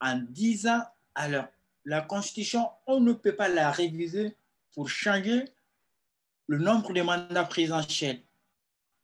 en 0.00 0.18
disant, 0.28 0.82
alors, 1.14 1.46
la 1.84 2.00
constitution, 2.00 2.68
on 2.86 3.00
ne 3.00 3.12
peut 3.12 3.34
pas 3.34 3.48
la 3.48 3.70
réviser 3.70 4.36
pour 4.72 4.88
changer 4.88 5.44
le 6.46 6.58
nombre 6.58 6.92
de 6.92 7.02
mandats 7.02 7.44
présidentiels. 7.44 8.22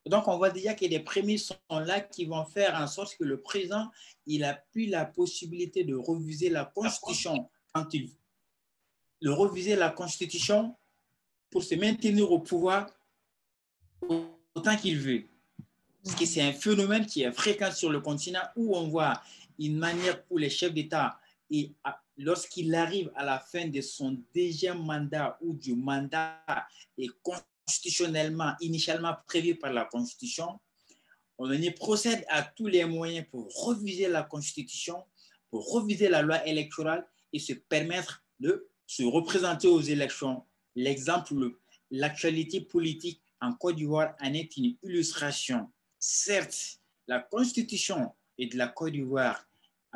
Donc, 0.06 0.26
on 0.26 0.38
voit 0.38 0.50
déjà 0.50 0.74
que 0.74 0.86
les 0.86 1.00
prémices 1.00 1.48
sont 1.48 1.78
là 1.80 2.00
qui 2.00 2.24
vont 2.24 2.44
faire 2.44 2.74
en 2.74 2.86
sorte 2.86 3.16
que 3.16 3.24
le 3.24 3.40
président, 3.40 3.90
il 4.26 4.42
a 4.44 4.54
plus 4.54 4.86
la 4.86 5.04
possibilité 5.04 5.84
de 5.84 5.94
reviser 5.94 6.48
la 6.48 6.64
constitution 6.64 7.50
quand 7.72 7.92
il 7.92 8.10
de 9.20 9.30
reviser 9.30 9.76
la 9.76 9.90
constitution 9.90 10.76
pour 11.50 11.62
se 11.62 11.74
maintenir 11.74 12.30
au 12.30 12.38
pouvoir 12.38 12.86
autant 14.54 14.76
qu'il 14.76 14.98
veut. 14.98 15.24
Parce 16.04 16.16
que 16.16 16.26
c'est 16.26 16.42
un 16.42 16.52
phénomène 16.52 17.06
qui 17.06 17.22
est 17.22 17.32
fréquent 17.32 17.72
sur 17.72 17.90
le 17.90 18.00
continent 18.00 18.42
où 18.56 18.76
on 18.76 18.88
voit 18.88 19.20
une 19.58 19.76
manière 19.76 20.22
où 20.30 20.38
les 20.38 20.50
chefs 20.50 20.72
d'État, 20.72 21.18
lorsqu'il 22.18 22.74
arrive 22.74 23.10
à 23.14 23.24
la 23.24 23.38
fin 23.38 23.68
de 23.68 23.80
son 23.80 24.20
deuxième 24.34 24.84
mandat 24.84 25.38
ou 25.40 25.54
du 25.54 25.74
mandat 25.74 26.44
est 26.98 27.10
constitutionnellement, 27.22 28.54
initialement 28.60 29.14
prévu 29.26 29.54
par 29.54 29.72
la 29.72 29.84
Constitution, 29.84 30.58
on 31.38 31.50
y 31.52 31.70
procède 31.70 32.24
à 32.28 32.42
tous 32.42 32.66
les 32.66 32.84
moyens 32.84 33.26
pour 33.30 33.48
reviser 33.64 34.08
la 34.08 34.24
Constitution, 34.24 35.04
pour 35.50 35.70
reviser 35.72 36.08
la 36.08 36.22
loi 36.22 36.44
électorale 36.46 37.06
et 37.32 37.38
se 37.38 37.52
permettre 37.52 38.24
de 38.40 38.68
se 38.86 39.04
représenter 39.04 39.68
aux 39.68 39.80
élections. 39.80 40.44
L'exemple, 40.74 41.34
l'actualité 41.90 42.60
politique 42.60 43.22
en 43.40 43.52
Côte 43.54 43.76
d'Ivoire 43.76 44.16
en 44.20 44.34
est 44.34 44.56
une 44.56 44.76
illustration. 44.82 45.70
Certes, 46.00 46.80
la 47.06 47.20
constitution 47.20 48.12
de 48.38 48.56
la 48.56 48.68
Côte 48.68 48.92
d'Ivoire 48.92 49.47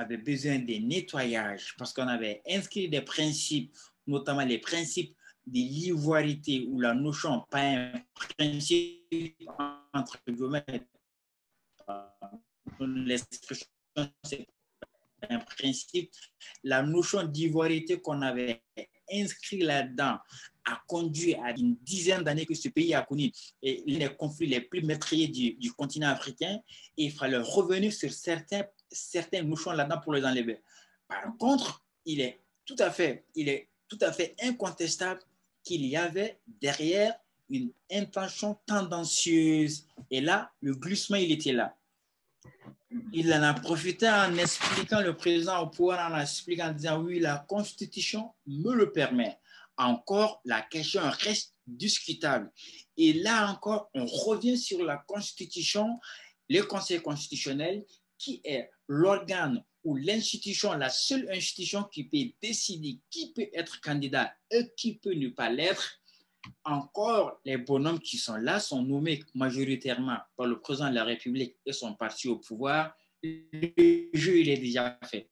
avait 0.02 0.18
besoin 0.18 0.58
de 0.58 0.74
nettoyage 0.74 1.74
parce 1.78 1.92
qu'on 1.92 2.08
avait 2.08 2.42
inscrit 2.48 2.88
des 2.88 3.02
principes, 3.02 3.74
notamment 4.06 4.44
les 4.44 4.58
principes 4.58 5.16
de 5.46 5.58
l'ivoirité 5.58 6.66
ou 6.68 6.80
la 6.80 6.94
notion, 6.94 7.44
pas 7.50 7.62
un 7.62 7.92
principe 8.36 9.02
entre 9.92 10.18
guillemets, 10.26 10.64
l'expression, 12.80 13.66
c'est 14.24 14.46
un 15.28 15.38
principe, 15.38 16.10
la 16.64 16.82
notion 16.82 17.24
d'ivoirité 17.24 18.00
qu'on 18.00 18.22
avait 18.22 18.62
inscrit 19.12 19.60
là-dedans 19.60 20.18
a 20.64 20.82
conduit 20.86 21.34
à 21.34 21.50
une 21.50 21.76
dizaine 21.76 22.22
d'années 22.22 22.46
que 22.46 22.54
ce 22.54 22.68
pays 22.68 22.94
a 22.94 23.02
connu 23.02 23.30
les 23.62 24.16
conflits 24.16 24.46
les 24.46 24.60
plus 24.60 24.82
meurtriers 24.82 25.28
du, 25.28 25.72
continent 25.72 26.08
africain. 26.08 26.60
Et 26.96 27.04
il 27.04 27.12
fallait 27.12 27.38
revenir 27.38 27.92
sur 27.92 28.12
certains, 28.12 28.64
certains 28.92 29.42
notions 29.42 29.72
là-dedans 29.72 30.00
pour 30.00 30.12
les 30.14 30.24
enlever. 30.24 30.60
Par 31.08 31.36
contre, 31.38 31.84
il 32.04 32.20
est 32.20 32.40
tout 32.64 32.76
à 32.78 32.90
fait, 32.90 33.26
il 33.34 33.48
est 33.48 33.68
tout 33.88 33.98
à 34.00 34.12
fait 34.12 34.34
incontestable 34.42 35.20
qu'il 35.62 35.84
y 35.84 35.96
avait 35.96 36.40
derrière 36.60 37.14
une 37.50 37.70
intention 37.90 38.58
tendancieuse. 38.66 39.86
Et 40.10 40.20
là, 40.20 40.50
le 40.60 40.74
glissement, 40.74 41.16
il 41.16 41.32
était 41.32 41.52
là 41.52 41.76
il 43.12 43.32
en 43.32 43.42
a 43.42 43.54
profité 43.54 44.08
en 44.08 44.36
expliquant 44.36 45.00
le 45.00 45.16
président 45.16 45.60
au 45.60 45.68
pouvoir, 45.68 46.12
en 46.12 46.20
expliquant, 46.20 46.68
en 46.68 46.72
disant 46.72 47.00
oui, 47.00 47.20
la 47.20 47.38
Constitution 47.48 48.32
me 48.46 48.74
le 48.74 48.92
permet. 48.92 49.38
Encore, 49.76 50.40
la 50.44 50.60
question 50.60 51.02
reste 51.02 51.54
discutable. 51.66 52.50
Et 52.96 53.12
là 53.14 53.50
encore, 53.50 53.90
on 53.94 54.04
revient 54.04 54.58
sur 54.58 54.84
la 54.84 54.98
Constitution, 54.98 55.98
le 56.48 56.62
Conseil 56.62 57.00
constitutionnel, 57.00 57.84
qui 58.18 58.40
est 58.44 58.70
l'organe 58.92 59.64
ou 59.84 59.96
l'institution, 59.96 60.74
la 60.74 60.90
seule 60.90 61.28
institution 61.30 61.84
qui 61.84 62.04
peut 62.04 62.32
décider 62.40 63.00
qui 63.10 63.32
peut 63.32 63.48
être 63.54 63.80
candidat 63.80 64.32
et 64.50 64.70
qui 64.76 64.96
peut 64.96 65.14
ne 65.14 65.28
pas 65.28 65.50
l'être 65.50 65.98
encore, 66.64 67.40
les 67.44 67.56
bonhommes 67.56 68.00
qui 68.00 68.18
sont 68.18 68.36
là 68.36 68.58
sont 68.60 68.82
nommés 68.82 69.22
majoritairement 69.34 70.18
par 70.36 70.46
le 70.46 70.60
président 70.60 70.90
de 70.90 70.94
la 70.94 71.04
République 71.04 71.56
et 71.64 71.72
son 71.72 71.94
parti 71.94 72.28
au 72.28 72.36
pouvoir. 72.36 72.96
Le 73.22 74.08
jeu, 74.12 74.40
il 74.40 74.48
est 74.48 74.56
déjà 74.56 74.98
fait. 75.04 75.30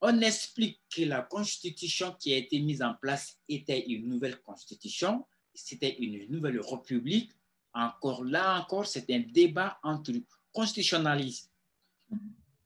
On 0.00 0.20
explique 0.20 0.80
que 0.94 1.02
la 1.02 1.22
constitution 1.22 2.12
qui 2.18 2.34
a 2.34 2.36
été 2.38 2.58
mise 2.58 2.82
en 2.82 2.94
place 2.94 3.38
était 3.48 3.86
une 3.86 4.08
nouvelle 4.08 4.40
constitution, 4.40 5.24
c'était 5.54 5.96
une 6.00 6.26
nouvelle 6.28 6.60
république. 6.60 7.30
Encore 7.72 8.24
là, 8.24 8.60
encore, 8.60 8.86
c'est 8.86 9.08
un 9.10 9.20
débat 9.20 9.78
entre 9.84 10.12
constitutionnalistes. 10.52 11.50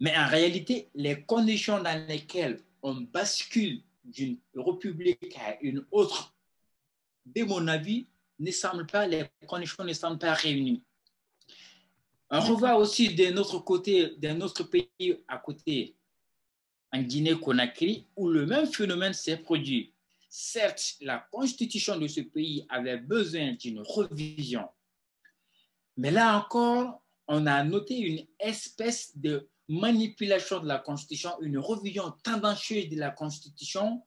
Mais 0.00 0.16
en 0.16 0.26
réalité, 0.26 0.90
les 0.94 1.22
conditions 1.22 1.82
dans 1.82 2.06
lesquelles 2.06 2.60
on 2.82 2.94
bascule 2.94 3.82
d'une 4.04 4.38
république 4.54 5.36
à 5.38 5.60
une 5.60 5.84
autre, 5.90 6.34
de 7.24 7.42
mon 7.42 7.66
avis, 7.66 8.06
ne 8.38 8.50
semblent 8.50 8.86
pas, 8.86 9.06
les 9.06 9.24
conditions 9.46 9.84
ne 9.84 9.92
semblent 9.92 10.18
pas 10.18 10.34
réunies. 10.34 10.82
On 12.30 12.40
revoit 12.40 12.76
aussi 12.76 13.14
de 13.14 13.26
notre 13.30 13.58
côté, 13.60 14.16
d'un 14.18 14.40
autre 14.40 14.64
pays 14.64 14.88
à 15.28 15.38
côté, 15.38 15.96
en 16.92 17.00
Guinée-Conakry, 17.00 18.06
où 18.16 18.28
le 18.28 18.46
même 18.46 18.66
phénomène 18.66 19.12
s'est 19.12 19.38
produit. 19.38 19.92
Certes, 20.28 20.96
la 21.00 21.18
constitution 21.30 21.98
de 21.98 22.06
ce 22.08 22.20
pays 22.20 22.66
avait 22.68 22.98
besoin 22.98 23.52
d'une 23.52 23.80
révision, 23.80 24.68
mais 25.96 26.10
là 26.10 26.36
encore, 26.38 27.02
on 27.28 27.46
a 27.46 27.62
noté 27.64 27.98
une 27.98 28.26
espèce 28.38 29.16
de 29.16 29.48
manipulation 29.68 30.60
de 30.60 30.68
la 30.68 30.78
Constitution, 30.78 31.30
une 31.40 31.58
révision 31.58 32.12
tendancieuse 32.22 32.88
de 32.88 32.96
la 32.96 33.10
Constitution, 33.10 34.02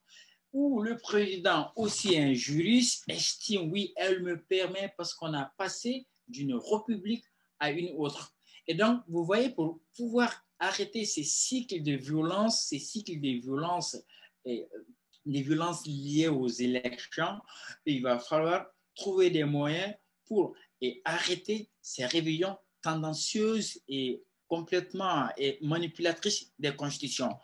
où 0.53 0.81
le 0.81 0.97
président, 0.97 1.71
aussi 1.75 2.17
un 2.17 2.33
juriste, 2.33 3.03
estime, 3.07 3.71
oui, 3.71 3.93
elle 3.95 4.23
me 4.23 4.41
permet 4.41 4.93
parce 4.97 5.13
qu'on 5.13 5.33
a 5.33 5.51
passé 5.57 6.07
d'une 6.27 6.55
république 6.55 7.25
à 7.59 7.71
une 7.71 7.93
autre. 7.97 8.33
Et 8.67 8.73
donc, 8.73 9.01
vous 9.07 9.23
voyez, 9.23 9.49
pour 9.49 9.79
pouvoir 9.95 10.33
arrêter 10.59 11.05
ces 11.05 11.23
cycles 11.23 11.81
de 11.83 11.93
violence, 11.93 12.65
ces 12.67 12.79
cycles 12.79 13.19
de 13.19 13.41
violence, 13.41 13.97
et, 14.45 14.67
euh, 14.73 14.83
violences 15.25 15.85
liées 15.85 16.29
aux 16.29 16.47
élections, 16.47 17.39
il 17.85 18.01
va 18.01 18.17
falloir 18.17 18.65
trouver 18.95 19.29
des 19.29 19.43
moyens 19.43 19.93
pour 20.25 20.55
arrêter 21.03 21.69
ces 21.81 22.05
révisions 22.05 22.57
tendancieuses 22.81 23.81
et 23.87 24.23
complètement 24.47 25.29
et 25.37 25.59
manipulatrice 25.61 26.51
des 26.57 26.75
constitutions. 26.75 27.37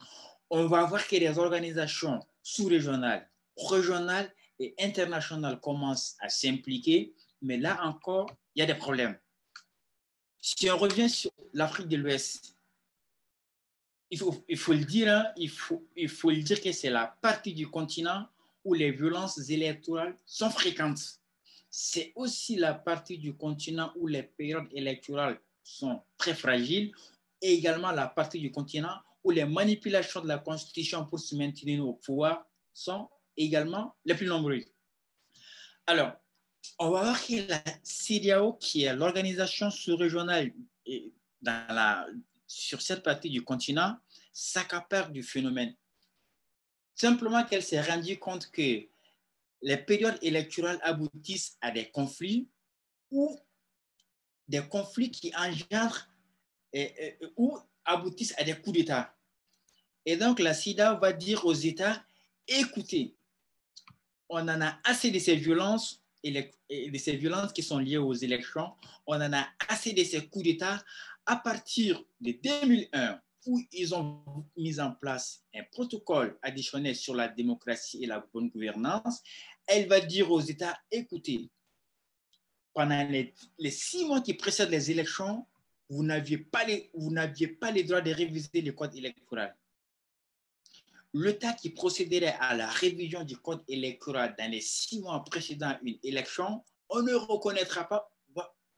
On 0.49 0.68
va 0.68 0.84
voir 0.86 1.07
que 1.07 1.16
les 1.16 1.38
organisations 1.38 2.20
sous-régionales, 2.41 3.30
régionales 3.57 4.32
et 4.60 4.74
internationales 4.80 5.60
commencent 5.60 6.16
à 6.20 6.30
s'impliquer, 6.30 7.14
mais 7.41 7.57
là 7.57 7.80
encore, 7.84 8.30
il 8.56 8.60
y 8.60 8.64
a 8.64 8.66
des 8.66 8.76
problèmes. 8.76 9.18
Si 10.41 10.70
on 10.70 10.78
revient 10.78 11.10
sur 11.10 11.32
l'Afrique 11.53 11.88
de 11.88 11.98
l'Ouest, 11.98 12.56
il 14.12 14.20
faut, 14.20 14.45
il 14.48 14.57
faut 14.57 14.74
le 14.74 14.86
dire, 14.86 15.12
hein, 15.12 15.26
il, 15.36 15.49
faut, 15.49 15.88
il 15.95 16.10
faut 16.10 16.30
le 16.30 16.41
dire 16.41 16.62
que 16.62 16.72
c'est 16.72 16.90
la 16.90 17.07
partie 17.22 17.53
du 17.53 17.68
continent 17.68 18.28
où 18.64 18.74
les 18.74 18.91
violences 18.91 19.49
électorales 19.49 20.18
sont 20.26 20.49
fréquentes. 20.49 21.20
C'est 21.78 22.14
aussi 22.16 22.56
la 22.56 22.74
partie 22.74 23.18
du 23.18 23.36
continent 23.36 23.92
où 23.98 24.08
les 24.08 24.24
périodes 24.24 24.70
électorales 24.72 25.42
sont 25.62 26.02
très 26.18 26.34
fragiles 26.34 26.94
et 27.42 27.52
également 27.52 27.92
la 27.92 28.08
partie 28.08 28.40
du 28.40 28.50
continent 28.50 28.98
où 29.26 29.32
les 29.32 29.44
manipulations 29.44 30.22
de 30.22 30.28
la 30.30 30.38
Constitution 30.38 31.06
pour 31.06 31.20
se 31.20 31.36
maintenir 31.36 31.86
au 31.86 31.96
pouvoir 31.96 32.46
sont 32.74 33.10
également 33.36 33.94
les 34.06 34.16
plus 34.16 34.28
nombreuses. 34.28 34.72
Alors, 35.86 36.14
on 36.80 36.92
va 36.92 37.02
voir 37.02 37.22
que 37.22 37.46
la 37.46 37.62
CDAO, 37.84 38.54
qui 38.54 38.84
est 38.84 38.96
l'organisation 38.96 39.70
sous-régionale 39.70 40.54
sur 42.48 42.82
cette 42.82 43.04
partie 43.04 43.30
du 43.30 43.44
continent, 43.44 43.98
s'accapare 44.32 45.10
du 45.10 45.24
phénomène. 45.24 45.76
Simplement 46.94 47.44
qu'elle 47.44 47.64
s'est 47.64 47.82
rendue 47.82 48.18
compte 48.18 48.50
que 48.50 48.88
les 49.66 49.78
périodes 49.78 50.20
électorales 50.22 50.80
aboutissent 50.84 51.58
à 51.60 51.72
des 51.72 51.90
conflits 51.90 52.48
ou 53.10 53.36
des 54.48 54.62
conflits 54.70 55.10
qui 55.10 55.34
engendrent 55.36 56.08
ou 57.36 57.58
aboutissent 57.84 58.36
à 58.38 58.44
des 58.44 58.54
coups 58.54 58.78
d'État. 58.78 59.18
Et 60.06 60.18
donc, 60.18 60.40
la 60.40 60.54
SIDA 60.54 60.94
va 60.94 61.12
dire 61.12 61.46
aux 61.46 61.54
États, 61.54 62.06
écoutez, 62.48 63.16
on 64.30 64.48
en 64.48 64.62
a 64.62 64.80
assez 64.84 65.10
de 65.10 65.18
ces 65.18 65.36
violences 65.36 66.02
de 66.32 66.98
ces 66.98 67.16
violences 67.16 67.54
qui 67.54 67.62
sont 67.62 67.78
liées 67.78 67.98
aux 67.98 68.14
élections, 68.14 68.74
on 69.06 69.16
en 69.16 69.32
a 69.32 69.48
assez 69.70 69.94
de 69.94 70.04
ces 70.04 70.28
coups 70.28 70.44
d'État 70.46 70.84
à 71.28 71.36
partir 71.36 72.04
de 72.20 72.32
2001 72.32 73.22
où 73.46 73.62
ils 73.72 73.94
ont 73.94 74.24
mis 74.58 74.80
en 74.80 74.92
place 74.92 75.44
un 75.54 75.64
protocole 75.72 76.38
additionnel 76.42 76.96
sur 76.96 77.14
la 77.14 77.28
démocratie 77.28 78.04
et 78.04 78.08
la 78.08 78.26
bonne 78.34 78.50
gouvernance, 78.50 79.22
elle 79.68 79.88
va 79.88 80.00
dire 80.00 80.32
aux 80.32 80.42
États, 80.42 80.78
écoutez, 80.92 81.50
pendant 82.74 83.08
les, 83.08 83.72
six 83.72 84.06
mois 84.06 84.22
qui 84.22 84.34
précèdent 84.34 84.70
les 84.70 84.92
élections, 84.92 85.48
vous 85.90 86.04
n'aviez 86.04 86.38
pas, 86.38 86.66
les, 86.66 86.90
vous 86.94 87.10
droits 87.10 88.02
de 88.02 88.12
réviser 88.12 88.62
le 88.62 88.72
code 88.74 88.96
électoral. 88.96 89.56
L'État 91.14 91.54
qui 91.54 91.70
procéderait 91.70 92.36
à 92.40 92.56
la 92.56 92.68
révision 92.68 93.24
du 93.24 93.38
code 93.38 93.64
électoral 93.68 94.36
dans 94.38 94.52
les 94.52 94.60
six 94.60 95.00
mois 95.00 95.24
précédant 95.24 95.78
une 95.84 95.98
élection, 96.04 96.64
on 96.90 97.02
ne 97.02 97.14
reconnaîtra 97.14 97.88
pas, 97.88 98.12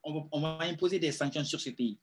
on 0.03 0.39
va, 0.39 0.59
imposer 0.61 0.99
des 0.99 1.11
sanctions 1.11 1.43
sur 1.43 1.59
ce 1.59 1.71
pays. 1.71 1.97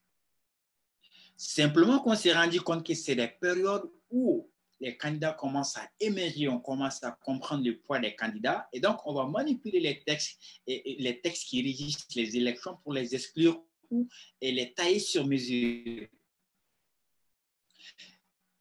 Simplement 1.37 2.01
qu'on 2.01 2.17
s'est 2.17 2.33
rendu 2.33 2.61
compte 2.61 2.85
que 2.85 2.95
c'est 2.95 3.15
des 3.15 3.29
périodes 3.29 3.89
où 4.11 4.51
les 4.85 4.99
candidats 4.99 5.33
commencent 5.33 5.79
à 5.79 5.89
émerger, 5.99 6.47
on 6.47 6.61
commence 6.61 7.03
à 7.03 7.13
comprendre 7.13 7.65
le 7.65 7.79
poids 7.79 7.99
des 7.99 8.15
candidats, 8.15 8.69
et 8.71 8.81
donc 8.81 8.99
on 9.07 9.15
va 9.15 9.27
manipuler 9.27 9.81
les 9.81 10.03
textes 10.05 10.39
les 10.67 11.21
textes 11.23 11.49
qui 11.49 11.63
régissent 11.63 12.07
les 12.15 12.37
élections 12.37 12.77
pour 12.83 12.93
les 12.93 13.15
exclure 13.15 13.65
ou 13.91 14.07
et 14.43 14.53
les 14.53 14.75
tailler 14.75 14.99
sur 14.99 15.27
mesure. 15.27 16.07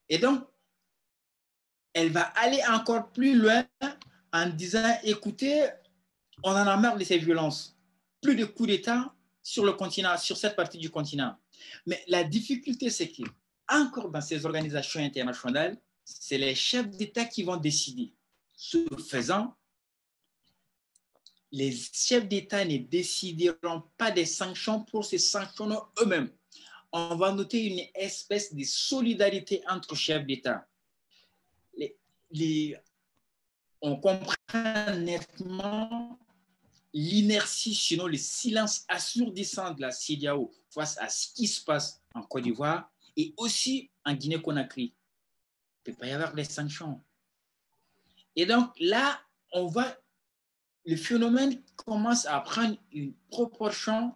Et 0.08 0.18
donc, 0.18 0.48
elle 1.94 2.12
va 2.12 2.22
aller 2.22 2.62
encore 2.70 3.12
plus 3.12 3.36
loin 3.36 3.66
en 4.32 4.50
disant, 4.50 4.98
écoutez, 5.04 5.68
on 6.44 6.52
en 6.52 6.56
a 6.56 6.78
marre 6.78 6.98
de 6.98 7.04
ces 7.04 7.18
violences. 7.18 7.78
Plus 8.22 8.36
de 8.36 8.46
coups 8.46 8.70
d'État 8.70 9.14
sur 9.42 9.66
le 9.66 9.74
continent, 9.74 10.18
sur 10.18 10.38
cette 10.38 10.56
partie 10.56 10.78
du 10.78 10.90
continent. 10.90 11.36
Mais 11.86 12.02
la 12.08 12.24
difficulté, 12.24 12.90
c'est 12.90 13.12
que, 13.12 13.24
encore 13.68 14.10
dans 14.10 14.22
ces 14.22 14.46
organisations 14.46 15.02
internationales, 15.02 15.78
c'est 16.04 16.38
les 16.38 16.56
chefs 16.56 16.90
d'État 16.90 17.26
qui 17.26 17.44
vont 17.44 17.58
décider. 17.58 18.14
Ce 18.56 18.78
faisant, 19.10 19.56
les 21.52 21.72
chefs 21.72 22.28
d'État 22.28 22.66
ne 22.66 22.78
décideront 22.78 23.84
pas 23.98 24.12
des 24.12 24.26
sanctions 24.26 24.84
pour 24.84 25.06
se 25.06 25.18
sanctionner 25.18 25.78
eux-mêmes. 26.02 26.32
On 26.92 27.16
va 27.16 27.32
noter 27.32 27.66
une 27.66 27.82
espèce 27.96 28.54
de 28.54 28.64
solidarité 28.64 29.62
entre 29.68 29.96
chefs 29.96 30.26
d'État. 30.26 30.68
on 33.82 33.98
comprend 33.98 34.98
nettement 34.98 36.18
l'inertie, 36.94 37.74
sinon 37.76 38.08
le 38.08 38.18
silence 38.18 38.86
assourdissant 38.88 39.72
de 39.72 39.82
la 39.82 39.92
CDAO 39.92 40.52
face 40.70 40.98
à 41.00 41.10
ce 41.10 41.34
qui 41.34 41.48
se 41.48 41.64
passe 41.64 42.02
en 42.14 42.24
Côte 42.24 42.44
d'Ivoire 42.44 42.92
et 43.16 43.34
aussi 43.38 43.90
en 44.06 44.14
Guinée-Conakry. 44.14 44.94
Il 45.86 45.90
ne 45.90 45.96
peut 45.96 46.00
pas 46.00 46.08
y 46.08 46.12
avoir 46.12 46.34
des 46.34 46.44
sanctions. 46.44 47.02
Et 48.36 48.46
donc 48.46 48.72
là, 48.80 49.20
on 49.52 49.68
va, 49.68 49.98
le 50.86 50.96
phénomène 50.96 51.62
commence 51.76 52.26
à 52.26 52.40
prendre 52.40 52.78
une 52.92 53.14
proportion 53.30 54.16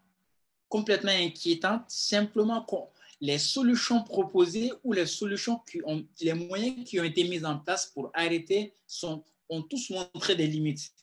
complètement 0.70 1.12
inquiétante, 1.12 1.84
simplement 1.88 2.64
que 2.64 2.76
les 3.22 3.40
solutions 3.40 4.04
proposées 4.04 4.72
ou 4.84 4.94
les 4.94 5.06
solutions 5.06 5.60
qui 5.70 5.82
ont, 5.86 6.06
les 6.22 6.34
moyens 6.34 6.88
qui 6.88 7.00
ont 7.00 7.04
été 7.04 7.24
mis 7.24 7.44
en 7.44 7.60
place 7.60 7.88
pour 7.88 8.12
arrêter 8.14 8.74
sont, 8.86 9.24
ont 9.50 9.62
tous 9.62 9.90
montré 9.90 10.36
des 10.36 10.48
limites. 10.48 10.94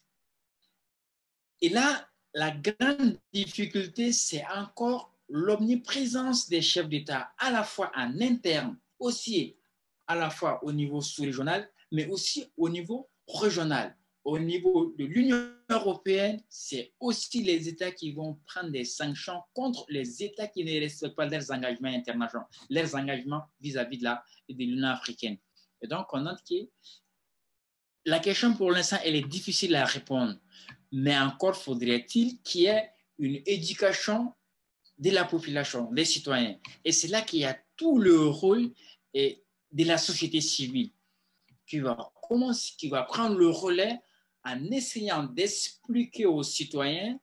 Et 1.60 1.68
là, 1.68 2.08
la 2.34 2.50
grande 2.50 3.18
difficulté, 3.32 4.12
c'est 4.12 4.44
encore 4.46 5.14
l'omniprésence 5.28 6.48
des 6.48 6.60
chefs 6.60 6.88
d'État, 6.88 7.32
à 7.38 7.50
la 7.50 7.64
fois 7.64 7.90
en 7.96 8.20
interne, 8.20 8.76
aussi 8.98 9.56
à 10.06 10.14
la 10.14 10.30
fois 10.30 10.62
au 10.64 10.72
niveau 10.72 11.00
sous-régional, 11.00 11.68
mais 11.92 12.06
aussi 12.06 12.46
au 12.56 12.68
niveau 12.68 13.08
régional. 13.28 13.96
Au 14.24 14.38
niveau 14.38 14.94
de 14.98 15.04
l'Union 15.04 15.50
européenne, 15.68 16.42
c'est 16.48 16.94
aussi 16.98 17.42
les 17.42 17.68
États 17.68 17.90
qui 17.90 18.12
vont 18.12 18.40
prendre 18.46 18.70
des 18.70 18.84
sanctions 18.84 19.42
contre 19.52 19.84
les 19.90 20.22
États 20.22 20.48
qui 20.48 20.64
ne 20.64 20.80
respectent 20.80 21.14
pas 21.14 21.26
leurs 21.26 21.50
engagements 21.50 21.90
internationaux, 21.90 22.46
leurs 22.70 22.94
engagements 22.94 23.42
vis-à-vis 23.60 23.98
de 23.98 24.14
l'Union 24.48 24.88
africaine. 24.88 25.36
Et 25.82 25.86
donc, 25.86 26.06
on 26.12 26.20
note 26.20 26.40
que 26.48 26.54
la 28.06 28.18
question 28.18 28.54
pour 28.54 28.70
l'instant, 28.70 28.96
elle 29.04 29.16
est 29.16 29.28
difficile 29.28 29.74
à 29.76 29.84
répondre 29.84 30.38
mais 30.94 31.18
encore 31.18 31.56
faudrait-il 31.56 32.40
qu'il 32.42 32.62
y 32.62 32.66
ait 32.66 32.88
une 33.18 33.42
éducation 33.46 34.32
de 34.96 35.10
la 35.10 35.24
population, 35.24 35.92
des 35.92 36.04
citoyens. 36.04 36.56
Et 36.84 36.92
c'est 36.92 37.08
là 37.08 37.20
qu'il 37.20 37.40
y 37.40 37.44
a 37.44 37.58
tout 37.76 37.98
le 37.98 38.28
rôle 38.28 38.70
de 39.74 39.84
la 39.84 39.98
société 39.98 40.40
civile 40.40 40.90
qui 41.66 41.80
va, 41.80 42.12
commencer, 42.28 42.72
qui 42.78 42.88
va 42.88 43.02
prendre 43.02 43.36
le 43.36 43.48
relais 43.48 43.98
en 44.44 44.70
essayant 44.70 45.24
d'expliquer 45.24 46.26
aux 46.26 46.42
citoyens 46.42 47.18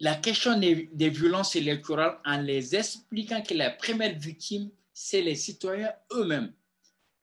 la 0.00 0.14
question 0.16 0.58
des, 0.58 1.08
violences 1.08 1.56
électorales 1.56 2.18
en 2.24 2.40
les 2.40 2.74
expliquant 2.74 3.42
que 3.42 3.54
la 3.54 3.70
première 3.70 4.18
victime, 4.18 4.70
c'est 4.92 5.22
les 5.22 5.34
citoyens 5.34 5.92
eux-mêmes. 6.12 6.52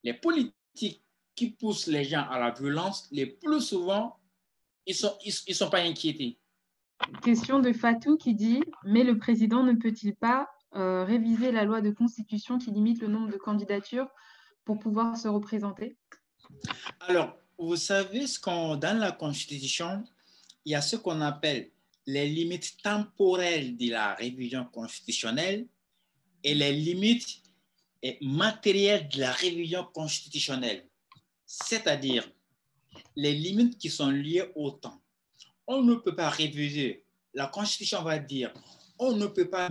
Les 0.02 0.14
politiques 0.14 1.02
qui 1.34 1.50
poussent 1.50 1.86
les 1.86 2.04
gens 2.04 2.26
à 2.30 2.38
la 2.38 2.50
violence, 2.50 3.08
les 3.10 3.26
plus 3.26 3.60
souvent, 3.60 4.18
ils 4.86 4.92
ne 4.92 4.96
sont, 4.96 5.18
ils, 5.24 5.54
sont 5.54 5.70
pas 5.70 5.80
inquiétés. 5.80 6.38
Question 7.22 7.58
de 7.58 7.72
Fatou 7.72 8.16
qui 8.16 8.34
dit 8.34 8.60
Mais 8.84 9.04
le 9.04 9.18
président 9.18 9.62
ne 9.62 9.72
peut-il 9.72 10.14
pas 10.14 10.48
euh, 10.74 11.04
réviser 11.04 11.52
la 11.52 11.64
loi 11.64 11.80
de 11.80 11.90
constitution 11.90 12.58
qui 12.58 12.70
limite 12.70 13.00
le 13.00 13.08
nombre 13.08 13.30
de 13.30 13.36
candidatures 13.36 14.08
pour 14.64 14.78
pouvoir 14.78 15.16
se 15.16 15.28
représenter 15.28 15.96
Alors, 17.00 17.36
vous 17.58 17.76
savez, 17.76 18.26
ce 18.26 18.40
dans 18.76 18.98
la 18.98 19.12
constitution, 19.12 20.04
il 20.64 20.72
y 20.72 20.74
a 20.74 20.80
ce 20.80 20.96
qu'on 20.96 21.20
appelle 21.20 21.70
les 22.06 22.28
limites 22.28 22.82
temporelles 22.82 23.76
de 23.76 23.90
la 23.90 24.14
révision 24.14 24.64
constitutionnelle 24.64 25.66
et 26.42 26.54
les 26.54 26.72
limites 26.72 27.42
matérielles 28.20 29.08
de 29.08 29.20
la 29.20 29.32
révision 29.32 29.84
constitutionnelle 29.94 30.86
c'est-à-dire 31.46 32.28
les 33.16 33.32
limites 33.32 33.78
qui 33.78 33.90
sont 33.90 34.10
liées 34.10 34.50
au 34.54 34.70
temps. 34.70 35.00
On 35.66 35.82
ne 35.82 35.94
peut 35.94 36.14
pas 36.14 36.28
réviser. 36.28 37.04
La 37.32 37.46
Constitution 37.46 38.02
va 38.02 38.18
dire, 38.18 38.52
on 38.98 39.12
ne 39.12 39.26
peut 39.26 39.48
pas 39.48 39.68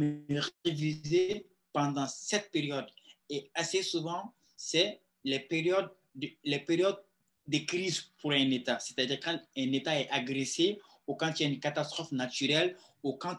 réviser 0.66 1.48
pendant 1.72 2.08
cette 2.08 2.52
période. 2.52 2.86
Et 3.30 3.50
assez 3.54 3.84
souvent, 3.84 4.34
c'est 4.56 5.02
les 5.24 5.40
périodes, 5.40 5.90
de, 6.16 6.30
les 6.44 6.60
périodes 6.60 7.02
de 7.48 7.58
crise 7.60 8.12
pour 8.22 8.32
un 8.32 8.52
État. 8.52 8.80
C'est-à-dire 8.80 9.20
quand 9.22 9.40
un 9.58 9.72
État 9.74 10.00
est 10.00 10.10
agressé 10.10 10.80
ou 11.08 11.16
quand 11.16 11.40
il 11.40 11.44
y 11.44 11.46
a 11.46 11.50
une 11.50 11.60
catastrophe 11.60 12.12
naturelle 12.12 12.78
ou 13.02 13.14
quand 13.14 13.38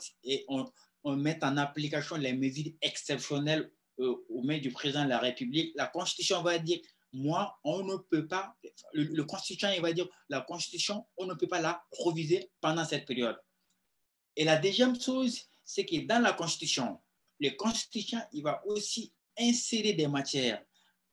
on, 0.48 0.66
on 1.04 1.16
met 1.16 1.42
en 1.44 1.56
application 1.56 2.16
les 2.16 2.32
mesures 2.32 2.72
exceptionnelles 2.82 3.70
euh, 4.00 4.14
au 4.28 4.42
main 4.42 4.58
du 4.58 4.72
président 4.72 5.04
de 5.04 5.10
la 5.10 5.18
République. 5.18 5.72
La 5.76 5.86
Constitution 5.86 6.42
va 6.42 6.58
dire 6.58 6.80
moi, 7.14 7.56
on 7.62 7.84
ne 7.84 7.96
peut 7.96 8.26
pas, 8.26 8.56
le, 8.92 9.22
constituant, 9.22 9.70
il 9.70 9.80
va 9.80 9.92
dire, 9.92 10.08
la 10.28 10.40
constitution, 10.40 11.06
on 11.16 11.26
ne 11.26 11.34
peut 11.34 11.46
pas 11.46 11.60
la 11.60 11.82
reviser 11.92 12.50
pendant 12.60 12.84
cette 12.84 13.06
période. 13.06 13.38
Et 14.36 14.44
la 14.44 14.56
deuxième 14.56 15.00
chose, 15.00 15.48
c'est 15.64 15.84
que 15.84 16.06
dans 16.06 16.22
la 16.22 16.32
constitution, 16.32 17.00
le 17.40 17.50
constituant, 17.50 18.22
il 18.32 18.42
va 18.42 18.62
aussi 18.66 19.12
insérer 19.38 19.92
des 19.94 20.08
matières 20.08 20.62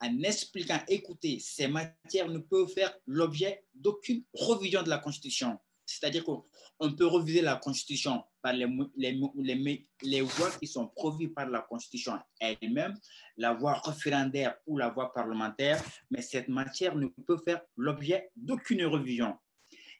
en 0.01 0.23
expliquant, 0.23 0.79
écoutez, 0.87 1.39
ces 1.39 1.67
matières 1.67 2.27
ne 2.27 2.39
peuvent 2.39 2.67
faire 2.67 2.93
l'objet 3.05 3.63
d'aucune 3.73 4.23
revision 4.33 4.81
de 4.81 4.89
la 4.89 4.97
constitution. 4.97 5.59
C'est-à-dire 5.85 6.23
qu'on 6.23 6.93
peut 6.95 7.05
reviser 7.05 7.41
la 7.41 7.57
Constitution 7.57 8.23
par 8.41 8.53
les, 8.53 8.67
les, 8.95 9.87
les, 10.01 10.21
voies 10.21 10.51
qui 10.51 10.67
sont 10.67 10.87
prévues 10.87 11.31
par 11.31 11.49
la 11.49 11.61
Constitution 11.61 12.17
elle-même, 12.39 12.97
la 13.37 13.53
voie 13.53 13.73
référendaire 13.73 14.55
ou 14.65 14.77
la 14.77 14.89
voie 14.89 15.13
parlementaire, 15.13 15.83
mais 16.09 16.21
cette 16.21 16.47
matière 16.47 16.95
ne 16.95 17.07
peut 17.07 17.39
faire 17.43 17.61
l'objet 17.75 18.31
d'aucune 18.35 18.85
revision. 18.85 19.37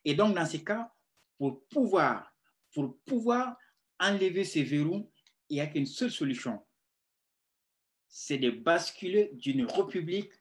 Et 0.06 0.15
donc, 0.15 0.36
dans 0.36 0.45
ces 0.45 0.64
cas, 0.64 0.91
pour 1.38 1.65
pouvoir, 1.68 2.32
pour 2.73 2.98
pouvoir 3.06 3.57
enlever 4.02 4.44
ces 4.44 4.64
verrous, 4.64 5.10
il 5.49 5.56
n'y 5.56 5.61
a 5.61 5.68
qu'une 5.68 5.86
seule 5.86 6.11
solution. 6.11 6.60
C'est 8.10 8.38
de 8.38 8.49
basculer 8.49 9.30
d'une 9.34 9.65
république 9.65 10.32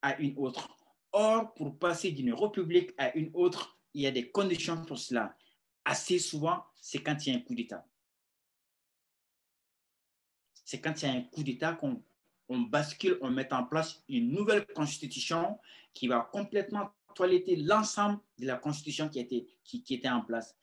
à 0.00 0.18
une 0.18 0.38
autre. 0.38 0.78
Or, 1.12 1.52
pour 1.54 1.78
passer 1.78 2.12
d'une 2.12 2.32
république 2.32 2.92
à 2.96 3.14
une 3.16 3.30
autre, 3.34 3.78
il 3.92 4.02
y 4.02 4.06
a 4.06 4.10
des 4.10 4.30
conditions 4.30 4.84
pour 4.84 4.98
cela. 4.98 5.36
Assez 5.84 6.18
souvent, 6.18 6.64
c'est 6.80 7.02
quand 7.02 7.26
il 7.26 7.32
y 7.32 7.36
a 7.36 7.38
un 7.38 7.42
coup 7.42 7.54
d'État. 7.54 7.86
C'est 10.64 10.80
quand 10.80 11.02
il 11.02 11.06
y 11.06 11.08
a 11.08 11.14
un 11.14 11.22
coup 11.22 11.42
d'État 11.42 11.72
qu'on 11.74 12.02
on 12.48 12.60
bascule, 12.60 13.18
on 13.20 13.30
met 13.30 13.52
en 13.52 13.64
place 13.64 14.02
une 14.08 14.32
nouvelle 14.32 14.66
constitution 14.66 15.58
qui 15.94 16.08
va 16.08 16.28
complètement 16.32 16.90
toiletter 17.14 17.56
l'ensemble 17.56 18.20
de 18.38 18.46
la 18.46 18.56
constitution 18.56 19.08
qui 19.08 19.20
était, 19.20 19.46
qui 19.64 19.84
était 19.88 20.08
en 20.08 20.22
place. 20.22 20.56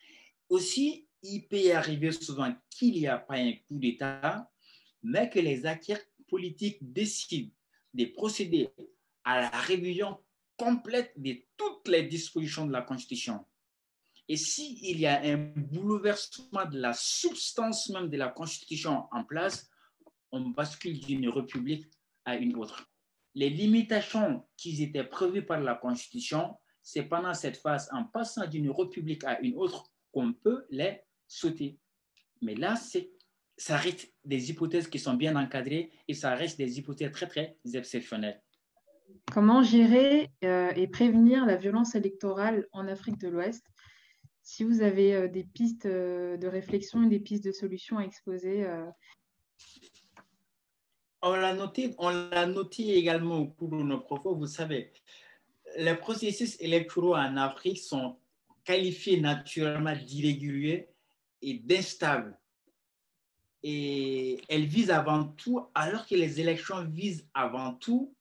Aussi, 0.49 1.06
il 1.23 1.47
peut 1.47 1.73
arriver 1.73 2.11
souvent 2.11 2.53
qu'il 2.69 2.93
n'y 2.93 3.07
a 3.07 3.17
pas 3.17 3.35
un 3.35 3.53
coup 3.53 3.77
d'État, 3.77 4.49
mais 5.03 5.29
que 5.29 5.39
les 5.39 5.65
acteurs 5.65 5.99
politiques 6.27 6.77
décident 6.81 7.51
de 7.93 8.05
procéder 8.05 8.69
à 9.23 9.41
la 9.41 9.49
révision 9.49 10.19
complète 10.57 11.13
de 11.17 11.35
toutes 11.55 11.87
les 11.87 12.03
dispositions 12.03 12.65
de 12.65 12.71
la 12.71 12.81
Constitution. 12.81 13.45
Et 14.29 14.35
s'il 14.35 14.99
y 14.99 15.05
a 15.05 15.21
un 15.21 15.37
bouleversement 15.55 16.65
de 16.65 16.79
la 16.79 16.93
substance 16.93 17.89
même 17.89 18.09
de 18.09 18.17
la 18.17 18.29
Constitution 18.29 19.05
en 19.11 19.23
place, 19.23 19.69
on 20.31 20.41
bascule 20.49 20.99
d'une 20.99 21.29
république 21.29 21.85
à 22.25 22.35
une 22.35 22.55
autre. 22.55 22.89
Les 23.35 23.49
limitations 23.49 24.45
qui 24.57 24.83
étaient 24.83 25.03
prévues 25.03 25.45
par 25.45 25.61
la 25.61 25.75
Constitution, 25.75 26.57
c'est 26.81 27.03
pendant 27.03 27.33
cette 27.33 27.57
phase, 27.57 27.89
en 27.93 28.03
passant 28.03 28.47
d'une 28.47 28.71
république 28.71 29.23
à 29.23 29.39
une 29.39 29.55
autre, 29.55 29.91
qu'on 30.11 30.33
peut 30.33 30.65
les 30.69 31.01
sauter. 31.27 31.77
Mais 32.41 32.55
là, 32.55 32.75
ça 33.57 33.77
reste 33.77 34.13
des 34.23 34.49
hypothèses 34.49 34.87
qui 34.87 34.99
sont 34.99 35.15
bien 35.15 35.35
encadrées 35.35 35.91
et 36.07 36.13
ça 36.13 36.35
reste 36.35 36.57
des 36.57 36.79
hypothèses 36.79 37.11
très, 37.11 37.27
très 37.27 37.57
exceptionnelles. 37.73 38.41
Comment 39.31 39.63
gérer 39.63 40.29
euh, 40.43 40.71
et 40.75 40.87
prévenir 40.87 41.45
la 41.45 41.55
violence 41.55 41.95
électorale 41.95 42.67
en 42.71 42.87
Afrique 42.87 43.17
de 43.19 43.27
l'Ouest 43.27 43.65
Si 44.43 44.63
vous 44.63 44.81
avez 44.81 45.15
euh, 45.15 45.27
des 45.27 45.43
pistes 45.43 45.85
euh, 45.85 46.37
de 46.37 46.47
réflexion 46.47 47.03
et 47.03 47.09
des 47.09 47.19
pistes 47.19 47.43
de 47.43 47.51
solutions 47.51 47.97
à 47.97 48.03
exposer. 48.03 48.65
On 51.21 51.31
l'a 51.31 51.53
noté, 51.53 51.95
on 51.97 52.09
l'a 52.09 52.45
noté 52.45 52.95
également 52.95 53.39
au 53.39 53.47
cours 53.47 53.69
de 53.69 53.83
nos 53.83 53.99
propos. 53.99 54.35
Vous 54.35 54.47
savez, 54.47 54.93
les 55.77 55.95
processus 55.95 56.59
électoraux 56.61 57.15
en 57.15 57.37
Afrique 57.37 57.79
sont 57.79 58.17
qualifiés 58.63 59.19
naturellement 59.19 59.95
d'irréguliers 59.95 60.89
et 61.41 61.55
d'instables. 61.55 62.37
Et 63.63 64.39
elles 64.47 64.65
visent 64.65 64.91
avant 64.91 65.25
tout, 65.25 65.65
alors 65.73 66.05
que 66.05 66.15
les 66.15 66.39
élections 66.39 66.83
visent 66.85 67.27
avant 67.33 67.73
tout 67.73 68.15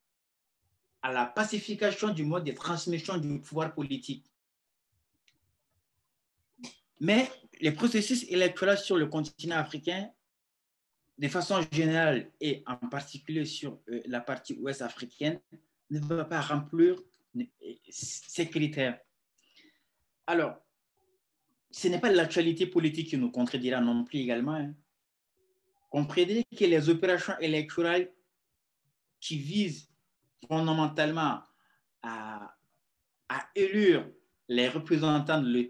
à 1.02 1.12
la 1.12 1.26
pacification 1.26 2.12
du 2.12 2.24
mode 2.24 2.44
de 2.44 2.52
transmission 2.52 3.16
du 3.18 3.40
pouvoir 3.40 3.74
politique. 3.74 4.26
Mais 6.98 7.30
les 7.60 7.72
processus 7.72 8.24
électoraux 8.28 8.76
sur 8.76 8.96
le 8.96 9.06
continent 9.06 9.56
africain, 9.56 10.10
de 11.18 11.28
façon 11.28 11.64
générale 11.70 12.30
et 12.40 12.62
en 12.66 12.76
particulier 12.76 13.44
sur 13.44 13.80
euh, 13.88 14.02
la 14.06 14.20
partie 14.20 14.54
ouest 14.54 14.82
africaine, 14.82 15.40
ne 15.90 16.00
vont 16.00 16.24
pas 16.24 16.40
remplir 16.40 17.00
ces 17.88 18.48
critères. 18.48 18.98
Alors, 20.26 20.65
ce 21.76 21.88
n'est 21.88 22.00
pas 22.00 22.10
l'actualité 22.10 22.66
politique 22.66 23.08
qui 23.08 23.18
nous 23.18 23.30
contredira 23.30 23.82
non 23.82 24.02
plus 24.02 24.20
également. 24.20 24.54
Hein. 24.54 24.72
Comprenez 25.90 26.42
que 26.44 26.64
les 26.64 26.88
opérations 26.88 27.38
électorales 27.38 28.10
qui 29.20 29.36
visent 29.36 29.86
fondamentalement 30.48 31.42
à, 32.02 32.54
élire 33.54 34.08
les 34.48 34.68
représentants, 34.68 35.44
euh, 35.44 35.68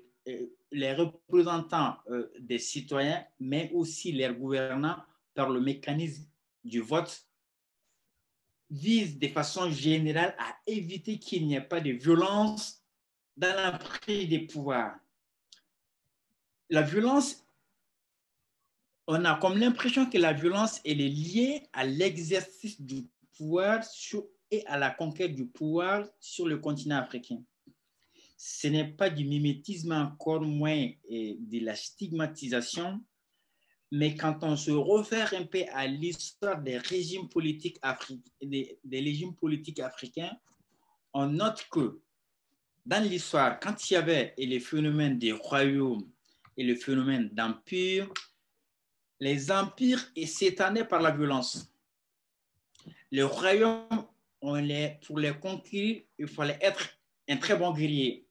euh, 2.09 2.31
des 2.39 2.59
citoyens, 2.61 3.25
mais 3.41 3.73
aussi 3.75 4.13
leurs 4.13 4.35
gouvernants 4.35 5.03
par 5.35 5.51
le 5.51 5.61
mécanisme 5.61 6.29
du 6.63 6.81
vote, 6.83 7.27
vise 8.71 9.19
de 9.19 9.27
façon 9.27 9.71
générale 9.71 10.37
à 10.39 10.57
éviter 10.69 11.19
qu'il 11.19 11.49
n'y 11.49 11.57
ait 11.57 11.61
pas 11.61 11.81
de 11.81 11.91
violence 11.91 12.81
dans 13.37 13.57
la 13.57 13.73
prise 13.73 14.29
des 14.29 14.47
pouvoirs. 14.47 15.01
La 16.69 16.83
violence, 16.83 17.47
on 19.07 19.25
a 19.25 19.39
comme 19.39 19.59
l'impression 19.59 20.11
que 20.11 20.19
la 20.19 20.33
violence 20.33 20.81
est 20.85 20.95
liée 20.95 21.63
à 21.73 21.85
l'exercice 21.85 22.81
du 22.81 23.07
pouvoir 23.37 23.85
et 24.51 24.67
à 24.67 24.77
la 24.77 24.91
conquête 24.91 25.35
du 25.35 25.47
pouvoir 25.47 26.09
sur 26.19 26.47
le 26.47 26.59
continent 26.59 26.99
africain. 26.99 27.41
Ce 28.37 28.67
n'est 28.67 28.89
pas 28.89 29.11
du 29.11 29.25
mimétisme, 29.25 29.93
encore 29.93 30.43
moins 30.43 30.91
et 31.09 31.37
de 31.39 31.65
la 31.65 31.77
stigmatisation, 31.77 33.01
mais 33.93 34.17
quand 34.17 34.43
on 34.43 34.57
se 34.57 34.73
réfère 34.73 35.35
un 35.35 35.45
peu 35.45 35.63
à 35.73 35.87
l'histoire 35.87 36.61
des 36.61 36.79
régimes 36.79 37.29
politiques, 37.29 37.79
des, 38.43 38.79
des 38.83 39.01
régimes 39.01 39.37
politiques 39.37 39.81
africains, 39.81 40.37
on 41.15 41.27
note 41.27 41.65
que 41.71 42.01
dans 42.85 43.03
l'histoire, 43.03 43.59
quand 43.61 43.89
il 43.89 43.95
y 43.95 43.97
avait 43.97 44.35
les 44.37 44.61
phénomènes 44.61 45.19
des 45.19 45.33
royaumes 45.33 46.11
et 46.57 46.65
le 46.65 46.75
phénomène 46.75 47.29
d'empire, 47.31 48.09
les 49.21 49.51
empires 49.51 50.05
s'étendaient 50.27 50.85
par 50.85 51.01
la 51.01 51.11
violence. 51.11 51.73
Les 53.11 53.23
royaumes, 53.23 54.07
on 54.41 54.55
les, 54.55 54.99
pour 55.07 55.19
les 55.19 55.33
conquérir, 55.33 56.03
il 56.19 56.27
fallait 56.27 56.59
être 56.61 56.99
un 57.29 57.37
très 57.37 57.57
bon 57.57 57.73
guerrier 57.73 58.27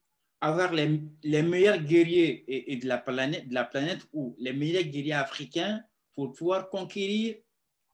avoir 0.46 0.74
les, 0.74 1.42
meilleurs 1.42 1.80
guerriers 1.80 2.44
et, 2.72 2.76
de, 2.76 2.88
la 2.88 3.00
planète, 3.00 3.50
de 3.50 3.54
la 3.54 3.64
planète 3.64 4.08
ou 4.14 4.36
les 4.38 4.54
meilleurs 4.54 4.84
guerriers 4.84 5.14
africains 5.14 5.82
pour 6.14 6.34
pouvoir 6.34 6.70
conquérir 6.70 7.38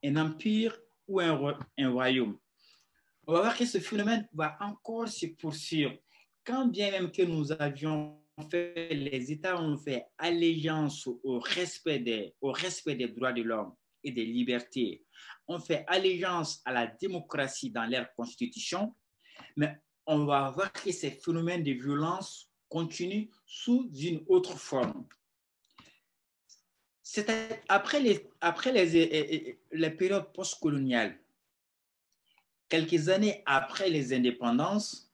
un 0.04 0.16
empire 0.16 0.76
ou 1.08 1.20
un 1.20 1.90
royaume. 1.90 2.38
On 3.26 3.32
va 3.32 3.40
voir 3.40 3.56
que 3.56 3.64
ce 3.64 3.78
phénomène 3.78 4.28
va 4.34 4.58
encore 4.60 5.08
se 5.08 5.26
poursuivre. 5.26 5.94
Quand 6.44 6.66
bien 6.66 6.90
même 6.90 7.10
que 7.10 7.22
nous 7.22 7.52
avions 7.52 8.21
les 8.38 9.32
États 9.32 9.60
ont 9.60 9.76
fait 9.76 10.06
allégeance 10.18 11.06
au 11.06 11.38
respect 11.40 11.98
des, 11.98 12.34
droits 13.08 13.32
de 13.32 13.42
l'homme 13.42 13.74
et 14.04 14.12
des 14.12 14.24
libertés, 14.24 15.04
on 15.46 15.58
fait 15.58 15.84
allégeance 15.86 16.60
à 16.64 16.72
la 16.72 16.86
démocratie 16.86 17.70
dans 17.70 17.84
leur 17.84 18.12
constitution, 18.14 18.94
mais 19.56 19.76
on 20.06 20.24
va 20.24 20.50
voir 20.50 20.72
que 20.72 20.90
ces 20.90 21.10
phénomènes 21.10 21.62
de 21.62 21.72
violence 21.72 22.50
continuent 22.68 23.28
sous 23.46 23.88
une 23.94 24.24
autre 24.28 24.58
forme. 24.58 25.06
Après 27.68 28.00
les, 28.00 28.26
après 28.40 28.72
les, 28.72 29.58
les 29.70 29.90
périodes 29.90 30.32
postcoloniales, 30.32 31.20
quelques 32.68 33.10
années 33.10 33.42
après 33.44 33.90
les 33.90 34.14
indépendances, 34.14 35.11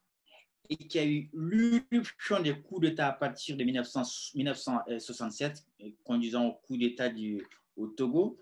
et 0.71 0.77
qu'il 0.77 1.01
y 1.01 1.05
a 1.05 1.07
eu 1.07 1.31
l'éruption 1.33 2.43
des 2.43 2.61
coups 2.61 2.83
d'État 2.83 3.09
à 3.09 3.13
partir 3.13 3.57
de 3.57 3.65
1967, 3.65 5.67
conduisant 6.05 6.47
au 6.47 6.53
coup 6.55 6.77
d'État 6.77 7.11
au 7.77 7.89
Togo, 7.89 8.41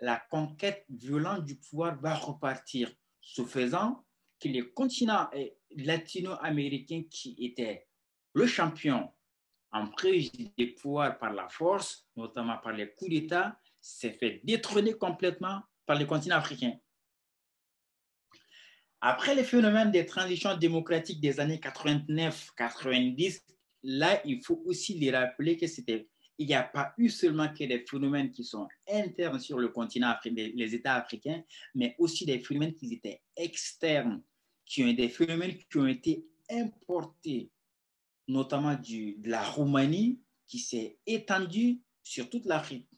la 0.00 0.16
conquête 0.16 0.84
violente 0.88 1.44
du 1.44 1.56
pouvoir 1.56 2.00
va 2.00 2.14
repartir. 2.14 2.92
Ce 3.20 3.42
faisant, 3.42 4.04
que 4.38 4.48
les 4.48 4.70
continents 4.72 5.28
latino-américains 5.76 7.04
qui 7.08 7.36
étaient 7.38 7.86
le 8.34 8.46
champion 8.46 9.10
en 9.72 9.88
prise 9.88 10.30
des 10.58 10.66
pouvoirs 10.68 11.18
par 11.18 11.32
la 11.32 11.48
force, 11.48 12.06
notamment 12.16 12.58
par 12.58 12.72
les 12.72 12.92
coups 12.92 13.10
d'État, 13.10 13.58
s'est 13.80 14.12
fait 14.12 14.40
détrôner 14.44 14.94
complètement 14.94 15.62
par 15.86 15.98
le 15.98 16.04
continent 16.04 16.36
africain. 16.36 16.78
Après 19.06 19.34
les 19.34 19.44
phénomènes 19.44 19.90
des 19.90 20.06
transitions 20.06 20.56
démocratiques 20.56 21.20
des 21.20 21.38
années 21.38 21.58
89-90, 21.58 23.42
là, 23.82 24.22
il 24.24 24.42
faut 24.42 24.62
aussi 24.64 24.94
les 24.94 25.10
rappeler 25.10 25.58
que 25.58 25.66
c'était 25.66 26.08
il 26.38 26.46
n'y 26.46 26.54
a 26.54 26.62
pas 26.62 26.94
eu 26.96 27.10
seulement 27.10 27.48
que 27.48 27.64
des 27.64 27.84
phénomènes 27.86 28.30
qui 28.30 28.44
sont 28.44 28.66
internes 28.90 29.38
sur 29.38 29.58
le 29.58 29.68
continent 29.68 30.08
africain, 30.08 30.50
les 30.54 30.74
États 30.74 30.94
africains, 30.94 31.44
mais 31.74 31.94
aussi 31.98 32.24
des 32.24 32.38
phénomènes 32.38 32.74
qui 32.74 32.94
étaient 32.94 33.20
externes, 33.36 34.22
qui 34.64 34.82
ont 34.82 34.92
des 34.94 35.10
phénomènes 35.10 35.58
qui 35.58 35.76
ont 35.76 35.86
été 35.86 36.24
importés, 36.50 37.50
notamment 38.26 38.72
de 38.72 39.28
la 39.28 39.42
Roumanie, 39.42 40.18
qui 40.46 40.58
s'est 40.58 40.96
étendue 41.06 41.82
sur 42.02 42.30
toute 42.30 42.46
l'Afrique. 42.46 42.88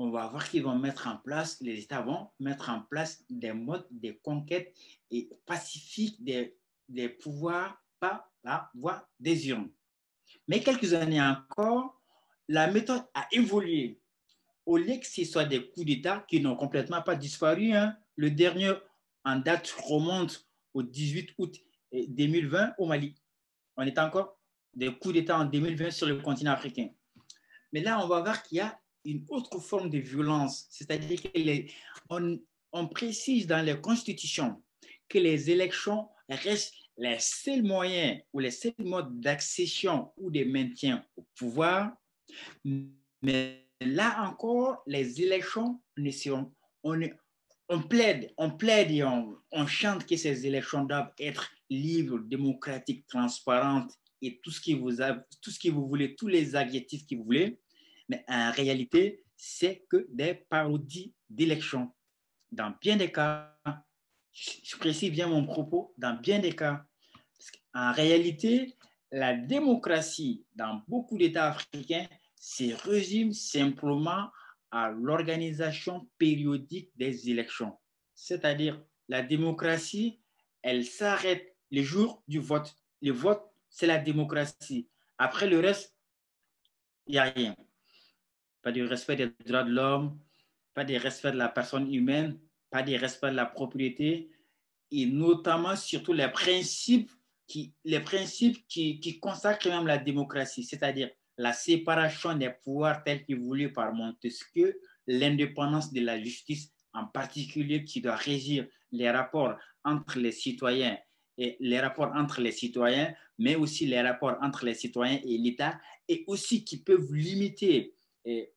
On 0.00 0.10
va 0.10 0.28
voir 0.28 0.48
qu'ils 0.48 0.62
vont 0.62 0.78
mettre 0.78 1.08
en 1.08 1.16
place, 1.16 1.60
les 1.60 1.80
États 1.80 2.02
vont 2.02 2.28
mettre 2.38 2.70
en 2.70 2.82
place 2.82 3.24
des 3.28 3.52
modes 3.52 3.86
de 3.90 4.12
conquête 4.22 4.72
et 5.10 5.28
pacifiques 5.44 6.22
des, 6.22 6.56
des 6.88 7.08
pouvoirs 7.08 7.82
par 7.98 8.30
la 8.44 8.70
voie 8.74 9.08
des 9.18 9.48
urnes. 9.48 9.70
Mais 10.46 10.60
quelques 10.60 10.94
années 10.94 11.20
encore, 11.20 12.00
la 12.46 12.70
méthode 12.70 13.02
a 13.12 13.26
évolué. 13.32 14.00
Au 14.66 14.76
lieu 14.76 14.98
que 14.98 15.06
ce 15.06 15.24
soit 15.24 15.44
des 15.44 15.68
coups 15.70 15.86
d'État 15.86 16.24
qui 16.28 16.40
n'ont 16.40 16.56
complètement 16.56 17.02
pas 17.02 17.16
disparu, 17.16 17.72
hein, 17.72 17.96
le 18.16 18.30
dernier 18.30 18.72
en 19.24 19.36
date 19.36 19.68
remonte 19.82 20.46
au 20.74 20.82
18 20.82 21.34
août 21.38 21.56
2020 21.92 22.74
au 22.78 22.86
Mali. 22.86 23.14
On 23.76 23.82
est 23.82 23.98
encore 23.98 24.38
des 24.74 24.94
coups 24.96 25.14
d'État 25.14 25.38
en 25.38 25.44
2020 25.44 25.90
sur 25.90 26.06
le 26.06 26.20
continent 26.20 26.52
africain. 26.52 26.88
Mais 27.72 27.80
là, 27.80 28.02
on 28.02 28.06
va 28.06 28.20
voir 28.20 28.42
qu'il 28.42 28.58
y 28.58 28.60
a 28.60 28.78
une 29.08 29.24
autre 29.30 29.58
forme 29.58 29.88
de 29.88 29.98
violence, 29.98 30.66
c'est-à-dire 30.70 31.20
qu'on 32.08 32.38
on 32.72 32.88
précise 32.88 33.46
dans 33.46 33.64
les 33.64 33.80
constitutions 33.80 34.62
que 35.08 35.18
les 35.18 35.50
élections 35.50 36.08
restent 36.28 36.74
les 36.98 37.18
seuls 37.18 37.62
moyens 37.62 38.20
ou 38.32 38.40
les 38.40 38.50
seuls 38.50 38.74
modes 38.78 39.20
d'accession 39.20 40.12
ou 40.18 40.30
de 40.30 40.44
maintien 40.44 41.04
au 41.16 41.24
pouvoir. 41.36 41.92
Mais 43.22 43.66
là 43.80 44.28
encore, 44.28 44.82
les 44.86 45.22
élections 45.22 45.80
on, 46.82 47.00
on 47.68 47.82
plaide, 47.82 48.34
on 48.36 48.50
plaide 48.50 48.90
et 48.90 49.04
on, 49.04 49.66
chante 49.66 50.06
que 50.06 50.16
ces 50.16 50.46
élections 50.46 50.84
doivent 50.84 51.12
être 51.18 51.50
libres, 51.70 52.18
démocratiques, 52.18 53.06
transparentes 53.06 53.92
et 54.20 54.40
tout 54.42 54.50
ce 54.50 54.60
qui 54.60 54.74
vous, 54.74 55.00
a, 55.00 55.14
tout 55.40 55.50
ce 55.50 55.58
que 55.58 55.70
vous 55.70 55.86
voulez, 55.86 56.14
tous 56.14 56.28
les 56.28 56.56
adjectifs 56.56 57.06
que 57.06 57.14
vous 57.14 57.24
voulez, 57.24 57.58
mais 58.08 58.24
en 58.28 58.50
réalité, 58.50 59.24
c'est 59.36 59.84
que 59.88 60.06
des 60.10 60.34
parodies 60.34 61.14
d'élections. 61.28 61.94
Dans 62.50 62.74
bien 62.80 62.96
des 62.96 63.12
cas, 63.12 63.56
je 64.32 64.76
précise 64.76 65.10
bien 65.10 65.26
mon 65.26 65.44
propos, 65.44 65.94
dans 65.98 66.18
bien 66.18 66.38
des 66.38 66.54
cas, 66.54 66.84
en 67.74 67.92
réalité, 67.92 68.76
la 69.10 69.34
démocratie 69.34 70.44
dans 70.54 70.82
beaucoup 70.88 71.16
d'États 71.16 71.48
africains 71.48 72.06
se 72.34 72.74
résume 72.88 73.32
simplement 73.32 74.30
à 74.70 74.90
l'organisation 74.90 76.08
périodique 76.18 76.90
des 76.96 77.30
élections. 77.30 77.78
C'est-à-dire, 78.14 78.82
la 79.08 79.22
démocratie, 79.22 80.20
elle 80.62 80.84
s'arrête 80.84 81.56
le 81.70 81.82
jour 81.82 82.22
du 82.28 82.38
vote. 82.38 82.74
Le 83.00 83.12
vote, 83.12 83.42
c'est 83.70 83.86
la 83.86 83.98
démocratie. 83.98 84.88
Après 85.16 85.48
le 85.48 85.60
reste, 85.60 85.96
il 87.06 87.12
n'y 87.12 87.18
a 87.18 87.24
rien. 87.24 87.56
Pas 88.62 88.72
de 88.72 88.82
respect 88.82 89.16
des 89.16 89.32
droits 89.46 89.64
de 89.64 89.70
l'homme, 89.70 90.18
pas 90.74 90.84
de 90.84 90.94
respect 90.94 91.32
de 91.32 91.36
la 91.36 91.48
personne 91.48 91.92
humaine, 91.92 92.38
pas 92.70 92.82
de 92.82 92.94
respect 92.94 93.30
de 93.30 93.36
la 93.36 93.46
propriété, 93.46 94.30
et 94.90 95.06
notamment 95.06 95.76
surtout 95.76 96.12
les 96.12 96.28
principes 96.28 97.10
qui, 97.46 97.74
les 97.84 98.00
principes 98.00 98.66
qui, 98.68 99.00
qui 99.00 99.18
consacrent 99.18 99.68
même 99.68 99.86
la 99.86 99.98
démocratie, 99.98 100.64
c'est-à-dire 100.64 101.10
la 101.36 101.52
séparation 101.52 102.34
des 102.34 102.50
pouvoirs 102.50 103.02
tels 103.04 103.24
que 103.24 103.34
voulu 103.34 103.72
par 103.72 103.92
Montesquieu, 103.94 104.80
l'indépendance 105.06 105.92
de 105.92 106.00
la 106.00 106.20
justice 106.20 106.72
en 106.92 107.06
particulier 107.06 107.84
qui 107.84 108.00
doit 108.00 108.16
régir 108.16 108.66
les 108.92 109.10
rapports 109.10 109.56
entre 109.84 110.18
les 110.18 110.32
citoyens 110.32 110.98
et 111.38 111.56
les 111.60 111.80
rapports 111.80 112.12
entre 112.14 112.40
les 112.40 112.50
citoyens, 112.50 113.14
mais 113.38 113.54
aussi 113.54 113.86
les 113.86 114.00
rapports 114.00 114.36
entre 114.42 114.64
les 114.64 114.74
citoyens 114.74 115.20
et 115.24 115.38
l'État, 115.38 115.80
et 116.08 116.24
aussi 116.26 116.64
qui 116.64 116.82
peuvent 116.82 117.14
limiter 117.14 117.94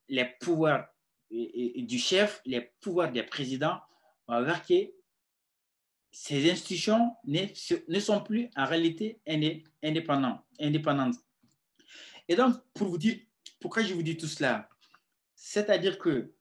les 0.08 0.26
pouvoirs 0.40 0.88
eh, 1.32 1.80
eh, 1.80 1.82
du 1.84 1.98
chef, 1.98 2.42
les 2.46 2.62
pouvoirs 2.82 3.12
des 3.12 3.24
présidents, 3.24 3.80
on 4.28 4.34
va 4.34 4.44
voir 4.44 4.66
que 4.66 4.92
ces 6.12 6.52
institutions 6.52 7.16
ne, 7.26 8.00
sont 8.00 8.22
plus 8.22 8.50
en 8.58 8.66
réalité 8.66 9.20
indépendantes. 9.82 10.44
Et 12.28 12.36
donc, 12.36 12.56
pour 12.74 12.90
vous 12.90 12.98
dire, 12.98 13.18
pourquoi 13.62 13.84
je 13.84 13.94
vous 13.94 14.04
dis 14.04 14.18
tout 14.18 14.28
cela? 14.28 14.68
C'est-à-dire 15.36 15.98
que 15.98 16.34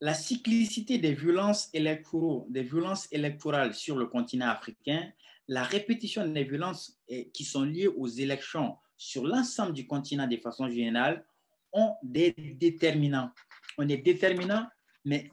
la 0.00 0.12
cyclicité 0.12 0.98
des 0.98 1.14
violences 1.14 1.72
des 1.72 2.62
violences 2.62 3.08
électorales 3.10 3.72
sur 3.72 3.96
le 3.96 4.06
continent 4.06 4.48
africain, 4.48 5.10
la 5.48 5.62
répétition 5.62 6.26
des 6.28 6.44
violences 6.44 7.00
qui 7.32 7.44
sont 7.44 7.62
liées 7.62 7.86
aux 7.88 8.06
élections 8.06 8.76
sur 8.98 9.26
l'ensemble 9.26 9.72
du 9.72 9.86
continent 9.86 10.26
de 10.26 10.36
façon 10.36 10.68
générale 10.68 11.24
ont 11.72 11.94
des 12.02 12.32
déterminants. 12.32 13.30
On 13.78 13.88
est 13.88 13.98
déterminant, 13.98 14.66
mais 15.04 15.30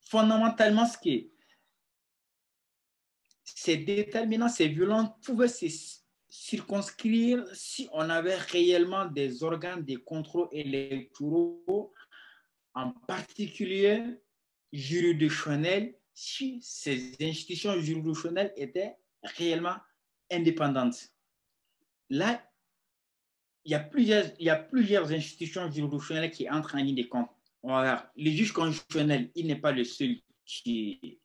fondamentalement, 0.00 0.86
ce 0.86 0.98
qui 0.98 1.10
est, 1.10 1.30
ces 3.44 3.76
déterminants, 3.78 4.48
ces 4.48 4.68
violences 4.68 5.10
pouvaient 5.22 5.48
se 5.48 5.66
circonscrire 6.28 7.44
si 7.54 7.88
on 7.92 8.08
avait 8.10 8.36
réellement 8.36 9.06
des 9.06 9.42
organes 9.42 9.84
de 9.84 9.96
contrôle 9.96 10.48
électoraux 10.52 11.92
en 12.74 12.92
particulier 13.06 14.02
juridictionnel, 14.72 15.96
si 16.12 16.60
ces 16.62 17.16
institutions 17.20 17.80
juridictionnelles 17.80 18.52
étaient 18.56 18.96
réellement 19.22 19.76
indépendantes. 20.30 21.08
Là, 22.10 22.47
il 23.68 23.72
y 23.72 23.74
a 23.74 23.80
plusieurs, 23.80 24.24
il 24.38 24.46
y 24.46 24.48
a 24.48 24.56
plusieurs 24.56 25.12
institutions 25.12 25.70
juridictionnelles 25.70 26.30
qui 26.30 26.48
entrent 26.48 26.76
en 26.76 26.78
ligne 26.78 26.94
de 26.94 27.02
compte. 27.02 27.28
Voilà. 27.62 28.10
Le 28.16 28.30
juge 28.30 28.52
constitutionnel, 28.52 29.30
il 29.34 29.46
n'est 29.46 29.60
pas 29.60 29.72
le 29.72 29.84
seul 29.84 30.16
qui, 30.46 31.20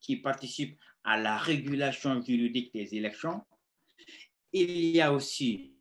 qui 0.00 0.16
participe 0.18 0.78
à 1.02 1.18
la 1.18 1.36
régulation 1.36 2.22
juridique 2.22 2.72
des 2.72 2.94
élections. 2.94 3.42
Il 4.52 4.94
y 4.94 5.00
a 5.00 5.12
aussi 5.12 5.74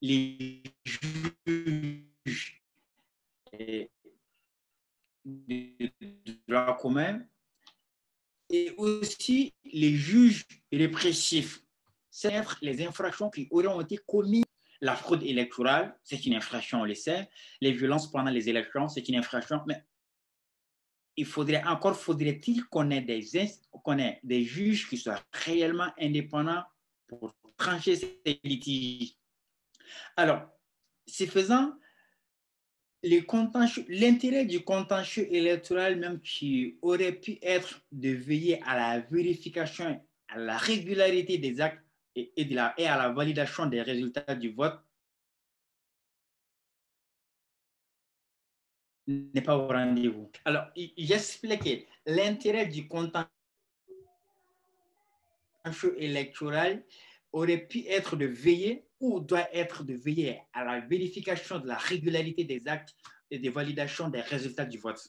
les 0.00 0.62
juges 0.86 2.62
de 3.46 3.90
droit 6.48 6.78
commun 6.78 7.22
et 8.48 8.70
aussi 8.78 9.52
les 9.64 9.94
juges 9.94 10.46
répressifs. 10.72 11.62
C'est 12.10 12.42
les 12.60 12.86
infractions 12.86 13.30
qui 13.30 13.48
auraient 13.50 13.82
été 13.82 13.98
commises. 13.98 14.44
La 14.82 14.96
fraude 14.96 15.22
électorale, 15.22 15.94
c'est 16.02 16.24
une 16.24 16.34
infraction, 16.34 16.80
on 16.80 16.84
le 16.84 16.94
sait. 16.94 17.28
Les 17.60 17.72
violences 17.72 18.10
pendant 18.10 18.30
les 18.30 18.48
élections, 18.48 18.88
c'est 18.88 19.06
une 19.08 19.16
infraction. 19.16 19.60
Mais 19.66 19.84
il 21.16 21.26
faudrait 21.26 21.62
encore, 21.64 21.96
faudrait-il 21.96 22.64
qu'on 22.64 22.90
ait, 22.90 23.02
des, 23.02 23.36
ait 23.36 24.20
des 24.22 24.44
juges 24.44 24.88
qui 24.88 24.96
soient 24.96 25.22
réellement 25.32 25.92
indépendants 25.98 26.64
pour 27.06 27.34
trancher 27.58 27.96
ces 27.96 28.40
litiges. 28.42 29.16
Alors, 30.16 30.48
c'est 31.06 31.26
faisant, 31.26 31.74
l'intérêt 33.02 34.44
du 34.44 34.64
contentieux 34.64 35.32
électoral 35.34 35.96
même 35.96 36.20
qui 36.20 36.78
aurait 36.82 37.12
pu 37.12 37.38
être 37.42 37.82
de 37.92 38.10
veiller 38.10 38.62
à 38.62 38.76
la 38.76 39.00
vérification, 39.00 40.02
à 40.28 40.38
la 40.38 40.56
régularité 40.56 41.38
des 41.38 41.60
actes 41.60 41.84
et, 42.36 42.44
de 42.44 42.54
la, 42.54 42.74
et 42.78 42.86
à 42.86 42.96
la 42.96 43.10
validation 43.10 43.66
des 43.66 43.82
résultats 43.82 44.34
du 44.34 44.52
vote 44.52 44.80
n'est 49.06 49.42
pas 49.42 49.56
au 49.56 49.66
rendez-vous. 49.66 50.30
Alors, 50.44 50.66
j'explique 50.96 51.88
l'intérêt 52.06 52.66
du 52.66 52.86
contentieux 52.86 53.28
électoral 55.98 56.84
aurait 57.32 57.66
pu 57.66 57.86
être 57.86 58.16
de 58.16 58.26
veiller 58.26 58.86
ou 58.98 59.20
doit 59.20 59.48
être 59.54 59.84
de 59.84 59.94
veiller 59.94 60.42
à 60.52 60.64
la 60.64 60.80
vérification 60.80 61.58
de 61.58 61.66
la 61.66 61.76
régularité 61.76 62.44
des 62.44 62.66
actes 62.68 62.94
et 63.30 63.38
des 63.38 63.48
validations 63.48 64.08
des 64.08 64.20
résultats 64.20 64.64
du 64.64 64.78
vote. 64.78 65.08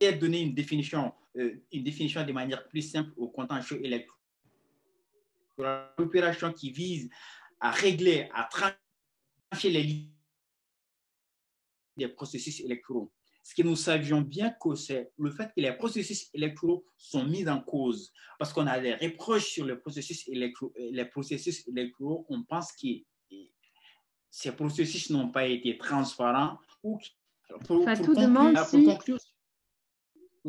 Et 0.00 0.12
donner 0.12 0.42
une 0.42 0.54
définition, 0.54 1.12
une 1.34 1.84
définition 1.84 2.24
de 2.24 2.32
manière 2.32 2.66
plus 2.68 2.82
simple 2.82 3.12
au 3.16 3.28
contentieux 3.28 3.84
électoral. 3.84 4.16
L'opération 5.98 6.52
qui 6.52 6.70
vise 6.70 7.10
à 7.60 7.70
régler, 7.70 8.28
à 8.32 8.44
trancher 8.44 9.70
les 9.70 9.82
lignes 9.82 10.12
des 11.96 12.08
processus 12.08 12.60
électoraux 12.60 13.12
ce 13.48 13.54
que 13.54 13.62
nous 13.62 13.76
savions 13.76 14.20
bien 14.20 14.50
que 14.50 14.74
c'est 14.74 15.10
le 15.16 15.30
fait 15.30 15.46
que 15.46 15.62
les 15.62 15.72
processus 15.72 16.28
électoraux 16.34 16.84
sont 16.98 17.24
mis 17.24 17.48
en 17.48 17.62
cause. 17.62 18.12
Parce 18.38 18.52
qu'on 18.52 18.66
a 18.66 18.78
des 18.78 18.94
reproches 18.94 19.46
sur 19.46 19.64
les 19.64 19.76
processus, 19.76 20.28
électoraux, 20.28 20.74
les 20.76 21.06
processus 21.06 21.66
électoraux, 21.66 22.26
on 22.28 22.42
pense 22.42 22.72
que 22.72 22.88
ces 24.30 24.52
processus 24.52 25.08
n'ont 25.08 25.30
pas 25.30 25.46
été 25.46 25.78
transparents. 25.78 26.58
Ou, 26.82 27.00
Fatou 27.64 28.14
demande 28.14 28.58
si... 28.66 28.86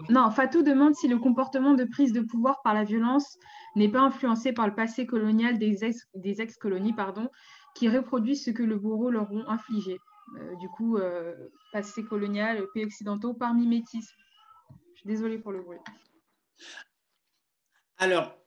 Non, 0.09 0.29
Fatou 0.31 0.61
demande 0.61 0.95
si 0.95 1.07
le 1.07 1.17
comportement 1.17 1.73
de 1.73 1.83
prise 1.83 2.13
de 2.13 2.21
pouvoir 2.21 2.61
par 2.61 2.73
la 2.73 2.83
violence 2.83 3.37
n'est 3.75 3.89
pas 3.89 4.01
influencé 4.01 4.53
par 4.53 4.67
le 4.67 4.75
passé 4.75 5.05
colonial 5.05 5.57
des 5.57 6.41
ex-colonies, 6.41 6.93
pardon, 6.93 7.29
qui 7.75 7.89
reproduisent 7.89 8.45
ce 8.45 8.51
que 8.51 8.63
le 8.63 8.77
bourreau 8.77 9.09
leur 9.09 9.31
ont 9.31 9.47
infligé. 9.47 9.99
Euh, 10.37 10.55
du 10.55 10.67
coup, 10.69 10.97
euh, 10.97 11.33
passé 11.71 12.03
colonial, 12.03 12.63
pays 12.73 12.85
occidentaux, 12.85 13.33
par 13.33 13.53
mimétisme. 13.53 14.15
Je 14.93 14.99
suis 14.99 15.07
désolée 15.07 15.39
pour 15.39 15.51
le 15.51 15.61
bruit. 15.61 15.79
Alors, 17.97 18.37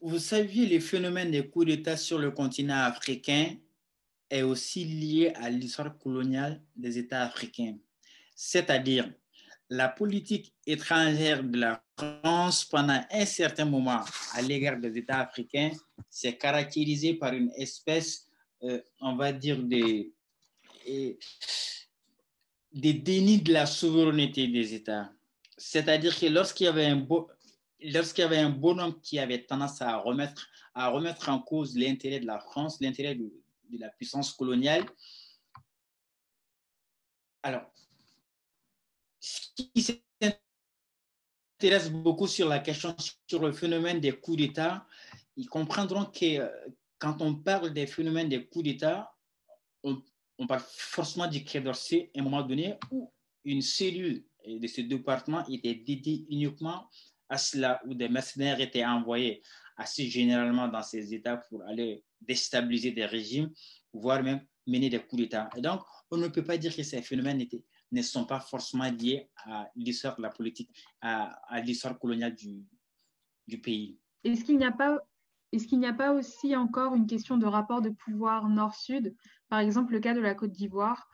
vous 0.00 0.18
saviez, 0.18 0.66
les 0.66 0.80
phénomènes 0.80 1.30
des 1.30 1.48
coups 1.48 1.66
d'État 1.66 1.96
sur 1.96 2.18
le 2.18 2.30
continent 2.30 2.78
africain 2.84 3.54
est 4.30 4.42
aussi 4.42 4.84
lié 4.84 5.32
à 5.36 5.50
l'histoire 5.50 5.96
coloniale 5.98 6.62
des 6.74 6.98
États 6.98 7.22
africains. 7.22 7.76
C'est-à-dire, 8.34 9.12
la 9.68 9.88
politique 9.88 10.54
étrangère 10.66 11.42
de 11.42 11.58
la 11.58 11.82
France 11.96 12.64
pendant 12.64 13.00
un 13.10 13.26
certain 13.26 13.64
moment 13.64 14.04
à 14.34 14.42
l'égard 14.42 14.78
des 14.78 14.96
États 14.96 15.20
africains 15.20 15.72
s'est 16.08 16.36
caractérisée 16.36 17.14
par 17.14 17.32
une 17.32 17.50
espèce, 17.56 18.26
euh, 18.62 18.80
on 19.00 19.16
va 19.16 19.32
dire, 19.32 19.62
des, 19.62 20.12
des 22.72 22.94
dénis 22.94 23.40
de 23.40 23.52
la 23.52 23.66
souveraineté 23.66 24.46
des 24.46 24.74
États. 24.74 25.10
C'est-à-dire 25.58 26.18
que 26.18 26.26
lorsqu'il 26.26 26.66
y 26.66 26.68
avait 26.68 26.86
un 26.86 27.06
lorsqu'il 27.80 28.22
y 28.22 28.26
avait 28.26 28.38
un 28.38 28.50
bonhomme 28.50 29.00
qui 29.00 29.18
avait 29.18 29.44
tendance 29.44 29.82
à 29.82 29.96
remettre, 29.96 30.48
à 30.74 30.88
remettre 30.88 31.28
en 31.28 31.40
cause 31.40 31.76
l'intérêt 31.76 32.20
de 32.20 32.26
la 32.26 32.40
France, 32.40 32.80
l'intérêt 32.80 33.14
de, 33.14 33.32
de, 33.70 33.78
la 33.78 33.90
puissance 33.90 34.32
coloniale, 34.32 34.84
alors, 37.42 37.70
qui 39.56 39.82
s'intéressent 41.58 41.92
beaucoup 41.92 42.26
sur 42.26 42.48
la 42.48 42.58
question, 42.58 42.94
sur 43.26 43.42
le 43.42 43.52
phénomène 43.52 44.00
des 44.00 44.12
coups 44.12 44.38
d'État, 44.38 44.86
ils 45.36 45.48
comprendront 45.48 46.04
que 46.06 46.38
euh, 46.38 46.48
quand 46.98 47.20
on 47.20 47.34
parle 47.34 47.72
des 47.72 47.86
phénomènes 47.86 48.28
des 48.28 48.46
coups 48.46 48.64
d'État, 48.64 49.12
on, 49.82 50.46
parle 50.46 50.62
forcément 50.66 51.26
du 51.26 51.44
Quai 51.44 51.60
d'Orsay 51.60 52.10
à 52.14 52.20
un 52.20 52.22
moment 52.22 52.42
donné 52.42 52.74
où 52.90 53.12
une 53.44 53.62
cellule 53.62 54.24
de 54.46 54.66
ce 54.66 54.80
département 54.80 55.46
était 55.46 55.74
dédiée 55.74 56.26
uniquement 56.28 56.88
à 57.28 57.38
cela, 57.38 57.80
où 57.86 57.94
des 57.94 58.08
mercenaires 58.08 58.60
étaient 58.60 58.84
envoyés 58.84 59.42
assez 59.76 60.08
généralement 60.08 60.68
dans 60.68 60.82
ces 60.82 61.14
États 61.14 61.36
pour 61.36 61.62
aller 61.64 62.02
déstabiliser 62.20 62.92
des 62.92 63.06
régimes, 63.06 63.50
voire 63.92 64.22
même 64.22 64.44
mener 64.66 64.88
des 64.88 64.98
coups 64.98 65.22
d'État. 65.22 65.48
Et 65.56 65.60
donc, 65.60 65.82
on 66.10 66.16
ne 66.16 66.28
peut 66.28 66.44
pas 66.44 66.56
dire 66.56 66.74
que 66.74 66.82
ces 66.82 67.02
phénomènes 67.02 67.40
étaient, 67.40 67.62
ne 67.92 68.02
sont 68.02 68.24
pas 68.24 68.40
forcément 68.40 68.90
liés 68.90 69.28
à 69.44 69.68
l'histoire 69.76 70.16
de 70.16 70.22
la 70.22 70.30
politique, 70.30 70.70
à, 71.00 71.60
l'histoire 71.60 71.98
coloniale 71.98 72.34
du, 72.34 73.58
pays. 73.60 73.98
Est-ce 74.24 74.44
qu'il 74.44 74.58
n'y 74.58 74.64
a 74.64 74.72
pas 74.72 74.98
est-ce 75.52 75.68
qu'il 75.68 75.78
n'y 75.78 75.86
a 75.86 75.92
pas 75.92 76.12
aussi 76.12 76.56
encore 76.56 76.96
une 76.96 77.06
question 77.06 77.36
de 77.36 77.46
rapport 77.46 77.80
de 77.80 77.90
pouvoir 77.90 78.48
nord-sud? 78.48 79.14
Par 79.48 79.60
exemple, 79.60 79.92
le 79.92 80.00
cas 80.00 80.12
de 80.12 80.20
la 80.20 80.34
Côte 80.34 80.50
d'Ivoire, 80.50 81.08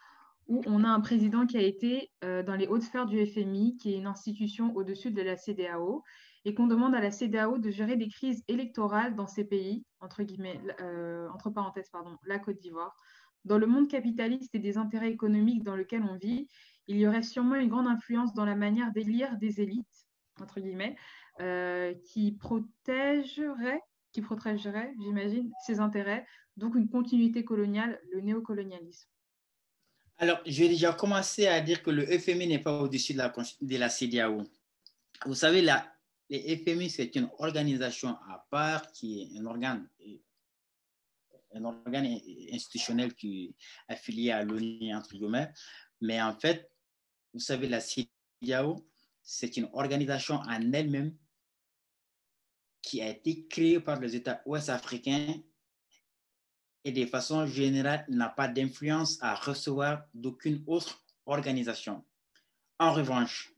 où 0.49 0.62
on 0.66 0.85
a 0.85 0.89
un 0.89 1.01
président 1.01 1.47
qui 1.47 1.59
a 1.59 1.62
été 1.62 2.11
euh, 2.24 2.43
dans 2.43 2.55
les 2.55 2.66
hautes 2.66 2.82
sphères 2.82 3.07
du 3.07 3.24
FMI, 3.24 3.77
qui 3.77 3.93
est 3.93 3.99
une 3.99 4.07
institution 4.07 4.74
au-dessus 4.74 5.11
de 5.11 5.23
la 5.23 5.36
CDAO, 5.36 6.03
et 6.44 6.55
qu'on 6.55 6.66
demande 6.66 6.94
à 6.94 7.01
la 7.01 7.11
CDAO 7.11 7.59
de 7.59 7.70
gérer 7.70 7.97
des 7.97 8.09
crises 8.09 8.43
électorales 8.49 9.15
dans 9.15 9.27
ces 9.27 9.44
pays, 9.44 9.85
entre, 10.01 10.23
guillemets, 10.23 10.61
euh, 10.81 11.28
entre 11.28 11.51
parenthèses, 11.51 11.90
pardon, 11.90 12.16
la 12.24 12.39
Côte 12.39 12.59
d'Ivoire. 12.59 12.97
Dans 13.44 13.59
le 13.59 13.66
monde 13.66 13.89
capitaliste 13.89 14.55
et 14.55 14.59
des 14.59 14.78
intérêts 14.78 15.10
économiques 15.10 15.64
dans 15.64 15.77
lequel 15.77 16.02
on 16.02 16.16
vit, 16.16 16.48
il 16.86 16.97
y 16.97 17.06
aurait 17.06 17.23
sûrement 17.23 17.56
une 17.56 17.69
grande 17.69 17.86
influence 17.86 18.35
dans 18.35 18.44
la 18.44 18.55
manière 18.55 18.93
d'élire 18.93 19.36
des 19.39 19.60
élites, 19.60 20.06
entre 20.40 20.60
guillemets, 20.60 20.97
euh, 21.40 21.94
qui 22.05 22.32
protégeraient 22.32 23.82
qui 24.12 24.20
protégerait, 24.20 24.94
j'imagine, 25.01 25.51
ses 25.66 25.81
intérêts, 25.81 26.27
donc 26.56 26.74
une 26.74 26.89
continuité 26.89 27.44
coloniale, 27.44 28.01
le 28.12 28.20
néocolonialisme. 28.20 29.09
Alors, 30.19 30.40
je 30.47 30.62
vais 30.62 30.69
déjà 30.69 30.93
commencer 30.93 31.47
à 31.47 31.60
dire 31.60 31.82
que 31.82 31.90
le 31.90 32.06
FMI 32.06 32.47
n'est 32.47 32.59
pas 32.59 32.81
au-dessus 32.81 33.14
de 33.14 33.19
la, 33.19 33.32
de 33.60 33.89
CDAO. 33.89 34.44
Vous 35.27 35.35
savez, 35.35 35.62
la, 35.62 35.90
le 36.31 36.39
FMI, 36.39 36.90
c'est 36.90 37.16
une 37.16 37.28
organisation 37.39 38.10
à 38.28 38.47
part 38.51 38.93
qui 38.93 39.23
est 39.23 39.39
un 39.40 39.47
organe, 39.47 39.89
un 41.54 41.64
organe 41.64 42.18
institutionnel 42.52 43.14
qui 43.14 43.44
est 43.44 43.92
affilié 43.92 44.30
à 44.30 44.42
l'ONU, 44.44 44.94
entre 44.94 45.10
guillemets. 45.14 45.50
Mais 46.00 46.20
en 46.20 46.34
fait, 46.34 46.70
vous 47.32 47.40
savez, 47.40 47.68
la 47.68 47.80
CDAO, 47.80 48.86
c'est 49.22 49.56
une 49.56 49.68
organisation 49.72 50.36
en 50.36 50.72
elle-même 50.72 51.16
qui 52.82 53.00
a 53.00 53.08
été 53.08 53.46
créé 53.46 53.80
par 53.80 54.00
les 54.00 54.16
États 54.16 54.42
ouest-africains 54.44 55.40
et 56.84 56.92
de 56.92 57.06
façon 57.06 57.46
générale 57.46 58.04
n'a 58.08 58.28
pas 58.28 58.48
d'influence 58.48 59.22
à 59.22 59.34
recevoir 59.34 60.04
d'aucune 60.12 60.64
autre 60.66 61.04
organisation. 61.26 62.04
En 62.78 62.92
revanche, 62.92 63.54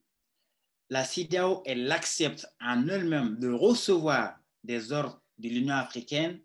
la 0.91 1.05
CIDAO, 1.05 1.63
elle 1.65 1.91
accepte 1.91 2.47
en 2.61 2.87
elle-même 2.87 3.39
de 3.39 3.51
recevoir 3.51 4.39
des 4.63 4.93
ordres 4.93 5.23
de 5.39 5.49
l'Union 5.49 5.75
africaine 5.75 6.43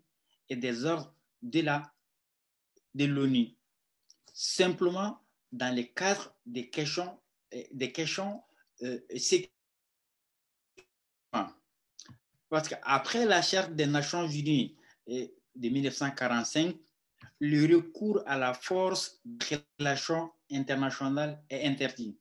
et 0.48 0.56
des 0.56 0.86
ordres 0.86 1.14
de 1.42 1.60
la 1.60 1.92
de 2.94 3.04
l'ONU, 3.04 3.56
simplement 4.32 5.20
dans 5.52 5.74
le 5.74 5.82
cadre 5.82 6.34
des 6.44 6.68
questions, 6.68 7.20
des 7.72 7.92
questions 7.92 8.42
euh, 8.82 8.98
parce 12.48 12.68
qu'après 12.68 13.26
la 13.26 13.42
charte 13.42 13.74
des 13.76 13.86
Nations 13.86 14.26
Unies 14.26 14.76
de 15.06 15.28
1945, 15.68 16.76
le 17.38 17.76
recours 17.76 18.22
à 18.26 18.36
la 18.36 18.54
force 18.54 19.20
de 19.24 19.60
relations 19.78 20.30
internationales 20.50 21.42
est 21.48 21.66
interdit. 21.66 22.18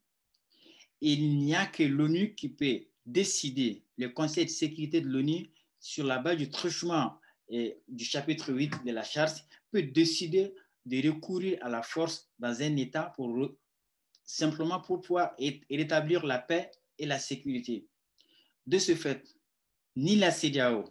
Il 1.02 1.38
n'y 1.40 1.56
a 1.56 1.66
que 1.66 1.84
l'ONU 1.84 2.36
qui 2.36 2.50
peut 2.50 2.86
décider, 3.06 3.84
le 3.98 4.10
Conseil 4.10 4.46
de 4.46 4.52
sécurité 4.52 5.02
de 5.02 5.08
l'ONU, 5.08 5.50
sur 5.80 6.06
la 6.06 6.20
base 6.20 6.38
du 6.38 6.50
truchement 6.50 7.20
du 7.50 8.04
chapitre 8.04 8.54
8 8.54 8.86
de 8.86 8.92
la 8.92 9.04
charte, 9.04 9.46
peut 9.72 9.84
décider 9.84 10.54
de 10.86 11.10
recourir 11.10 11.58
à 11.62 11.70
la 11.70 11.82
force 11.82 12.30
dans 12.40 12.62
un 12.62 12.76
État 12.78 13.14
pour 13.16 13.50
simplement 14.24 14.80
pour 14.80 15.02
pouvoir 15.02 15.36
rétablir 15.70 16.26
la 16.26 16.40
paix 16.40 16.72
et 16.98 17.06
la 17.06 17.20
sécurité. 17.20 17.88
De 18.68 18.78
ce 18.78 18.96
fait, 18.96 19.24
ni 19.96 20.16
la 20.16 20.32
CDAO, 20.32 20.86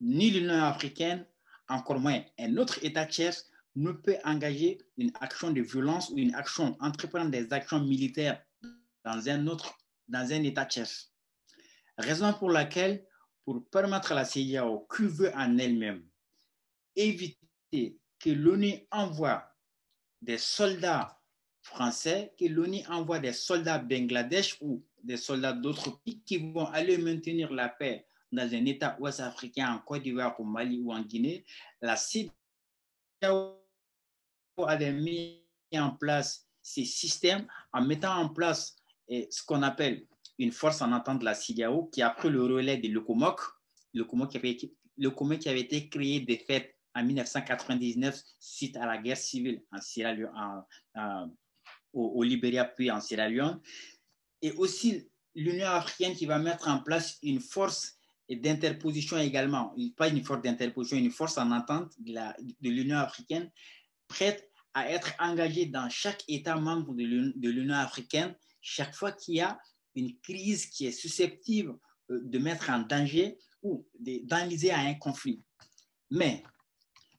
ni 0.00 0.30
l'Union 0.30 0.64
africaine, 0.64 1.26
encore 1.68 2.00
moins 2.00 2.22
un 2.38 2.56
autre 2.56 2.82
État 2.82 3.06
tiers, 3.06 3.34
ne 3.76 3.92
peut 3.92 4.16
engager 4.24 4.78
une 4.96 5.12
action 5.20 5.50
de 5.50 5.60
violence 5.60 6.10
ou 6.10 6.18
une 6.18 6.34
action, 6.34 6.76
entreprendre 6.80 7.30
des 7.30 7.52
actions 7.52 7.80
militaires 7.80 8.42
dans 9.04 9.28
un 9.28 9.46
autre, 9.46 9.78
dans 10.08 10.32
un 10.32 10.42
État 10.42 10.64
tiers. 10.64 10.90
Raison 11.98 12.32
pour 12.32 12.50
laquelle, 12.50 13.06
pour 13.50 13.68
permettre 13.68 14.12
à 14.12 14.14
la 14.14 14.24
CDAO, 14.24 14.86
qui 14.94 15.02
veut 15.06 15.34
en 15.34 15.58
elle-même. 15.58 16.06
Éviter 16.94 17.98
que 18.20 18.30
l'ONU 18.30 18.86
envoie 18.92 19.44
des 20.22 20.38
soldats 20.38 21.20
français, 21.60 22.32
que 22.38 22.44
l'ONU 22.44 22.86
envoie 22.88 23.18
des 23.18 23.32
soldats 23.32 23.80
Bangladesh 23.80 24.56
ou 24.60 24.86
des 25.02 25.16
soldats 25.16 25.52
d'autres 25.52 26.00
pays 26.04 26.22
qui 26.22 26.52
vont 26.52 26.66
aller 26.66 26.96
maintenir 26.96 27.52
la 27.52 27.68
paix 27.68 28.06
dans 28.30 28.48
un 28.54 28.64
État 28.66 28.96
ouest-africain, 29.00 29.74
en 29.74 29.78
Côte 29.80 30.04
d'Ivoire, 30.04 30.38
au 30.38 30.44
Mali 30.44 30.80
ou 30.80 30.92
en 30.92 31.02
Guinée, 31.02 31.44
la 31.80 31.96
CIDAO 31.96 32.30
avait 34.58 34.92
mis 34.92 35.44
en 35.74 35.90
place 35.90 36.46
ces 36.62 36.84
systèmes 36.84 37.48
en 37.72 37.84
mettant 37.84 38.14
en 38.14 38.28
place 38.28 38.76
eh, 39.08 39.26
ce 39.28 39.42
qu'on 39.42 39.62
appelle 39.62 40.06
une 40.40 40.52
force 40.52 40.80
en 40.80 40.90
entente 40.92 41.20
de 41.20 41.24
la 41.26 41.34
CIDAO 41.34 41.84
qui 41.92 42.00
a 42.00 42.10
pris 42.10 42.30
le 42.30 42.42
relais 42.42 42.78
de 42.78 42.88
l'ECOMOC, 42.88 43.40
l'ECOMOC 43.92 44.30
qui, 44.30 45.48
avait, 45.48 45.60
été 45.60 45.88
créé 45.90 46.20
de 46.20 46.34
fait 46.34 46.76
en 46.94 47.04
1999 47.04 48.20
suite 48.38 48.76
à 48.78 48.86
la 48.86 48.96
guerre 48.96 49.18
civile 49.18 49.62
en 49.70 49.80
Sierra 49.82 50.66
au, 51.92 52.06
au 52.06 52.22
Libéria 52.22 52.64
puis 52.64 52.90
en 52.90 53.00
Sierra 53.00 53.28
Leone, 53.28 53.60
et 54.40 54.52
aussi 54.52 55.06
l'Union 55.34 55.66
africaine 55.66 56.14
qui 56.14 56.24
va 56.24 56.38
mettre 56.38 56.68
en 56.68 56.80
place 56.80 57.18
une 57.22 57.40
force 57.40 57.96
d'interposition 58.30 59.18
également, 59.18 59.74
pas 59.96 60.08
une 60.08 60.24
force 60.24 60.40
d'interposition, 60.40 60.96
une 60.96 61.10
force 61.10 61.36
en 61.36 61.50
entente 61.50 61.92
de 61.98 62.70
l'Union 62.70 62.96
africaine, 62.96 63.50
prête 64.08 64.50
à 64.72 64.88
être 64.90 65.12
engagée 65.18 65.66
dans 65.66 65.90
chaque 65.90 66.24
État 66.28 66.56
membre 66.56 66.94
de 66.94 67.48
l'Union 67.50 67.74
africaine 67.74 68.34
chaque 68.62 68.94
fois 68.94 69.12
qu'il 69.12 69.34
y 69.34 69.40
a 69.40 69.58
une 69.94 70.18
crise 70.20 70.66
qui 70.66 70.86
est 70.86 70.92
susceptible 70.92 71.78
euh, 72.10 72.20
de 72.22 72.38
mettre 72.38 72.70
en 72.70 72.80
danger 72.80 73.38
ou 73.62 73.86
d'enliser 73.98 74.70
à 74.70 74.80
un 74.80 74.94
conflit. 74.94 75.42
Mais 76.10 76.42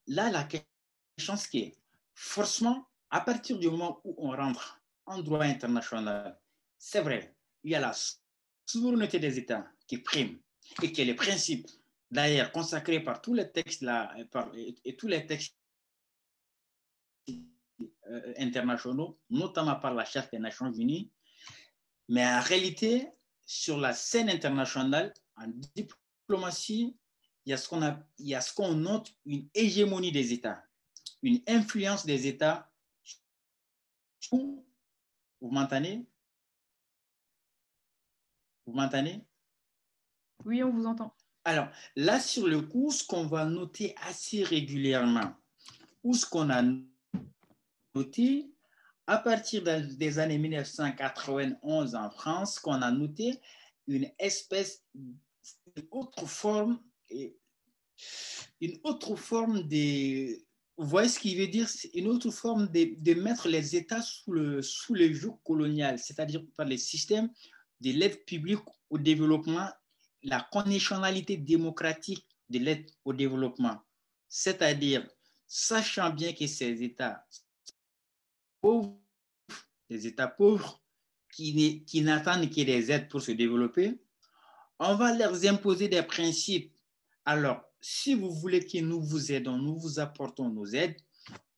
là, 0.08 0.32
la 0.32 0.44
question 0.44 1.36
c'est 1.36 1.72
que 1.72 1.76
forcément, 2.16 2.88
à 3.10 3.22
partir 3.22 3.60
du 3.60 3.70
moment 3.70 4.02
où 4.04 4.16
on 4.18 4.36
rentre 4.36 4.82
en 5.06 5.22
droit 5.22 5.44
international, 5.44 6.40
c'est 6.78 7.02
vrai, 7.02 7.36
il 7.64 7.72
y 7.72 7.76
a 7.76 7.80
la 7.80 7.94
souveraineté 8.66 9.20
des 9.20 9.38
États 9.38 9.68
qui 9.88 9.98
prime 10.00 10.40
et 10.82 10.92
que 10.92 11.02
les 11.02 11.14
principes, 11.14 11.68
d'ailleurs 12.10 12.52
consacrés 12.52 13.02
par 13.02 13.22
tous 13.22 13.34
les 13.34 13.52
textes 13.52 13.82
là, 13.82 14.16
et, 14.84 14.96
tous 14.96 15.08
les 15.08 15.26
textes 15.26 15.56
euh, 17.30 18.34
internationaux, 18.38 19.20
notamment 19.30 19.76
par 19.76 19.94
la 19.94 20.06
Charte 20.06 20.32
des 20.32 20.40
Nations 20.40 20.72
Unies, 20.72 21.12
mais 22.12 22.26
en 22.28 22.42
réalité, 22.42 23.08
sur 23.46 23.78
la 23.78 23.94
scène 23.94 24.30
internationale, 24.30 25.14
en 25.38 25.48
diplomatie, 25.76 26.98
il 27.46 27.52
y 27.52 28.36
a 28.36 28.42
ce 28.42 28.54
qu'on 28.54 28.74
note 28.74 29.16
une 29.26 29.48
hégémonie 29.54 30.12
des 30.12 30.34
États, 30.34 30.62
une 31.22 31.42
influence 31.48 32.06
des 32.06 32.28
États. 32.28 32.70
Vous 34.30 34.66
m'entendez? 35.40 36.06
Vous 38.66 38.74
m'entendez? 38.74 39.22
Oui, 40.44 40.62
on 40.64 40.72
vous 40.74 40.86
entend. 40.86 41.16
Alors, 41.46 41.70
là, 41.96 42.20
sur 42.20 42.46
le 42.46 42.62
coup, 42.62 42.92
ce 42.92 43.06
qu'on 43.06 43.26
va 43.26 43.46
noter 43.46 43.96
assez 44.02 44.44
régulièrement, 44.44 45.34
ou 46.04 46.14
ce 46.14 46.26
qu'on 46.26 46.50
a 46.50 46.62
noté 47.96 48.54
à 49.12 49.18
partir 49.18 49.62
des 49.64 50.20
années 50.20 50.38
1991 50.38 51.96
en 51.96 52.10
France, 52.12 52.60
qu'on 52.60 52.82
a 52.82 52.92
noté 52.92 53.42
une 53.86 54.10
espèce, 54.18 54.86
une 54.96 55.86
autre 55.92 56.26
forme, 56.28 56.82
une 58.62 58.80
autre 58.84 59.18
forme 59.18 59.68
de, 59.68 60.38
vous 60.78 60.88
voyez 60.88 61.10
ce 61.10 61.20
qu'il 61.20 61.38
veut 61.38 61.50
dire, 61.50 61.68
une 61.94 62.08
autre 62.08 62.32
forme 62.32 62.70
de, 62.70 63.14
mettre 63.16 63.50
les 63.50 63.76
États 63.76 64.02
sous 64.02 64.32
le, 64.32 64.62
sous 64.62 64.94
le 64.94 65.14
joug 65.14 65.38
colonial, 65.44 66.00
c'est-à-dire 66.00 66.46
par 66.56 66.66
les 66.66 66.78
systèmes 66.78 67.30
de 67.82 67.92
l'aide 67.92 68.24
publique 68.24 68.64
au 68.90 68.98
développement, 68.98 69.68
la 70.24 70.40
conditionnalité 70.54 71.36
démocratique 71.36 72.26
de 72.50 72.60
l'aide 72.60 72.90
au 73.04 73.12
développement. 73.12 73.78
C'est-à-dire, 74.30 75.06
sachant 75.48 76.12
bien 76.12 76.32
que 76.32 76.48
ces 76.48 76.82
États 76.82 77.26
les 79.92 80.08
États 80.08 80.28
pauvres, 80.28 80.82
qui, 81.34 82.02
n'attendent 82.02 82.50
que 82.50 82.62
des 82.62 82.92
aides 82.92 83.10
pour 83.10 83.22
se 83.22 83.32
développer, 83.32 84.00
on 84.80 84.96
va 84.96 85.14
leur 85.16 85.34
imposer 85.46 85.90
des 85.90 86.02
principes. 86.02 86.74
Alors, 87.26 87.62
si 87.82 88.16
vous 88.16 88.32
voulez 88.32 88.66
que 88.66 88.80
nous 88.80 89.02
vous 89.02 89.32
aidons, 89.32 89.58
nous 89.58 89.78
vous 89.78 90.00
apportons 90.00 90.50
nos 90.50 90.66
aides, 90.66 90.96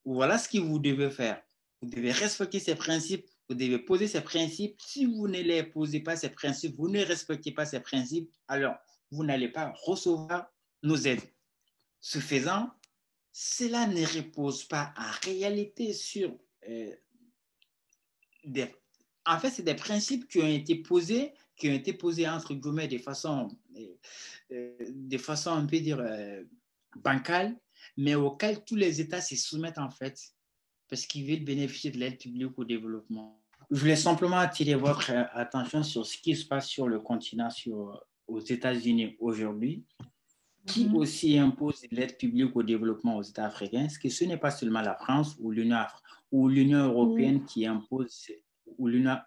voilà 0.03 0.38
ce 0.38 0.49
que 0.49 0.57
vous 0.57 0.80
devez 0.80 1.10
faire. 1.10 1.41
Vous 1.81 1.89
devez 1.89 2.11
respecter 2.11 2.60
ces 2.60 2.76
principes, 2.76 3.30
vous 3.47 3.55
devez 3.55 3.80
poser 3.80 4.07
ces 4.07 4.22
principes. 4.22 4.81
Si 4.81 5.05
vous 5.05 5.27
ne 5.27 5.39
les 5.39 5.64
posez 5.64 5.99
pas, 5.99 6.15
ces 6.15 6.30
principes, 6.30 6.76
vous 6.77 6.89
ne 6.89 7.03
respectez 7.03 7.51
pas 7.51 7.65
ces 7.65 7.80
principes, 7.80 8.31
alors 8.47 8.76
vous 9.11 9.23
n'allez 9.23 9.49
pas 9.49 9.73
recevoir 9.84 10.51
nos 10.81 10.97
aides. 10.97 11.22
Ce 11.99 12.19
faisant, 12.19 12.72
cela 13.31 13.88
ne 13.88 14.05
repose 14.05 14.64
pas 14.65 14.93
en 14.97 15.11
réalité 15.26 15.93
sur 15.93 16.35
euh, 16.68 16.95
des... 18.45 18.68
En 19.26 19.40
fait, 19.40 19.49
c'est 19.49 19.64
des 19.64 19.76
principes 19.76 20.28
qui 20.28 20.40
ont 20.40 20.48
été 20.48 20.76
posés, 20.76 21.34
qui 21.56 21.70
ont 21.70 21.74
été 21.74 21.94
posés 21.94 22.28
entre 22.28 22.53
guillemets 22.53 22.88
de 22.88 22.98
façon, 22.98 23.48
euh, 23.78 23.86
euh, 24.52 24.78
de 24.90 25.18
façon 25.18 25.52
on 25.52 25.65
peut 25.65 25.80
dire, 25.80 26.03
bancale, 26.98 27.56
mais 27.98 28.15
auxquels 28.15 28.64
tous 28.64 28.76
les 28.76 29.02
États 29.02 29.22
se 29.22 29.36
soumettent 29.36 29.78
en 29.78 29.90
fait, 29.90 30.20
parce 30.90 31.06
qu'ils 31.06 31.26
veulent 31.26 31.45
bénéficier 31.45 31.91
de 31.91 31.98
l'aide 31.98 32.20
publique 32.20 32.57
au 32.57 32.65
développement. 32.65 33.40
Je 33.72 33.80
voulais 33.80 33.95
simplement 33.95 34.38
attirer 34.38 34.76
votre 34.76 35.11
attention 35.34 35.84
sur 35.84 36.06
ce 36.06 36.18
qui 36.18 36.36
se 36.36 36.45
passe 36.45 36.68
sur 36.68 36.88
le 36.88 36.99
continent, 36.99 37.49
sur, 37.49 38.03
aux 38.28 38.40
États-Unis 38.40 39.15
aujourd'hui, 39.20 39.86
qui 40.65 40.88
mhm. 40.88 40.95
aussi 40.95 41.38
impose 41.38 41.82
l'aide 41.91 42.18
publique 42.18 42.56
au 42.56 42.64
développement 42.64 43.18
aux 43.18 43.24
États 43.24 43.45
africains, 43.45 43.82
parce 43.82 43.98
que 43.98 44.10
ce 44.10 44.26
n'est 44.26 44.38
pas 44.38 44.52
seulement 44.52 44.82
la 44.82 44.95
France 44.95 45.36
ou 45.40 45.52
l'Union 45.52 45.78
ou 46.34 46.49
l'Union 46.49 46.80
européenne 46.80 47.45
qui 47.45 47.65
impose 47.68 48.31
ou 48.80 48.88
l'Union 48.88 49.18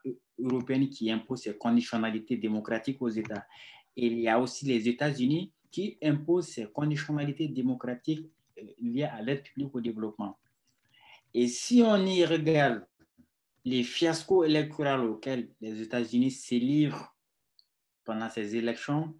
européenne 0.40 0.88
qui 0.90 1.08
impose 1.08 1.42
ces 1.42 1.56
conditionnalités 1.56 2.36
démocratiques 2.36 3.00
aux 3.00 3.08
États. 3.08 3.46
Et 3.96 4.08
il 4.08 4.18
y 4.18 4.28
a 4.28 4.40
aussi 4.40 4.66
les 4.66 4.88
États-Unis 4.88 5.52
qui 5.70 5.96
imposent 6.02 6.48
ces 6.48 6.66
conditionnalités 6.66 7.46
démocratiques 7.46 8.28
euh, 8.58 8.62
liées 8.80 9.04
à 9.04 9.22
l'aide 9.22 9.44
publique 9.44 9.72
au 9.72 9.80
développement. 9.80 10.36
Et 11.32 11.46
si 11.46 11.80
on 11.80 12.04
y 12.04 12.24
regarde 12.24 12.84
les 13.64 13.84
fiascos 13.84 14.44
électoraux 14.44 15.12
auxquels 15.12 15.48
les 15.60 15.80
États-Unis 15.80 16.32
se 16.32 16.56
livrent 16.56 17.14
pendant 18.04 18.28
ces 18.28 18.56
élections, 18.56 19.14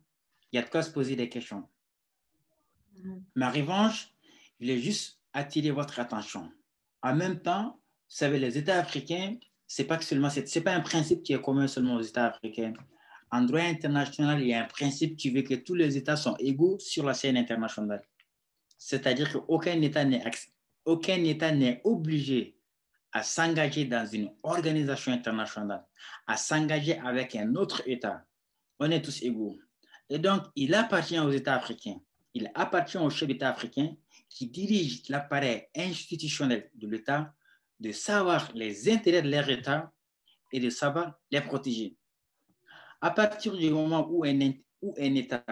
il 0.51 0.57
y 0.57 0.59
a 0.59 0.63
de 0.63 0.71
quoi 0.71 0.83
se 0.83 0.91
poser 0.91 1.15
des 1.15 1.29
questions. 1.29 1.69
Ma 3.37 3.51
revanche, 3.51 4.13
je 4.59 4.65
voulais 4.65 4.79
juste 4.79 5.21
attirer 5.33 5.71
votre 5.71 6.01
attention. 6.01 6.51
En 7.07 7.15
même 7.15 7.41
temps, 7.41 7.67
vous 7.69 8.17
savez, 8.17 8.41
les 8.41 8.59
États 8.59 8.81
africains, 8.81 9.37
c'est 9.65 9.85
pas 9.85 9.97
que 9.97 10.05
seulement, 10.05 10.29
c'est 10.29 10.61
pas 10.61 10.75
un 10.75 10.81
principe 10.81 11.23
qui 11.23 11.35
est 11.35 11.41
commun 11.41 11.69
seulement 11.69 11.95
aux 11.95 12.03
États 12.03 12.27
africains. 12.27 12.73
En 13.31 13.43
droit 13.43 13.61
international, 13.61 14.41
il 14.41 14.49
y 14.49 14.55
a 14.55 14.65
un 14.65 14.67
principe 14.67 15.17
qui 15.17 15.31
veut 15.31 15.43
que 15.43 15.55
tous 15.55 15.75
les 15.75 15.97
États 15.97 16.17
sont 16.17 16.35
égaux 16.41 16.81
sur 16.81 17.05
la 17.05 17.15
scène 17.15 17.37
internationale. 17.37 18.03
C'est-à-dire 18.77 19.33
qu'aucun 19.33 19.81
État 19.83 20.05
n'est 20.05 20.25
aucun 20.85 21.23
État 21.23 21.53
n'est 21.53 21.81
obligé 21.85 22.59
à 23.13 23.23
s'engager 23.23 23.85
dans 23.85 24.07
une 24.07 24.33
organisation 24.43 25.13
internationale, 25.13 25.85
à 26.27 26.37
s'engager 26.37 26.99
avec 26.99 27.37
un 27.37 27.55
autre 27.55 27.83
État. 27.87 28.25
On 28.81 28.91
est 28.91 29.01
tous 29.01 29.23
égaux. 29.23 29.57
Et 30.09 30.19
donc, 30.19 30.43
il 30.57 30.75
appartient 30.75 31.21
aux 31.21 31.31
États 31.31 31.55
africains 31.55 32.01
il 32.37 32.51
appartient 32.55 32.99
aux 32.99 33.09
chefs 33.09 33.29
d'État 33.29 33.49
africains 33.49 33.97
qui 34.29 34.49
dirigent 34.49 35.03
l'appareil 35.09 35.69
institutionnel 35.75 36.71
de 36.75 36.89
l'État 36.89 37.35
de 37.79 37.93
savoir 37.93 38.51
les 38.55 38.89
intérêts 38.89 39.23
de 39.23 39.31
leur 39.31 39.49
État 39.49 39.93
et 40.53 40.61
de 40.61 40.71
savoir 40.71 41.15
les 41.31 41.41
protéger. 41.41 41.97
À 43.01 43.11
partir 43.11 43.57
du 43.57 43.71
moment 43.71 44.07
où 44.11 44.25
un, 44.25 44.53
où 44.81 44.95
un 44.99 45.15
État 45.15 45.45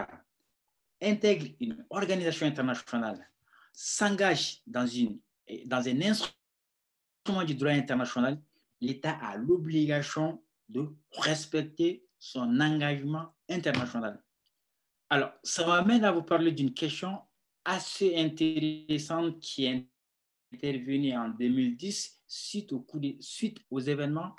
intègre 1.02 1.46
une 1.60 1.84
organisation 1.90 2.46
internationale, 2.46 3.30
s'engage 3.72 4.62
dans, 4.66 4.88
dans 5.66 5.88
un 5.88 6.00
instrument 6.02 7.44
du 7.44 7.54
droit 7.54 7.72
international, 7.72 8.40
l'État 8.80 9.18
a 9.22 9.36
l'obligation 9.36 10.42
de 10.68 10.88
respecter 11.12 12.04
son 12.18 12.60
engagement 12.60 13.34
international. 13.48 14.22
Alors, 15.10 15.32
ça 15.42 15.66
m'amène 15.66 16.04
à 16.04 16.12
vous 16.12 16.22
parler 16.22 16.52
d'une 16.52 16.72
question 16.72 17.20
assez 17.64 18.16
intéressante 18.16 19.38
qui 19.40 19.66
est 19.66 19.86
intervenue 20.52 21.16
en 21.16 21.28
2010 21.30 22.20
suite, 22.26 22.72
au 22.72 22.80
coup 22.80 23.00
suite 23.20 23.58
aux 23.70 23.80
événements 23.80 24.34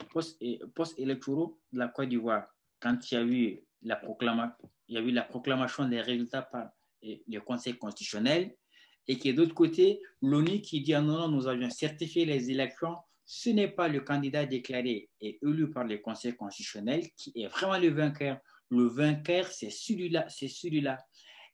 post-électoraux 0.73 1.60
de 1.72 1.80
la 1.80 1.88
Côte 1.88 2.10
d'Ivoire, 2.10 2.47
quand 2.80 3.11
il 3.11 3.15
y, 3.15 3.18
a 3.18 3.23
eu 3.23 3.61
la 3.81 4.02
il 4.88 4.95
y 4.95 4.97
a 4.97 5.02
eu 5.02 5.11
la 5.11 5.23
proclamation 5.23 5.88
des 5.88 6.02
résultats 6.02 6.43
par 6.43 6.69
le 7.02 7.39
Conseil 7.39 7.77
constitutionnel 7.77 8.56
et 9.07 9.18
qui, 9.18 9.34
d'autre 9.34 9.53
côté, 9.53 10.02
l'ONU 10.22 10.61
qui 10.61 10.81
dit 10.81 10.93
ah 10.93 11.02
non, 11.02 11.19
non, 11.19 11.27
nous 11.30 11.47
avions 11.47 11.69
certifié 11.69 12.26
les 12.26 12.49
élections, 12.49 12.95
ce 13.26 13.49
n'est 13.49 13.68
pas 13.68 13.88
le 13.88 14.02
candidat 14.02 14.45
déclaré 14.45 15.10
et 15.22 15.39
élu 15.41 15.69
par 15.69 15.84
le 15.84 15.97
Conseil 15.97 16.35
constitutionnel 16.35 17.10
qui 17.15 17.31
est 17.35 17.47
vraiment 17.47 17.77
le 17.77 17.89
vainqueur 17.89 18.39
le 18.69 18.88
vainqueur, 18.88 19.47
c'est 19.47 19.69
celui-là, 19.69 20.27
c'est 20.30 20.47
celui-là. 20.47 20.97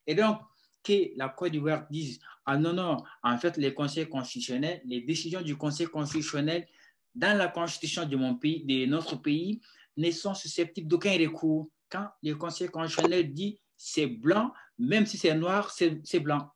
Et 0.07 0.15
donc, 0.15 0.39
que 0.83 1.15
la 1.15 1.29
Côte 1.29 1.51
d'Ivoire 1.51 1.85
dise, 1.89 2.19
ah 2.45 2.57
non, 2.57 2.73
non, 2.73 2.97
en 3.23 3.37
fait, 3.37 3.57
les 3.57 3.73
conseils 3.73 4.09
constitutionnels, 4.09 4.81
les 4.85 5.01
décisions 5.01 5.41
du 5.41 5.55
Conseil 5.55 5.87
constitutionnel 5.87 6.67
dans 7.13 7.37
la 7.37 7.47
constitution 7.47 8.05
de 8.05 8.15
mon 8.15 8.35
pays, 8.35 8.63
de 8.65 8.85
notre 8.85 9.15
pays, 9.15 9.61
ne 9.97 10.09
sont 10.11 10.33
susceptibles 10.33 10.87
d'aucun 10.87 11.17
recours. 11.17 11.69
Quand 11.89 12.09
le 12.23 12.33
Conseil 12.33 12.69
constitutionnel 12.69 13.33
dit 13.33 13.59
c'est 13.75 14.07
blanc, 14.07 14.53
même 14.77 15.05
si 15.05 15.17
c'est 15.17 15.35
noir, 15.35 15.71
c'est 15.71 16.19
blanc. 16.19 16.51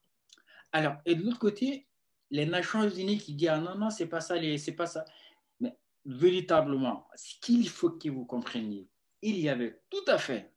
Alors, 0.71 0.95
et 1.05 1.15
de 1.15 1.23
l'autre 1.23 1.39
côté, 1.39 1.87
les 2.31 2.45
Nations 2.45 2.89
Unies 2.89 3.17
qui 3.17 3.33
disent 3.33 3.49
ah 3.49 3.59
non, 3.59 3.75
non, 3.75 3.89
c'est 3.89 4.07
pas 4.07 4.21
ça, 4.21 4.35
c'est 4.57 4.75
pas 4.75 4.87
ça. 4.87 5.05
Mais 5.59 5.77
véritablement, 6.05 7.07
ce 7.15 7.35
qu'il 7.41 7.67
faut 7.69 7.91
que 7.91 8.09
vous 8.09 8.25
compreniez, 8.25 8.87
il 9.21 9.39
y 9.39 9.49
avait 9.49 9.81
tout 9.89 10.03
à 10.07 10.17
fait 10.17 10.51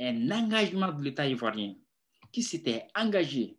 un 0.00 0.30
engagement 0.30 0.92
de 0.92 1.02
l'État 1.02 1.26
ivoirien 1.26 1.74
qui 2.32 2.42
s'était 2.42 2.88
engagé 2.94 3.56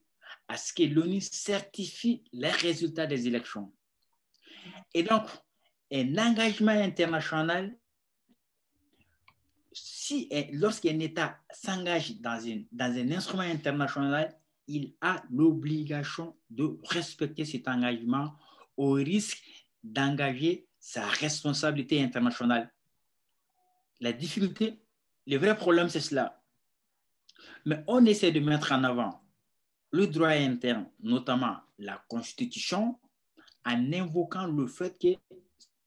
à 0.48 0.58
ce 0.58 0.74
que 0.74 0.84
l'ONU 0.84 1.22
certifie 1.22 2.24
les 2.34 2.50
résultats 2.50 3.06
des 3.06 3.28
élections. 3.28 3.72
Et 4.94 5.04
donc, 5.04 5.24
un 5.92 6.18
engagement 6.18 6.72
international, 6.72 7.78
si, 9.72 10.28
lorsqu'un 10.52 11.00
État 11.00 11.40
s'engage 11.52 12.20
dans, 12.20 12.40
dans 12.72 12.98
un 12.98 13.12
instrument 13.12 13.44
international, 13.44 14.38
il 14.68 14.94
a 15.02 15.24
l'obligation 15.30 16.36
de 16.50 16.78
respecter 16.84 17.46
cet 17.46 17.68
engagement 17.68 18.34
au 18.78 18.94
risque 18.94 19.44
d'engager 19.84 20.68
sa 20.80 21.06
responsabilité 21.08 22.02
internationale 22.02 22.72
la 24.04 24.12
difficulté, 24.12 24.80
le 25.26 25.38
vrai 25.38 25.56
problème, 25.56 25.90
c'est 25.90 26.02
cela. 26.02 26.43
Mais 27.66 27.84
on 27.88 28.06
essaie 28.06 28.32
de 28.32 28.40
mettre 28.40 28.72
en 28.72 28.84
avant 28.84 29.22
le 29.92 30.08
droit 30.08 30.30
interne, 30.30 30.90
notamment 31.02 31.58
la 31.78 32.04
Constitution, 32.08 33.00
en 33.66 33.94
invoquant 33.94 34.48
le 34.48 34.68
fait 34.68 34.98
que 35.00 35.38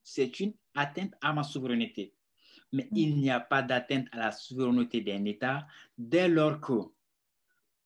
c'est 0.02 0.40
une 0.40 0.54
atteinte 0.74 1.12
à 1.20 1.32
ma 1.32 1.42
souveraineté. 1.42 2.14
Mais 2.72 2.88
il 2.92 3.16
n'y 3.16 3.30
a 3.30 3.40
pas 3.40 3.62
d'atteinte 3.62 4.06
à 4.12 4.18
la 4.18 4.32
souveraineté 4.32 5.00
d'un 5.00 5.24
État 5.24 5.66
dès 5.98 6.28
lors 6.28 6.60
que 6.60 6.72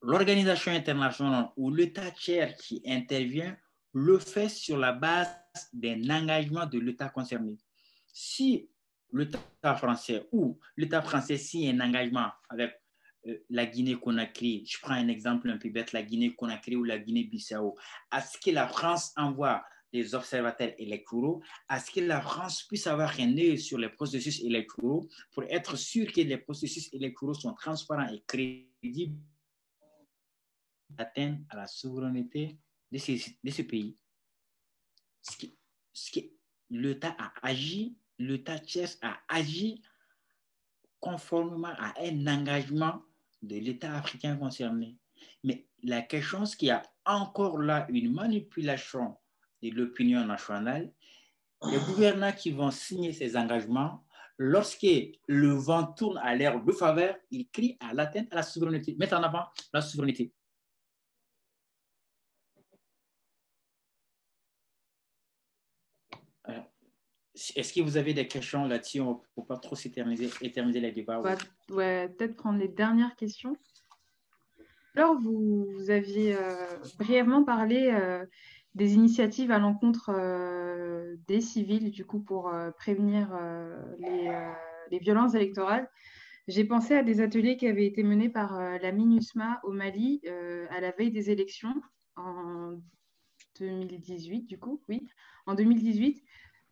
l'organisation 0.01 0.71
internationale 0.71 1.49
ou 1.57 1.71
l'État 1.71 2.11
tiers 2.11 2.55
qui 2.55 2.81
intervient 2.85 3.57
le 3.93 4.19
fait 4.19 4.49
sur 4.49 4.77
la 4.77 4.93
base 4.93 5.29
d'un 5.73 6.09
engagement 6.09 6.65
de 6.65 6.79
l'État 6.79 7.09
concerné. 7.09 7.57
Si 8.07 8.69
l'État 9.11 9.75
français 9.75 10.27
ou 10.31 10.59
l'État 10.77 11.01
français 11.01 11.37
signe 11.37 11.79
un 11.79 11.87
engagement 11.87 12.29
avec 12.49 12.80
la 13.49 13.65
Guinée-Conakry, 13.65 14.65
je 14.65 14.79
prends 14.81 14.93
un 14.93 15.07
exemple 15.07 15.49
un 15.49 15.57
peu 15.57 15.69
bête, 15.69 15.91
la 15.93 16.03
Guinée-Conakry 16.03 16.75
ou 16.75 16.83
la 16.83 16.97
Guinée-Bissau, 16.97 17.77
à 18.09 18.21
ce 18.21 18.37
que 18.37 18.51
la 18.51 18.67
France 18.67 19.11
envoie 19.15 19.63
des 19.93 20.15
observateurs 20.15 20.73
électoraux, 20.77 21.41
à 21.67 21.79
ce 21.79 21.91
que 21.91 21.99
la 21.99 22.21
France 22.21 22.63
puisse 22.63 22.87
avoir 22.87 23.19
un 23.19 23.37
œil 23.37 23.59
sur 23.59 23.77
les 23.77 23.89
processus 23.89 24.41
électoraux 24.41 25.07
pour 25.31 25.43
être 25.43 25.75
sûr 25.75 26.11
que 26.11 26.21
les 26.21 26.37
processus 26.37 26.91
électoraux 26.93 27.33
sont 27.33 27.53
transparents 27.53 28.07
et 28.07 28.23
crédibles, 28.25 29.17
atteindre 30.97 31.39
à 31.49 31.57
la 31.57 31.67
souveraineté 31.67 32.57
de 32.91 32.97
ce, 32.97 33.11
de 33.43 33.51
ce 33.51 33.61
pays. 33.61 33.97
Ce 35.21 35.37
qui, 35.37 35.57
ce 35.93 36.19
l'État 36.69 37.15
a 37.19 37.33
agi 37.43 37.97
l'État 38.17 38.59
tchèque 38.59 38.97
a 39.01 39.19
agi 39.27 39.81
conformément 40.99 41.73
à 41.77 41.93
un 42.01 42.27
engagement 42.27 43.03
de 43.41 43.55
l'État 43.57 43.95
africain 43.95 44.35
concerné. 44.37 44.97
Mais 45.43 45.67
la 45.83 46.01
question, 46.01 46.45
c'est 46.45 46.57
qu'il 46.57 46.67
y 46.69 46.71
a 46.71 46.83
encore 47.05 47.57
là 47.57 47.85
une 47.89 48.13
manipulation 48.13 49.17
de 49.61 49.69
l'opinion 49.69 50.25
nationale. 50.25 50.91
Les 51.69 51.77
gouvernants 51.77 52.31
qui 52.31 52.51
vont 52.51 52.71
signer 52.71 53.13
ces 53.13 53.37
engagements, 53.37 54.03
lorsque 54.37 54.87
le 55.27 55.49
vent 55.51 55.85
tourne 55.85 56.17
à 56.17 56.35
l'air 56.35 56.63
de 56.63 56.71
faveur, 56.71 57.15
ils 57.29 57.47
crient 57.49 57.77
à 57.79 57.93
l'atteinte 57.93 58.27
à 58.31 58.37
la 58.37 58.43
souveraineté, 58.43 58.95
mettent 58.97 59.13
en 59.13 59.21
avant 59.21 59.45
la 59.73 59.81
souveraineté. 59.81 60.33
Est-ce 67.55 67.73
que 67.73 67.81
vous 67.81 67.97
avez 67.97 68.13
des 68.13 68.27
questions 68.27 68.65
là-dessus? 68.65 69.01
Pour 69.35 69.45
pas 69.47 69.57
trop 69.57 69.75
s'éterniser 69.75 70.29
éterniser 70.41 70.79
les 70.79 70.91
débats 70.91 71.19
On 71.19 71.75
va 71.75 72.07
peut-être 72.07 72.35
prendre 72.35 72.59
les 72.59 72.67
dernières 72.67 73.15
questions. 73.15 73.55
Alors, 74.95 75.17
vous, 75.19 75.89
aviez 75.89 76.35
euh, 76.35 76.65
brièvement 76.99 77.43
parlé 77.43 77.89
euh, 77.93 78.25
des 78.75 78.95
initiatives 78.95 79.51
à 79.51 79.59
l'encontre 79.59 80.11
euh, 80.13 81.15
des 81.27 81.39
civils, 81.39 81.91
du 81.91 82.05
coup, 82.05 82.19
pour 82.19 82.53
prévenir 82.77 83.29
les, 83.99 84.31
les, 84.91 84.99
violences 84.99 85.33
électorales. 85.33 85.89
J'ai 86.47 86.65
pensé 86.65 86.95
à 86.95 87.03
des 87.03 87.21
ateliers 87.21 87.55
qui 87.55 87.67
avaient 87.67 87.85
été 87.85 88.03
menés 88.03 88.29
par 88.29 88.59
la 88.59 88.91
MINUSMA 88.91 89.61
au 89.63 89.71
Mali 89.71 90.21
à 90.69 90.81
la 90.81 90.91
veille 90.91 91.11
des 91.11 91.29
élections 91.29 91.75
en 92.17 92.77
2018, 93.59 94.47
du 94.47 94.59
coup, 94.59 94.81
oui, 94.89 95.07
en 95.45 95.53
2018. 95.53 96.21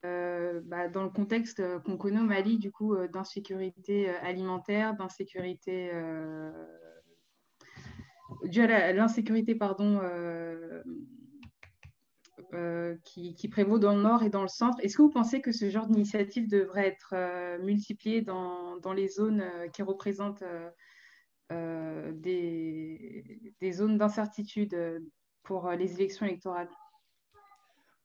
Euh, 0.05 0.61
bah, 0.63 0.88
dans 0.88 1.03
le 1.03 1.09
contexte 1.09 1.59
euh, 1.59 1.80
qu'on 1.80 1.97
connaît 1.97 2.21
au 2.21 2.23
Mali, 2.23 2.57
du 2.57 2.71
coup, 2.71 2.95
euh, 2.95 3.09
d'insécurité 3.09 4.09
alimentaire, 4.09 4.95
d'insécurité 4.95 5.91
dû 8.43 8.61
à 8.61 8.93
l'insécurité 8.93 9.55
pardon 9.55 9.99
qui, 13.03 13.49
prévaut 13.49 13.80
dans 13.80 13.95
le 13.95 14.01
nord 14.01 14.23
et 14.23 14.30
dans 14.30 14.41
le 14.41 14.47
centre. 14.47 14.77
Est-ce 14.81 14.95
que 14.95 15.01
vous 15.01 15.09
pensez 15.09 15.41
que 15.41 15.51
ce 15.51 15.69
genre 15.69 15.88
d'initiative 15.88 16.47
devrait 16.47 16.88
être 16.88 17.13
multiplié 17.61 18.21
dans, 18.21 18.80
les 18.95 19.09
zones 19.09 19.43
qui 19.73 19.84
représentent 19.84 20.43
des, 21.49 23.41
zones 23.73 23.97
d'incertitude 23.97 25.03
pour 25.43 25.69
les 25.71 25.95
élections 25.95 26.26
électorales? 26.26 26.69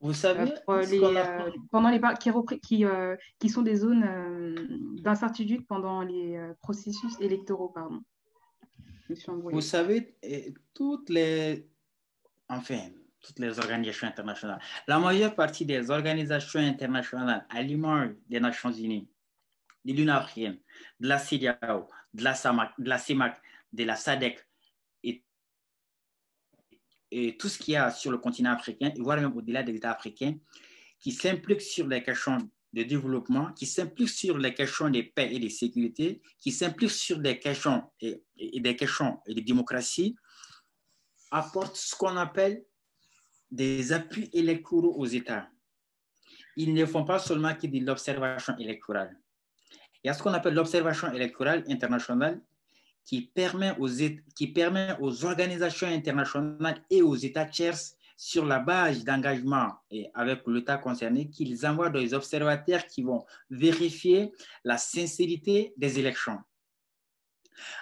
Vous 0.04 0.12
savez, 0.12 0.52
euh, 0.68 0.84
euh, 0.92 1.50
pendant 1.70 1.88
les 1.88 1.98
qui, 2.20 2.60
qui, 2.60 2.84
euh, 2.84 3.16
qui, 3.38 3.48
sont 3.48 3.62
des 3.62 3.76
zones 3.76 4.04
d'incertitude 5.02 5.66
pendant 5.66 6.02
les 6.02 6.38
processus 6.60 7.18
électoraux, 7.20 7.70
pardon. 7.70 8.02
Vous 9.50 9.62
savez, 9.62 10.14
toutes 10.74 11.08
les, 11.08 11.66
enfin, 12.50 12.90
toutes 13.18 13.38
les 13.38 13.58
organisations 13.58 14.06
internationales, 14.06 14.60
la 14.86 14.98
majeure 14.98 15.34
partie 15.34 15.64
des 15.64 15.90
organisations 15.90 16.60
internationales 16.60 17.46
à 17.48 17.62
l'image 17.62 18.10
des 18.28 18.40
Nations 18.40 18.72
Unies, 18.72 19.08
de 19.86 19.92
l'Union 19.94 20.12
africaine, 20.12 20.58
de 21.00 21.08
la 21.08 21.18
CIDAO, 21.18 21.88
de 22.12 22.24
la 22.24 22.34
SAMAC, 22.34 22.72
de 22.78 22.90
la 22.90 22.98
CIMAC, 22.98 23.40
de 23.72 23.84
la 23.84 23.96
SADC, 23.96 24.46
et 27.16 27.36
tout 27.36 27.48
ce 27.48 27.58
qu'il 27.58 27.74
y 27.74 27.76
a 27.76 27.92
sur 27.92 28.10
le 28.10 28.18
continent 28.18 28.50
africain, 28.50 28.92
voire 28.98 29.20
même 29.20 29.36
au-delà 29.36 29.62
des 29.62 29.76
États 29.76 29.92
africains, 29.92 30.34
qui 30.98 31.12
s'impliquent 31.12 31.60
sur 31.60 31.86
les 31.86 32.02
questions 32.02 32.38
de 32.72 32.82
développement, 32.82 33.52
qui 33.52 33.66
s'impliquent 33.66 34.08
sur 34.08 34.36
les 34.36 34.52
questions 34.52 34.90
de 34.90 35.00
paix 35.02 35.28
et 35.32 35.38
de 35.38 35.48
sécurité, 35.48 36.20
qui 36.40 36.50
s'impliquent 36.50 36.90
sur 36.90 37.20
des 37.20 37.38
questions 37.38 37.84
et, 38.00 38.20
des 38.36 38.74
questions 38.74 39.20
de 39.28 39.40
démocratie, 39.40 40.16
apportent 41.30 41.76
ce 41.76 41.94
qu'on 41.94 42.16
appelle 42.16 42.64
des 43.48 43.92
appuis 43.92 44.28
électoraux 44.32 44.96
aux 44.96 45.06
États. 45.06 45.48
Ils 46.56 46.74
ne 46.74 46.84
font 46.84 47.04
pas 47.04 47.20
seulement 47.20 47.54
que 47.54 47.68
de 47.68 47.78
l'observation 47.78 48.56
électorale. 48.58 49.16
Il 50.02 50.08
y 50.08 50.10
a 50.10 50.14
ce 50.14 50.22
qu'on 50.22 50.32
appelle 50.32 50.54
l'observation 50.54 51.12
électorale 51.12 51.62
internationale 51.68 52.42
qui 53.04 53.22
permet 53.22 53.76
aux, 53.78 53.88
qui 54.34 54.46
permet 54.48 54.96
aux 55.00 55.24
organisations 55.24 55.88
internationales 55.88 56.82
et 56.90 57.02
aux 57.02 57.16
États 57.16 57.44
tiers, 57.46 57.76
sur 58.16 58.46
la 58.46 58.60
base 58.60 59.04
d'engagement 59.04 59.72
et 59.90 60.08
avec 60.14 60.42
l'État 60.46 60.78
concerné, 60.78 61.28
qu'ils 61.28 61.66
envoient 61.66 61.90
des 61.90 62.14
observateurs 62.14 62.86
qui 62.86 63.02
vont 63.02 63.24
vérifier 63.50 64.32
la 64.62 64.78
sincérité 64.78 65.74
des 65.76 65.98
élections. 65.98 66.38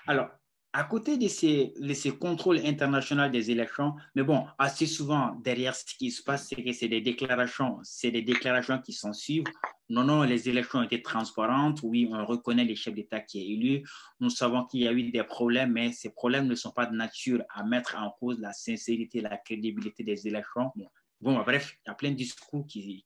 Alors, 0.07 0.31
à 0.75 0.85
côté 0.85 1.19
de 1.19 1.29
ces, 1.29 1.75
ces, 1.95 2.17
contrôles 2.17 2.59
internationaux 2.65 3.29
des 3.29 3.51
élections, 3.51 3.95
mais 4.15 4.23
bon, 4.23 4.47
assez 4.59 4.87
souvent, 4.87 5.35
derrière 5.45 5.75
ce 5.75 5.85
qui 5.85 6.11
se 6.11 6.23
passe, 6.23 6.49
c'est 6.49 6.63
que 6.63 6.73
c'est 6.73 6.89
des 6.89 7.03
déclarations, 7.03 7.79
c'est 7.83 8.11
des 8.11 8.23
déclarations 8.23 8.79
qui 8.79 8.95
s'en 8.95 9.13
suivent. 9.13 9.45
Non, 9.91 10.05
non, 10.05 10.23
les 10.23 10.49
élections 10.49 10.79
ont 10.79 10.85
été 10.85 11.03
transparentes. 11.03 11.81
Oui, 11.83 12.09
on 12.11 12.25
reconnaît 12.25 12.65
les 12.65 12.77
chefs 12.77 12.95
d'État 12.95 13.21
qui 13.21 13.41
est 13.41 13.49
élu. 13.53 13.87
Nous 14.21 14.31
savons 14.31 14.65
qu'il 14.65 14.81
y 14.81 14.89
a 14.89 14.93
eu 14.93 15.11
des 15.11 15.25
problèmes, 15.25 15.73
mais 15.73 15.93
ces 15.93 16.11
problèmes 16.11 16.47
ne 16.47 16.55
sont 16.55 16.71
pas 16.71 16.87
de 16.87 16.97
nature 16.97 17.43
à 17.51 17.63
mettre 17.65 17.97
en 17.99 18.11
cause 18.11 18.41
la 18.41 18.55
sincérité, 18.55 19.21
la 19.21 19.37
crédibilité 19.37 20.03
des 20.03 20.27
élections. 20.27 20.73
Bon, 21.21 21.39
bref, 21.43 21.77
il 21.85 21.91
y 21.91 21.93
a 21.93 21.95
plein 21.95 22.11
de 22.11 22.17
discours 22.17 22.67
qui 22.67 23.05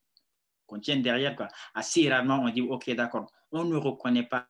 contiennent 0.66 1.02
derrière. 1.02 1.36
Assez 1.74 2.08
rarement, 2.08 2.42
on 2.44 2.48
dit, 2.50 2.62
OK, 2.62 2.88
d'accord, 2.94 3.26
on 3.50 3.64
ne 3.64 3.76
reconnaît 3.76 4.28
pas 4.28 4.46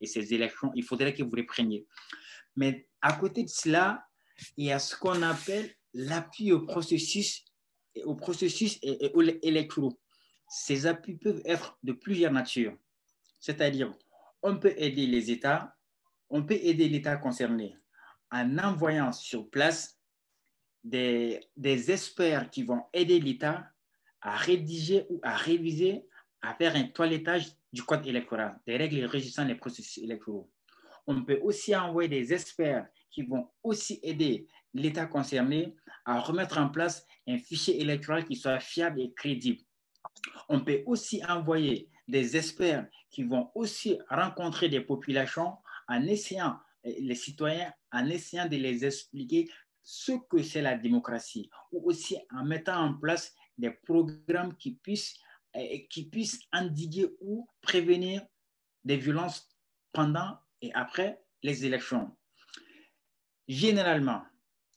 et 0.00 0.06
ces 0.06 0.34
élections, 0.34 0.72
il 0.74 0.84
faudrait 0.84 1.14
que 1.14 1.22
vous 1.22 1.34
les 1.34 1.44
preniez. 1.44 1.86
Mais 2.56 2.88
à 3.00 3.12
côté 3.14 3.42
de 3.42 3.48
cela, 3.48 4.06
il 4.56 4.66
y 4.66 4.72
a 4.72 4.78
ce 4.78 4.96
qu'on 4.96 5.22
appelle 5.22 5.70
l'appui 5.92 6.52
au 6.52 6.60
processus, 6.60 7.44
au 8.04 8.14
processus 8.14 8.78
électoraux. 8.82 9.98
Ces 10.48 10.86
appuis 10.86 11.16
peuvent 11.16 11.42
être 11.44 11.78
de 11.82 11.92
plusieurs 11.92 12.32
natures. 12.32 12.76
C'est-à-dire, 13.40 13.92
on 14.42 14.58
peut 14.58 14.74
aider 14.76 15.06
les 15.06 15.30
États, 15.30 15.76
on 16.30 16.42
peut 16.44 16.58
aider 16.60 16.88
l'État 16.88 17.16
concerné 17.16 17.76
en 18.30 18.58
envoyant 18.58 19.12
sur 19.12 19.48
place 19.48 19.98
des 20.82 21.40
experts 21.62 22.50
qui 22.50 22.62
vont 22.62 22.82
aider 22.92 23.20
l'État 23.20 23.70
à 24.20 24.36
rédiger 24.36 25.06
ou 25.10 25.20
à 25.22 25.36
réviser, 25.36 26.06
à 26.42 26.54
faire 26.54 26.74
un 26.76 26.84
toilettage 26.84 27.52
du 27.74 27.82
code 27.82 28.06
électoral, 28.06 28.56
des 28.66 28.76
règles 28.76 29.04
régissant 29.04 29.44
les 29.44 29.56
processus 29.56 29.98
électoraux. 29.98 30.48
On 31.08 31.24
peut 31.24 31.40
aussi 31.42 31.74
envoyer 31.74 32.08
des 32.08 32.32
experts 32.32 32.86
qui 33.10 33.22
vont 33.22 33.48
aussi 33.64 33.98
aider 34.02 34.46
l'État 34.72 35.06
concerné 35.06 35.74
à 36.04 36.20
remettre 36.20 36.58
en 36.58 36.68
place 36.68 37.04
un 37.26 37.38
fichier 37.38 37.80
électoral 37.80 38.24
qui 38.24 38.36
soit 38.36 38.60
fiable 38.60 39.00
et 39.00 39.12
crédible. 39.12 39.60
On 40.48 40.60
peut 40.60 40.82
aussi 40.86 41.20
envoyer 41.28 41.90
des 42.06 42.36
experts 42.36 42.86
qui 43.10 43.24
vont 43.24 43.50
aussi 43.56 43.98
rencontrer 44.08 44.68
des 44.68 44.80
populations 44.80 45.54
en 45.88 46.02
essayant, 46.06 46.56
les 46.84 47.14
citoyens, 47.16 47.72
en 47.92 48.06
essayant 48.08 48.48
de 48.48 48.56
les 48.56 48.84
expliquer 48.84 49.50
ce 49.82 50.12
que 50.30 50.42
c'est 50.42 50.62
la 50.62 50.76
démocratie, 50.76 51.50
ou 51.72 51.88
aussi 51.90 52.16
en 52.30 52.44
mettant 52.44 52.80
en 52.84 52.94
place 52.94 53.34
des 53.58 53.70
programmes 53.70 54.56
qui 54.56 54.76
puissent 54.76 55.16
qui 55.90 56.08
puisse 56.08 56.40
endiguer 56.52 57.08
ou 57.20 57.46
prévenir 57.60 58.24
des 58.84 58.96
violences 58.96 59.48
pendant 59.92 60.38
et 60.60 60.72
après 60.74 61.22
les 61.42 61.64
élections. 61.64 62.16
Généralement, 63.46 64.22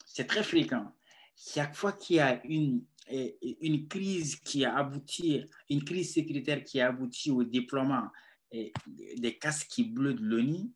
c'est 0.06 0.28
très 0.28 0.44
fréquent. 0.44 0.94
Chaque 1.36 1.76
fois 1.76 1.94
qu'il 1.94 2.18
y 2.18 2.20
a 2.20 2.42
une, 2.46 2.84
crise 3.88 4.36
qui 4.38 4.66
a 4.66 4.76
abouti, 4.78 5.44
une 5.70 5.84
crise 5.84 6.14
sécuritaire 6.14 6.64
qui 6.64 6.82
a 6.82 6.88
abouti 6.88 7.32
au 7.32 7.44
déploiement 7.44 8.08
des 8.52 9.38
casques 9.38 9.82
bleus 9.82 10.14
de 10.14 10.24
l'ONU, 10.24 10.72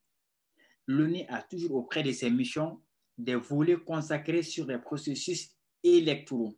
l'ONU 0.87 1.23
a 1.29 1.41
toujours 1.41 1.75
auprès 1.75 2.03
de 2.03 2.11
ses 2.11 2.29
missions 2.29 2.81
des 3.17 3.35
volets 3.35 3.79
consacrés 3.79 4.43
sur 4.43 4.65
les 4.65 4.79
processus 4.79 5.49
électoraux. 5.83 6.57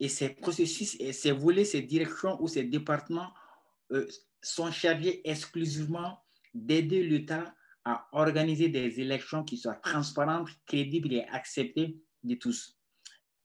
Et 0.00 0.08
ces 0.08 0.30
processus, 0.30 0.96
et 0.98 1.12
ces 1.12 1.30
volets, 1.30 1.64
ces 1.64 1.82
directions 1.82 2.42
ou 2.42 2.48
ces 2.48 2.64
départements 2.64 3.32
euh, 3.92 4.06
sont 4.40 4.72
chargés 4.72 5.20
exclusivement 5.28 6.18
d'aider 6.54 7.02
l'État 7.02 7.54
à 7.84 8.08
organiser 8.12 8.68
des 8.68 9.00
élections 9.00 9.44
qui 9.44 9.56
soient 9.56 9.74
transparentes, 9.74 10.48
crédibles 10.66 11.12
et 11.12 11.24
acceptées 11.24 11.98
de 12.22 12.34
tous. 12.34 12.78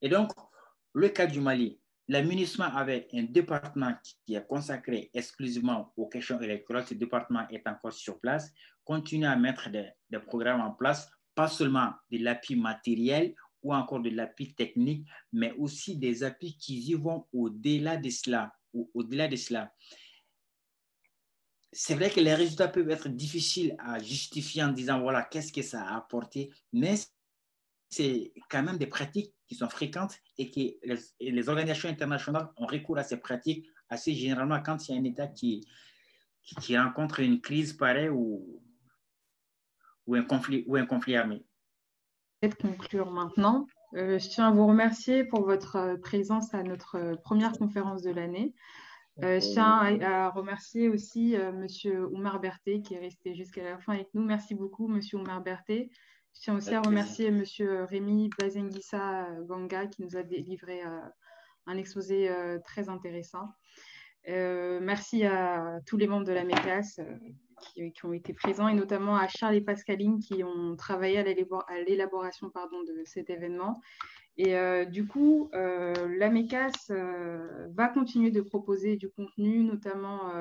Et 0.02 0.10
donc, 0.10 0.32
le 0.94 1.10
cas 1.10 1.28
du 1.28 1.42
Mali, 1.42 1.80
la 2.08 2.20
avait 2.20 3.08
un 3.14 3.24
département 3.24 3.96
qui 4.26 4.36
est 4.36 4.48
consacré 4.48 5.10
exclusivement 5.14 5.92
aux 5.98 6.08
questions 6.08 6.40
électorales. 6.40 6.86
Ce 6.86 6.94
département 6.94 7.48
est 7.50 7.68
encore 7.68 7.94
sur 7.94 8.20
place, 8.20 8.54
continue 8.84 9.26
à 9.26 9.36
mettre 9.36 9.70
des 9.70 10.20
programmes 10.20 10.62
en 10.62 10.72
place, 10.72 11.10
pas 11.34 11.48
seulement 11.48 11.94
de 12.12 12.20
l'appui 12.20 12.56
matériel 12.56 13.36
ou 13.66 13.74
encore 13.74 14.00
de 14.00 14.12
l'appui 14.12 14.54
technique, 14.54 15.08
mais 15.34 15.52
aussi 15.54 15.98
des 15.98 16.24
appuis 16.24 16.56
qui 16.56 16.94
vont 16.94 17.26
au-delà 17.34 17.98
de 17.98 18.12
cela. 18.12 18.54
Au-delà 18.94 19.28
de 19.28 19.36
cela. 19.36 19.74
c'est 21.72 21.96
vrai 21.96 22.10
que 22.10 22.20
les 22.20 22.36
résultats 22.36 22.68
peuvent 22.68 22.90
être 22.90 23.10
difficiles 23.10 23.76
à 23.80 24.00
justifier 24.00 24.64
en 24.64 24.70
disant 24.70 25.02
voilà, 25.02 25.24
qu'est-ce 25.24 25.52
que 25.52 25.62
ça 25.62 25.82
a 25.82 25.98
apporté, 25.98 26.52
mais 26.72 26.96
c'est 27.90 28.34
quand 28.50 28.62
même 28.62 28.78
des 28.78 28.88
pratiques 28.88 29.34
qui 29.48 29.56
sont 29.56 29.70
fréquentes 29.70 30.16
et 30.38 30.52
que 30.52 30.60
les, 31.20 31.50
organisations 31.50 31.90
internationales 31.90 32.50
ont 32.58 32.66
recours 32.68 32.98
à 32.98 33.04
ces 33.04 33.18
pratiques 33.18 33.66
assez 33.90 34.14
généralement 34.14 34.62
quand 34.62 34.88
il 34.88 34.96
y 34.96 34.98
a 34.98 35.02
un 35.02 35.04
État 35.06 35.28
qui, 35.28 35.66
qui, 36.62 36.78
rencontre 36.78 37.22
une 37.22 37.42
crise 37.42 37.74
pareille 37.74 38.10
ou, 38.10 38.62
ou, 40.06 40.16
un, 40.16 40.24
conflit, 40.24 40.64
ou 40.68 40.76
un 40.76 40.86
conflit 40.86 41.16
armé. 41.16 41.46
Peut-être 42.46 42.62
conclure 42.62 43.10
maintenant. 43.10 43.66
Euh, 43.96 44.20
je 44.20 44.30
tiens 44.30 44.50
à 44.50 44.52
vous 44.52 44.68
remercier 44.68 45.24
pour 45.24 45.44
votre 45.46 45.78
euh, 45.78 45.98
présence 45.98 46.54
à 46.54 46.62
notre 46.62 46.96
euh, 46.96 47.16
première 47.16 47.54
conférence 47.54 48.04
de 48.04 48.12
l'année. 48.12 48.54
je 49.18 49.40
tiens 49.40 50.00
à, 50.02 50.30
remercier 50.30 50.88
aussi 50.88 51.36
Monsieur 51.54 52.06
Oumar 52.06 52.40
Berthet 52.40 52.82
qui 52.82 52.94
est 52.94 53.00
resté 53.00 53.34
jusqu'à 53.34 53.64
la 53.64 53.80
fin 53.80 53.94
avec 53.94 54.14
nous. 54.14 54.24
Merci 54.24 54.54
beaucoup, 54.54 54.88
Monsieur 54.88 55.18
Oumar 55.18 55.42
Berthet. 55.42 55.90
Je 56.36 56.42
tiens 56.42 56.56
aussi 56.56 56.76
à 56.76 56.82
remercier 56.82 57.32
Monsieur 57.32 57.86
Rémi 57.86 58.30
Bazengissa 58.38 59.28
Ganga 59.48 59.88
qui 59.88 60.04
nous 60.04 60.16
a 60.16 60.22
délivré 60.22 60.82
un 61.66 61.78
exposé 61.78 62.30
très 62.66 62.90
intéressant. 62.90 63.48
merci 64.28 65.24
à 65.24 65.80
tous 65.88 65.96
les 65.96 66.08
membres 66.08 66.26
de 66.26 66.34
la 66.34 66.44
MECAS 66.44 67.00
qui, 67.74 68.06
ont 68.06 68.14
été 68.14 68.34
présents 68.34 68.68
et 68.68 68.74
notamment 68.74 69.16
à 69.16 69.28
Charles 69.28 69.56
et 69.56 69.62
Pascaline 69.62 70.20
qui 70.20 70.44
ont 70.44 70.76
travaillé 70.76 71.18
à 71.18 71.24
l'élaboration 71.24 72.48
de 72.48 73.04
cet 73.06 73.30
événement. 73.30 73.82
Et 74.38 74.56
euh, 74.58 74.86
du 74.86 75.08
coup, 75.08 75.50
euh, 75.54 75.94
la 76.18 76.30
MECAS 76.30 76.90
euh, 76.90 77.68
va 77.74 77.88
continuer 77.88 78.32
de 78.32 78.42
proposer 78.42 78.98
du 78.98 79.10
contenu, 79.10 79.64
notamment 79.64 80.32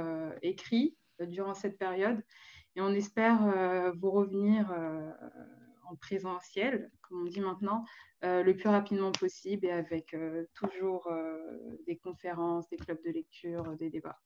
écrit, 0.43 0.97
durant 1.21 1.55
cette 1.55 1.79
période. 1.79 2.21
Et 2.77 2.81
on 2.81 2.91
espère 2.91 3.93
vous 3.97 4.11
revenir 4.11 4.73
en 5.89 5.95
présentiel, 5.97 6.91
comme 7.03 7.23
on 7.23 7.27
dit 7.27 7.41
maintenant, 7.41 7.85
le 8.23 8.53
plus 8.53 8.69
rapidement 8.69 9.13
possible 9.13 9.67
et 9.67 9.71
avec 9.71 10.17
toujours 10.55 11.09
des 11.87 11.97
conférences, 11.97 12.69
des 12.69 12.77
clubs 12.77 13.03
de 13.05 13.11
lecture, 13.11 13.77
des 13.77 13.91
débats. 13.91 14.19